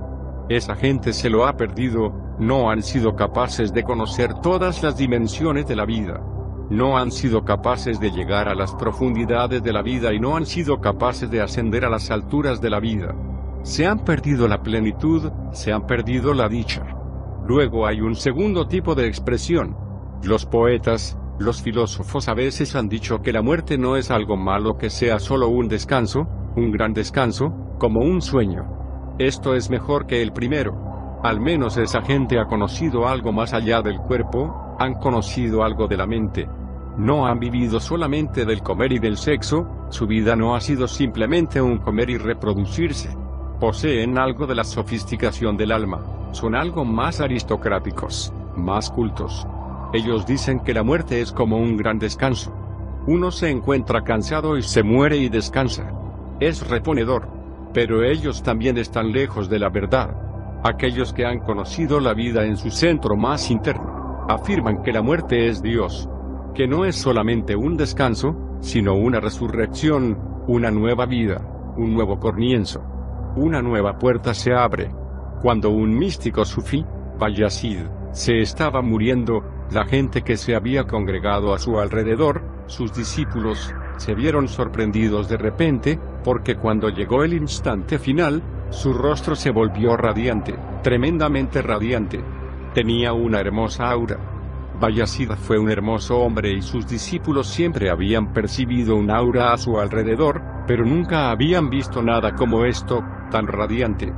Esa 0.50 0.76
gente 0.76 1.14
se 1.14 1.30
lo 1.30 1.46
ha 1.46 1.58
perdido, 1.58 2.14
no 2.40 2.70
han 2.70 2.82
sido 2.82 3.16
capaces 3.16 3.74
de 3.74 3.84
conocer 3.84 4.36
todas 4.36 4.82
las 4.84 4.98
dimensiones 4.98 5.68
de 5.68 5.76
la 5.76 5.86
vida. 5.86 6.22
No 6.70 6.98
han 6.98 7.12
sido 7.12 7.44
capaces 7.44 8.00
de 8.00 8.12
llegar 8.12 8.48
a 8.48 8.56
las 8.56 8.76
profundidades 8.76 9.64
de 9.64 9.74
la 9.74 9.82
vida 9.82 10.14
y 10.14 10.20
no 10.20 10.36
han 10.36 10.46
sido 10.46 10.80
capaces 10.80 11.30
de 11.32 11.42
ascender 11.42 11.84
a 11.84 11.90
las 11.90 12.12
alturas 12.12 12.62
de 12.62 12.70
la 12.70 12.80
vida. 12.80 13.16
Se 13.64 13.88
han 13.88 14.00
perdido 14.06 14.48
la 14.48 14.62
plenitud, 14.62 15.32
se 15.52 15.74
han 15.74 15.86
perdido 15.86 16.34
la 16.34 16.48
dicha. 16.48 16.86
Luego 17.48 17.88
hay 17.88 18.02
un 18.02 18.16
segundo 18.16 18.68
tipo 18.68 18.94
de 18.94 19.08
expresión. 19.08 19.76
Los 20.24 20.46
poetas, 20.46 21.18
los 21.40 21.62
filósofos 21.62 22.28
a 22.28 22.34
veces 22.34 22.76
han 22.76 22.90
dicho 22.90 23.22
que 23.22 23.34
la 23.34 23.42
muerte 23.42 23.78
no 23.78 23.96
es 23.96 24.12
algo 24.12 24.38
malo 24.38 24.78
que 24.78 24.90
sea 24.90 25.20
solo 25.20 25.48
un 25.48 25.68
descanso, 25.68 26.28
un 26.56 26.72
gran 26.72 26.94
descanso, 26.94 27.76
como 27.80 28.02
un 28.02 28.22
sueño. 28.22 29.16
Esto 29.18 29.56
es 29.56 29.70
mejor 29.70 30.06
que 30.06 30.22
el 30.22 30.32
primero. 30.34 31.20
Al 31.24 31.40
menos 31.40 31.78
esa 31.78 32.02
gente 32.02 32.40
ha 32.40 32.46
conocido 32.46 33.08
algo 33.08 33.32
más 33.32 33.54
allá 33.54 33.82
del 33.82 33.98
cuerpo, 33.98 34.76
han 34.80 34.96
conocido 34.96 35.64
algo 35.64 35.88
de 35.88 35.98
la 35.98 36.06
mente. 36.06 36.48
No 36.98 37.26
han 37.26 37.40
vivido 37.40 37.80
solamente 37.80 38.46
del 38.46 38.62
comer 38.62 38.92
y 38.92 39.00
del 39.00 39.18
sexo, 39.18 39.88
su 39.90 40.08
vida 40.08 40.36
no 40.36 40.56
ha 40.56 40.62
sido 40.62 40.88
simplemente 40.88 41.62
un 41.62 41.78
comer 41.78 42.10
y 42.10 42.18
reproducirse 42.18 43.10
poseen 43.60 44.18
algo 44.18 44.48
de 44.48 44.56
la 44.56 44.64
sofisticación 44.64 45.58
del 45.58 45.74
alma, 45.74 46.00
son 46.32 46.56
algo 46.56 46.86
más 46.86 47.20
aristocráticos, 47.20 48.34
más 48.56 48.90
cultos. 48.90 49.46
Ellos 49.94 50.26
dicen 50.26 50.60
que 50.60 50.74
la 50.74 50.84
muerte 50.84 51.22
es 51.22 51.32
como 51.32 51.58
un 51.58 51.78
gran 51.78 52.00
descanso. 52.00 52.54
Uno 53.08 53.32
se 53.32 53.50
encuentra 53.50 54.04
cansado 54.04 54.58
y 54.58 54.64
se 54.64 54.84
muere 54.84 55.18
y 55.18 55.30
descansa. 55.30 55.92
Es 56.40 56.68
reponedor. 56.68 57.28
Pero 57.74 58.04
ellos 58.04 58.44
también 58.44 58.78
están 58.78 59.12
lejos 59.12 59.50
de 59.50 59.60
la 59.60 59.70
verdad. 59.70 60.16
Aquellos 60.64 61.14
que 61.14 61.26
han 61.26 61.40
conocido 61.40 62.00
la 62.00 62.14
vida 62.14 62.46
en 62.46 62.58
su 62.58 62.72
centro 62.72 63.16
más 63.16 63.50
interno, 63.52 64.26
afirman 64.28 64.82
que 64.82 64.92
la 64.92 65.02
muerte 65.02 65.48
es 65.48 65.62
Dios. 65.62 66.10
Que 66.54 66.68
no 66.68 66.86
es 66.86 66.96
solamente 66.96 67.56
un 67.56 67.78
descanso, 67.78 68.58
sino 68.60 68.96
una 68.96 69.20
resurrección, 69.20 70.18
una 70.48 70.72
nueva 70.72 71.06
vida, 71.06 71.42
un 71.78 71.94
nuevo 71.94 72.20
comienzo 72.20 72.84
una 73.36 73.62
nueva 73.62 73.98
puerta 73.98 74.34
se 74.34 74.54
abre. 74.54 74.92
Cuando 75.42 75.70
un 75.70 75.98
místico 75.98 76.44
sufí, 76.46 76.86
Bayazid, 77.18 77.80
se 78.12 78.40
estaba 78.40 78.82
muriendo, 78.82 79.44
la 79.72 79.86
gente 79.86 80.24
que 80.24 80.36
se 80.36 80.56
había 80.56 80.86
congregado 80.86 81.54
a 81.54 81.60
su 81.60 81.80
alrededor, 81.80 82.42
sus 82.66 82.94
discípulos, 82.94 83.74
se 83.98 84.16
vieron 84.16 84.48
sorprendidos 84.48 85.30
de 85.30 85.38
repente, 85.38 86.00
porque 86.24 86.56
cuando 86.56 86.90
llegó 86.90 87.24
el 87.24 87.34
instante 87.34 88.00
final, 88.00 88.42
su 88.70 88.94
rostro 88.94 89.36
se 89.36 89.52
volvió 89.52 89.96
radiante, 89.96 90.56
tremendamente 90.82 91.62
radiante. 91.62 92.24
Tenía 92.74 93.14
una 93.14 93.40
hermosa 93.40 93.90
aura. 93.90 94.18
Bayazid 94.80 95.32
fue 95.32 95.60
un 95.60 95.70
hermoso 95.70 96.18
hombre 96.20 96.54
y 96.54 96.62
sus 96.62 96.88
discípulos 96.88 97.48
siempre 97.48 97.90
habían 97.90 98.32
percibido 98.32 98.96
un 98.96 99.12
aura 99.12 99.54
a 99.54 99.58
su 99.58 99.78
alrededor, 99.80 100.42
pero 100.66 100.86
nunca 100.86 101.30
habían 101.32 101.70
visto 101.70 102.02
nada 102.02 102.34
como 102.34 102.64
esto, 102.64 103.04
tan 103.30 103.46
radiante. 103.48 104.14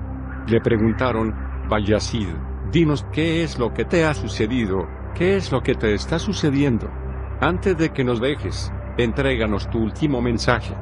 Le 0.48 0.62
preguntaron, 0.62 1.34
Bayazid, 1.68 2.28
dinos 2.72 3.06
qué 3.12 3.44
es 3.44 3.58
lo 3.58 3.74
que 3.74 3.86
te 3.86 4.06
ha 4.06 4.14
sucedido, 4.14 4.88
qué 5.14 5.36
es 5.36 5.52
lo 5.52 5.62
que 5.62 5.76
te 5.76 5.94
está 5.94 6.20
sucediendo. 6.20 6.90
Antes 7.40 7.78
de 7.78 7.92
que 7.92 8.04
nos 8.04 8.22
dejes, 8.22 8.72
entréganos 8.98 9.70
tu 9.70 9.80
último 9.80 10.22
mensaje. 10.22 10.76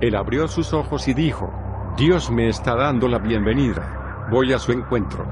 Él 0.00 0.16
abrió 0.16 0.48
sus 0.48 0.72
ojos 0.72 1.08
y 1.08 1.14
dijo, 1.14 1.52
Dios 1.96 2.30
me 2.30 2.48
está 2.48 2.74
dando 2.74 3.08
la 3.08 3.18
bienvenida. 3.18 4.26
Voy 4.30 4.52
a 4.52 4.58
su 4.58 4.72
encuentro. 4.72 5.24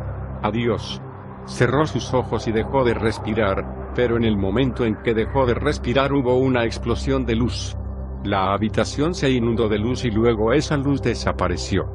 Adiós. 0.43 1.01
Cerró 1.47 1.87
sus 1.87 2.15
ojos 2.15 2.47
y 2.47 2.53
dejó 2.53 2.85
de 2.85 2.95
respirar, 2.95 3.93
pero 3.95 4.17
en 4.17 4.25
el 4.25 4.37
momento 4.37 4.85
en 4.85 4.97
que 5.03 5.15
dejó 5.15 5.45
de 5.45 5.55
respirar 5.55 6.13
hubo 6.13 6.37
una 6.37 6.65
explosión 6.65 7.27
de 7.27 7.35
luz. 7.35 7.77
La 8.25 8.53
habitación 8.53 9.15
se 9.15 9.31
inundó 9.31 9.69
de 9.69 9.79
luz 9.79 10.05
y 10.05 10.11
luego 10.11 10.53
esa 10.53 10.77
luz 10.77 11.03
desapareció. 11.03 11.87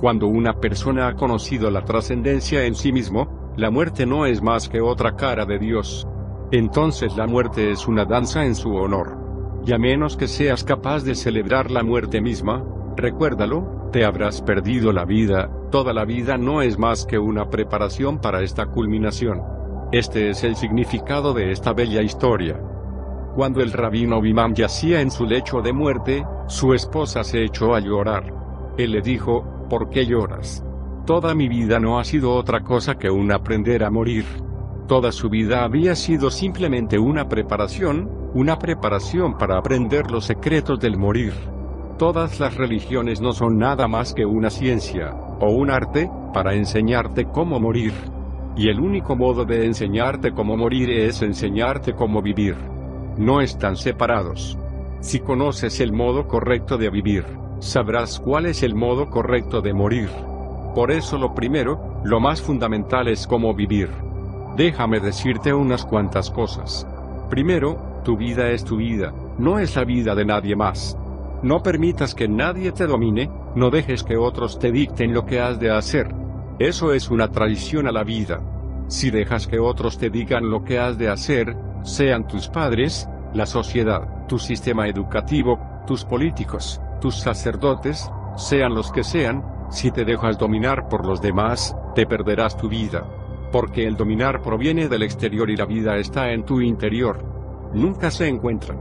Cuando 0.00 0.26
una 0.26 0.54
persona 0.54 1.08
ha 1.08 1.14
conocido 1.14 1.70
la 1.70 1.84
trascendencia 1.84 2.64
en 2.64 2.74
sí 2.74 2.92
mismo, 2.92 3.43
la 3.56 3.70
muerte 3.70 4.04
no 4.04 4.26
es 4.26 4.42
más 4.42 4.68
que 4.68 4.80
otra 4.80 5.14
cara 5.14 5.46
de 5.46 5.58
Dios. 5.58 6.08
Entonces 6.50 7.16
la 7.16 7.26
muerte 7.26 7.70
es 7.70 7.86
una 7.86 8.04
danza 8.04 8.44
en 8.44 8.54
su 8.54 8.74
honor. 8.74 9.16
Y 9.64 9.72
a 9.72 9.78
menos 9.78 10.16
que 10.16 10.28
seas 10.28 10.64
capaz 10.64 11.04
de 11.04 11.14
celebrar 11.14 11.70
la 11.70 11.82
muerte 11.82 12.20
misma, 12.20 12.64
recuérdalo, 12.96 13.90
te 13.92 14.04
habrás 14.04 14.42
perdido 14.42 14.92
la 14.92 15.04
vida, 15.04 15.50
toda 15.70 15.92
la 15.92 16.04
vida 16.04 16.36
no 16.36 16.62
es 16.62 16.78
más 16.78 17.06
que 17.06 17.18
una 17.18 17.48
preparación 17.48 18.18
para 18.18 18.42
esta 18.42 18.66
culminación. 18.66 19.42
Este 19.92 20.30
es 20.30 20.42
el 20.42 20.56
significado 20.56 21.32
de 21.32 21.52
esta 21.52 21.72
bella 21.72 22.02
historia. 22.02 22.60
Cuando 23.36 23.60
el 23.60 23.72
rabino 23.72 24.20
Bimam 24.20 24.54
yacía 24.54 25.00
en 25.00 25.10
su 25.10 25.26
lecho 25.26 25.62
de 25.62 25.72
muerte, 25.72 26.24
su 26.48 26.74
esposa 26.74 27.22
se 27.22 27.44
echó 27.44 27.74
a 27.74 27.80
llorar. 27.80 28.34
Él 28.76 28.92
le 28.92 29.00
dijo, 29.00 29.66
¿por 29.70 29.90
qué 29.90 30.06
lloras? 30.06 30.64
Toda 31.06 31.34
mi 31.34 31.48
vida 31.48 31.78
no 31.78 31.98
ha 31.98 32.04
sido 32.04 32.32
otra 32.32 32.62
cosa 32.62 32.94
que 32.94 33.10
un 33.10 33.30
aprender 33.30 33.84
a 33.84 33.90
morir. 33.90 34.24
Toda 34.88 35.12
su 35.12 35.28
vida 35.28 35.62
había 35.62 35.94
sido 35.96 36.30
simplemente 36.30 36.98
una 36.98 37.28
preparación, 37.28 38.08
una 38.32 38.58
preparación 38.58 39.36
para 39.36 39.58
aprender 39.58 40.10
los 40.10 40.24
secretos 40.24 40.80
del 40.80 40.96
morir. 40.96 41.34
Todas 41.98 42.40
las 42.40 42.56
religiones 42.56 43.20
no 43.20 43.34
son 43.34 43.58
nada 43.58 43.86
más 43.86 44.14
que 44.14 44.24
una 44.24 44.48
ciencia, 44.48 45.12
o 45.40 45.50
un 45.50 45.70
arte, 45.70 46.10
para 46.32 46.54
enseñarte 46.54 47.26
cómo 47.26 47.60
morir. 47.60 47.92
Y 48.56 48.70
el 48.70 48.80
único 48.80 49.14
modo 49.14 49.44
de 49.44 49.66
enseñarte 49.66 50.32
cómo 50.32 50.56
morir 50.56 50.88
es 50.88 51.20
enseñarte 51.20 51.92
cómo 51.92 52.22
vivir. 52.22 52.56
No 53.18 53.42
están 53.42 53.76
separados. 53.76 54.56
Si 55.00 55.20
conoces 55.20 55.80
el 55.80 55.92
modo 55.92 56.26
correcto 56.26 56.78
de 56.78 56.88
vivir, 56.88 57.26
sabrás 57.58 58.18
cuál 58.20 58.46
es 58.46 58.62
el 58.62 58.74
modo 58.74 59.10
correcto 59.10 59.60
de 59.60 59.74
morir. 59.74 60.08
Por 60.74 60.90
eso 60.90 61.18
lo 61.18 61.34
primero, 61.34 62.00
lo 62.04 62.18
más 62.18 62.42
fundamental 62.42 63.08
es 63.08 63.26
cómo 63.26 63.54
vivir. 63.54 63.90
Déjame 64.56 65.00
decirte 65.00 65.54
unas 65.54 65.84
cuantas 65.84 66.30
cosas. 66.30 66.86
Primero, 67.30 68.00
tu 68.04 68.16
vida 68.16 68.50
es 68.50 68.64
tu 68.64 68.76
vida, 68.76 69.12
no 69.38 69.58
es 69.58 69.76
la 69.76 69.84
vida 69.84 70.14
de 70.14 70.24
nadie 70.24 70.56
más. 70.56 70.98
No 71.42 71.62
permitas 71.62 72.14
que 72.14 72.28
nadie 72.28 72.72
te 72.72 72.86
domine, 72.86 73.30
no 73.54 73.70
dejes 73.70 74.02
que 74.02 74.16
otros 74.16 74.58
te 74.58 74.72
dicten 74.72 75.14
lo 75.14 75.24
que 75.24 75.40
has 75.40 75.60
de 75.60 75.70
hacer. 75.70 76.14
Eso 76.58 76.92
es 76.92 77.10
una 77.10 77.30
traición 77.30 77.86
a 77.86 77.92
la 77.92 78.04
vida. 78.04 78.40
Si 78.88 79.10
dejas 79.10 79.46
que 79.46 79.58
otros 79.58 79.98
te 79.98 80.10
digan 80.10 80.50
lo 80.50 80.64
que 80.64 80.78
has 80.78 80.98
de 80.98 81.08
hacer, 81.08 81.56
sean 81.82 82.26
tus 82.26 82.48
padres, 82.48 83.08
la 83.32 83.46
sociedad, 83.46 84.26
tu 84.26 84.38
sistema 84.38 84.88
educativo, 84.88 85.58
tus 85.86 86.04
políticos, 86.04 86.80
tus 87.00 87.16
sacerdotes, 87.16 88.10
sean 88.36 88.74
los 88.74 88.90
que 88.90 89.04
sean, 89.04 89.53
si 89.74 89.90
te 89.90 90.04
dejas 90.04 90.38
dominar 90.38 90.88
por 90.88 91.04
los 91.04 91.20
demás, 91.20 91.76
te 91.94 92.06
perderás 92.06 92.56
tu 92.56 92.68
vida. 92.68 93.04
Porque 93.50 93.86
el 93.86 93.96
dominar 93.96 94.40
proviene 94.40 94.88
del 94.88 95.02
exterior 95.02 95.50
y 95.50 95.56
la 95.56 95.66
vida 95.66 95.96
está 95.96 96.32
en 96.32 96.44
tu 96.44 96.60
interior. 96.60 97.18
Nunca 97.74 98.10
se 98.10 98.28
encuentran. 98.28 98.78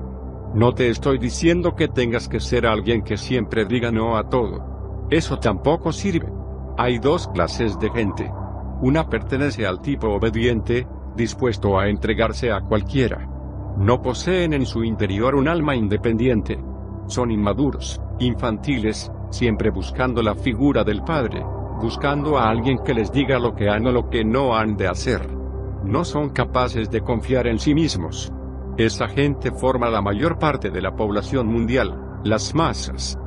No 0.53 0.74
te 0.74 0.90
estoy 0.90 1.18
diciendo 1.18 1.76
que 1.76 1.88
tengas 1.88 2.30
que 2.30 2.40
ser 2.40 2.68
alguien 2.68 3.02
que 3.02 3.18
siempre 3.18 3.65
diga 3.65 3.91
no 3.91 4.18
a 4.18 4.30
todo. 4.30 5.07
Eso 5.10 5.40
tampoco 5.40 5.91
sirve. 5.91 6.32
Hay 6.78 6.99
dos 6.99 7.28
clases 7.28 7.80
de 7.80 7.90
gente. 7.90 8.32
Una 8.82 9.10
pertenece 9.10 9.65
al 9.65 9.82
tipo 9.82 10.10
obediente, 10.10 10.88
dispuesto 11.15 11.80
a 11.80 11.90
entregarse 11.90 12.52
a 12.52 12.61
cualquiera. 12.61 13.28
No 13.78 14.02
poseen 14.02 14.53
en 14.53 14.68
su 14.68 14.84
interior 14.84 15.34
un 15.34 15.48
alma 15.48 15.76
independiente. 15.76 16.60
Son 17.07 17.32
inmaduros 17.32 17.99
infantiles, 18.20 19.11
siempre 19.34 19.72
buscando 19.72 20.22
la 20.22 20.35
figura 20.35 20.84
del 20.84 21.03
padre, 21.03 21.43
buscando 21.81 22.38
a 22.38 22.49
alguien 22.49 22.77
que 22.84 22.93
les 22.93 23.11
diga 23.11 23.39
lo 23.39 23.55
que 23.55 23.68
han 23.68 23.88
o 23.88 23.91
lo 23.91 24.10
que 24.10 24.23
no 24.23 24.55
han 24.55 24.77
de 24.77 24.88
hacer. 24.88 25.27
No 25.84 26.05
son 26.05 26.30
capaces 26.30 26.89
de 26.89 27.01
confiar 27.01 27.47
en 27.47 27.60
sí 27.60 27.73
mismos. 27.73 28.31
Esa 28.77 29.07
gente 29.07 29.51
forma 29.51 29.89
la 29.89 30.01
mayor 30.01 30.39
parte 30.39 30.69
de 30.69 30.81
la 30.81 30.95
población 30.95 31.47
mundial, 31.47 32.19
las 32.23 32.55
masas. 32.55 33.18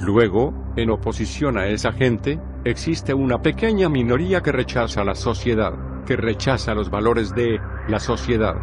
Luego, 0.00 0.54
en 0.76 0.90
oposición 0.90 1.58
a 1.58 1.66
esa 1.66 1.92
gente, 1.92 2.40
existe 2.64 3.12
una 3.12 3.42
pequeña 3.42 3.88
minoría 3.88 4.42
que 4.42 4.52
rechaza 4.52 5.04
la 5.04 5.14
sociedad, 5.14 5.72
que 6.06 6.16
rechaza 6.16 6.74
los 6.74 6.90
valores 6.90 7.34
de 7.34 7.60
la 7.88 7.98
sociedad. 7.98 8.54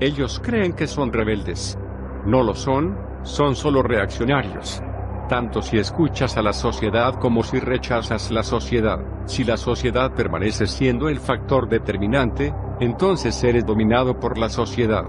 Ellos 0.00 0.40
creen 0.44 0.72
que 0.72 0.86
son 0.86 1.12
rebeldes. 1.12 1.78
No 2.26 2.42
lo 2.42 2.54
son, 2.54 2.96
son 3.22 3.54
solo 3.54 3.82
reaccionarios. 3.82 4.82
Tanto 5.28 5.62
si 5.62 5.78
escuchas 5.78 6.36
a 6.36 6.42
la 6.42 6.52
sociedad 6.52 7.14
como 7.20 7.42
si 7.42 7.60
rechazas 7.60 8.30
la 8.30 8.42
sociedad. 8.42 8.98
Si 9.26 9.44
la 9.44 9.56
sociedad 9.56 10.12
permanece 10.12 10.66
siendo 10.66 11.08
el 11.08 11.20
factor 11.20 11.68
determinante, 11.68 12.52
entonces 12.80 13.42
eres 13.44 13.64
dominado 13.64 14.18
por 14.18 14.38
la 14.38 14.48
sociedad. 14.48 15.04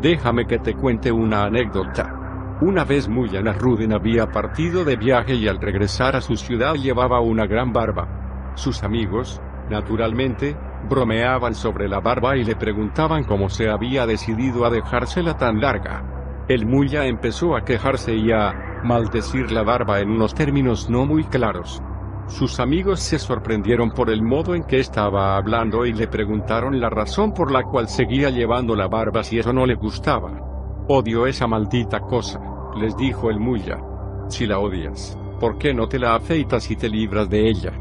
Déjame 0.00 0.46
que 0.46 0.58
te 0.58 0.74
cuente 0.74 1.12
una 1.12 1.44
anécdota. 1.44 2.56
Una 2.62 2.84
vez 2.84 3.08
Mullan 3.08 3.52
Ruden 3.58 3.92
había 3.92 4.28
partido 4.28 4.84
de 4.84 4.96
viaje 4.96 5.34
y 5.34 5.48
al 5.48 5.60
regresar 5.60 6.16
a 6.16 6.22
su 6.22 6.36
ciudad 6.36 6.74
llevaba 6.74 7.20
una 7.20 7.46
gran 7.46 7.72
barba. 7.72 8.52
Sus 8.54 8.82
amigos, 8.82 9.42
naturalmente, 9.68 10.56
bromeaban 10.88 11.54
sobre 11.54 11.88
la 11.88 12.00
barba 12.00 12.36
y 12.36 12.44
le 12.44 12.56
preguntaban 12.56 13.24
cómo 13.24 13.50
se 13.50 13.68
había 13.68 14.06
decidido 14.06 14.64
a 14.64 14.70
dejársela 14.70 15.36
tan 15.36 15.60
larga. 15.60 16.15
El 16.48 16.64
Mulla 16.64 17.06
empezó 17.06 17.56
a 17.56 17.64
quejarse 17.64 18.14
y 18.14 18.30
a 18.30 18.80
maldecir 18.84 19.50
la 19.50 19.64
barba 19.64 19.98
en 19.98 20.10
unos 20.10 20.32
términos 20.32 20.88
no 20.88 21.04
muy 21.04 21.24
claros. 21.24 21.82
Sus 22.28 22.60
amigos 22.60 23.00
se 23.00 23.18
sorprendieron 23.18 23.90
por 23.90 24.10
el 24.10 24.22
modo 24.22 24.54
en 24.54 24.62
que 24.62 24.78
estaba 24.78 25.36
hablando 25.36 25.84
y 25.84 25.92
le 25.92 26.06
preguntaron 26.06 26.80
la 26.80 26.88
razón 26.88 27.34
por 27.34 27.50
la 27.50 27.64
cual 27.64 27.88
seguía 27.88 28.30
llevando 28.30 28.76
la 28.76 28.86
barba 28.86 29.24
si 29.24 29.40
eso 29.40 29.52
no 29.52 29.66
le 29.66 29.74
gustaba. 29.74 30.84
Odio 30.86 31.26
esa 31.26 31.48
maldita 31.48 31.98
cosa, 31.98 32.40
les 32.76 32.96
dijo 32.96 33.28
el 33.28 33.40
Mulla. 33.40 33.80
Si 34.28 34.46
la 34.46 34.60
odias, 34.60 35.18
¿por 35.40 35.58
qué 35.58 35.74
no 35.74 35.88
te 35.88 35.98
la 35.98 36.14
afeitas 36.14 36.70
y 36.70 36.76
te 36.76 36.88
libras 36.88 37.28
de 37.28 37.48
ella? 37.48 37.72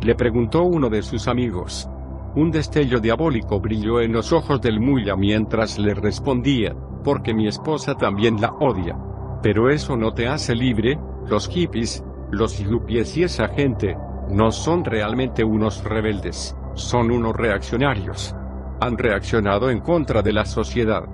Le 0.00 0.16
preguntó 0.16 0.64
uno 0.64 0.90
de 0.90 1.02
sus 1.02 1.28
amigos. 1.28 1.88
Un 2.34 2.50
destello 2.50 2.98
diabólico 2.98 3.60
brilló 3.60 4.00
en 4.00 4.12
los 4.12 4.32
ojos 4.32 4.60
del 4.60 4.80
Mulla 4.80 5.14
mientras 5.14 5.78
le 5.78 5.94
respondía, 5.94 6.74
porque 7.02 7.34
mi 7.34 7.46
esposa 7.46 7.94
también 7.94 8.40
la 8.40 8.52
odia. 8.60 8.96
Pero 9.42 9.70
eso 9.70 9.96
no 9.96 10.12
te 10.14 10.28
hace 10.28 10.54
libre, 10.54 10.98
los 11.26 11.48
hippies, 11.48 12.04
los 12.30 12.58
yuppies 12.58 13.16
y 13.16 13.22
esa 13.24 13.48
gente, 13.48 13.96
no 14.30 14.50
son 14.50 14.84
realmente 14.84 15.44
unos 15.44 15.82
rebeldes, 15.84 16.56
son 16.74 17.10
unos 17.10 17.34
reaccionarios. 17.34 18.34
Han 18.80 18.98
reaccionado 18.98 19.70
en 19.70 19.80
contra 19.80 20.22
de 20.22 20.32
la 20.32 20.44
sociedad. 20.44 21.04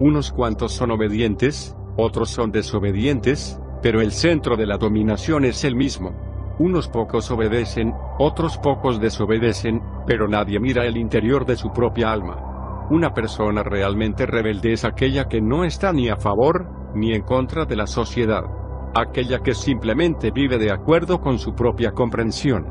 Unos 0.00 0.32
cuantos 0.32 0.72
son 0.72 0.90
obedientes, 0.90 1.76
otros 1.96 2.30
son 2.30 2.50
desobedientes, 2.50 3.60
pero 3.82 4.00
el 4.00 4.12
centro 4.12 4.56
de 4.56 4.66
la 4.66 4.78
dominación 4.78 5.44
es 5.44 5.64
el 5.64 5.76
mismo. 5.76 6.12
Unos 6.58 6.88
pocos 6.88 7.30
obedecen, 7.30 7.92
otros 8.18 8.58
pocos 8.58 9.00
desobedecen, 9.00 9.82
pero 10.06 10.28
nadie 10.28 10.60
mira 10.60 10.84
el 10.84 10.96
interior 10.96 11.44
de 11.44 11.56
su 11.56 11.72
propia 11.72 12.12
alma. 12.12 12.51
Una 12.92 13.14
persona 13.14 13.62
realmente 13.62 14.26
rebelde 14.26 14.74
es 14.74 14.84
aquella 14.84 15.24
que 15.24 15.40
no 15.40 15.64
está 15.64 15.94
ni 15.94 16.10
a 16.10 16.16
favor, 16.16 16.92
ni 16.94 17.14
en 17.14 17.22
contra 17.22 17.64
de 17.64 17.74
la 17.74 17.86
sociedad 17.86 18.44
aquella 18.94 19.38
que 19.38 19.54
simplemente 19.54 20.30
vive 20.30 20.58
de 20.58 20.70
acuerdo 20.70 21.18
con 21.18 21.38
su 21.38 21.54
propia 21.54 21.92
comprensión. 21.92 22.66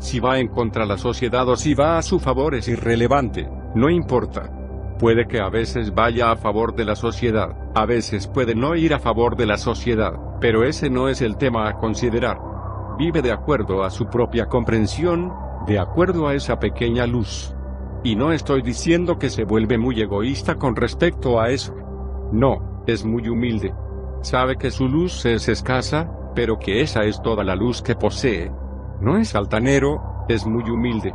Si 0.00 0.18
va 0.18 0.40
en 0.40 0.48
contra 0.48 0.82
de 0.82 0.88
la 0.88 0.98
sociedad 0.98 1.48
o 1.48 1.54
si 1.54 1.74
va 1.74 1.96
a 1.96 2.02
su 2.02 2.18
favor 2.18 2.56
es 2.56 2.66
irrelevante, 2.66 3.48
no 3.76 3.88
importa. 3.88 4.50
Puede 4.98 5.28
que 5.28 5.40
a 5.40 5.48
veces 5.48 5.94
vaya 5.94 6.32
a 6.32 6.36
favor 6.36 6.74
de 6.74 6.84
la 6.84 6.96
sociedad, 6.96 7.50
a 7.76 7.86
veces 7.86 8.26
puede 8.26 8.56
no 8.56 8.74
ir 8.74 8.94
a 8.94 8.98
favor 8.98 9.36
de 9.36 9.46
la 9.46 9.56
sociedad, 9.56 10.12
pero 10.40 10.64
ese 10.64 10.90
no 10.90 11.08
es 11.08 11.22
el 11.22 11.36
tema 11.36 11.68
a 11.68 11.74
considerar. 11.74 12.38
Vive 12.98 13.22
de 13.22 13.30
acuerdo 13.30 13.84
a 13.84 13.90
su 13.90 14.06
propia 14.06 14.46
comprensión, 14.46 15.32
de 15.68 15.78
acuerdo 15.78 16.26
a 16.26 16.34
esa 16.34 16.58
pequeña 16.58 17.06
luz. 17.06 17.54
Y 18.02 18.16
no 18.16 18.32
estoy 18.32 18.62
diciendo 18.62 19.18
que 19.18 19.30
se 19.30 19.44
vuelve 19.44 19.78
muy 19.78 20.00
egoísta 20.00 20.56
con 20.56 20.76
respecto 20.76 21.40
a 21.40 21.50
eso. 21.50 21.74
No, 22.32 22.82
es 22.86 23.04
muy 23.04 23.28
humilde, 23.28 23.74
Sabe 24.22 24.56
que 24.56 24.70
su 24.70 24.86
luz 24.86 25.24
es 25.24 25.48
escasa, 25.48 26.10
pero 26.34 26.58
que 26.58 26.82
esa 26.82 27.04
es 27.04 27.22
toda 27.22 27.42
la 27.42 27.56
luz 27.56 27.80
que 27.80 27.96
posee. 27.96 28.52
No 29.00 29.16
es 29.16 29.34
altanero, 29.34 30.24
es 30.28 30.46
muy 30.46 30.68
humilde. 30.68 31.14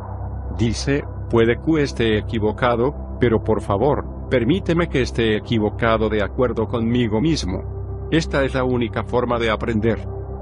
Dice, 0.57 1.03
puede 1.29 1.61
que 1.61 1.83
esté 1.83 2.17
equivocado, 2.17 3.17
pero 3.19 3.43
por 3.43 3.61
favor, 3.61 4.27
permíteme 4.29 4.89
que 4.89 5.03
esté 5.03 5.37
equivocado 5.37 6.09
de 6.09 6.23
acuerdo 6.23 6.67
conmigo 6.67 7.21
mismo. 7.21 8.07
Esta 8.09 8.43
es 8.43 8.55
la 8.55 8.63
única 8.63 9.03
forma 9.03 9.37
de 9.37 9.51
aprender. 9.51 9.99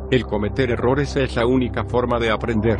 El 0.09 0.25
cometer 0.25 0.71
errores 0.71 1.17
es 1.17 1.35
la 1.35 1.45
única 1.45 1.83
forma 1.83 2.17
de 2.17 2.31
aprender. 2.31 2.79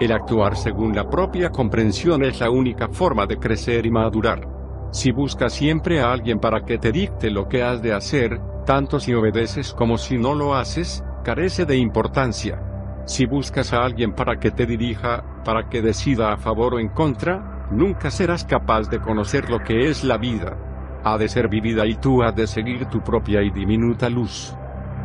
El 0.00 0.12
actuar 0.12 0.56
según 0.56 0.96
la 0.96 1.10
propia 1.10 1.50
comprensión 1.50 2.24
es 2.24 2.40
la 2.40 2.48
única 2.48 2.88
forma 2.88 3.26
de 3.26 3.36
crecer 3.36 3.84
y 3.84 3.90
madurar. 3.90 4.48
Si 4.92 5.12
buscas 5.12 5.52
siempre 5.52 6.00
a 6.00 6.10
alguien 6.10 6.40
para 6.40 6.64
que 6.64 6.78
te 6.78 6.90
dicte 6.90 7.30
lo 7.30 7.48
que 7.48 7.62
has 7.62 7.82
de 7.82 7.92
hacer, 7.92 8.40
tanto 8.64 8.98
si 8.98 9.12
obedeces 9.12 9.74
como 9.74 9.98
si 9.98 10.16
no 10.16 10.34
lo 10.34 10.54
haces, 10.54 11.04
carece 11.22 11.66
de 11.66 11.76
importancia. 11.76 12.62
Si 13.04 13.26
buscas 13.26 13.74
a 13.74 13.84
alguien 13.84 14.14
para 14.14 14.40
que 14.40 14.50
te 14.50 14.64
dirija, 14.64 15.42
para 15.44 15.68
que 15.68 15.82
decida 15.82 16.32
a 16.32 16.38
favor 16.38 16.74
o 16.74 16.78
en 16.78 16.88
contra, 16.88 17.68
nunca 17.70 18.10
serás 18.10 18.46
capaz 18.46 18.88
de 18.88 19.00
conocer 19.00 19.50
lo 19.50 19.62
que 19.62 19.90
es 19.90 20.02
la 20.02 20.16
vida. 20.16 20.56
Ha 21.04 21.18
de 21.18 21.28
ser 21.28 21.48
vivida 21.48 21.86
y 21.86 21.96
tú 21.96 22.22
has 22.22 22.34
de 22.34 22.46
seguir 22.46 22.86
tu 22.86 23.02
propia 23.02 23.42
y 23.42 23.50
diminuta 23.50 24.08
luz. 24.08 24.56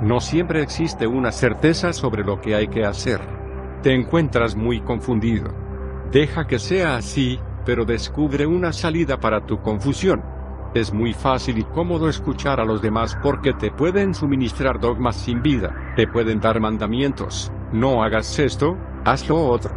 No 0.01 0.21
siempre 0.21 0.61
existe 0.61 1.05
una 1.05 1.33
certeza 1.33 1.91
sobre 1.91 2.23
lo 2.23 2.39
que 2.39 2.55
hay 2.55 2.69
que 2.69 2.85
hacer. 2.85 3.44
Te 3.85 3.93
encuentras 3.93 4.55
muy 4.55 4.81
confundido. 4.81 5.53
Deja 6.11 6.47
que 6.47 6.57
sea 6.57 6.95
así, 6.95 7.39
pero 7.67 7.85
descubre 7.85 8.47
una 8.47 8.73
salida 8.73 9.19
para 9.19 9.45
tu 9.45 9.61
confusión. 9.61 10.23
Es 10.73 10.91
muy 10.91 11.13
fácil 11.13 11.59
y 11.59 11.63
cómodo 11.65 12.09
escuchar 12.09 12.59
a 12.59 12.65
los 12.65 12.81
demás 12.81 13.15
porque 13.21 13.53
te 13.53 13.69
pueden 13.69 14.15
suministrar 14.15 14.79
dogmas 14.79 15.17
sin 15.17 15.43
vida, 15.43 15.93
te 15.95 16.07
pueden 16.07 16.39
dar 16.39 16.59
mandamientos, 16.59 17.51
no 17.71 18.03
hagas 18.03 18.39
esto, 18.39 18.75
haz 19.03 19.29
lo 19.29 19.37
otro. 19.45 19.71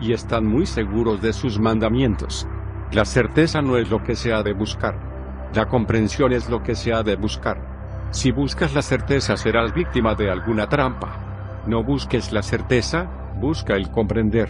Y 0.00 0.14
están 0.14 0.46
muy 0.46 0.64
seguros 0.64 1.20
de 1.20 1.34
sus 1.34 1.58
mandamientos. 1.58 2.48
La 2.90 3.04
certeza 3.04 3.60
no 3.60 3.76
es 3.76 3.90
lo 3.90 4.02
que 4.02 4.16
se 4.16 4.32
ha 4.32 4.42
de 4.42 4.54
buscar. 4.54 4.98
La 5.54 5.68
comprensión 5.68 6.32
es 6.32 6.48
lo 6.48 6.62
que 6.62 6.74
se 6.74 6.94
ha 6.94 7.02
de 7.02 7.16
buscar. 7.16 8.08
Si 8.12 8.30
buscas 8.30 8.72
la 8.72 8.80
certeza 8.80 9.36
serás 9.36 9.74
víctima 9.74 10.14
de 10.14 10.30
alguna 10.30 10.70
trampa. 10.70 11.62
No 11.66 11.84
busques 11.84 12.32
la 12.32 12.42
certeza, 12.42 13.10
busca 13.42 13.74
el 13.74 13.90
comprender. 13.90 14.48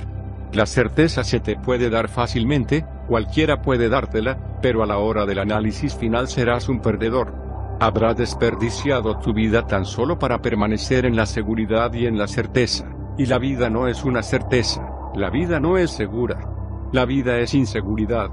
La 0.52 0.66
certeza 0.66 1.24
se 1.24 1.40
te 1.40 1.56
puede 1.56 1.88
dar 1.88 2.08
fácilmente, 2.08 2.84
cualquiera 3.08 3.62
puede 3.62 3.88
dártela, 3.88 4.58
pero 4.60 4.82
a 4.82 4.86
la 4.86 4.98
hora 4.98 5.24
del 5.24 5.38
análisis 5.38 5.96
final 5.96 6.28
serás 6.28 6.68
un 6.68 6.80
perdedor. 6.80 7.34
Habrás 7.80 8.18
desperdiciado 8.18 9.18
tu 9.18 9.32
vida 9.32 9.66
tan 9.66 9.86
solo 9.86 10.18
para 10.18 10.42
permanecer 10.42 11.06
en 11.06 11.16
la 11.16 11.24
seguridad 11.24 11.92
y 11.94 12.06
en 12.06 12.18
la 12.18 12.28
certeza. 12.28 12.86
Y 13.16 13.26
la 13.26 13.38
vida 13.38 13.70
no 13.70 13.88
es 13.88 14.04
una 14.04 14.22
certeza, 14.22 14.86
la 15.14 15.30
vida 15.30 15.58
no 15.58 15.78
es 15.78 15.90
segura. 15.90 16.48
La 16.92 17.06
vida 17.06 17.38
es 17.38 17.54
inseguridad. 17.54 18.30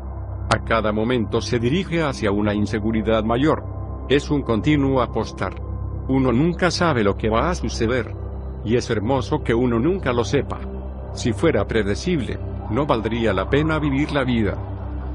A 0.49 0.65
cada 0.65 0.91
momento 0.91 1.39
se 1.39 1.59
dirige 1.59 2.03
hacia 2.03 2.31
una 2.31 2.53
inseguridad 2.53 3.23
mayor. 3.23 4.05
Es 4.09 4.29
un 4.29 4.41
continuo 4.41 5.01
apostar. 5.01 5.55
Uno 6.09 6.33
nunca 6.33 6.69
sabe 6.69 7.03
lo 7.03 7.15
que 7.15 7.29
va 7.29 7.49
a 7.49 7.55
suceder. 7.55 8.18
Y 8.63 8.75
es 8.75 8.89
hermoso 8.89 9.43
que 9.43 9.53
uno 9.53 9.79
nunca 9.79 10.13
lo 10.13 10.23
sepa. 10.23 10.59
Si 11.13 11.33
fuera 11.33 11.65
predecible, 11.67 12.39
no 12.69 12.85
valdría 12.85 13.33
la 13.33 13.49
pena 13.49 13.79
vivir 13.79 14.11
la 14.11 14.23
vida. 14.23 14.57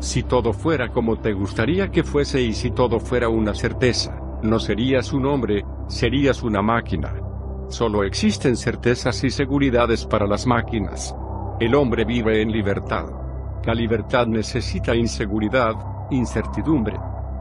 Si 0.01 0.23
todo 0.23 0.53
fuera 0.53 0.89
como 0.89 1.19
te 1.19 1.33
gustaría 1.33 1.91
que 1.91 2.05
fuese 2.05 2.43
y 2.43 2.53
si 2.53 2.71
todo 2.71 3.01
fuera 3.01 3.29
una 3.29 3.55
certeza, 3.55 4.19
no 4.43 4.59
serías 4.59 5.13
un 5.13 5.27
hombre, 5.27 5.65
serías 5.87 6.43
una 6.43 6.63
máquina. 6.63 7.15
Solo 7.69 8.05
existen 8.05 8.57
certezas 8.57 9.25
y 9.25 9.31
seguridades 9.31 10.05
para 10.05 10.27
las 10.27 10.47
máquinas. 10.47 11.15
El 11.61 11.75
hombre 11.75 12.05
vive 12.05 12.43
en 12.43 12.51
libertad. 12.51 13.07
La 13.65 13.75
libertad 13.75 14.27
necesita 14.27 14.95
inseguridad, 14.95 15.75
incertidumbre. 16.11 16.99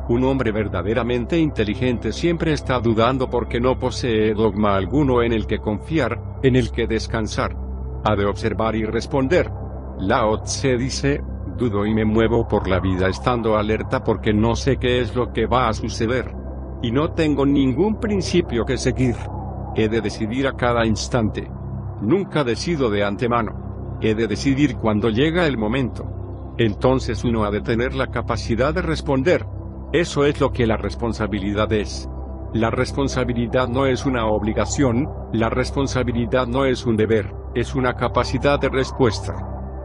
Un 0.09 0.25
hombre 0.25 0.51
verdaderamente 0.51 1.39
inteligente 1.39 2.11
siempre 2.11 2.51
está 2.51 2.79
dudando 2.79 3.29
porque 3.29 3.61
no 3.61 3.79
posee 3.79 4.33
dogma 4.33 4.75
alguno 4.75 5.23
en 5.23 5.31
el 5.31 5.47
que 5.47 5.59
confiar, 5.59 6.39
en 6.43 6.57
el 6.57 6.71
que 6.71 6.87
descansar. 6.87 7.55
Ha 8.03 8.13
de 8.17 8.25
observar 8.25 8.75
y 8.75 8.83
responder. 8.83 9.49
Lao 9.99 10.41
Tse 10.41 10.75
dice, 10.75 11.21
dudo 11.57 11.85
y 11.85 11.93
me 11.93 12.03
muevo 12.03 12.45
por 12.45 12.67
la 12.67 12.81
vida 12.81 13.07
estando 13.07 13.55
alerta 13.55 14.03
porque 14.03 14.33
no 14.33 14.57
sé 14.57 14.75
qué 14.75 14.99
es 14.99 15.15
lo 15.15 15.31
que 15.31 15.45
va 15.45 15.69
a 15.69 15.73
suceder. 15.73 16.35
Y 16.81 16.91
no 16.91 17.13
tengo 17.13 17.45
ningún 17.45 18.01
principio 18.01 18.65
que 18.65 18.77
seguir. 18.77 19.15
He 19.73 19.87
de 19.87 20.01
decidir 20.01 20.47
a 20.47 20.57
cada 20.57 20.85
instante. 20.85 21.49
Nunca 22.01 22.43
decido 22.43 22.89
de 22.89 23.05
antemano. 23.05 23.97
He 24.01 24.15
de 24.15 24.27
decidir 24.27 24.75
cuando 24.75 25.09
llega 25.09 25.47
el 25.47 25.57
momento. 25.57 26.53
Entonces 26.57 27.23
uno 27.23 27.45
ha 27.45 27.51
de 27.51 27.61
tener 27.61 27.95
la 27.95 28.07
capacidad 28.07 28.73
de 28.73 28.81
responder. 28.81 29.45
Eso 29.93 30.25
es 30.25 30.41
lo 30.41 30.51
que 30.51 30.65
la 30.65 30.75
responsabilidad 30.75 31.71
es. 31.71 32.09
La 32.51 32.71
responsabilidad 32.71 33.67
no 33.67 33.85
es 33.85 34.07
una 34.07 34.25
obligación, 34.25 35.07
la 35.33 35.51
responsabilidad 35.51 36.47
no 36.47 36.65
es 36.65 36.87
un 36.87 36.97
deber, 36.97 37.31
es 37.53 37.75
una 37.75 37.93
capacidad 37.93 38.59
de 38.59 38.69
respuesta. 38.69 39.35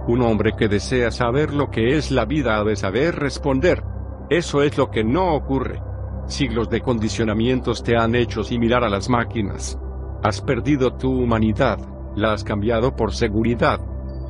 Un 0.06 0.22
hombre 0.22 0.54
que 0.56 0.66
desea 0.66 1.10
saber 1.10 1.52
lo 1.52 1.68
que 1.68 1.98
es 1.98 2.10
la 2.10 2.24
vida 2.24 2.56
ha 2.56 2.64
de 2.64 2.74
saber 2.74 3.16
responder. 3.16 3.84
Eso 4.30 4.62
es 4.62 4.78
lo 4.78 4.90
que 4.90 5.04
no 5.04 5.34
ocurre. 5.34 5.82
Siglos 6.26 6.70
de 6.70 6.80
condicionamientos 6.80 7.82
te 7.82 7.94
han 7.94 8.14
hecho 8.14 8.42
similar 8.42 8.84
a 8.84 8.88
las 8.88 9.10
máquinas. 9.10 9.78
Has 10.22 10.40
perdido 10.40 10.94
tu 10.94 11.10
humanidad, 11.10 11.80
la 12.16 12.32
has 12.32 12.44
cambiado 12.44 12.96
por 12.96 13.12
seguridad. 13.12 13.78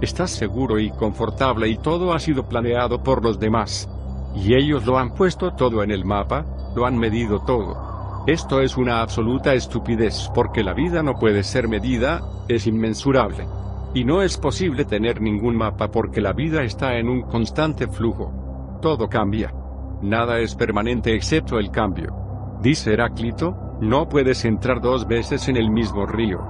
Estás 0.00 0.32
seguro 0.32 0.80
y 0.80 0.90
confortable 0.90 1.68
y 1.68 1.76
todo 1.76 2.12
ha 2.12 2.18
sido 2.18 2.48
planeado 2.48 3.00
por 3.00 3.22
los 3.22 3.38
demás. 3.38 3.88
Y 4.34 4.54
ellos 4.54 4.86
lo 4.86 4.98
han 4.98 5.14
puesto 5.14 5.52
todo 5.54 5.82
en 5.82 5.90
el 5.90 6.04
mapa, 6.04 6.44
lo 6.74 6.86
han 6.86 6.96
medido 6.96 7.40
todo. 7.40 8.24
Esto 8.26 8.60
es 8.60 8.76
una 8.76 9.00
absoluta 9.00 9.54
estupidez 9.54 10.30
porque 10.34 10.62
la 10.62 10.74
vida 10.74 11.02
no 11.02 11.14
puede 11.14 11.42
ser 11.42 11.66
medida, 11.66 12.20
es 12.46 12.66
inmensurable. 12.66 13.46
Y 13.94 14.04
no 14.04 14.20
es 14.20 14.36
posible 14.36 14.84
tener 14.84 15.22
ningún 15.22 15.56
mapa 15.56 15.90
porque 15.90 16.20
la 16.20 16.34
vida 16.34 16.62
está 16.62 16.98
en 16.98 17.08
un 17.08 17.22
constante 17.22 17.88
flujo. 17.88 18.78
Todo 18.82 19.08
cambia. 19.08 19.54
Nada 20.02 20.38
es 20.40 20.54
permanente 20.54 21.14
excepto 21.14 21.58
el 21.58 21.70
cambio. 21.70 22.14
Dice 22.60 22.92
Heráclito, 22.92 23.76
no 23.80 24.08
puedes 24.08 24.44
entrar 24.44 24.80
dos 24.80 25.08
veces 25.08 25.48
en 25.48 25.56
el 25.56 25.70
mismo 25.70 26.04
río. 26.04 26.40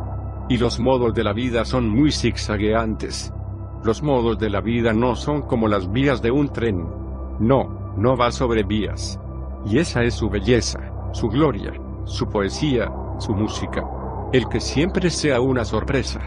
Y 0.49 0.57
los 0.57 0.81
modos 0.81 1.15
de 1.15 1.23
la 1.23 1.33
vida 1.33 1.65
son 1.65 1.89
muy 1.89 2.11
zigzagueantes. 2.11 3.33
Los 3.85 4.03
modos 4.03 4.39
de 4.39 4.51
la 4.51 4.61
vida 4.61 4.93
no 4.93 5.15
son 5.15 5.43
como 5.43 5.69
las 5.69 5.93
vías 5.93 6.21
de 6.23 6.31
un 6.31 6.49
tren. 6.49 6.85
No, 7.41 7.93
no 7.97 8.17
va 8.17 8.31
sobre 8.33 8.63
vías. 8.63 9.21
Y 9.65 9.79
esa 9.79 10.03
es 10.03 10.15
su 10.15 10.29
belleza, 10.29 10.81
su 11.13 11.29
gloria, 11.29 11.73
su 12.05 12.29
poesía, 12.29 12.91
su 13.19 13.35
música. 13.35 13.85
El 14.33 14.49
que 14.49 14.61
siempre 14.61 15.11
sea 15.11 15.41
una 15.41 15.65
sorpresa. 15.65 16.21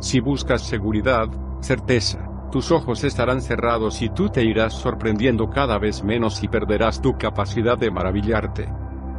Si 0.00 0.20
buscas 0.20 0.62
seguridad, 0.62 1.28
certeza, 1.60 2.28
tus 2.52 2.70
ojos 2.70 3.02
estarán 3.02 3.40
cerrados 3.40 4.02
y 4.02 4.10
tú 4.10 4.28
te 4.28 4.44
irás 4.44 4.74
sorprendiendo 4.74 5.48
cada 5.50 5.78
vez 5.78 6.04
menos 6.04 6.42
y 6.42 6.48
perderás 6.48 7.00
tu 7.00 7.16
capacidad 7.16 7.78
de 7.78 7.90
maravillarte. 7.90 8.68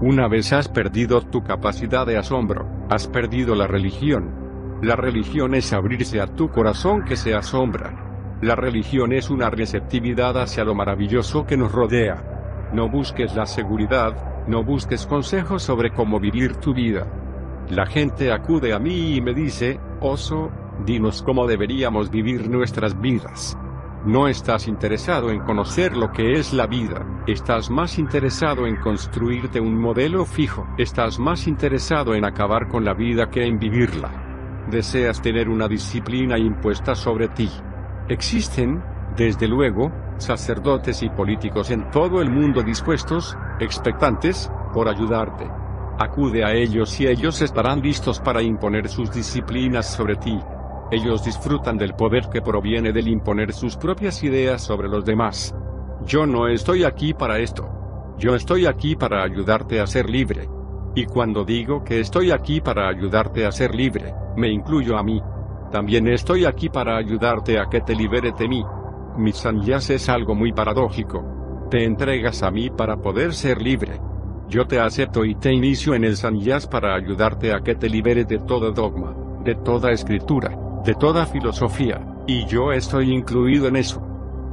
Una 0.01 0.27
vez 0.27 0.53
has 0.53 0.67
perdido 0.69 1.21
tu 1.21 1.43
capacidad 1.43 2.05
de 2.05 2.17
asombro, 2.17 2.67
has 2.89 3.07
perdido 3.07 3.55
la 3.55 3.67
religión. 3.67 4.79
La 4.81 4.95
religión 4.95 5.55
es 5.55 5.73
abrirse 5.73 6.21
a 6.21 6.27
tu 6.27 6.49
corazón 6.49 7.05
que 7.05 7.15
se 7.15 7.33
asombra. 7.33 8.12
La 8.43 8.57
religión 8.57 9.13
es 9.13 9.29
una 9.29 9.49
receptividad 9.49 10.37
hacia 10.37 10.65
lo 10.65 10.75
maravilloso 10.75 11.45
que 11.45 11.55
nos 11.55 11.71
rodea. 11.71 12.69
No 12.73 12.89
busques 12.89 13.33
la 13.35 13.45
seguridad, 13.45 14.43
no 14.47 14.65
busques 14.65 15.05
consejos 15.05 15.63
sobre 15.63 15.91
cómo 15.91 16.19
vivir 16.19 16.57
tu 16.57 16.73
vida. 16.73 17.07
La 17.69 17.85
gente 17.85 18.33
acude 18.33 18.73
a 18.73 18.79
mí 18.79 19.15
y 19.15 19.21
me 19.21 19.33
dice, 19.33 19.79
oso, 20.01 20.51
Dinos 20.85 21.23
cómo 21.23 21.47
deberíamos 21.47 22.11
vivir 22.11 22.49
nuestras 22.49 22.99
vidas. 22.99 23.57
No 24.05 24.27
estás 24.27 24.67
interesado 24.67 25.29
en 25.29 25.39
conocer 25.39 25.95
lo 25.95 26.11
que 26.11 26.33
es 26.33 26.51
la 26.51 26.67
vida, 26.67 27.23
estás 27.25 27.69
más 27.69 27.97
interesado 27.97 28.67
en 28.67 28.75
construirte 28.75 29.61
un 29.61 29.79
modelo 29.79 30.25
fijo, 30.25 30.67
estás 30.77 31.17
más 31.17 31.47
interesado 31.47 32.13
en 32.13 32.25
acabar 32.25 32.67
con 32.67 32.83
la 32.83 32.93
vida 32.93 33.29
que 33.29 33.45
en 33.45 33.57
vivirla. 33.57 34.65
Deseas 34.69 35.21
tener 35.21 35.47
una 35.47 35.69
disciplina 35.69 36.37
impuesta 36.37 36.93
sobre 36.93 37.29
ti. 37.29 37.49
Existen, 38.13 38.83
desde 39.17 39.47
luego, 39.47 39.91
sacerdotes 40.17 41.01
y 41.01 41.09
políticos 41.09 41.71
en 41.71 41.89
todo 41.89 42.21
el 42.21 42.29
mundo 42.29 42.61
dispuestos, 42.61 43.35
expectantes, 43.59 44.51
por 44.71 44.87
ayudarte. 44.87 45.49
Acude 45.97 46.45
a 46.45 46.53
ellos 46.53 46.99
y 47.01 47.07
ellos 47.07 47.41
estarán 47.41 47.81
listos 47.81 48.19
para 48.19 48.43
imponer 48.43 48.87
sus 48.87 49.11
disciplinas 49.11 49.91
sobre 49.91 50.15
ti. 50.17 50.39
Ellos 50.91 51.25
disfrutan 51.25 51.75
del 51.75 51.95
poder 51.95 52.29
que 52.31 52.43
proviene 52.43 52.93
del 52.93 53.07
imponer 53.07 53.51
sus 53.51 53.77
propias 53.77 54.21
ideas 54.21 54.61
sobre 54.61 54.87
los 54.87 55.03
demás. 55.03 55.55
Yo 56.05 56.27
no 56.27 56.47
estoy 56.47 56.83
aquí 56.83 57.15
para 57.15 57.39
esto. 57.39 57.67
Yo 58.19 58.35
estoy 58.35 58.67
aquí 58.67 58.95
para 58.95 59.23
ayudarte 59.23 59.81
a 59.81 59.87
ser 59.87 60.07
libre. 60.07 60.47
Y 60.93 61.07
cuando 61.07 61.43
digo 61.43 61.83
que 61.83 61.99
estoy 61.99 62.29
aquí 62.29 62.61
para 62.61 62.87
ayudarte 62.89 63.47
a 63.47 63.51
ser 63.51 63.73
libre, 63.73 64.13
me 64.37 64.49
incluyo 64.49 64.99
a 64.99 65.03
mí. 65.03 65.19
También 65.73 66.07
estoy 66.07 66.45
aquí 66.45 66.69
para 66.69 66.97
ayudarte 66.97 67.57
a 67.57 67.65
que 67.65 67.81
te 67.81 67.95
libere 67.95 68.31
de 68.31 68.47
mí. 68.47 68.63
Mi 69.17 69.31
sanyas 69.31 69.89
es 69.89 70.07
algo 70.07 70.35
muy 70.35 70.53
paradójico. 70.53 71.65
Te 71.71 71.83
entregas 71.83 72.43
a 72.43 72.51
mí 72.51 72.69
para 72.69 72.97
poder 72.97 73.33
ser 73.33 73.59
libre. 73.59 73.99
Yo 74.47 74.67
te 74.67 74.79
acepto 74.79 75.25
y 75.25 75.33
te 75.33 75.51
inicio 75.51 75.95
en 75.95 76.03
el 76.03 76.15
sanyas 76.15 76.67
para 76.67 76.93
ayudarte 76.93 77.55
a 77.55 77.61
que 77.61 77.73
te 77.73 77.89
libere 77.89 78.23
de 78.23 78.37
todo 78.37 78.71
dogma, 78.71 79.15
de 79.43 79.55
toda 79.55 79.91
escritura, 79.91 80.55
de 80.85 80.93
toda 80.93 81.25
filosofía, 81.25 82.05
y 82.27 82.45
yo 82.45 82.71
estoy 82.71 83.11
incluido 83.11 83.67
en 83.67 83.77
eso. 83.77 83.99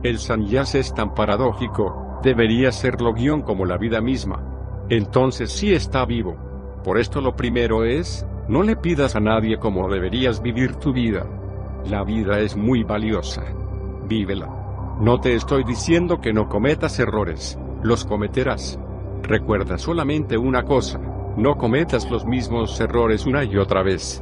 El 0.02 0.20
sanyas 0.20 0.74
es 0.74 0.94
tan 0.94 1.12
paradójico, 1.12 2.18
debería 2.22 2.72
serlo 2.72 3.12
guion 3.12 3.42
como 3.42 3.66
la 3.66 3.76
vida 3.76 4.00
misma. 4.00 4.42
Entonces 4.88 5.52
sí 5.52 5.74
está 5.74 6.06
vivo. 6.06 6.38
Por 6.82 6.98
esto 6.98 7.20
lo 7.20 7.36
primero 7.36 7.84
es, 7.84 8.26
no 8.50 8.64
le 8.64 8.74
pidas 8.74 9.14
a 9.14 9.20
nadie 9.20 9.60
cómo 9.60 9.88
deberías 9.88 10.42
vivir 10.42 10.74
tu 10.74 10.92
vida. 10.92 11.24
La 11.86 12.02
vida 12.02 12.40
es 12.40 12.56
muy 12.56 12.82
valiosa. 12.82 13.44
Vívela. 14.08 14.96
No 15.00 15.20
te 15.20 15.36
estoy 15.36 15.62
diciendo 15.62 16.20
que 16.20 16.32
no 16.32 16.48
cometas 16.48 16.98
errores, 16.98 17.56
los 17.84 18.04
cometerás. 18.04 18.76
Recuerda 19.22 19.78
solamente 19.78 20.36
una 20.36 20.64
cosa, 20.64 20.98
no 21.36 21.56
cometas 21.56 22.10
los 22.10 22.26
mismos 22.26 22.80
errores 22.80 23.24
una 23.24 23.44
y 23.44 23.56
otra 23.56 23.84
vez. 23.84 24.20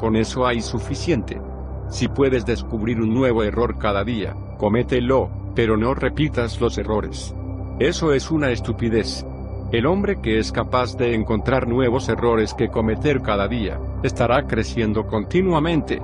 Con 0.00 0.16
eso 0.16 0.44
hay 0.44 0.60
suficiente. 0.60 1.40
Si 1.88 2.08
puedes 2.08 2.44
descubrir 2.44 3.00
un 3.00 3.14
nuevo 3.14 3.44
error 3.44 3.78
cada 3.78 4.02
día, 4.02 4.34
comételo, 4.58 5.30
pero 5.54 5.76
no 5.76 5.94
repitas 5.94 6.60
los 6.60 6.78
errores. 6.78 7.32
Eso 7.78 8.12
es 8.12 8.28
una 8.32 8.50
estupidez. 8.50 9.24
El 9.70 9.84
hombre 9.84 10.18
que 10.22 10.38
es 10.38 10.50
capaz 10.50 10.96
de 10.96 11.14
encontrar 11.14 11.68
nuevos 11.68 12.08
errores 12.08 12.54
que 12.54 12.68
cometer 12.68 13.20
cada 13.20 13.48
día, 13.48 13.78
estará 14.02 14.46
creciendo 14.46 15.06
continuamente. 15.06 16.00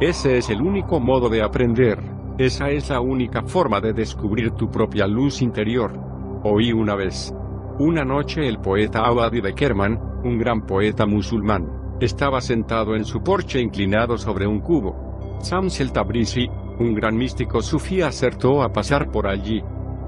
Ese 0.00 0.36
es 0.36 0.50
el 0.50 0.60
único 0.60 1.00
modo 1.00 1.30
de 1.30 1.42
aprender, 1.42 1.98
esa 2.36 2.68
es 2.68 2.90
la 2.90 3.00
única 3.00 3.42
forma 3.42 3.80
de 3.80 3.94
descubrir 3.94 4.50
tu 4.50 4.70
propia 4.70 5.06
luz 5.06 5.40
interior. 5.40 5.98
Oí 6.44 6.70
una 6.72 6.94
vez. 6.94 7.32
Una 7.78 8.04
noche 8.04 8.46
el 8.46 8.58
poeta 8.58 9.06
Abadi 9.06 9.40
de 9.40 9.54
Kerman, 9.54 9.98
un 10.22 10.38
gran 10.38 10.66
poeta 10.66 11.06
musulmán, 11.06 11.96
estaba 11.98 12.42
sentado 12.42 12.94
en 12.94 13.06
su 13.06 13.22
porche 13.22 13.58
inclinado 13.58 14.18
sobre 14.18 14.46
un 14.46 14.60
cubo. 14.60 15.38
Samsel 15.40 15.90
Tabrizi, 15.90 16.46
un 16.78 16.94
gran 16.94 17.16
místico 17.16 17.62
sufí 17.62 18.02
acertó 18.02 18.62
a 18.62 18.70
pasar 18.70 19.10
por 19.10 19.26
allí. 19.26 19.62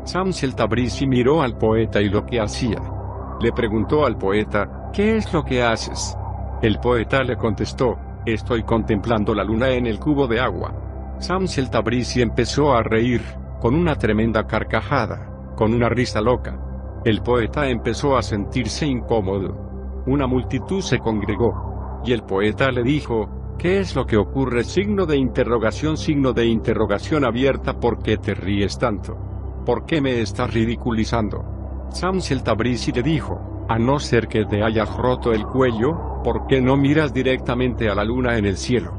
Samsel 0.05 0.55
Tabrizi 0.55 1.07
miró 1.07 1.41
al 1.41 1.57
poeta 1.57 2.03
y 2.03 2.11
lo 2.11 2.27
que 2.27 2.41
hacía. 2.41 2.98
Le 3.41 3.53
preguntó 3.53 4.05
al 4.05 4.19
poeta, 4.19 4.91
¿qué 4.93 5.17
es 5.17 5.33
lo 5.33 5.45
que 5.45 5.63
haces? 5.63 6.17
El 6.61 6.81
poeta 6.81 7.23
le 7.23 7.37
contestó, 7.37 7.97
estoy 8.27 8.65
contemplando 8.65 9.33
la 9.33 9.45
luna 9.45 9.71
en 9.71 9.87
el 9.87 10.01
cubo 10.01 10.27
de 10.27 10.41
agua. 10.41 11.17
Samsel 11.21 11.71
Tabrizi 11.71 12.21
empezó 12.21 12.73
a 12.73 12.83
reír, 12.83 13.23
con 13.61 13.75
una 13.75 13.95
tremenda 13.95 14.45
carcajada, 14.45 15.53
con 15.57 15.73
una 15.73 15.89
risa 15.89 16.21
loca. 16.21 16.59
El 17.05 17.23
poeta 17.23 17.69
empezó 17.69 18.17
a 18.17 18.23
sentirse 18.23 18.87
incómodo. 18.87 20.03
Una 20.07 20.27
multitud 20.27 20.81
se 20.81 20.99
congregó. 20.99 22.01
Y 22.05 22.13
el 22.13 22.23
poeta 22.23 22.71
le 22.73 22.83
dijo, 22.83 23.55
¿Qué 23.59 23.79
es 23.79 23.97
lo 23.97 24.07
que 24.07 24.17
ocurre? 24.17 24.63
Signo 24.63 25.05
de 25.05 25.17
interrogación, 25.17 25.97
signo 25.97 26.33
de 26.33 26.47
interrogación 26.47 27.25
abierta. 27.25 27.81
¿Por 27.81 28.03
qué 28.03 28.17
te 28.17 28.35
ríes 28.35 28.79
tanto? 28.79 29.17
¿Por 29.67 29.85
qué 29.85 30.01
me 30.01 30.21
estás 30.21 30.53
ridiculizando? 30.55 31.58
Samsel 31.91 32.43
Tabrizi 32.43 32.93
le 32.93 33.03
dijo, 33.03 33.67
a 33.69 33.79
no 33.79 33.99
ser 33.99 34.29
que 34.29 34.45
te 34.45 34.63
hayas 34.63 34.95
roto 34.97 35.33
el 35.33 35.45
cuello, 35.45 36.23
¿por 36.23 36.47
qué 36.47 36.61
no 36.61 36.77
miras 36.77 37.13
directamente 37.13 37.89
a 37.89 37.95
la 37.95 38.05
luna 38.05 38.39
en 38.39 38.47
el 38.47 38.57
cielo? 38.57 38.93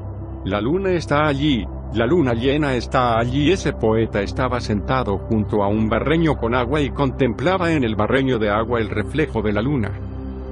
La 0.46 0.62
luna 0.62 0.92
está 0.92 1.28
allí, 1.28 1.66
la 1.94 2.06
luna 2.06 2.34
llena 2.34 2.76
está 2.76 3.18
allí. 3.20 3.52
Ese 3.52 3.74
poeta 3.74 4.22
estaba 4.22 4.62
sentado 4.62 5.18
junto 5.18 5.64
a 5.64 5.68
un 5.68 5.90
barreño 5.90 6.38
con 6.38 6.56
agua 6.56 6.82
y 6.82 6.92
contemplaba 6.92 7.72
en 7.72 7.84
el 7.84 7.96
barreño 7.96 8.40
de 8.40 8.50
agua 8.50 8.80
el 8.80 8.90
reflejo 8.90 9.42
de 9.42 9.54
la 9.54 9.62
luna. 9.62 9.92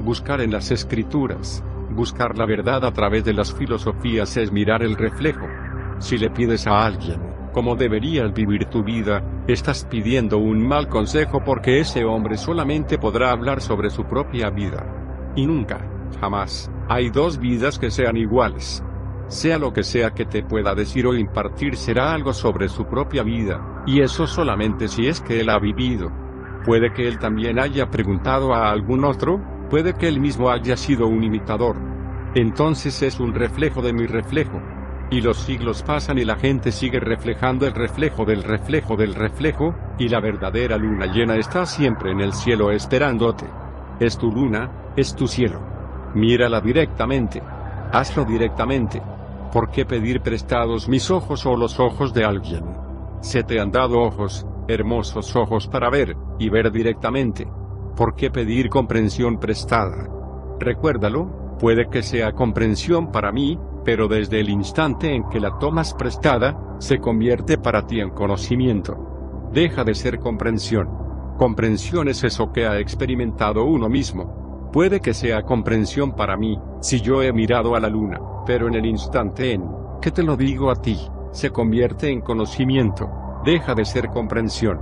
Buscar 0.04 0.42
en 0.42 0.52
las 0.52 0.72
escrituras, 0.72 1.64
Buscar 1.98 2.38
la 2.38 2.46
verdad 2.46 2.86
a 2.86 2.92
través 2.92 3.24
de 3.24 3.34
las 3.34 3.54
filosofías 3.54 4.38
es 4.38 4.52
mirar 4.52 4.84
el 4.84 4.96
reflejo. 4.96 5.48
Si 6.00 6.18
le 6.18 6.30
pides 6.30 6.68
a 6.68 6.86
alguien, 6.86 7.20
cómo 7.52 7.76
deberías 7.76 8.34
vivir 8.34 8.66
tu 8.66 8.84
vida, 8.84 9.24
estás 9.48 9.86
pidiendo 9.86 10.38
un 10.38 10.68
mal 10.68 10.88
consejo 10.88 11.44
porque 11.44 11.80
ese 11.80 12.06
hombre 12.06 12.38
solamente 12.38 12.98
podrá 12.98 13.32
hablar 13.32 13.62
sobre 13.62 13.90
su 13.90 14.06
propia 14.06 14.50
vida. 14.50 15.34
Y 15.36 15.46
nunca, 15.46 15.80
jamás, 16.20 16.72
hay 16.88 17.10
dos 17.10 17.38
vidas 17.38 17.80
que 17.80 17.92
sean 17.92 18.18
iguales. 18.18 18.84
Sea 19.28 19.58
lo 19.58 19.74
que 19.74 19.84
sea 19.84 20.12
que 20.12 20.26
te 20.26 20.44
pueda 20.44 20.74
decir 20.74 21.06
o 21.06 21.14
impartir 21.14 21.76
será 21.76 22.14
algo 22.14 22.34
sobre 22.34 22.70
su 22.70 22.86
propia 22.86 23.24
vida, 23.24 23.84
y 23.86 24.02
eso 24.02 24.26
solamente 24.26 24.88
si 24.88 25.08
es 25.08 25.22
que 25.22 25.42
él 25.42 25.50
ha 25.50 25.60
vivido. 25.60 26.12
Puede 26.66 26.94
que 26.94 27.08
él 27.08 27.20
también 27.20 27.60
haya 27.60 27.90
preguntado 27.90 28.54
a 28.54 28.72
algún 28.72 29.04
otro, 29.04 29.42
Puede 29.70 29.96
que 29.96 30.08
él 30.08 30.22
mismo 30.22 30.50
haya 30.50 30.78
sido 30.78 31.08
un 31.08 31.24
imitador. 31.26 31.76
Entonces 32.36 33.02
es 33.02 33.20
un 33.20 33.34
reflejo 33.34 33.82
de 33.82 33.92
mi 33.92 34.06
reflejo. 34.06 34.62
Y 35.10 35.22
los 35.22 35.38
siglos 35.38 35.84
pasan 35.84 36.18
y 36.18 36.26
la 36.26 36.36
gente 36.36 36.72
sigue 36.72 37.00
reflejando 37.00 37.66
el 37.66 37.74
reflejo 37.74 38.26
del 38.26 38.44
reflejo 38.44 38.98
del 38.98 39.16
reflejo, 39.16 39.74
y 39.98 40.10
la 40.10 40.20
verdadera 40.20 40.78
luna 40.78 41.06
llena 41.06 41.38
está 41.38 41.66
siempre 41.66 42.12
en 42.12 42.20
el 42.20 42.34
cielo 42.34 42.72
esperándote. 42.72 43.46
Es 44.00 44.18
tu 44.18 44.32
luna, 44.32 44.92
es 44.98 45.16
tu 45.16 45.28
cielo. 45.28 45.62
Mírala 46.14 46.60
directamente. 46.60 47.42
Hazlo 47.92 48.26
directamente. 48.26 49.02
¿Por 49.52 49.72
qué 49.72 49.86
pedir 49.86 50.22
prestados 50.22 50.90
mis 50.90 51.10
ojos 51.10 51.46
o 51.46 51.56
los 51.56 51.80
ojos 51.80 52.14
de 52.14 52.26
alguien? 52.26 52.66
Se 53.22 53.44
te 53.44 53.62
han 53.62 53.72
dado 53.72 54.00
ojos, 54.00 54.46
hermosos 54.68 55.36
ojos 55.38 55.68
para 55.68 55.90
ver, 55.90 56.18
y 56.38 56.50
ver 56.50 56.70
directamente. 56.70 57.48
¿Por 57.96 58.14
qué 58.14 58.30
pedir 58.30 58.70
comprensión 58.70 59.40
prestada? 59.40 60.10
Recuérdalo, 60.60 61.58
puede 61.60 61.88
que 61.90 62.04
sea 62.04 62.34
comprensión 62.34 63.12
para 63.12 63.32
mí, 63.32 63.58
pero 63.88 64.10
desde 64.10 64.42
el 64.42 64.50
instante 64.50 65.16
en 65.16 65.30
que 65.30 65.40
la 65.40 65.58
tomas 65.60 65.94
prestada, 65.94 66.76
se 66.78 67.00
convierte 67.00 67.58
para 67.58 67.88
ti 67.88 68.02
en 68.02 68.10
conocimiento. 68.10 69.48
Deja 69.54 69.86
de 69.86 69.96
ser 69.96 70.20
comprensión. 70.20 70.90
Comprensión 71.38 72.10
es 72.10 72.22
eso 72.26 72.52
que 72.52 72.68
ha 72.68 72.80
experimentado 72.80 73.64
uno 73.64 73.88
mismo. 73.88 74.70
Puede 74.74 75.00
que 75.00 75.14
sea 75.14 75.44
comprensión 75.44 76.18
para 76.18 76.36
mí, 76.36 76.60
si 76.82 77.00
yo 77.00 77.24
he 77.24 77.32
mirado 77.32 77.78
a 77.78 77.80
la 77.80 77.88
luna, 77.88 78.20
pero 78.46 78.68
en 78.68 78.76
el 78.76 78.86
instante 78.86 79.54
en 79.54 79.64
que 80.02 80.12
te 80.12 80.22
lo 80.22 80.36
digo 80.36 80.70
a 80.70 80.82
ti, 80.82 80.98
se 81.32 81.52
convierte 81.52 82.10
en 82.10 82.20
conocimiento. 82.20 83.10
Deja 83.46 83.74
de 83.74 83.86
ser 83.86 84.10
comprensión. 84.10 84.82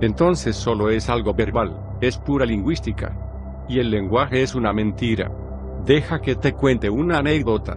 Entonces 0.00 0.56
solo 0.56 0.88
es 0.88 1.10
algo 1.10 1.34
verbal, 1.34 1.98
es 2.00 2.16
pura 2.16 2.46
lingüística. 2.46 3.66
Y 3.68 3.80
el 3.80 3.90
lenguaje 3.90 4.42
es 4.42 4.54
una 4.54 4.72
mentira. 4.72 5.30
Deja 5.84 6.22
que 6.22 6.36
te 6.36 6.54
cuente 6.54 6.88
una 6.88 7.18
anécdota. 7.18 7.76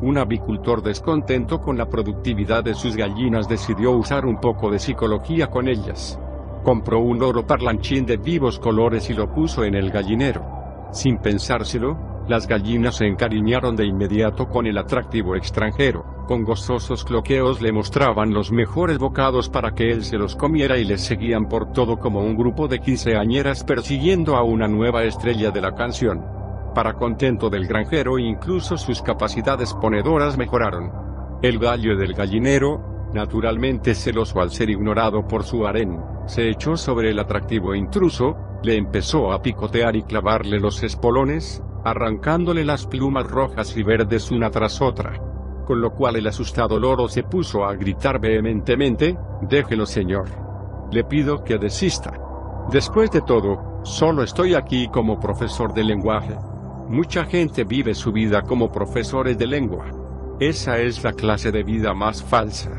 Un 0.00 0.16
avicultor 0.16 0.80
descontento 0.80 1.60
con 1.60 1.76
la 1.76 1.86
productividad 1.86 2.62
de 2.62 2.74
sus 2.74 2.94
gallinas 2.94 3.48
decidió 3.48 3.90
usar 3.90 4.26
un 4.26 4.40
poco 4.40 4.70
de 4.70 4.78
psicología 4.78 5.48
con 5.48 5.66
ellas. 5.66 6.20
Compró 6.62 7.00
un 7.00 7.20
oro 7.20 7.44
parlanchín 7.44 8.06
de 8.06 8.16
vivos 8.16 8.60
colores 8.60 9.10
y 9.10 9.14
lo 9.14 9.32
puso 9.34 9.64
en 9.64 9.74
el 9.74 9.90
gallinero. 9.90 10.44
Sin 10.92 11.18
pensárselo, 11.18 12.24
las 12.28 12.46
gallinas 12.46 12.96
se 12.96 13.06
encariñaron 13.06 13.74
de 13.74 13.86
inmediato 13.86 14.48
con 14.48 14.68
el 14.68 14.78
atractivo 14.78 15.34
extranjero. 15.34 16.04
Con 16.28 16.44
gozosos 16.44 17.04
cloqueos 17.04 17.60
le 17.60 17.72
mostraban 17.72 18.32
los 18.32 18.52
mejores 18.52 18.98
bocados 18.98 19.48
para 19.48 19.74
que 19.74 19.90
él 19.90 20.04
se 20.04 20.16
los 20.16 20.36
comiera 20.36 20.78
y 20.78 20.84
le 20.84 20.98
seguían 20.98 21.48
por 21.48 21.72
todo 21.72 21.98
como 21.98 22.20
un 22.20 22.36
grupo 22.36 22.68
de 22.68 22.78
quinceañeras 22.78 23.64
persiguiendo 23.64 24.36
a 24.36 24.44
una 24.44 24.68
nueva 24.68 25.02
estrella 25.02 25.50
de 25.50 25.60
la 25.60 25.74
canción. 25.74 26.37
Para 26.74 26.94
contento 26.94 27.50
del 27.50 27.66
granjero 27.66 28.18
incluso 28.18 28.76
sus 28.76 29.02
capacidades 29.02 29.74
ponedoras 29.74 30.36
mejoraron. 30.36 30.92
El 31.42 31.58
gallo 31.58 31.96
del 31.96 32.14
gallinero, 32.14 33.10
naturalmente 33.12 33.94
celoso 33.94 34.40
al 34.40 34.50
ser 34.50 34.70
ignorado 34.70 35.26
por 35.26 35.44
su 35.44 35.66
harén, 35.66 36.00
se 36.26 36.48
echó 36.48 36.76
sobre 36.76 37.10
el 37.10 37.18
atractivo 37.18 37.74
intruso, 37.74 38.36
le 38.62 38.76
empezó 38.76 39.32
a 39.32 39.40
picotear 39.40 39.96
y 39.96 40.02
clavarle 40.02 40.60
los 40.60 40.82
espolones, 40.82 41.62
arrancándole 41.84 42.64
las 42.64 42.86
plumas 42.86 43.26
rojas 43.26 43.76
y 43.76 43.82
verdes 43.82 44.30
una 44.30 44.50
tras 44.50 44.80
otra. 44.80 45.20
Con 45.64 45.80
lo 45.80 45.94
cual 45.94 46.16
el 46.16 46.26
asustado 46.26 46.78
loro 46.78 47.08
se 47.08 47.22
puso 47.22 47.64
a 47.64 47.74
gritar 47.74 48.20
vehementemente, 48.20 49.16
déjelo 49.42 49.86
señor. 49.86 50.28
Le 50.90 51.04
pido 51.04 51.44
que 51.44 51.58
desista. 51.58 52.12
Después 52.70 53.10
de 53.10 53.20
todo, 53.20 53.80
solo 53.84 54.22
estoy 54.22 54.54
aquí 54.54 54.88
como 54.88 55.20
profesor 55.20 55.72
de 55.72 55.84
lenguaje. 55.84 56.36
Mucha 56.88 57.26
gente 57.26 57.64
vive 57.64 57.94
su 57.94 58.12
vida 58.12 58.40
como 58.40 58.72
profesores 58.72 59.36
de 59.36 59.46
lengua. 59.46 59.84
Esa 60.40 60.78
es 60.78 61.04
la 61.04 61.12
clase 61.12 61.52
de 61.52 61.62
vida 61.62 61.92
más 61.92 62.22
falsa. 62.22 62.70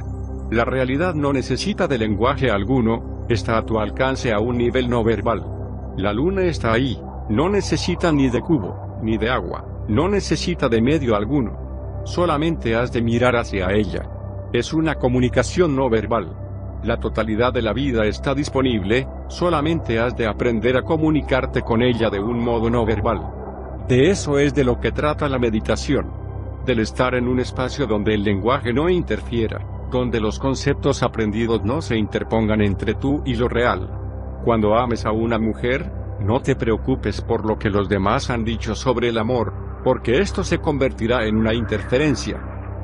La 0.49 0.65
realidad 0.65 1.14
no 1.14 1.31
necesita 1.31 1.88
de 1.88 1.99
lenguaje 1.99 2.49
alguno, 2.49 3.27
está 3.30 3.60
a 3.60 3.65
tu 3.68 3.77
alcance 3.77 4.34
a 4.34 4.40
un 4.40 4.57
nivel 4.57 4.90
no 4.90 5.03
verbal. 5.03 5.45
La 5.95 6.11
luna 6.11 6.41
está 6.45 6.73
ahí, 6.73 6.99
no 7.30 7.49
necesita 7.49 8.11
ni 8.11 8.31
de 8.31 8.41
cubo, 8.41 8.98
ni 9.03 9.19
de 9.19 9.30
agua, 9.30 9.64
no 9.88 10.10
necesita 10.10 10.68
de 10.69 10.81
medio 10.81 11.15
alguno. 11.15 12.02
Solamente 12.03 12.76
has 12.76 12.91
de 12.91 13.03
mirar 13.03 13.36
hacia 13.36 13.72
ella. 13.73 14.10
Es 14.52 14.73
una 14.73 14.95
comunicación 14.95 15.76
no 15.76 15.88
verbal. 15.88 16.36
La 16.81 16.99
totalidad 16.99 17.53
de 17.53 17.61
la 17.61 17.73
vida 17.73 18.07
está 18.07 18.34
disponible, 18.34 19.07
solamente 19.27 19.99
has 19.99 20.18
de 20.18 20.26
aprender 20.26 20.77
a 20.77 20.81
comunicarte 20.81 21.61
con 21.61 21.84
ella 21.84 22.10
de 22.10 22.19
un 22.19 22.40
modo 22.40 22.72
no 22.72 22.88
verbal. 22.88 23.38
De 23.89 24.11
eso 24.11 24.37
es 24.37 24.53
de 24.53 24.63
lo 24.63 24.79
que 24.79 24.91
trata 24.91 25.27
la 25.27 25.39
meditación. 25.39 26.13
Del 26.63 26.77
estar 26.77 27.15
en 27.15 27.27
un 27.27 27.39
espacio 27.39 27.87
donde 27.87 28.13
el 28.13 28.23
lenguaje 28.23 28.71
no 28.71 28.87
interfiera, 28.87 29.65
donde 29.89 30.19
los 30.19 30.37
conceptos 30.37 31.01
aprendidos 31.01 31.63
no 31.63 31.81
se 31.81 31.97
interpongan 31.97 32.61
entre 32.61 32.93
tú 32.93 33.23
y 33.25 33.33
lo 33.33 33.47
real. 33.47 33.89
Cuando 34.45 34.77
ames 34.77 35.07
a 35.07 35.11
una 35.11 35.39
mujer, 35.39 35.91
no 36.19 36.39
te 36.39 36.55
preocupes 36.55 37.21
por 37.21 37.47
lo 37.47 37.57
que 37.57 37.71
los 37.71 37.89
demás 37.89 38.29
han 38.29 38.43
dicho 38.43 38.75
sobre 38.75 39.09
el 39.09 39.17
amor, 39.17 39.55
porque 39.83 40.19
esto 40.19 40.43
se 40.43 40.59
convertirá 40.59 41.25
en 41.25 41.37
una 41.37 41.55
interferencia. 41.55 42.39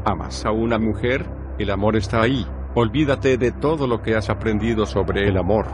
Amas 0.05 0.43
a 0.43 0.49
una 0.49 0.79
mujer, 0.79 1.29
el 1.59 1.69
amor 1.69 1.97
está 1.97 2.23
ahí, 2.23 2.47
olvídate 2.73 3.37
de 3.37 3.51
todo 3.51 3.85
lo 3.85 4.01
que 4.01 4.15
has 4.15 4.31
aprendido 4.31 4.87
sobre 4.87 5.27
el 5.27 5.37
amor. 5.37 5.67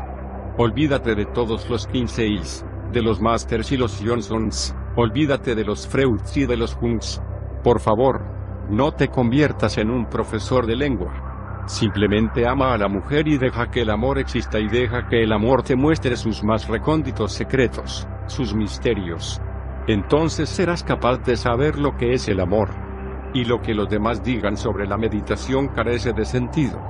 Olvídate 0.57 1.15
de 1.15 1.25
todos 1.25 1.69
los 1.69 1.87
15 1.87 2.27
Is, 2.27 2.65
de 2.91 3.01
los 3.01 3.21
Masters 3.21 3.71
y 3.71 3.77
los 3.77 4.01
Johnsons, 4.05 4.75
Olvídate 4.95 5.55
de 5.55 5.63
los 5.63 5.87
Freuds 5.87 6.35
y 6.35 6.45
de 6.45 6.57
los 6.57 6.75
Jungs. 6.75 7.21
Por 7.63 7.79
favor, 7.79 8.21
no 8.69 8.91
te 8.91 9.07
conviertas 9.07 9.77
en 9.77 9.89
un 9.89 10.05
profesor 10.05 10.65
de 10.65 10.75
lengua. 10.75 11.63
Simplemente 11.65 12.45
ama 12.45 12.73
a 12.73 12.77
la 12.77 12.89
mujer 12.89 13.25
y 13.29 13.37
deja 13.37 13.71
que 13.71 13.83
el 13.83 13.89
amor 13.89 14.19
exista 14.19 14.59
y 14.59 14.67
deja 14.67 15.07
que 15.07 15.23
el 15.23 15.31
amor 15.31 15.63
te 15.63 15.77
muestre 15.77 16.17
sus 16.17 16.43
más 16.43 16.67
recónditos 16.67 17.31
secretos, 17.31 18.05
sus 18.27 18.53
misterios. 18.53 19.41
Entonces 19.87 20.49
serás 20.49 20.83
capaz 20.83 21.19
de 21.19 21.37
saber 21.37 21.79
lo 21.79 21.95
que 21.95 22.11
es 22.11 22.27
el 22.27 22.41
amor. 22.41 22.69
Y 23.33 23.45
lo 23.45 23.61
que 23.61 23.73
los 23.73 23.87
demás 23.87 24.21
digan 24.21 24.57
sobre 24.57 24.85
la 24.87 24.97
meditación 24.97 25.69
carece 25.69 26.11
de 26.11 26.25
sentido. 26.25 26.81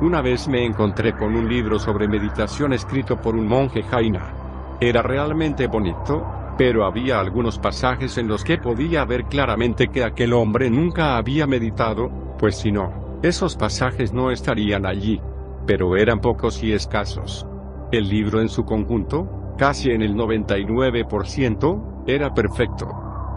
Una 0.00 0.22
vez 0.22 0.46
me 0.46 0.64
encontré 0.64 1.12
con 1.12 1.34
un 1.34 1.48
libro 1.48 1.80
sobre 1.80 2.06
meditación 2.06 2.72
escrito 2.72 3.16
por 3.16 3.34
un 3.34 3.48
monje 3.48 3.82
jaina. 3.82 4.37
Era 4.80 5.02
realmente 5.02 5.66
bonito, 5.66 6.24
pero 6.56 6.84
había 6.84 7.18
algunos 7.18 7.58
pasajes 7.58 8.16
en 8.16 8.28
los 8.28 8.44
que 8.44 8.58
podía 8.58 9.04
ver 9.04 9.24
claramente 9.24 9.88
que 9.88 10.04
aquel 10.04 10.32
hombre 10.32 10.70
nunca 10.70 11.16
había 11.16 11.48
meditado, 11.48 12.10
pues 12.38 12.56
si 12.56 12.70
no, 12.70 13.18
esos 13.22 13.56
pasajes 13.56 14.12
no 14.12 14.30
estarían 14.30 14.86
allí. 14.86 15.20
Pero 15.66 15.96
eran 15.96 16.20
pocos 16.20 16.62
y 16.62 16.72
escasos. 16.72 17.44
El 17.90 18.08
libro 18.08 18.40
en 18.40 18.48
su 18.48 18.64
conjunto, 18.64 19.54
casi 19.58 19.90
en 19.90 20.02
el 20.02 20.14
99%, 20.14 22.04
era 22.06 22.32
perfecto. 22.32 22.88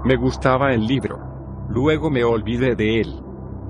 Me 0.06 0.18
gustaba 0.18 0.74
el 0.74 0.86
libro. 0.86 1.20
Luego 1.70 2.12
me 2.12 2.24
olvidé 2.24 2.76
de 2.76 3.02
él. 3.02 3.20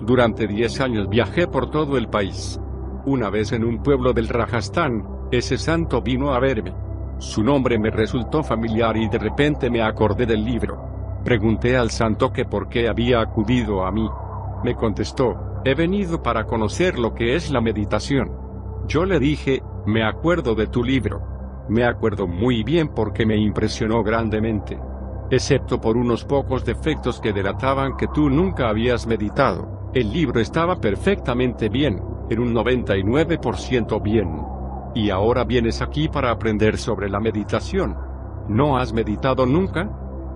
Durante 0.02 0.45
10 0.45 0.81
años 0.81 1.10
viajé 1.10 1.48
por 1.48 1.72
todo 1.72 1.98
el 1.98 2.10
país. 2.10 2.60
Una 3.06 3.30
vez 3.30 3.53
en 3.53 3.64
un 3.64 3.81
pueblo 3.81 4.11
del 4.11 4.27
Rajasthan, 4.27 5.06
ese 5.31 5.57
santo 5.57 6.02
vino 6.02 6.34
a 6.34 6.39
verme. 6.39 6.73
Su 7.22 7.43
nombre 7.43 7.77
me 7.77 7.91
resultó 7.91 8.41
familiar 8.41 8.98
y 8.98 9.07
de 9.07 9.19
repente 9.19 9.69
me 9.69 9.84
acordé 9.84 10.26
del 10.26 10.43
libro. 10.43 11.19
Pregunté 11.23 11.77
al 11.77 11.91
santo 11.91 12.34
que 12.34 12.45
por 12.45 12.68
qué 12.68 12.89
había 12.89 13.22
acudido 13.22 13.85
a 13.85 13.91
mí. 13.91 14.10
Me 14.64 14.73
contestó, 14.73 15.61
he 15.64 15.76
venido 15.76 16.23
para 16.23 16.45
conocer 16.45 16.98
lo 16.98 17.14
que 17.14 17.35
es 17.35 17.52
la 17.52 17.61
meditación. 17.61 18.31
Yo 18.88 19.06
le 19.06 19.19
dije, 19.19 19.61
me 19.85 20.03
acuerdo 20.03 20.56
de 20.56 20.65
tu 20.65 20.84
libro. 20.84 21.22
Me 21.69 21.85
acuerdo 21.85 22.26
muy 22.26 22.64
bien 22.64 22.88
porque 22.88 23.23
me 23.23 23.38
impresionó 23.38 24.02
grandemente. 24.02 24.80
Excepto 25.30 25.80
por 25.80 25.98
unos 25.98 26.26
pocos 26.26 26.65
defectos 26.65 27.22
que 27.22 27.34
delataban 27.34 27.98
que 27.98 28.07
tú 28.07 28.31
nunca 28.31 28.68
habías 28.68 29.06
meditado. 29.06 29.91
El 29.93 30.11
libro 30.11 30.39
estaba 30.39 30.81
perfectamente 30.81 31.69
bien, 31.69 32.02
en 32.31 32.39
un 32.39 32.52
99% 32.56 34.02
bien. 34.02 34.61
Y 34.93 35.09
ahora 35.09 35.43
vienes 35.43 35.81
aquí 35.81 36.09
para 36.09 36.31
aprender 36.31 36.77
sobre 36.77 37.09
la 37.09 37.19
meditación. 37.19 37.95
¿No 38.47 38.77
has 38.77 38.91
meditado 38.93 39.45
nunca? 39.45 39.89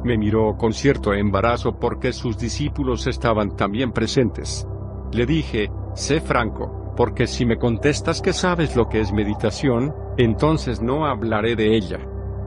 Me 0.03 0.17
miró 0.17 0.55
con 0.57 0.71
cierto 0.71 1.13
embarazo 1.13 1.79
porque 1.79 2.13
sus 2.13 2.37
discípulos 2.37 3.07
estaban 3.07 3.55
también 3.55 3.91
presentes. 3.91 4.67
Le 5.11 5.25
dije, 5.25 5.71
sé 5.93 6.21
franco, 6.21 6.93
porque 6.95 7.27
si 7.27 7.45
me 7.45 7.57
contestas 7.57 8.21
que 8.21 8.31
sabes 8.31 8.75
lo 8.75 8.87
que 8.87 9.01
es 9.01 9.11
meditación, 9.11 9.93
entonces 10.17 10.81
no 10.81 11.05
hablaré 11.05 11.55
de 11.55 11.75
ella. 11.75 11.99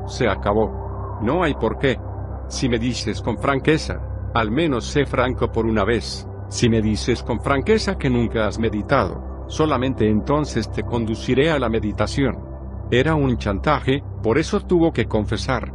Se 0.06 0.28
acabó. 0.28 1.18
No 1.20 1.42
hay 1.42 1.54
por 1.54 1.78
qué. 1.78 1.98
Si 2.48 2.68
me 2.68 2.78
dices 2.78 3.20
con 3.20 3.38
franqueza, 3.38 4.00
al 4.34 4.50
menos 4.50 4.86
sé 4.86 5.04
franco 5.04 5.52
por 5.52 5.66
una 5.66 5.84
vez. 5.84 6.26
Si 6.48 6.68
me 6.68 6.80
dices 6.80 7.22
con 7.22 7.40
franqueza 7.40 7.98
que 7.98 8.08
nunca 8.08 8.46
has 8.46 8.58
meditado, 8.58 9.27
solamente 9.48 10.08
entonces 10.08 10.70
te 10.70 10.84
conduciré 10.84 11.50
a 11.50 11.58
la 11.58 11.68
meditación. 11.68 12.38
Era 12.90 13.14
un 13.14 13.36
chantaje, 13.36 14.02
por 14.22 14.38
eso 14.38 14.60
tuvo 14.60 14.92
que 14.92 15.06
confesar. 15.06 15.72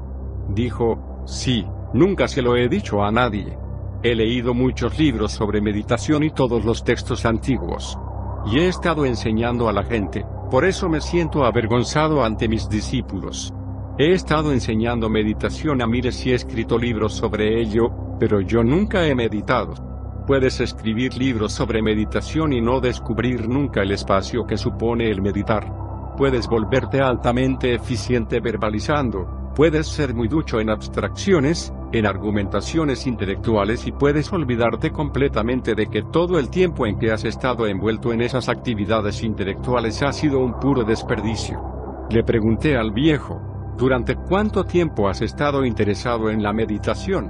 Dijo, 0.50 1.24
sí, 1.26 1.66
nunca 1.94 2.28
se 2.28 2.42
lo 2.42 2.56
he 2.56 2.70
dicho 2.70 3.04
a 3.04 3.12
nadie. 3.12 3.58
He 4.02 4.16
leído 4.16 4.54
muchos 4.54 4.98
libros 4.98 5.32
sobre 5.32 5.62
meditación 5.62 6.24
y 6.24 6.32
todos 6.32 6.66
los 6.66 6.84
textos 6.84 7.26
antiguos. 7.26 7.98
Y 8.46 8.60
he 8.60 8.68
estado 8.68 9.06
enseñando 9.06 9.70
a 9.70 9.74
la 9.74 9.84
gente, 9.84 10.26
por 10.50 10.66
eso 10.66 10.90
me 10.90 11.02
siento 11.02 11.46
avergonzado 11.46 12.24
ante 12.24 12.48
mis 12.48 12.68
discípulos. 12.68 13.54
He 13.98 14.12
estado 14.12 14.52
enseñando 14.52 15.08
meditación 15.08 15.82
a 15.82 15.88
miles 15.88 16.26
y 16.26 16.32
he 16.32 16.36
escrito 16.36 16.78
libros 16.78 17.14
sobre 17.14 17.62
ello, 17.62 17.92
pero 18.20 18.42
yo 18.42 18.64
nunca 18.64 19.06
he 19.08 19.14
meditado. 19.14 19.93
Puedes 20.26 20.62
escribir 20.62 21.18
libros 21.18 21.52
sobre 21.52 21.82
meditación 21.82 22.54
y 22.54 22.62
no 22.62 22.80
descubrir 22.80 23.50
nunca 23.50 23.82
el 23.82 23.92
espacio 23.92 24.46
que 24.48 24.56
supone 24.56 25.12
el 25.12 25.22
meditar. 25.22 26.16
Puedes 26.16 26.48
volverte 26.48 27.02
altamente 27.02 27.74
eficiente 27.74 28.40
verbalizando, 28.40 29.52
puedes 29.54 29.86
ser 29.86 30.14
muy 30.14 30.30
ducho 30.30 30.62
en 30.62 30.70
abstracciones, 30.70 31.74
en 31.92 32.06
argumentaciones 32.06 33.06
intelectuales 33.06 33.86
y 33.86 33.92
puedes 33.92 34.32
olvidarte 34.32 34.92
completamente 34.92 35.76
de 35.76 35.88
que 35.88 36.04
todo 36.04 36.40
el 36.40 36.50
tiempo 36.50 36.88
en 36.88 36.98
que 36.98 37.12
has 37.12 37.26
estado 37.26 37.68
envuelto 37.68 38.14
en 38.14 38.22
esas 38.22 38.48
actividades 38.48 39.24
intelectuales 39.24 40.02
ha 40.04 40.14
sido 40.14 40.40
un 40.40 40.58
puro 40.58 40.86
desperdicio. 40.86 42.06
Le 42.10 42.24
pregunté 42.24 42.78
al 42.78 42.92
viejo, 42.92 43.42
¿durante 43.78 44.16
cuánto 44.16 44.64
tiempo 44.64 45.10
has 45.10 45.22
estado 45.22 45.66
interesado 45.66 46.30
en 46.30 46.42
la 46.42 46.54
meditación? 46.54 47.30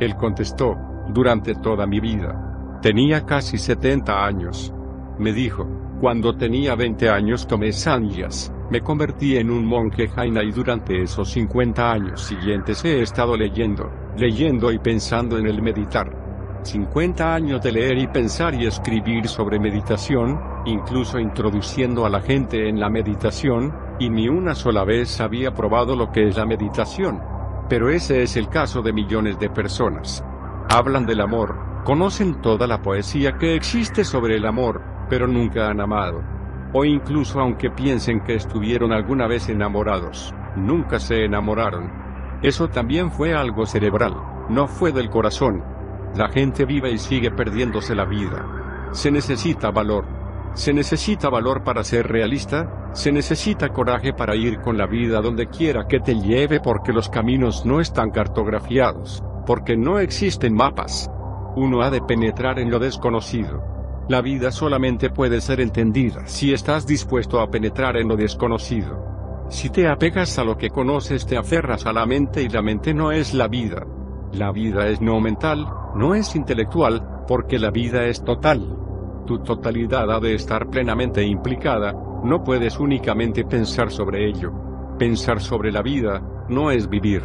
Él 0.00 0.16
contestó, 0.16 0.76
durante 1.08 1.54
toda 1.54 1.86
mi 1.86 2.00
vida. 2.00 2.78
Tenía 2.82 3.24
casi 3.24 3.58
70 3.58 4.24
años. 4.24 4.72
Me 5.18 5.32
dijo, 5.32 5.66
cuando 6.00 6.36
tenía 6.36 6.74
20 6.74 7.08
años 7.10 7.46
tomé 7.46 7.72
sanyas, 7.72 8.52
me 8.70 8.80
convertí 8.80 9.36
en 9.36 9.50
un 9.50 9.64
monje 9.64 10.08
jaina 10.08 10.42
y 10.42 10.50
durante 10.50 11.02
esos 11.02 11.30
50 11.30 11.92
años 11.92 12.22
siguientes 12.22 12.84
he 12.84 13.02
estado 13.02 13.36
leyendo, 13.36 13.90
leyendo 14.16 14.72
y 14.72 14.78
pensando 14.78 15.38
en 15.38 15.46
el 15.46 15.62
meditar. 15.62 16.22
50 16.64 17.34
años 17.34 17.62
de 17.62 17.72
leer 17.72 17.98
y 17.98 18.06
pensar 18.06 18.54
y 18.54 18.66
escribir 18.66 19.28
sobre 19.28 19.58
meditación, 19.58 20.40
incluso 20.64 21.18
introduciendo 21.18 22.06
a 22.06 22.10
la 22.10 22.20
gente 22.20 22.68
en 22.68 22.80
la 22.80 22.88
meditación, 22.88 23.72
y 23.98 24.08
ni 24.10 24.28
una 24.28 24.54
sola 24.54 24.84
vez 24.84 25.20
había 25.20 25.52
probado 25.52 25.94
lo 25.94 26.10
que 26.10 26.28
es 26.28 26.36
la 26.36 26.46
meditación. 26.46 27.20
Pero 27.68 27.90
ese 27.90 28.22
es 28.22 28.36
el 28.36 28.48
caso 28.48 28.82
de 28.82 28.92
millones 28.92 29.38
de 29.38 29.50
personas. 29.50 30.24
Hablan 30.74 31.04
del 31.04 31.20
amor, 31.20 31.82
conocen 31.84 32.40
toda 32.40 32.66
la 32.66 32.80
poesía 32.80 33.36
que 33.36 33.54
existe 33.54 34.04
sobre 34.04 34.36
el 34.36 34.46
amor, 34.46 34.80
pero 35.10 35.26
nunca 35.26 35.68
han 35.68 35.82
amado. 35.82 36.22
O 36.72 36.86
incluso 36.86 37.40
aunque 37.40 37.68
piensen 37.68 38.20
que 38.20 38.36
estuvieron 38.36 38.90
alguna 38.90 39.26
vez 39.26 39.50
enamorados, 39.50 40.32
nunca 40.56 40.98
se 40.98 41.26
enamoraron. 41.26 41.92
Eso 42.42 42.68
también 42.68 43.10
fue 43.10 43.34
algo 43.34 43.66
cerebral, 43.66 44.14
no 44.48 44.66
fue 44.66 44.92
del 44.92 45.10
corazón. 45.10 45.62
La 46.16 46.30
gente 46.30 46.64
vive 46.64 46.90
y 46.90 46.96
sigue 46.96 47.30
perdiéndose 47.30 47.94
la 47.94 48.06
vida. 48.06 48.88
Se 48.92 49.10
necesita 49.10 49.70
valor. 49.70 50.06
Se 50.54 50.72
necesita 50.72 51.28
valor 51.28 51.64
para 51.64 51.84
ser 51.84 52.08
realista, 52.08 52.88
se 52.94 53.12
necesita 53.12 53.74
coraje 53.74 54.14
para 54.14 54.34
ir 54.36 54.62
con 54.62 54.78
la 54.78 54.86
vida 54.86 55.20
donde 55.20 55.48
quiera 55.48 55.86
que 55.86 56.00
te 56.00 56.14
lleve 56.14 56.60
porque 56.60 56.94
los 56.94 57.10
caminos 57.10 57.66
no 57.66 57.78
están 57.78 58.10
cartografiados 58.10 59.22
porque 59.44 59.76
no 59.76 59.98
existen 59.98 60.54
mapas. 60.54 61.10
Uno 61.56 61.82
ha 61.82 61.90
de 61.90 62.00
penetrar 62.00 62.58
en 62.58 62.70
lo 62.70 62.78
desconocido. 62.78 63.62
La 64.08 64.20
vida 64.20 64.50
solamente 64.50 65.10
puede 65.10 65.40
ser 65.40 65.60
entendida 65.60 66.26
si 66.26 66.52
estás 66.52 66.86
dispuesto 66.86 67.40
a 67.40 67.50
penetrar 67.50 67.96
en 67.96 68.08
lo 68.08 68.16
desconocido. 68.16 69.46
Si 69.48 69.70
te 69.70 69.86
apegas 69.86 70.38
a 70.38 70.44
lo 70.44 70.56
que 70.56 70.70
conoces 70.70 71.26
te 71.26 71.36
aferras 71.36 71.86
a 71.86 71.92
la 71.92 72.06
mente 72.06 72.42
y 72.42 72.48
la 72.48 72.62
mente 72.62 72.94
no 72.94 73.12
es 73.12 73.34
la 73.34 73.48
vida. 73.48 73.86
La 74.32 74.50
vida 74.50 74.88
es 74.88 75.00
no 75.00 75.20
mental, 75.20 75.68
no 75.94 76.14
es 76.14 76.34
intelectual, 76.34 77.24
porque 77.28 77.58
la 77.58 77.70
vida 77.70 78.06
es 78.06 78.24
total. 78.24 78.78
Tu 79.26 79.38
totalidad 79.40 80.10
ha 80.10 80.20
de 80.20 80.34
estar 80.34 80.68
plenamente 80.68 81.22
implicada, 81.22 81.92
no 82.24 82.42
puedes 82.42 82.78
únicamente 82.78 83.44
pensar 83.44 83.90
sobre 83.90 84.26
ello. 84.26 84.52
Pensar 84.98 85.40
sobre 85.40 85.70
la 85.70 85.82
vida, 85.82 86.22
no 86.48 86.70
es 86.70 86.88
vivir. 86.88 87.22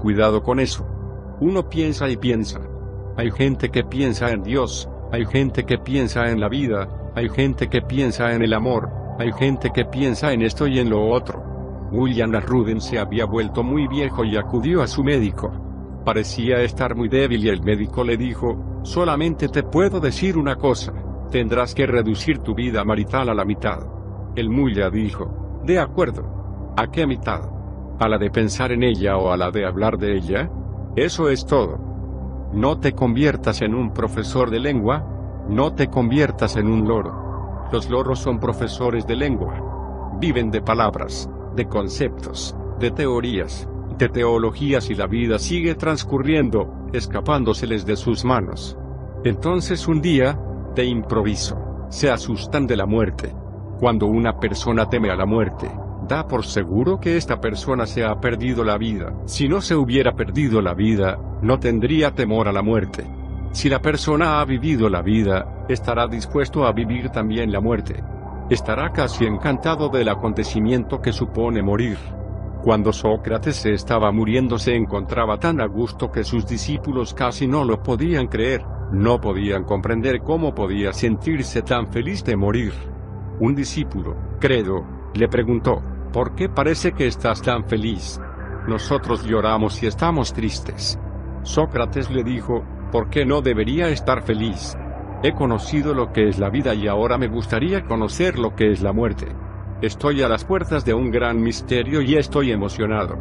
Cuidado 0.00 0.42
con 0.42 0.58
eso. 0.58 0.97
Uno 1.40 1.68
piensa 1.68 2.08
y 2.08 2.16
piensa. 2.16 2.60
Hay 3.16 3.30
gente 3.30 3.68
que 3.70 3.84
piensa 3.84 4.30
en 4.30 4.42
Dios, 4.42 4.88
hay 5.12 5.24
gente 5.24 5.64
que 5.64 5.78
piensa 5.78 6.30
en 6.30 6.40
la 6.40 6.48
vida, 6.48 6.88
hay 7.14 7.28
gente 7.28 7.68
que 7.68 7.80
piensa 7.82 8.32
en 8.34 8.42
el 8.42 8.52
amor, 8.52 8.90
hay 9.18 9.32
gente 9.32 9.70
que 9.70 9.84
piensa 9.84 10.32
en 10.32 10.42
esto 10.42 10.66
y 10.66 10.78
en 10.78 10.90
lo 10.90 11.08
otro. 11.08 11.42
William 11.90 12.32
Ruden 12.32 12.80
se 12.80 12.98
había 12.98 13.24
vuelto 13.24 13.62
muy 13.62 13.86
viejo 13.88 14.24
y 14.24 14.36
acudió 14.36 14.82
a 14.82 14.86
su 14.86 15.02
médico. 15.02 15.50
Parecía 16.04 16.60
estar 16.62 16.94
muy 16.94 17.08
débil 17.08 17.44
y 17.44 17.48
el 17.48 17.62
médico 17.62 18.04
le 18.04 18.16
dijo, 18.16 18.80
solamente 18.82 19.48
te 19.48 19.62
puedo 19.62 20.00
decir 20.00 20.36
una 20.36 20.56
cosa, 20.56 20.92
tendrás 21.30 21.74
que 21.74 21.86
reducir 21.86 22.38
tu 22.38 22.54
vida 22.54 22.84
marital 22.84 23.28
a 23.28 23.34
la 23.34 23.44
mitad. 23.44 23.78
El 24.36 24.50
Mulla 24.50 24.90
dijo, 24.90 25.60
de 25.64 25.78
acuerdo. 25.78 26.74
¿A 26.76 26.90
qué 26.90 27.06
mitad? 27.06 27.40
¿A 27.98 28.08
la 28.08 28.18
de 28.18 28.30
pensar 28.30 28.70
en 28.70 28.84
ella 28.84 29.16
o 29.16 29.32
a 29.32 29.36
la 29.36 29.50
de 29.50 29.66
hablar 29.66 29.98
de 29.98 30.16
ella? 30.16 30.50
Eso 30.98 31.28
es 31.28 31.46
todo. 31.46 31.78
No 32.52 32.80
te 32.80 32.92
conviertas 32.92 33.62
en 33.62 33.72
un 33.72 33.94
profesor 33.94 34.50
de 34.50 34.58
lengua, 34.58 35.06
no 35.48 35.72
te 35.72 35.86
conviertas 35.86 36.56
en 36.56 36.66
un 36.66 36.88
loro. 36.88 37.68
Los 37.70 37.88
loros 37.88 38.18
son 38.18 38.40
profesores 38.40 39.06
de 39.06 39.14
lengua. 39.14 40.16
Viven 40.18 40.50
de 40.50 40.60
palabras, 40.60 41.30
de 41.54 41.68
conceptos, 41.68 42.56
de 42.80 42.90
teorías, 42.90 43.68
de 43.96 44.08
teologías 44.08 44.90
y 44.90 44.96
la 44.96 45.06
vida 45.06 45.38
sigue 45.38 45.76
transcurriendo, 45.76 46.88
escapándoseles 46.92 47.86
de 47.86 47.94
sus 47.94 48.24
manos. 48.24 48.76
Entonces 49.22 49.86
un 49.86 50.00
día, 50.00 50.36
de 50.74 50.84
improviso, 50.84 51.86
se 51.90 52.10
asustan 52.10 52.66
de 52.66 52.76
la 52.76 52.86
muerte. 52.86 53.32
Cuando 53.78 54.06
una 54.06 54.40
persona 54.40 54.90
teme 54.90 55.12
a 55.12 55.16
la 55.16 55.26
muerte, 55.26 55.70
da 56.08 56.26
por 56.26 56.44
seguro 56.46 56.98
que 56.98 57.16
esta 57.16 57.40
persona 57.40 57.86
se 57.86 58.04
ha 58.04 58.18
perdido 58.18 58.64
la 58.64 58.78
vida. 58.78 59.12
Si 59.26 59.48
no 59.48 59.60
se 59.60 59.76
hubiera 59.76 60.16
perdido 60.16 60.62
la 60.62 60.74
vida, 60.74 61.18
no 61.42 61.60
tendría 61.60 62.14
temor 62.14 62.48
a 62.48 62.52
la 62.52 62.62
muerte. 62.62 63.04
Si 63.52 63.68
la 63.68 63.80
persona 63.80 64.40
ha 64.40 64.44
vivido 64.44 64.88
la 64.88 65.02
vida, 65.02 65.66
estará 65.68 66.06
dispuesto 66.06 66.66
a 66.66 66.72
vivir 66.72 67.10
también 67.10 67.52
la 67.52 67.60
muerte. 67.60 68.02
Estará 68.50 68.92
casi 68.92 69.26
encantado 69.26 69.90
del 69.90 70.08
acontecimiento 70.08 71.00
que 71.00 71.12
supone 71.12 71.62
morir. 71.62 71.98
Cuando 72.62 72.92
Sócrates 72.92 73.56
se 73.56 73.74
estaba 73.74 74.10
muriendo 74.10 74.58
se 74.58 74.74
encontraba 74.74 75.38
tan 75.38 75.60
a 75.60 75.66
gusto 75.66 76.10
que 76.10 76.24
sus 76.24 76.46
discípulos 76.46 77.14
casi 77.14 77.46
no 77.46 77.64
lo 77.64 77.82
podían 77.82 78.26
creer, 78.26 78.64
no 78.90 79.20
podían 79.20 79.64
comprender 79.64 80.22
cómo 80.22 80.54
podía 80.54 80.92
sentirse 80.92 81.62
tan 81.62 81.88
feliz 81.88 82.24
de 82.24 82.36
morir. 82.36 82.72
Un 83.38 83.54
discípulo, 83.54 84.16
Credo, 84.40 84.84
le 85.14 85.28
preguntó, 85.28 85.82
¿Por 86.12 86.34
qué 86.34 86.48
parece 86.48 86.92
que 86.92 87.06
estás 87.06 87.42
tan 87.42 87.64
feliz? 87.64 88.18
Nosotros 88.66 89.26
lloramos 89.26 89.82
y 89.82 89.86
estamos 89.86 90.32
tristes. 90.32 90.98
Sócrates 91.42 92.10
le 92.10 92.24
dijo, 92.24 92.64
¿por 92.90 93.10
qué 93.10 93.26
no 93.26 93.42
debería 93.42 93.88
estar 93.88 94.22
feliz? 94.22 94.74
He 95.22 95.34
conocido 95.34 95.92
lo 95.92 96.12
que 96.12 96.28
es 96.28 96.38
la 96.38 96.48
vida 96.48 96.74
y 96.74 96.88
ahora 96.88 97.18
me 97.18 97.28
gustaría 97.28 97.84
conocer 97.84 98.38
lo 98.38 98.56
que 98.56 98.72
es 98.72 98.80
la 98.80 98.92
muerte. 98.92 99.26
Estoy 99.82 100.22
a 100.22 100.28
las 100.28 100.44
puertas 100.44 100.84
de 100.86 100.94
un 100.94 101.10
gran 101.10 101.42
misterio 101.42 102.00
y 102.00 102.16
estoy 102.16 102.52
emocionado. 102.52 103.16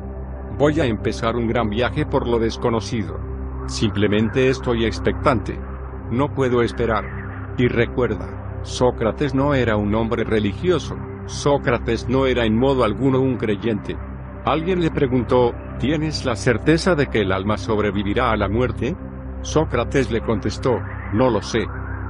Voy 0.57 0.79
a 0.79 0.85
empezar 0.85 1.35
un 1.35 1.47
gran 1.47 1.69
viaje 1.69 2.05
por 2.05 2.25
lo 2.25 2.39
desconocido. 2.39 3.19
Simplemente 3.67 4.47
estoy 4.49 4.85
expectante. 4.85 5.59
No 6.09 6.33
puedo 6.33 6.61
esperar. 6.61 7.53
Y 7.57 7.67
recuerda, 7.67 8.59
Sócrates 8.63 9.35
no 9.35 9.53
era 9.53 9.75
un 9.75 9.93
hombre 9.93 10.23
religioso, 10.23 10.95
Sócrates 11.27 12.07
no 12.07 12.25
era 12.25 12.45
en 12.45 12.57
modo 12.57 12.83
alguno 12.83 13.19
un 13.19 13.35
creyente. 13.35 13.97
Alguien 14.45 14.79
le 14.79 14.89
preguntó, 14.91 15.53
¿tienes 15.77 16.25
la 16.25 16.37
certeza 16.37 16.95
de 16.95 17.07
que 17.07 17.21
el 17.21 17.33
alma 17.33 17.57
sobrevivirá 17.57 18.31
a 18.31 18.37
la 18.37 18.47
muerte? 18.47 18.95
Sócrates 19.41 20.09
le 20.09 20.21
contestó, 20.21 20.79
no 21.13 21.29
lo 21.29 21.41
sé. 21.41 21.65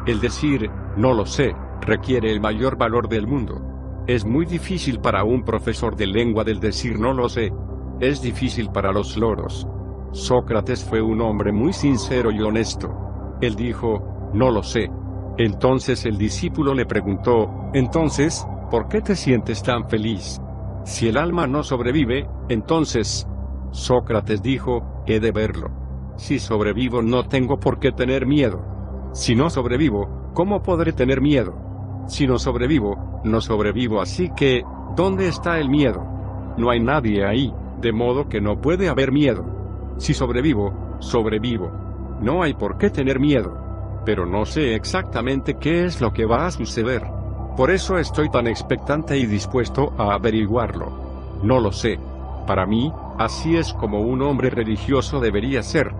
El 0.06 0.20
decir, 0.20 0.70
no 0.96 1.14
lo 1.14 1.26
sé, 1.26 1.56
requiere 1.82 2.32
el 2.32 2.40
mayor 2.40 2.78
valor 2.78 3.10
del 3.10 3.26
mundo. 3.26 4.04
Es 4.08 4.24
muy 4.24 4.46
difícil 4.46 5.00
para 5.00 5.24
un 5.24 5.44
profesor 5.44 5.96
de 5.96 6.08
lengua 6.08 6.44
del 6.44 6.60
decir 6.60 7.00
no 7.00 7.12
lo 7.12 7.28
sé. 7.28 7.52
Es 8.00 8.22
difícil 8.22 8.70
para 8.70 8.92
los 8.92 9.18
loros. 9.18 9.68
Sócrates 10.12 10.84
fue 10.84 11.02
un 11.02 11.22
hombre 11.22 11.52
muy 11.52 11.74
sincero 11.74 12.32
y 12.32 12.40
honesto. 12.40 12.90
Él 13.42 13.56
dijo, 13.56 14.32
no 14.34 14.52
lo 14.52 14.62
sé. 14.62 14.90
Entonces 15.38 16.06
el 16.06 16.18
discípulo 16.18 16.74
le 16.74 16.86
preguntó, 16.86 17.50
entonces, 17.74 18.48
¿Por 18.70 18.90
qué 18.90 19.02
te 19.02 19.16
sientes 19.16 19.64
tan 19.64 19.88
feliz? 19.90 20.42
Si 20.84 21.08
el 21.08 21.18
alma 21.18 21.48
no 21.48 21.64
sobrevive, 21.64 22.28
entonces... 22.50 23.26
Sócrates 23.72 24.42
dijo, 24.42 25.04
he 25.06 25.20
de 25.20 25.32
verlo. 25.32 25.70
Si 26.18 26.40
sobrevivo 26.40 27.02
no 27.02 27.28
tengo 27.28 27.60
por 27.60 27.80
qué 27.80 27.92
tener 27.92 28.26
miedo. 28.26 29.12
Si 29.14 29.36
no 29.36 29.50
sobrevivo, 29.50 30.32
¿cómo 30.34 30.62
podré 30.62 30.92
tener 30.92 31.22
miedo? 31.22 31.56
Si 32.08 32.28
no 32.28 32.40
sobrevivo, 32.40 33.22
no 33.24 33.40
sobrevivo 33.40 34.02
así 34.02 34.30
que, 34.36 34.64
¿dónde 34.96 35.28
está 35.28 35.60
el 35.60 35.70
miedo? 35.70 36.04
No 36.58 36.70
hay 36.70 36.82
nadie 36.82 37.26
ahí, 37.26 37.54
de 37.80 37.94
modo 37.94 38.28
que 38.28 38.42
no 38.42 38.60
puede 38.60 38.90
haber 38.90 39.14
miedo. 39.14 39.46
Si 39.98 40.14
sobrevivo, 40.14 40.98
sobrevivo. 41.00 41.72
No 42.22 42.44
hay 42.44 42.54
por 42.54 42.78
qué 42.78 42.90
tener 42.90 43.20
miedo. 43.20 44.02
Pero 44.06 44.26
no 44.26 44.46
sé 44.46 44.76
exactamente 44.76 45.56
qué 45.56 45.86
es 45.86 46.02
lo 46.02 46.12
que 46.12 46.26
va 46.26 46.48
a 46.48 46.52
suceder. 46.52 47.17
Por 47.58 47.72
eso 47.72 47.98
estoy 47.98 48.30
tan 48.30 48.46
expectante 48.46 49.18
y 49.18 49.26
dispuesto 49.26 49.92
a 49.98 50.14
averiguarlo. 50.14 50.92
No 51.42 51.60
lo 51.60 51.72
sé. 51.72 52.00
Para 52.46 52.68
mí, 52.68 52.94
así 53.18 53.58
es 53.58 53.74
como 53.74 54.02
un 54.02 54.22
hombre 54.22 54.52
religioso 54.52 55.20
debería 55.20 55.64
ser. 55.64 55.92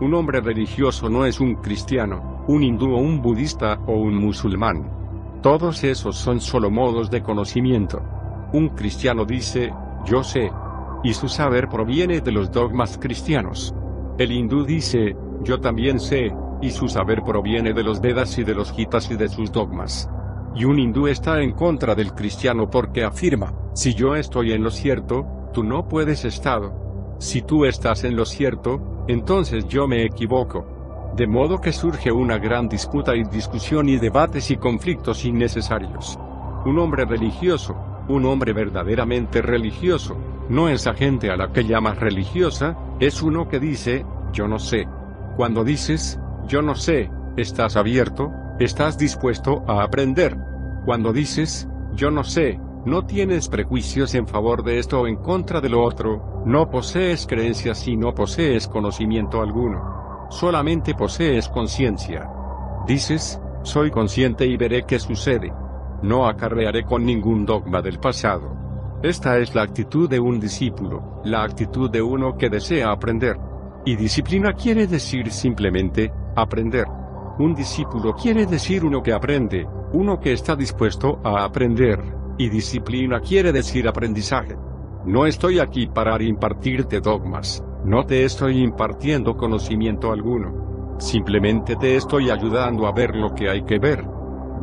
Un 0.00 0.12
hombre 0.14 0.40
religioso 0.40 1.08
no 1.08 1.24
es 1.24 1.38
un 1.38 1.54
cristiano, 1.54 2.44
un 2.48 2.64
hindú 2.64 2.94
o 2.94 2.98
un 2.98 3.22
budista 3.22 3.78
o 3.86 3.92
un 3.92 4.16
musulmán. 4.16 4.90
Todos 5.40 5.84
esos 5.84 6.16
son 6.16 6.40
solo 6.40 6.68
modos 6.68 7.12
de 7.12 7.22
conocimiento. 7.22 8.02
Un 8.52 8.70
cristiano 8.70 9.24
dice, 9.24 9.72
yo 10.04 10.24
sé. 10.24 10.50
Y 11.04 11.14
su 11.14 11.28
saber 11.28 11.68
proviene 11.68 12.22
de 12.22 12.32
los 12.32 12.50
dogmas 12.50 12.98
cristianos. 12.98 13.72
El 14.18 14.32
hindú 14.32 14.64
dice, 14.64 15.16
yo 15.44 15.60
también 15.60 16.00
sé, 16.00 16.34
y 16.60 16.70
su 16.70 16.88
saber 16.88 17.22
proviene 17.22 17.72
de 17.72 17.84
los 17.84 18.00
Vedas 18.00 18.36
y 18.38 18.42
de 18.42 18.54
los 18.56 18.72
Gitas 18.72 19.12
y 19.12 19.16
de 19.16 19.28
sus 19.28 19.52
dogmas. 19.52 20.08
Y 20.54 20.64
un 20.64 20.78
hindú 20.78 21.08
está 21.08 21.40
en 21.40 21.52
contra 21.52 21.94
del 21.94 22.14
cristiano 22.14 22.70
porque 22.70 23.02
afirma, 23.02 23.52
si 23.74 23.94
yo 23.94 24.14
estoy 24.14 24.52
en 24.52 24.62
lo 24.62 24.70
cierto, 24.70 25.26
tú 25.52 25.64
no 25.64 25.88
puedes 25.88 26.24
estar. 26.24 26.62
Si 27.18 27.42
tú 27.42 27.64
estás 27.64 28.04
en 28.04 28.14
lo 28.14 28.24
cierto, 28.24 29.04
entonces 29.08 29.66
yo 29.66 29.88
me 29.88 30.04
equivoco. 30.04 31.12
De 31.16 31.26
modo 31.26 31.60
que 31.60 31.72
surge 31.72 32.12
una 32.12 32.38
gran 32.38 32.68
disputa 32.68 33.14
y 33.16 33.24
discusión 33.24 33.88
y 33.88 33.98
debates 33.98 34.50
y 34.50 34.56
conflictos 34.56 35.24
innecesarios. 35.24 36.18
Un 36.64 36.78
hombre 36.78 37.04
religioso, 37.04 37.76
un 38.08 38.24
hombre 38.24 38.52
verdaderamente 38.52 39.42
religioso, 39.42 40.16
no 40.48 40.68
es 40.68 40.86
la 40.86 40.94
gente 40.94 41.30
a 41.30 41.36
la 41.36 41.52
que 41.52 41.64
llamas 41.64 41.98
religiosa, 41.98 42.76
es 43.00 43.22
uno 43.22 43.48
que 43.48 43.58
dice, 43.58 44.04
yo 44.32 44.46
no 44.46 44.58
sé. 44.58 44.86
Cuando 45.36 45.64
dices, 45.64 46.20
yo 46.46 46.62
no 46.62 46.74
sé, 46.74 47.10
estás 47.36 47.76
abierto, 47.76 48.30
estás 48.58 48.98
dispuesto 48.98 49.64
a 49.66 49.82
aprender. 49.82 50.36
Cuando 50.84 51.12
dices, 51.12 51.68
yo 51.94 52.10
no 52.10 52.24
sé, 52.24 52.60
no 52.84 53.06
tienes 53.06 53.48
prejuicios 53.48 54.14
en 54.14 54.26
favor 54.26 54.62
de 54.62 54.78
esto 54.78 55.00
o 55.00 55.06
en 55.06 55.16
contra 55.16 55.60
de 55.60 55.70
lo 55.70 55.82
otro, 55.82 56.42
no 56.44 56.68
posees 56.68 57.26
creencias 57.26 57.88
y 57.88 57.96
no 57.96 58.14
posees 58.14 58.68
conocimiento 58.68 59.40
alguno. 59.40 60.26
Solamente 60.30 60.94
posees 60.94 61.48
conciencia. 61.48 62.28
Dices, 62.86 63.40
soy 63.62 63.90
consciente 63.90 64.46
y 64.46 64.56
veré 64.56 64.84
qué 64.86 64.98
sucede. 64.98 65.52
No 66.02 66.26
acarrearé 66.26 66.84
con 66.84 67.06
ningún 67.06 67.46
dogma 67.46 67.80
del 67.80 67.98
pasado. 67.98 68.54
Esta 69.02 69.38
es 69.38 69.54
la 69.54 69.62
actitud 69.62 70.08
de 70.08 70.20
un 70.20 70.38
discípulo, 70.38 71.22
la 71.24 71.42
actitud 71.42 71.90
de 71.90 72.02
uno 72.02 72.36
que 72.36 72.50
desea 72.50 72.90
aprender. 72.90 73.38
Y 73.86 73.96
disciplina 73.96 74.52
quiere 74.52 74.86
decir 74.86 75.30
simplemente, 75.30 76.12
aprender. 76.36 76.86
Un 77.38 77.52
discípulo 77.52 78.14
quiere 78.14 78.46
decir 78.46 78.84
uno 78.84 79.02
que 79.02 79.12
aprende, 79.12 79.66
uno 79.92 80.20
que 80.20 80.32
está 80.32 80.54
dispuesto 80.54 81.18
a 81.24 81.44
aprender, 81.44 82.00
y 82.38 82.48
disciplina 82.48 83.18
quiere 83.20 83.50
decir 83.50 83.88
aprendizaje. 83.88 84.56
No 85.04 85.26
estoy 85.26 85.58
aquí 85.58 85.88
para 85.88 86.22
impartirte 86.22 87.00
dogmas, 87.00 87.64
no 87.84 88.06
te 88.06 88.24
estoy 88.24 88.62
impartiendo 88.62 89.36
conocimiento 89.36 90.12
alguno. 90.12 90.96
Simplemente 90.98 91.74
te 91.74 91.96
estoy 91.96 92.30
ayudando 92.30 92.86
a 92.86 92.92
ver 92.92 93.16
lo 93.16 93.34
que 93.34 93.50
hay 93.50 93.64
que 93.64 93.80
ver. 93.80 94.04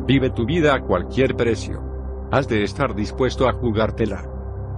Vive 0.06 0.30
tu 0.30 0.46
vida 0.46 0.74
a 0.74 0.80
cualquier 0.80 1.36
precio. 1.36 1.82
Has 2.30 2.48
de 2.48 2.64
estar 2.64 2.94
dispuesto 2.94 3.46
a 3.46 3.52
jugártela. 3.52 4.26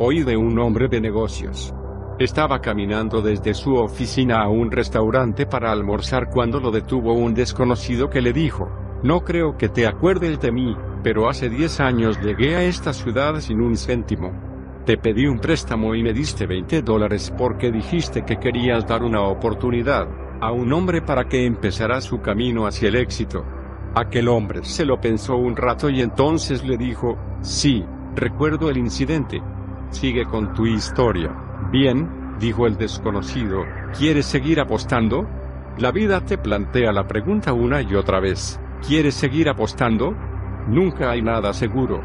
Oí 0.01 0.25
de 0.25 0.37
un 0.37 0.59
hombre 0.59 0.89
de 0.89 1.01
negocios. 1.01 1.73
Estaba 2.19 2.61
caminando 2.61 3.23
desde 3.23 3.55
su 3.55 3.75
oficina 3.75 4.41
a 4.41 4.49
un 4.49 4.71
restaurante 4.71 5.47
para 5.47 5.73
almorzar 5.73 6.31
cuando 6.31 6.61
lo 6.61 6.71
detuvo 6.71 7.13
un 7.13 7.35
desconocido 7.35 8.09
que 8.09 8.23
le 8.23 8.33
dijo, 8.33 8.71
no 9.03 9.25
creo 9.25 9.57
que 9.59 9.69
te 9.69 9.89
acuerdes 9.89 10.41
de 10.41 10.53
mí, 10.53 10.77
pero 11.03 11.29
hace 11.29 11.49
10 11.49 11.81
años 11.81 12.21
llegué 12.23 12.55
a 12.55 12.63
esta 12.63 12.93
ciudad 12.93 13.41
sin 13.41 13.61
un 13.61 13.77
céntimo. 13.77 14.31
Te 14.87 14.97
pedí 14.97 15.27
un 15.27 15.41
préstamo 15.41 15.93
y 15.97 16.05
me 16.05 16.13
diste 16.13 16.47
20 16.47 16.83
dólares 16.83 17.35
porque 17.37 17.73
dijiste 17.73 18.25
que 18.25 18.37
querías 18.37 18.87
dar 18.87 19.03
una 19.03 19.23
oportunidad 19.23 20.07
a 20.41 20.53
un 20.53 20.73
hombre 20.73 21.03
para 21.03 21.25
que 21.25 21.45
empezara 21.45 22.01
su 22.01 22.21
camino 22.21 22.69
hacia 22.69 22.91
el 22.91 22.95
éxito. 22.95 23.45
Aquel 23.97 24.29
hombre 24.29 24.63
se 24.63 24.85
lo 24.85 25.01
pensó 25.01 25.35
un 25.37 25.57
rato 25.57 25.91
y 25.91 26.01
entonces 26.01 26.65
le 26.65 26.77
dijo, 26.77 27.19
sí, 27.41 27.85
recuerdo 28.15 28.71
el 28.71 28.77
incidente. 28.77 29.43
Sigue 29.91 30.27
con 30.27 30.55
tu 30.55 30.65
historia. 30.67 31.54
Bien, 31.71 32.37
dijo 32.39 32.67
el 32.67 32.77
desconocido, 32.77 33.65
¿quieres 33.99 34.27
seguir 34.27 34.61
apostando? 34.61 35.29
La 35.79 35.91
vida 35.91 36.21
te 36.21 36.39
plantea 36.39 36.93
la 36.93 37.07
pregunta 37.07 37.53
una 37.53 37.83
y 37.83 37.95
otra 37.95 38.21
vez, 38.21 38.61
¿quieres 38.87 39.15
seguir 39.15 39.49
apostando? 39.49 40.15
Nunca 40.69 41.11
hay 41.11 41.21
nada 41.21 41.53
seguro. 41.53 42.01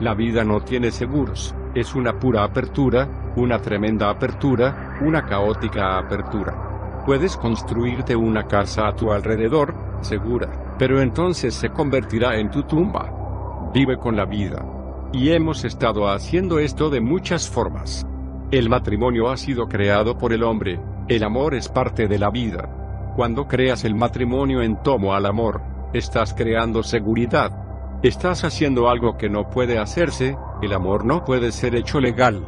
La 0.00 0.14
vida 0.14 0.42
no 0.42 0.60
tiene 0.60 0.90
seguros, 0.90 1.54
es 1.74 1.94
una 1.94 2.18
pura 2.18 2.44
apertura, 2.44 3.32
una 3.36 3.60
tremenda 3.60 4.08
apertura, 4.08 4.98
una 5.02 5.26
caótica 5.26 5.98
apertura. 5.98 7.02
Puedes 7.04 7.36
construirte 7.36 8.16
una 8.16 8.46
casa 8.46 8.88
a 8.88 8.96
tu 8.96 9.12
alrededor, 9.12 9.74
segura, 10.00 10.76
pero 10.78 11.00
entonces 11.00 11.54
se 11.54 11.68
convertirá 11.70 12.38
en 12.38 12.50
tu 12.50 12.62
tumba. 12.62 13.70
Vive 13.74 13.98
con 13.98 14.16
la 14.16 14.24
vida. 14.24 14.64
Y 15.12 15.30
hemos 15.30 15.64
estado 15.64 16.08
haciendo 16.08 16.58
esto 16.58 16.88
de 16.88 17.00
muchas 17.00 17.48
formas. 17.48 18.06
El 18.50 18.68
matrimonio 18.68 19.30
ha 19.30 19.36
sido 19.36 19.68
creado 19.68 20.18
por 20.18 20.32
el 20.32 20.42
hombre, 20.42 20.80
el 21.06 21.22
amor 21.22 21.54
es 21.54 21.68
parte 21.68 22.08
de 22.08 22.18
la 22.18 22.30
vida. 22.30 23.12
Cuando 23.14 23.46
creas 23.46 23.84
el 23.84 23.94
matrimonio 23.94 24.60
en 24.60 24.82
tomo 24.82 25.14
al 25.14 25.26
amor, 25.26 25.62
estás 25.92 26.34
creando 26.34 26.82
seguridad. 26.82 28.00
Estás 28.02 28.42
haciendo 28.42 28.88
algo 28.88 29.16
que 29.16 29.28
no 29.28 29.48
puede 29.50 29.78
hacerse, 29.78 30.36
el 30.62 30.72
amor 30.72 31.04
no 31.04 31.24
puede 31.24 31.52
ser 31.52 31.76
hecho 31.76 32.00
legal. 32.00 32.44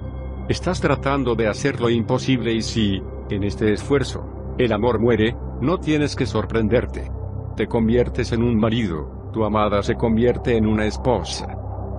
Estás 0.48 0.80
tratando 0.80 1.36
de 1.36 1.46
hacer 1.46 1.80
lo 1.80 1.88
imposible 1.88 2.52
y 2.52 2.62
si, 2.62 3.00
en 3.30 3.44
este 3.44 3.72
esfuerzo, 3.72 4.54
el 4.58 4.72
amor 4.72 4.98
muere, 4.98 5.36
no 5.60 5.78
tienes 5.78 6.16
que 6.16 6.26
sorprenderte. 6.26 7.12
Te 7.56 7.68
conviertes 7.68 8.32
en 8.32 8.42
un 8.42 8.58
marido, 8.58 9.30
tu 9.32 9.44
amada 9.44 9.84
se 9.84 9.94
convierte 9.94 10.56
en 10.56 10.66
una 10.66 10.84
esposa. 10.84 11.56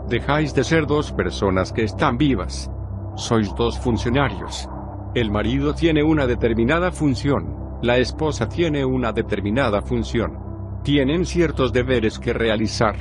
Dejáis 0.09 0.53
de 0.53 0.65
ser 0.65 0.87
dos 0.87 1.13
personas 1.13 1.71
que 1.71 1.85
están 1.85 2.17
vivas, 2.17 2.69
sois 3.15 3.53
dos 3.55 3.79
funcionarios. 3.79 4.67
El 5.15 5.31
marido 5.31 5.73
tiene 5.73 6.03
una 6.03 6.25
determinada 6.25 6.91
función, 6.91 7.79
la 7.83 7.97
esposa 7.97 8.47
tiene 8.47 8.85
una 8.85 9.11
determinada 9.11 9.81
función. 9.81 10.39
Tienen 10.83 11.25
ciertos 11.25 11.73
deberes 11.73 12.17
que 12.17 12.31
realizar. 12.31 12.95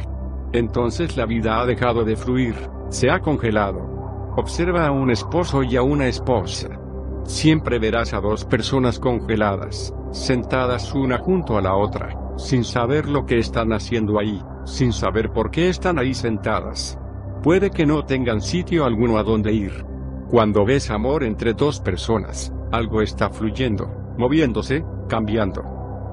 Entonces 0.52 1.16
la 1.16 1.24
vida 1.24 1.60
ha 1.60 1.66
dejado 1.66 2.04
de 2.04 2.16
fluir, 2.16 2.54
se 2.88 3.10
ha 3.10 3.20
congelado. 3.20 4.32
Observa 4.36 4.86
a 4.86 4.90
un 4.90 5.10
esposo 5.10 5.62
y 5.62 5.76
a 5.76 5.82
una 5.82 6.08
esposa. 6.08 6.68
Siempre 7.24 7.78
verás 7.78 8.12
a 8.12 8.20
dos 8.20 8.44
personas 8.44 8.98
congeladas, 8.98 9.94
sentadas 10.10 10.92
una 10.94 11.18
junto 11.18 11.56
a 11.56 11.62
la 11.62 11.76
otra, 11.76 12.18
sin 12.36 12.64
saber 12.64 13.08
lo 13.08 13.24
que 13.24 13.38
están 13.38 13.72
haciendo 13.72 14.18
ahí, 14.18 14.42
sin 14.64 14.92
saber 14.92 15.32
por 15.32 15.50
qué 15.50 15.68
están 15.68 15.98
ahí 15.98 16.12
sentadas. 16.12 16.98
Puede 17.42 17.70
que 17.70 17.86
no 17.86 18.04
tengan 18.04 18.40
sitio 18.40 18.84
alguno 18.84 19.16
a 19.18 19.22
donde 19.22 19.52
ir, 19.52 19.84
cuando 20.32 20.64
ves 20.64 20.90
amor 20.90 21.24
entre 21.24 21.52
dos 21.52 21.78
personas, 21.78 22.54
algo 22.70 23.02
está 23.02 23.28
fluyendo, 23.28 24.14
moviéndose, 24.16 24.82
cambiando. 25.06 25.62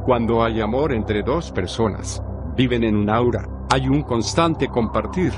Cuando 0.06 0.44
hay 0.44 0.60
amor 0.60 0.92
entre 0.92 1.24
dos 1.24 1.54
personas, 1.54 2.22
viven 2.58 2.84
en 2.84 2.98
un 2.98 3.10
aura, 3.10 3.48
hay 3.72 3.88
un 3.88 4.02
constante 4.04 4.68
compartir. 4.68 5.32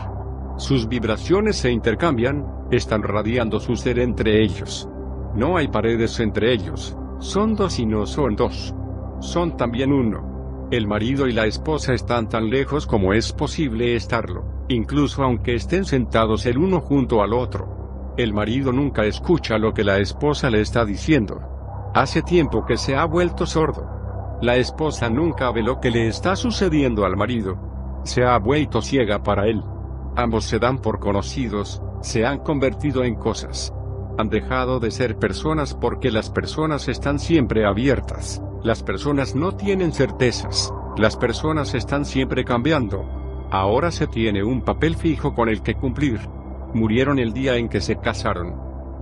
Sus 0.57 0.87
vibraciones 0.87 1.57
se 1.57 1.71
intercambian, 1.71 2.43
están 2.71 3.03
radiando 3.03 3.59
su 3.59 3.75
ser 3.75 3.99
entre 3.99 4.41
ellos. 4.41 4.89
No 5.35 5.57
hay 5.57 5.67
paredes 5.67 6.19
entre 6.19 6.51
ellos, 6.51 6.97
son 7.19 7.55
dos 7.55 7.77
y 7.77 7.85
no 7.85 8.07
son 8.07 8.35
dos. 8.35 8.73
Son 9.19 9.57
también 9.57 9.93
uno. 9.93 10.67
El 10.71 10.87
marido 10.87 11.27
y 11.27 11.33
la 11.33 11.45
esposa 11.45 11.93
están 11.93 12.29
tan 12.29 12.49
lejos 12.49 12.87
como 12.87 13.13
es 13.13 13.31
posible 13.31 13.95
estarlo, 13.95 14.65
incluso 14.69 15.21
aunque 15.21 15.53
estén 15.53 15.85
sentados 15.85 16.47
el 16.47 16.57
uno 16.57 16.79
junto 16.79 17.21
al 17.21 17.33
otro. 17.33 17.80
El 18.17 18.33
marido 18.33 18.73
nunca 18.73 19.05
escucha 19.05 19.57
lo 19.57 19.73
que 19.73 19.85
la 19.85 19.99
esposa 19.99 20.49
le 20.49 20.59
está 20.59 20.83
diciendo. 20.83 21.39
Hace 21.93 22.21
tiempo 22.21 22.65
que 22.65 22.75
se 22.75 22.97
ha 22.97 23.05
vuelto 23.05 23.45
sordo. 23.45 23.87
La 24.41 24.57
esposa 24.57 25.09
nunca 25.09 25.49
ve 25.51 25.63
lo 25.63 25.79
que 25.79 25.91
le 25.91 26.07
está 26.07 26.35
sucediendo 26.35 27.05
al 27.05 27.15
marido. 27.15 28.01
Se 28.03 28.25
ha 28.25 28.37
vuelto 28.37 28.81
ciega 28.81 29.23
para 29.23 29.47
él. 29.47 29.63
Ambos 30.17 30.43
se 30.43 30.59
dan 30.59 30.79
por 30.79 30.99
conocidos, 30.99 31.81
se 32.01 32.25
han 32.25 32.39
convertido 32.39 33.05
en 33.05 33.15
cosas. 33.15 33.73
Han 34.17 34.29
dejado 34.29 34.81
de 34.81 34.91
ser 34.91 35.17
personas 35.17 35.73
porque 35.73 36.11
las 36.11 36.29
personas 36.29 36.89
están 36.89 37.17
siempre 37.17 37.65
abiertas. 37.65 38.43
Las 38.61 38.83
personas 38.83 39.35
no 39.35 39.53
tienen 39.53 39.93
certezas. 39.93 40.73
Las 40.97 41.15
personas 41.15 41.73
están 41.75 42.03
siempre 42.03 42.43
cambiando. 42.43 43.05
Ahora 43.51 43.89
se 43.89 44.07
tiene 44.07 44.43
un 44.43 44.61
papel 44.63 44.97
fijo 44.97 45.33
con 45.33 45.47
el 45.47 45.61
que 45.61 45.75
cumplir 45.75 46.19
murieron 46.73 47.19
el 47.19 47.33
día 47.33 47.57
en 47.57 47.69
que 47.69 47.81
se 47.81 47.97
casaron. 47.97 48.55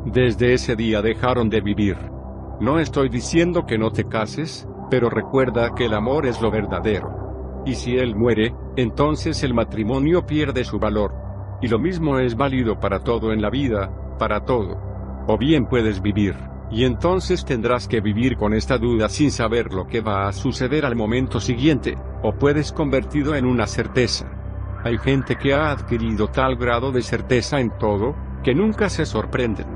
Desde 0.06 0.54
ese 0.54 0.76
día 0.76 1.02
dejaron 1.02 1.50
de 1.50 1.62
vivir. 1.62 1.98
No 2.60 2.80
estoy 2.80 3.10
diciendo 3.10 3.66
que 3.66 3.78
no 3.78 3.92
te 3.92 4.06
cases, 4.06 4.68
pero 4.90 5.10
recuerda 5.10 5.76
que 5.76 5.86
el 5.86 5.94
amor 5.94 6.26
es 6.26 6.42
lo 6.42 6.52
verdadero. 6.52 7.64
Y 7.66 7.76
si 7.76 7.98
él 7.98 8.16
muere, 8.16 8.54
entonces 8.76 9.44
el 9.44 9.54
matrimonio 9.54 10.26
pierde 10.26 10.64
su 10.64 10.80
valor. 10.80 11.14
Y 11.62 11.68
lo 11.68 11.80
mismo 11.80 12.20
es 12.20 12.36
válido 12.36 12.80
para 12.80 13.00
todo 13.00 13.32
en 13.34 13.42
la 13.42 13.50
vida, 13.50 13.92
para 14.18 14.46
todo. 14.46 14.90
o 15.28 15.38
bien 15.38 15.68
puedes 15.68 16.02
vivir, 16.02 16.36
y 16.72 16.86
entonces 16.86 17.46
tendrás 17.46 17.88
que 17.88 18.02
vivir 18.02 18.36
con 18.36 18.54
esta 18.54 18.80
duda 18.80 19.10
sin 19.10 19.32
saber 19.32 19.74
lo 19.74 19.86
que 19.86 20.02
va 20.02 20.28
a 20.28 20.34
suceder 20.34 20.86
al 20.86 20.96
momento 20.96 21.40
siguiente, 21.40 21.98
o 22.24 22.34
puedes 22.34 22.72
convertido 22.72 23.36
en 23.36 23.46
una 23.46 23.68
certeza. 23.68 24.26
Hay 24.84 24.98
gente 24.98 25.36
que 25.36 25.54
ha 25.54 25.72
adquirido 25.72 26.30
tal 26.30 26.56
grado 26.56 26.92
de 26.92 27.02
certeza 27.02 27.60
en 27.60 27.78
todo, 27.78 28.16
que 28.44 28.56
nunca 28.56 28.90
se 28.90 29.06
sorprenden. 29.06 29.68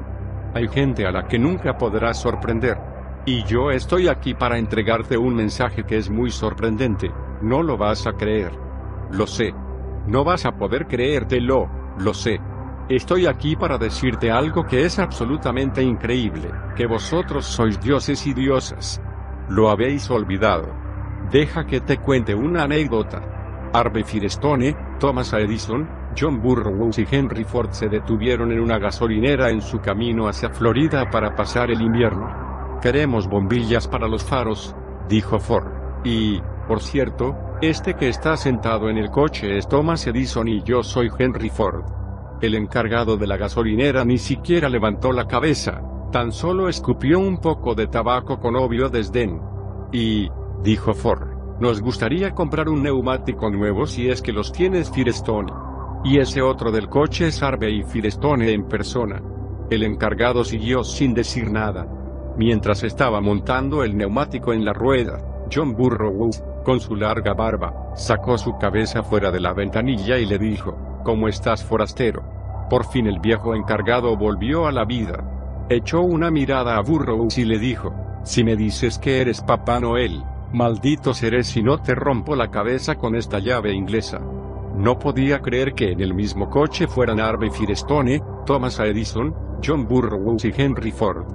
Hay 0.53 0.67
gente 0.69 1.05
a 1.05 1.11
la 1.11 1.27
que 1.27 1.37
nunca 1.37 1.77
podrás 1.77 2.21
sorprender. 2.21 2.77
Y 3.25 3.43
yo 3.43 3.71
estoy 3.71 4.07
aquí 4.07 4.33
para 4.33 4.57
entregarte 4.57 5.17
un 5.17 5.35
mensaje 5.35 5.83
que 5.83 5.97
es 5.97 6.09
muy 6.09 6.29
sorprendente, 6.29 7.11
no 7.41 7.63
lo 7.63 7.77
vas 7.77 8.07
a 8.07 8.13
creer. 8.13 8.53
Lo 9.11 9.27
sé. 9.27 9.53
No 10.07 10.23
vas 10.23 10.45
a 10.45 10.53
poder 10.53 10.87
creértelo, 10.87 11.69
lo 11.97 12.13
sé. 12.13 12.39
Estoy 12.89 13.25
aquí 13.25 13.55
para 13.55 13.77
decirte 13.77 14.29
algo 14.29 14.65
que 14.65 14.83
es 14.83 14.99
absolutamente 14.99 15.81
increíble, 15.81 16.49
que 16.75 16.85
vosotros 16.85 17.45
sois 17.45 17.79
dioses 17.79 18.27
y 18.27 18.33
diosas. 18.33 19.01
Lo 19.49 19.69
habéis 19.69 20.09
olvidado. 20.09 20.67
Deja 21.31 21.65
que 21.65 21.79
te 21.79 21.97
cuente 21.97 22.35
una 22.35 22.63
anécdota. 22.63 23.21
Harvey 23.73 24.03
Firestone, 24.03 24.75
Thomas 25.03 25.33
Edison, 25.33 25.85
John 26.17 26.41
Burroughs 26.41 26.97
y 26.97 27.05
Henry 27.11 27.43
Ford 27.43 27.71
se 27.71 27.89
detuvieron 27.89 28.53
en 28.53 28.61
una 28.61 28.79
gasolinera 28.79 29.49
en 29.49 29.61
su 29.61 29.81
camino 29.81 30.29
hacia 30.29 30.49
Florida 30.49 31.09
para 31.09 31.35
pasar 31.35 31.71
el 31.71 31.81
invierno. 31.81 32.79
Queremos 32.81 33.27
bombillas 33.27 33.85
para 33.85 34.07
los 34.07 34.23
faros, 34.23 34.73
dijo 35.09 35.41
Ford. 35.41 35.67
Y, 36.05 36.41
por 36.69 36.79
cierto, 36.81 37.35
este 37.61 37.95
que 37.95 38.07
está 38.07 38.37
sentado 38.37 38.89
en 38.89 38.97
el 38.97 39.11
coche 39.11 39.57
es 39.57 39.67
Thomas 39.67 40.07
Edison 40.07 40.47
y 40.47 40.63
yo 40.63 40.83
soy 40.83 41.11
Henry 41.19 41.49
Ford. 41.49 41.83
El 42.41 42.55
encargado 42.55 43.17
de 43.17 43.27
la 43.27 43.35
gasolinera 43.35 44.05
ni 44.05 44.17
siquiera 44.17 44.69
levantó 44.69 45.11
la 45.11 45.27
cabeza, 45.27 45.81
tan 46.13 46.31
solo 46.31 46.69
escupió 46.69 47.19
un 47.19 47.41
poco 47.41 47.75
de 47.75 47.87
tabaco 47.87 48.39
con 48.39 48.55
obvio 48.55 48.87
desdén. 48.87 49.41
Y, 49.91 50.29
dijo 50.63 50.93
Ford, 50.93 51.32
nos 51.63 51.81
gustaría 51.81 52.35
comprar 52.35 52.67
un 52.67 52.83
neumático 52.83 53.49
nuevo 53.49 53.87
si 53.87 54.09
es 54.09 54.21
que 54.21 54.33
los 54.33 54.51
tienes 54.51 54.91
Firestone. 54.91 55.51
Y 56.03 56.19
ese 56.19 56.41
otro 56.41 56.73
del 56.73 56.89
coche 56.89 57.27
es 57.27 57.41
Harvey 57.41 57.83
Firestone 57.83 58.51
en 58.51 58.67
persona. 58.67 59.21
El 59.69 59.83
encargado 59.83 60.43
siguió 60.43 60.83
sin 60.83 61.13
decir 61.13 61.49
nada. 61.49 61.87
Mientras 62.37 62.83
estaba 62.83 63.21
montando 63.21 63.81
el 63.81 63.95
neumático 63.95 64.51
en 64.51 64.65
la 64.65 64.73
rueda, 64.73 65.19
John 65.49 65.73
Burroughs, 65.73 66.43
con 66.65 66.81
su 66.81 66.97
larga 66.97 67.33
barba, 67.33 67.93
sacó 67.95 68.37
su 68.37 68.57
cabeza 68.57 69.01
fuera 69.01 69.31
de 69.31 69.39
la 69.39 69.53
ventanilla 69.53 70.17
y 70.17 70.25
le 70.25 70.37
dijo, 70.37 70.75
¿Cómo 71.05 71.29
estás 71.29 71.63
forastero? 71.63 72.23
Por 72.69 72.85
fin 72.85 73.07
el 73.07 73.21
viejo 73.21 73.55
encargado 73.55 74.17
volvió 74.17 74.67
a 74.67 74.73
la 74.73 74.83
vida. 74.83 75.65
Echó 75.69 76.01
una 76.01 76.29
mirada 76.29 76.75
a 76.75 76.81
Burroughs 76.81 77.37
y 77.37 77.45
le 77.45 77.57
dijo, 77.57 77.93
si 78.23 78.43
me 78.43 78.57
dices 78.57 78.99
que 78.99 79.21
eres 79.21 79.41
Papá 79.41 79.79
Noel, 79.79 80.23
maldito 80.53 81.13
seré 81.13 81.43
si 81.43 81.63
no 81.63 81.79
te 81.81 81.95
rompo 81.95 82.35
la 82.35 82.51
cabeza 82.51 82.95
con 82.95 83.15
esta 83.15 83.39
llave 83.39 83.73
inglesa. 83.73 84.19
No 84.75 84.97
podía 84.97 85.39
creer 85.39 85.73
que 85.73 85.91
en 85.91 85.99
el 85.99 86.13
mismo 86.13 86.49
coche 86.49 86.87
fueran 86.87 87.19
Harvey 87.19 87.49
Firestone, 87.49 88.21
Thomas 88.45 88.79
Edison, 88.79 89.33
John 89.63 89.87
Burroughs 89.87 90.45
y 90.45 90.53
Henry 90.55 90.91
Ford. 90.91 91.25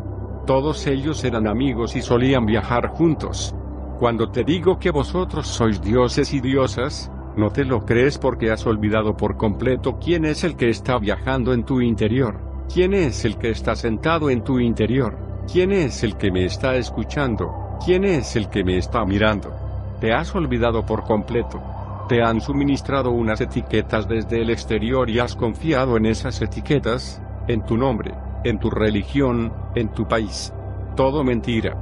Todos 0.46 0.86
ellos 0.86 1.22
eran 1.24 1.46
amigos 1.46 1.94
y 1.96 2.02
solían 2.02 2.46
viajar 2.46 2.88
juntos. 2.88 3.54
Cuando 3.98 4.30
te 4.30 4.44
digo 4.44 4.78
que 4.78 4.90
vosotros 4.90 5.46
sois 5.46 5.80
dioses 5.82 6.32
y 6.32 6.40
diosas, 6.40 7.10
no 7.36 7.50
te 7.50 7.64
lo 7.64 7.84
crees 7.84 8.18
porque 8.18 8.50
has 8.50 8.66
olvidado 8.66 9.16
por 9.16 9.36
completo 9.36 9.98
quién 9.98 10.24
es 10.24 10.44
el 10.44 10.56
que 10.56 10.70
está 10.70 10.98
viajando 10.98 11.52
en 11.52 11.64
tu 11.64 11.80
interior, 11.80 12.40
quién 12.72 12.94
es 12.94 13.24
el 13.24 13.36
que 13.36 13.50
está 13.50 13.76
sentado 13.76 14.30
en 14.30 14.42
tu 14.42 14.58
interior, 14.58 15.18
quién 15.52 15.72
es 15.72 16.02
el 16.02 16.16
que 16.16 16.30
me 16.30 16.44
está 16.44 16.76
escuchando, 16.76 17.67
quién 17.84 18.04
es 18.04 18.36
el 18.36 18.48
que 18.48 18.64
me 18.64 18.76
está 18.76 19.04
mirando. 19.04 19.52
Te 20.00 20.12
has 20.12 20.34
olvidado 20.34 20.84
por 20.84 21.04
completo. 21.04 21.60
Te 22.08 22.22
han 22.22 22.40
suministrado 22.40 23.10
unas 23.10 23.40
etiquetas 23.40 24.08
desde 24.08 24.40
el 24.40 24.50
exterior 24.50 25.10
y 25.10 25.18
has 25.18 25.34
confiado 25.34 25.96
en 25.96 26.06
esas 26.06 26.40
etiquetas, 26.40 27.20
en 27.48 27.64
tu 27.64 27.76
nombre, 27.76 28.14
en 28.44 28.58
tu 28.58 28.70
religión, 28.70 29.52
en 29.74 29.88
tu 29.88 30.06
país. 30.06 30.52
Todo 30.96 31.22
mentira. 31.24 31.76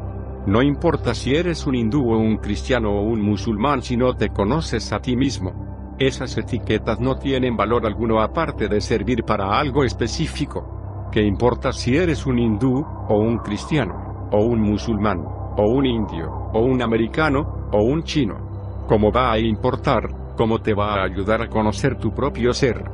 No 0.47 0.63
importa 0.63 1.15
si 1.15 1.35
eres 1.35 1.67
un 1.67 1.75
hindú 1.75 2.13
o 2.13 2.19
un 2.19 2.39
cristiano 2.39 2.91
o 2.93 3.03
un 3.03 3.21
musulmán 3.21 3.83
si 3.83 3.97
no 3.97 4.15
te 4.15 4.31
conoces 4.31 4.93
a 4.93 5.01
ti 5.01 5.17
mismo. 5.17 5.95
Esas 5.99 6.37
etiquetas 6.37 7.01
no 7.01 7.17
tienen 7.17 7.57
valor 7.57 7.87
alguno 7.87 8.21
aparte 8.21 8.69
de 8.69 8.81
servir 8.81 9.25
para 9.25 9.59
algo 9.59 9.83
específico. 9.85 11.09
¿Qué 11.11 11.23
importa 11.23 11.73
si 11.73 11.97
eres 11.97 12.27
un 12.27 12.39
hindú, 12.39 12.85
o 13.09 13.19
un 13.19 13.39
cristiano, 13.39 14.29
o 14.31 14.45
un 14.45 14.61
musulmán, 14.61 15.25
o 15.57 15.69
un 15.69 15.87
indio, 15.87 16.31
o 16.53 16.61
un 16.61 16.83
americano, 16.83 17.69
o 17.73 17.83
un 17.83 18.03
chino? 18.03 18.85
¿Cómo 18.87 19.11
va 19.11 19.33
a 19.33 19.39
importar? 19.39 20.35
¿Cómo 20.37 20.61
te 20.61 20.75
va 20.75 20.95
a 20.95 21.05
ayudar 21.05 21.43
a 21.43 21.49
conocer 21.49 21.97
tu 21.99 22.13
propio 22.13 22.53
ser? 22.53 22.85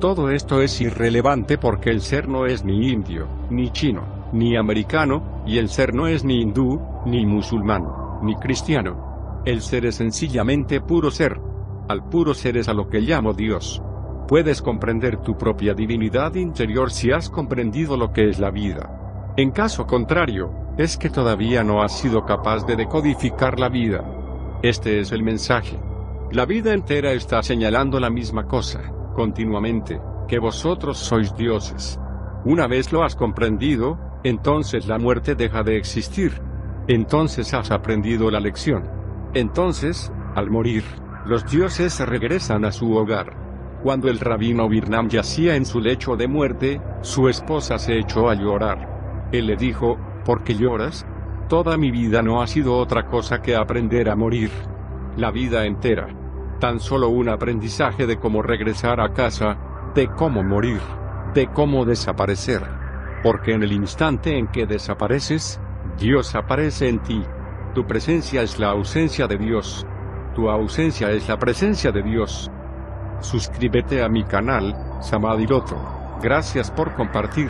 Todo 0.00 0.30
esto 0.30 0.62
es 0.62 0.80
irrelevante 0.80 1.58
porque 1.58 1.90
el 1.90 2.00
ser 2.00 2.28
no 2.28 2.46
es 2.46 2.64
ni 2.64 2.88
indio, 2.88 3.26
ni 3.50 3.70
chino, 3.70 4.02
ni 4.32 4.56
americano, 4.56 5.42
y 5.46 5.58
el 5.58 5.68
ser 5.68 5.94
no 5.94 6.06
es 6.06 6.24
ni 6.24 6.40
hindú, 6.40 6.80
ni 7.06 7.24
musulmán, 7.26 7.84
ni 8.22 8.34
cristiano. 8.36 9.42
El 9.44 9.60
ser 9.60 9.86
es 9.86 9.96
sencillamente 9.96 10.80
puro 10.80 11.10
ser. 11.10 11.40
Al 11.88 12.08
puro 12.08 12.34
ser 12.34 12.56
es 12.58 12.68
a 12.68 12.74
lo 12.74 12.88
que 12.88 13.00
llamo 13.00 13.32
Dios. 13.32 13.82
Puedes 14.28 14.60
comprender 14.60 15.16
tu 15.22 15.38
propia 15.38 15.72
divinidad 15.72 16.34
interior 16.34 16.90
si 16.90 17.10
has 17.10 17.30
comprendido 17.30 17.96
lo 17.96 18.12
que 18.12 18.28
es 18.28 18.38
la 18.38 18.50
vida. 18.50 19.32
En 19.36 19.52
caso 19.52 19.86
contrario, 19.86 20.50
es 20.78 20.96
que 20.96 21.10
todavía 21.10 21.64
no 21.64 21.82
has 21.82 21.98
sido 21.98 22.24
capaz 22.24 22.64
de 22.64 22.76
decodificar 22.76 23.58
la 23.58 23.68
vida. 23.68 24.04
Este 24.62 25.00
es 25.00 25.10
el 25.10 25.24
mensaje. 25.24 25.78
La 26.30 26.46
vida 26.46 26.72
entera 26.72 27.12
está 27.12 27.42
señalando 27.42 27.98
la 27.98 28.10
misma 28.10 28.46
cosa, 28.46 28.80
continuamente, 29.14 30.00
que 30.28 30.38
vosotros 30.38 30.96
sois 30.96 31.34
dioses. 31.34 31.98
Una 32.44 32.68
vez 32.68 32.92
lo 32.92 33.02
has 33.02 33.16
comprendido, 33.16 33.98
entonces 34.22 34.86
la 34.86 34.98
muerte 34.98 35.34
deja 35.34 35.64
de 35.64 35.76
existir. 35.76 36.40
Entonces 36.86 37.52
has 37.54 37.72
aprendido 37.72 38.30
la 38.30 38.38
lección. 38.38 38.88
Entonces, 39.34 40.12
al 40.36 40.48
morir, 40.48 40.84
los 41.26 41.44
dioses 41.50 41.98
regresan 42.06 42.64
a 42.64 42.70
su 42.70 42.94
hogar. 42.94 43.36
Cuando 43.82 44.08
el 44.08 44.20
rabino 44.20 44.68
Birnam 44.68 45.08
yacía 45.08 45.56
en 45.56 45.66
su 45.66 45.80
lecho 45.80 46.16
de 46.16 46.28
muerte, 46.28 46.80
su 47.00 47.28
esposa 47.28 47.78
se 47.78 47.98
echó 47.98 48.30
a 48.30 48.34
llorar. 48.34 49.28
Él 49.32 49.46
le 49.46 49.56
dijo, 49.56 49.98
¿por 50.28 50.44
qué 50.44 50.54
lloras? 50.54 51.06
Toda 51.48 51.78
mi 51.78 51.90
vida 51.90 52.20
no 52.20 52.42
ha 52.42 52.46
sido 52.46 52.76
otra 52.76 53.06
cosa 53.06 53.40
que 53.40 53.56
aprender 53.56 54.10
a 54.10 54.14
morir. 54.14 54.50
La 55.16 55.30
vida 55.30 55.64
entera. 55.64 56.08
Tan 56.60 56.80
solo 56.80 57.08
un 57.08 57.30
aprendizaje 57.30 58.06
de 58.06 58.18
cómo 58.18 58.42
regresar 58.42 59.00
a 59.00 59.14
casa, 59.14 59.56
de 59.94 60.06
cómo 60.08 60.42
morir, 60.42 60.80
de 61.32 61.46
cómo 61.46 61.86
desaparecer. 61.86 62.60
Porque 63.22 63.54
en 63.54 63.62
el 63.62 63.72
instante 63.72 64.36
en 64.36 64.48
que 64.48 64.66
desapareces, 64.66 65.62
Dios 65.98 66.34
aparece 66.34 66.90
en 66.90 66.98
ti. 66.98 67.24
Tu 67.74 67.86
presencia 67.86 68.42
es 68.42 68.58
la 68.58 68.68
ausencia 68.72 69.26
de 69.26 69.38
Dios. 69.38 69.86
Tu 70.34 70.50
ausencia 70.50 71.10
es 71.10 71.26
la 71.26 71.38
presencia 71.38 71.90
de 71.90 72.02
Dios. 72.02 72.50
Suscríbete 73.20 74.02
a 74.02 74.10
mi 74.10 74.24
canal, 74.24 74.76
Samadiloto. 75.00 75.78
Gracias 76.20 76.70
por 76.70 76.92
compartir. 76.92 77.48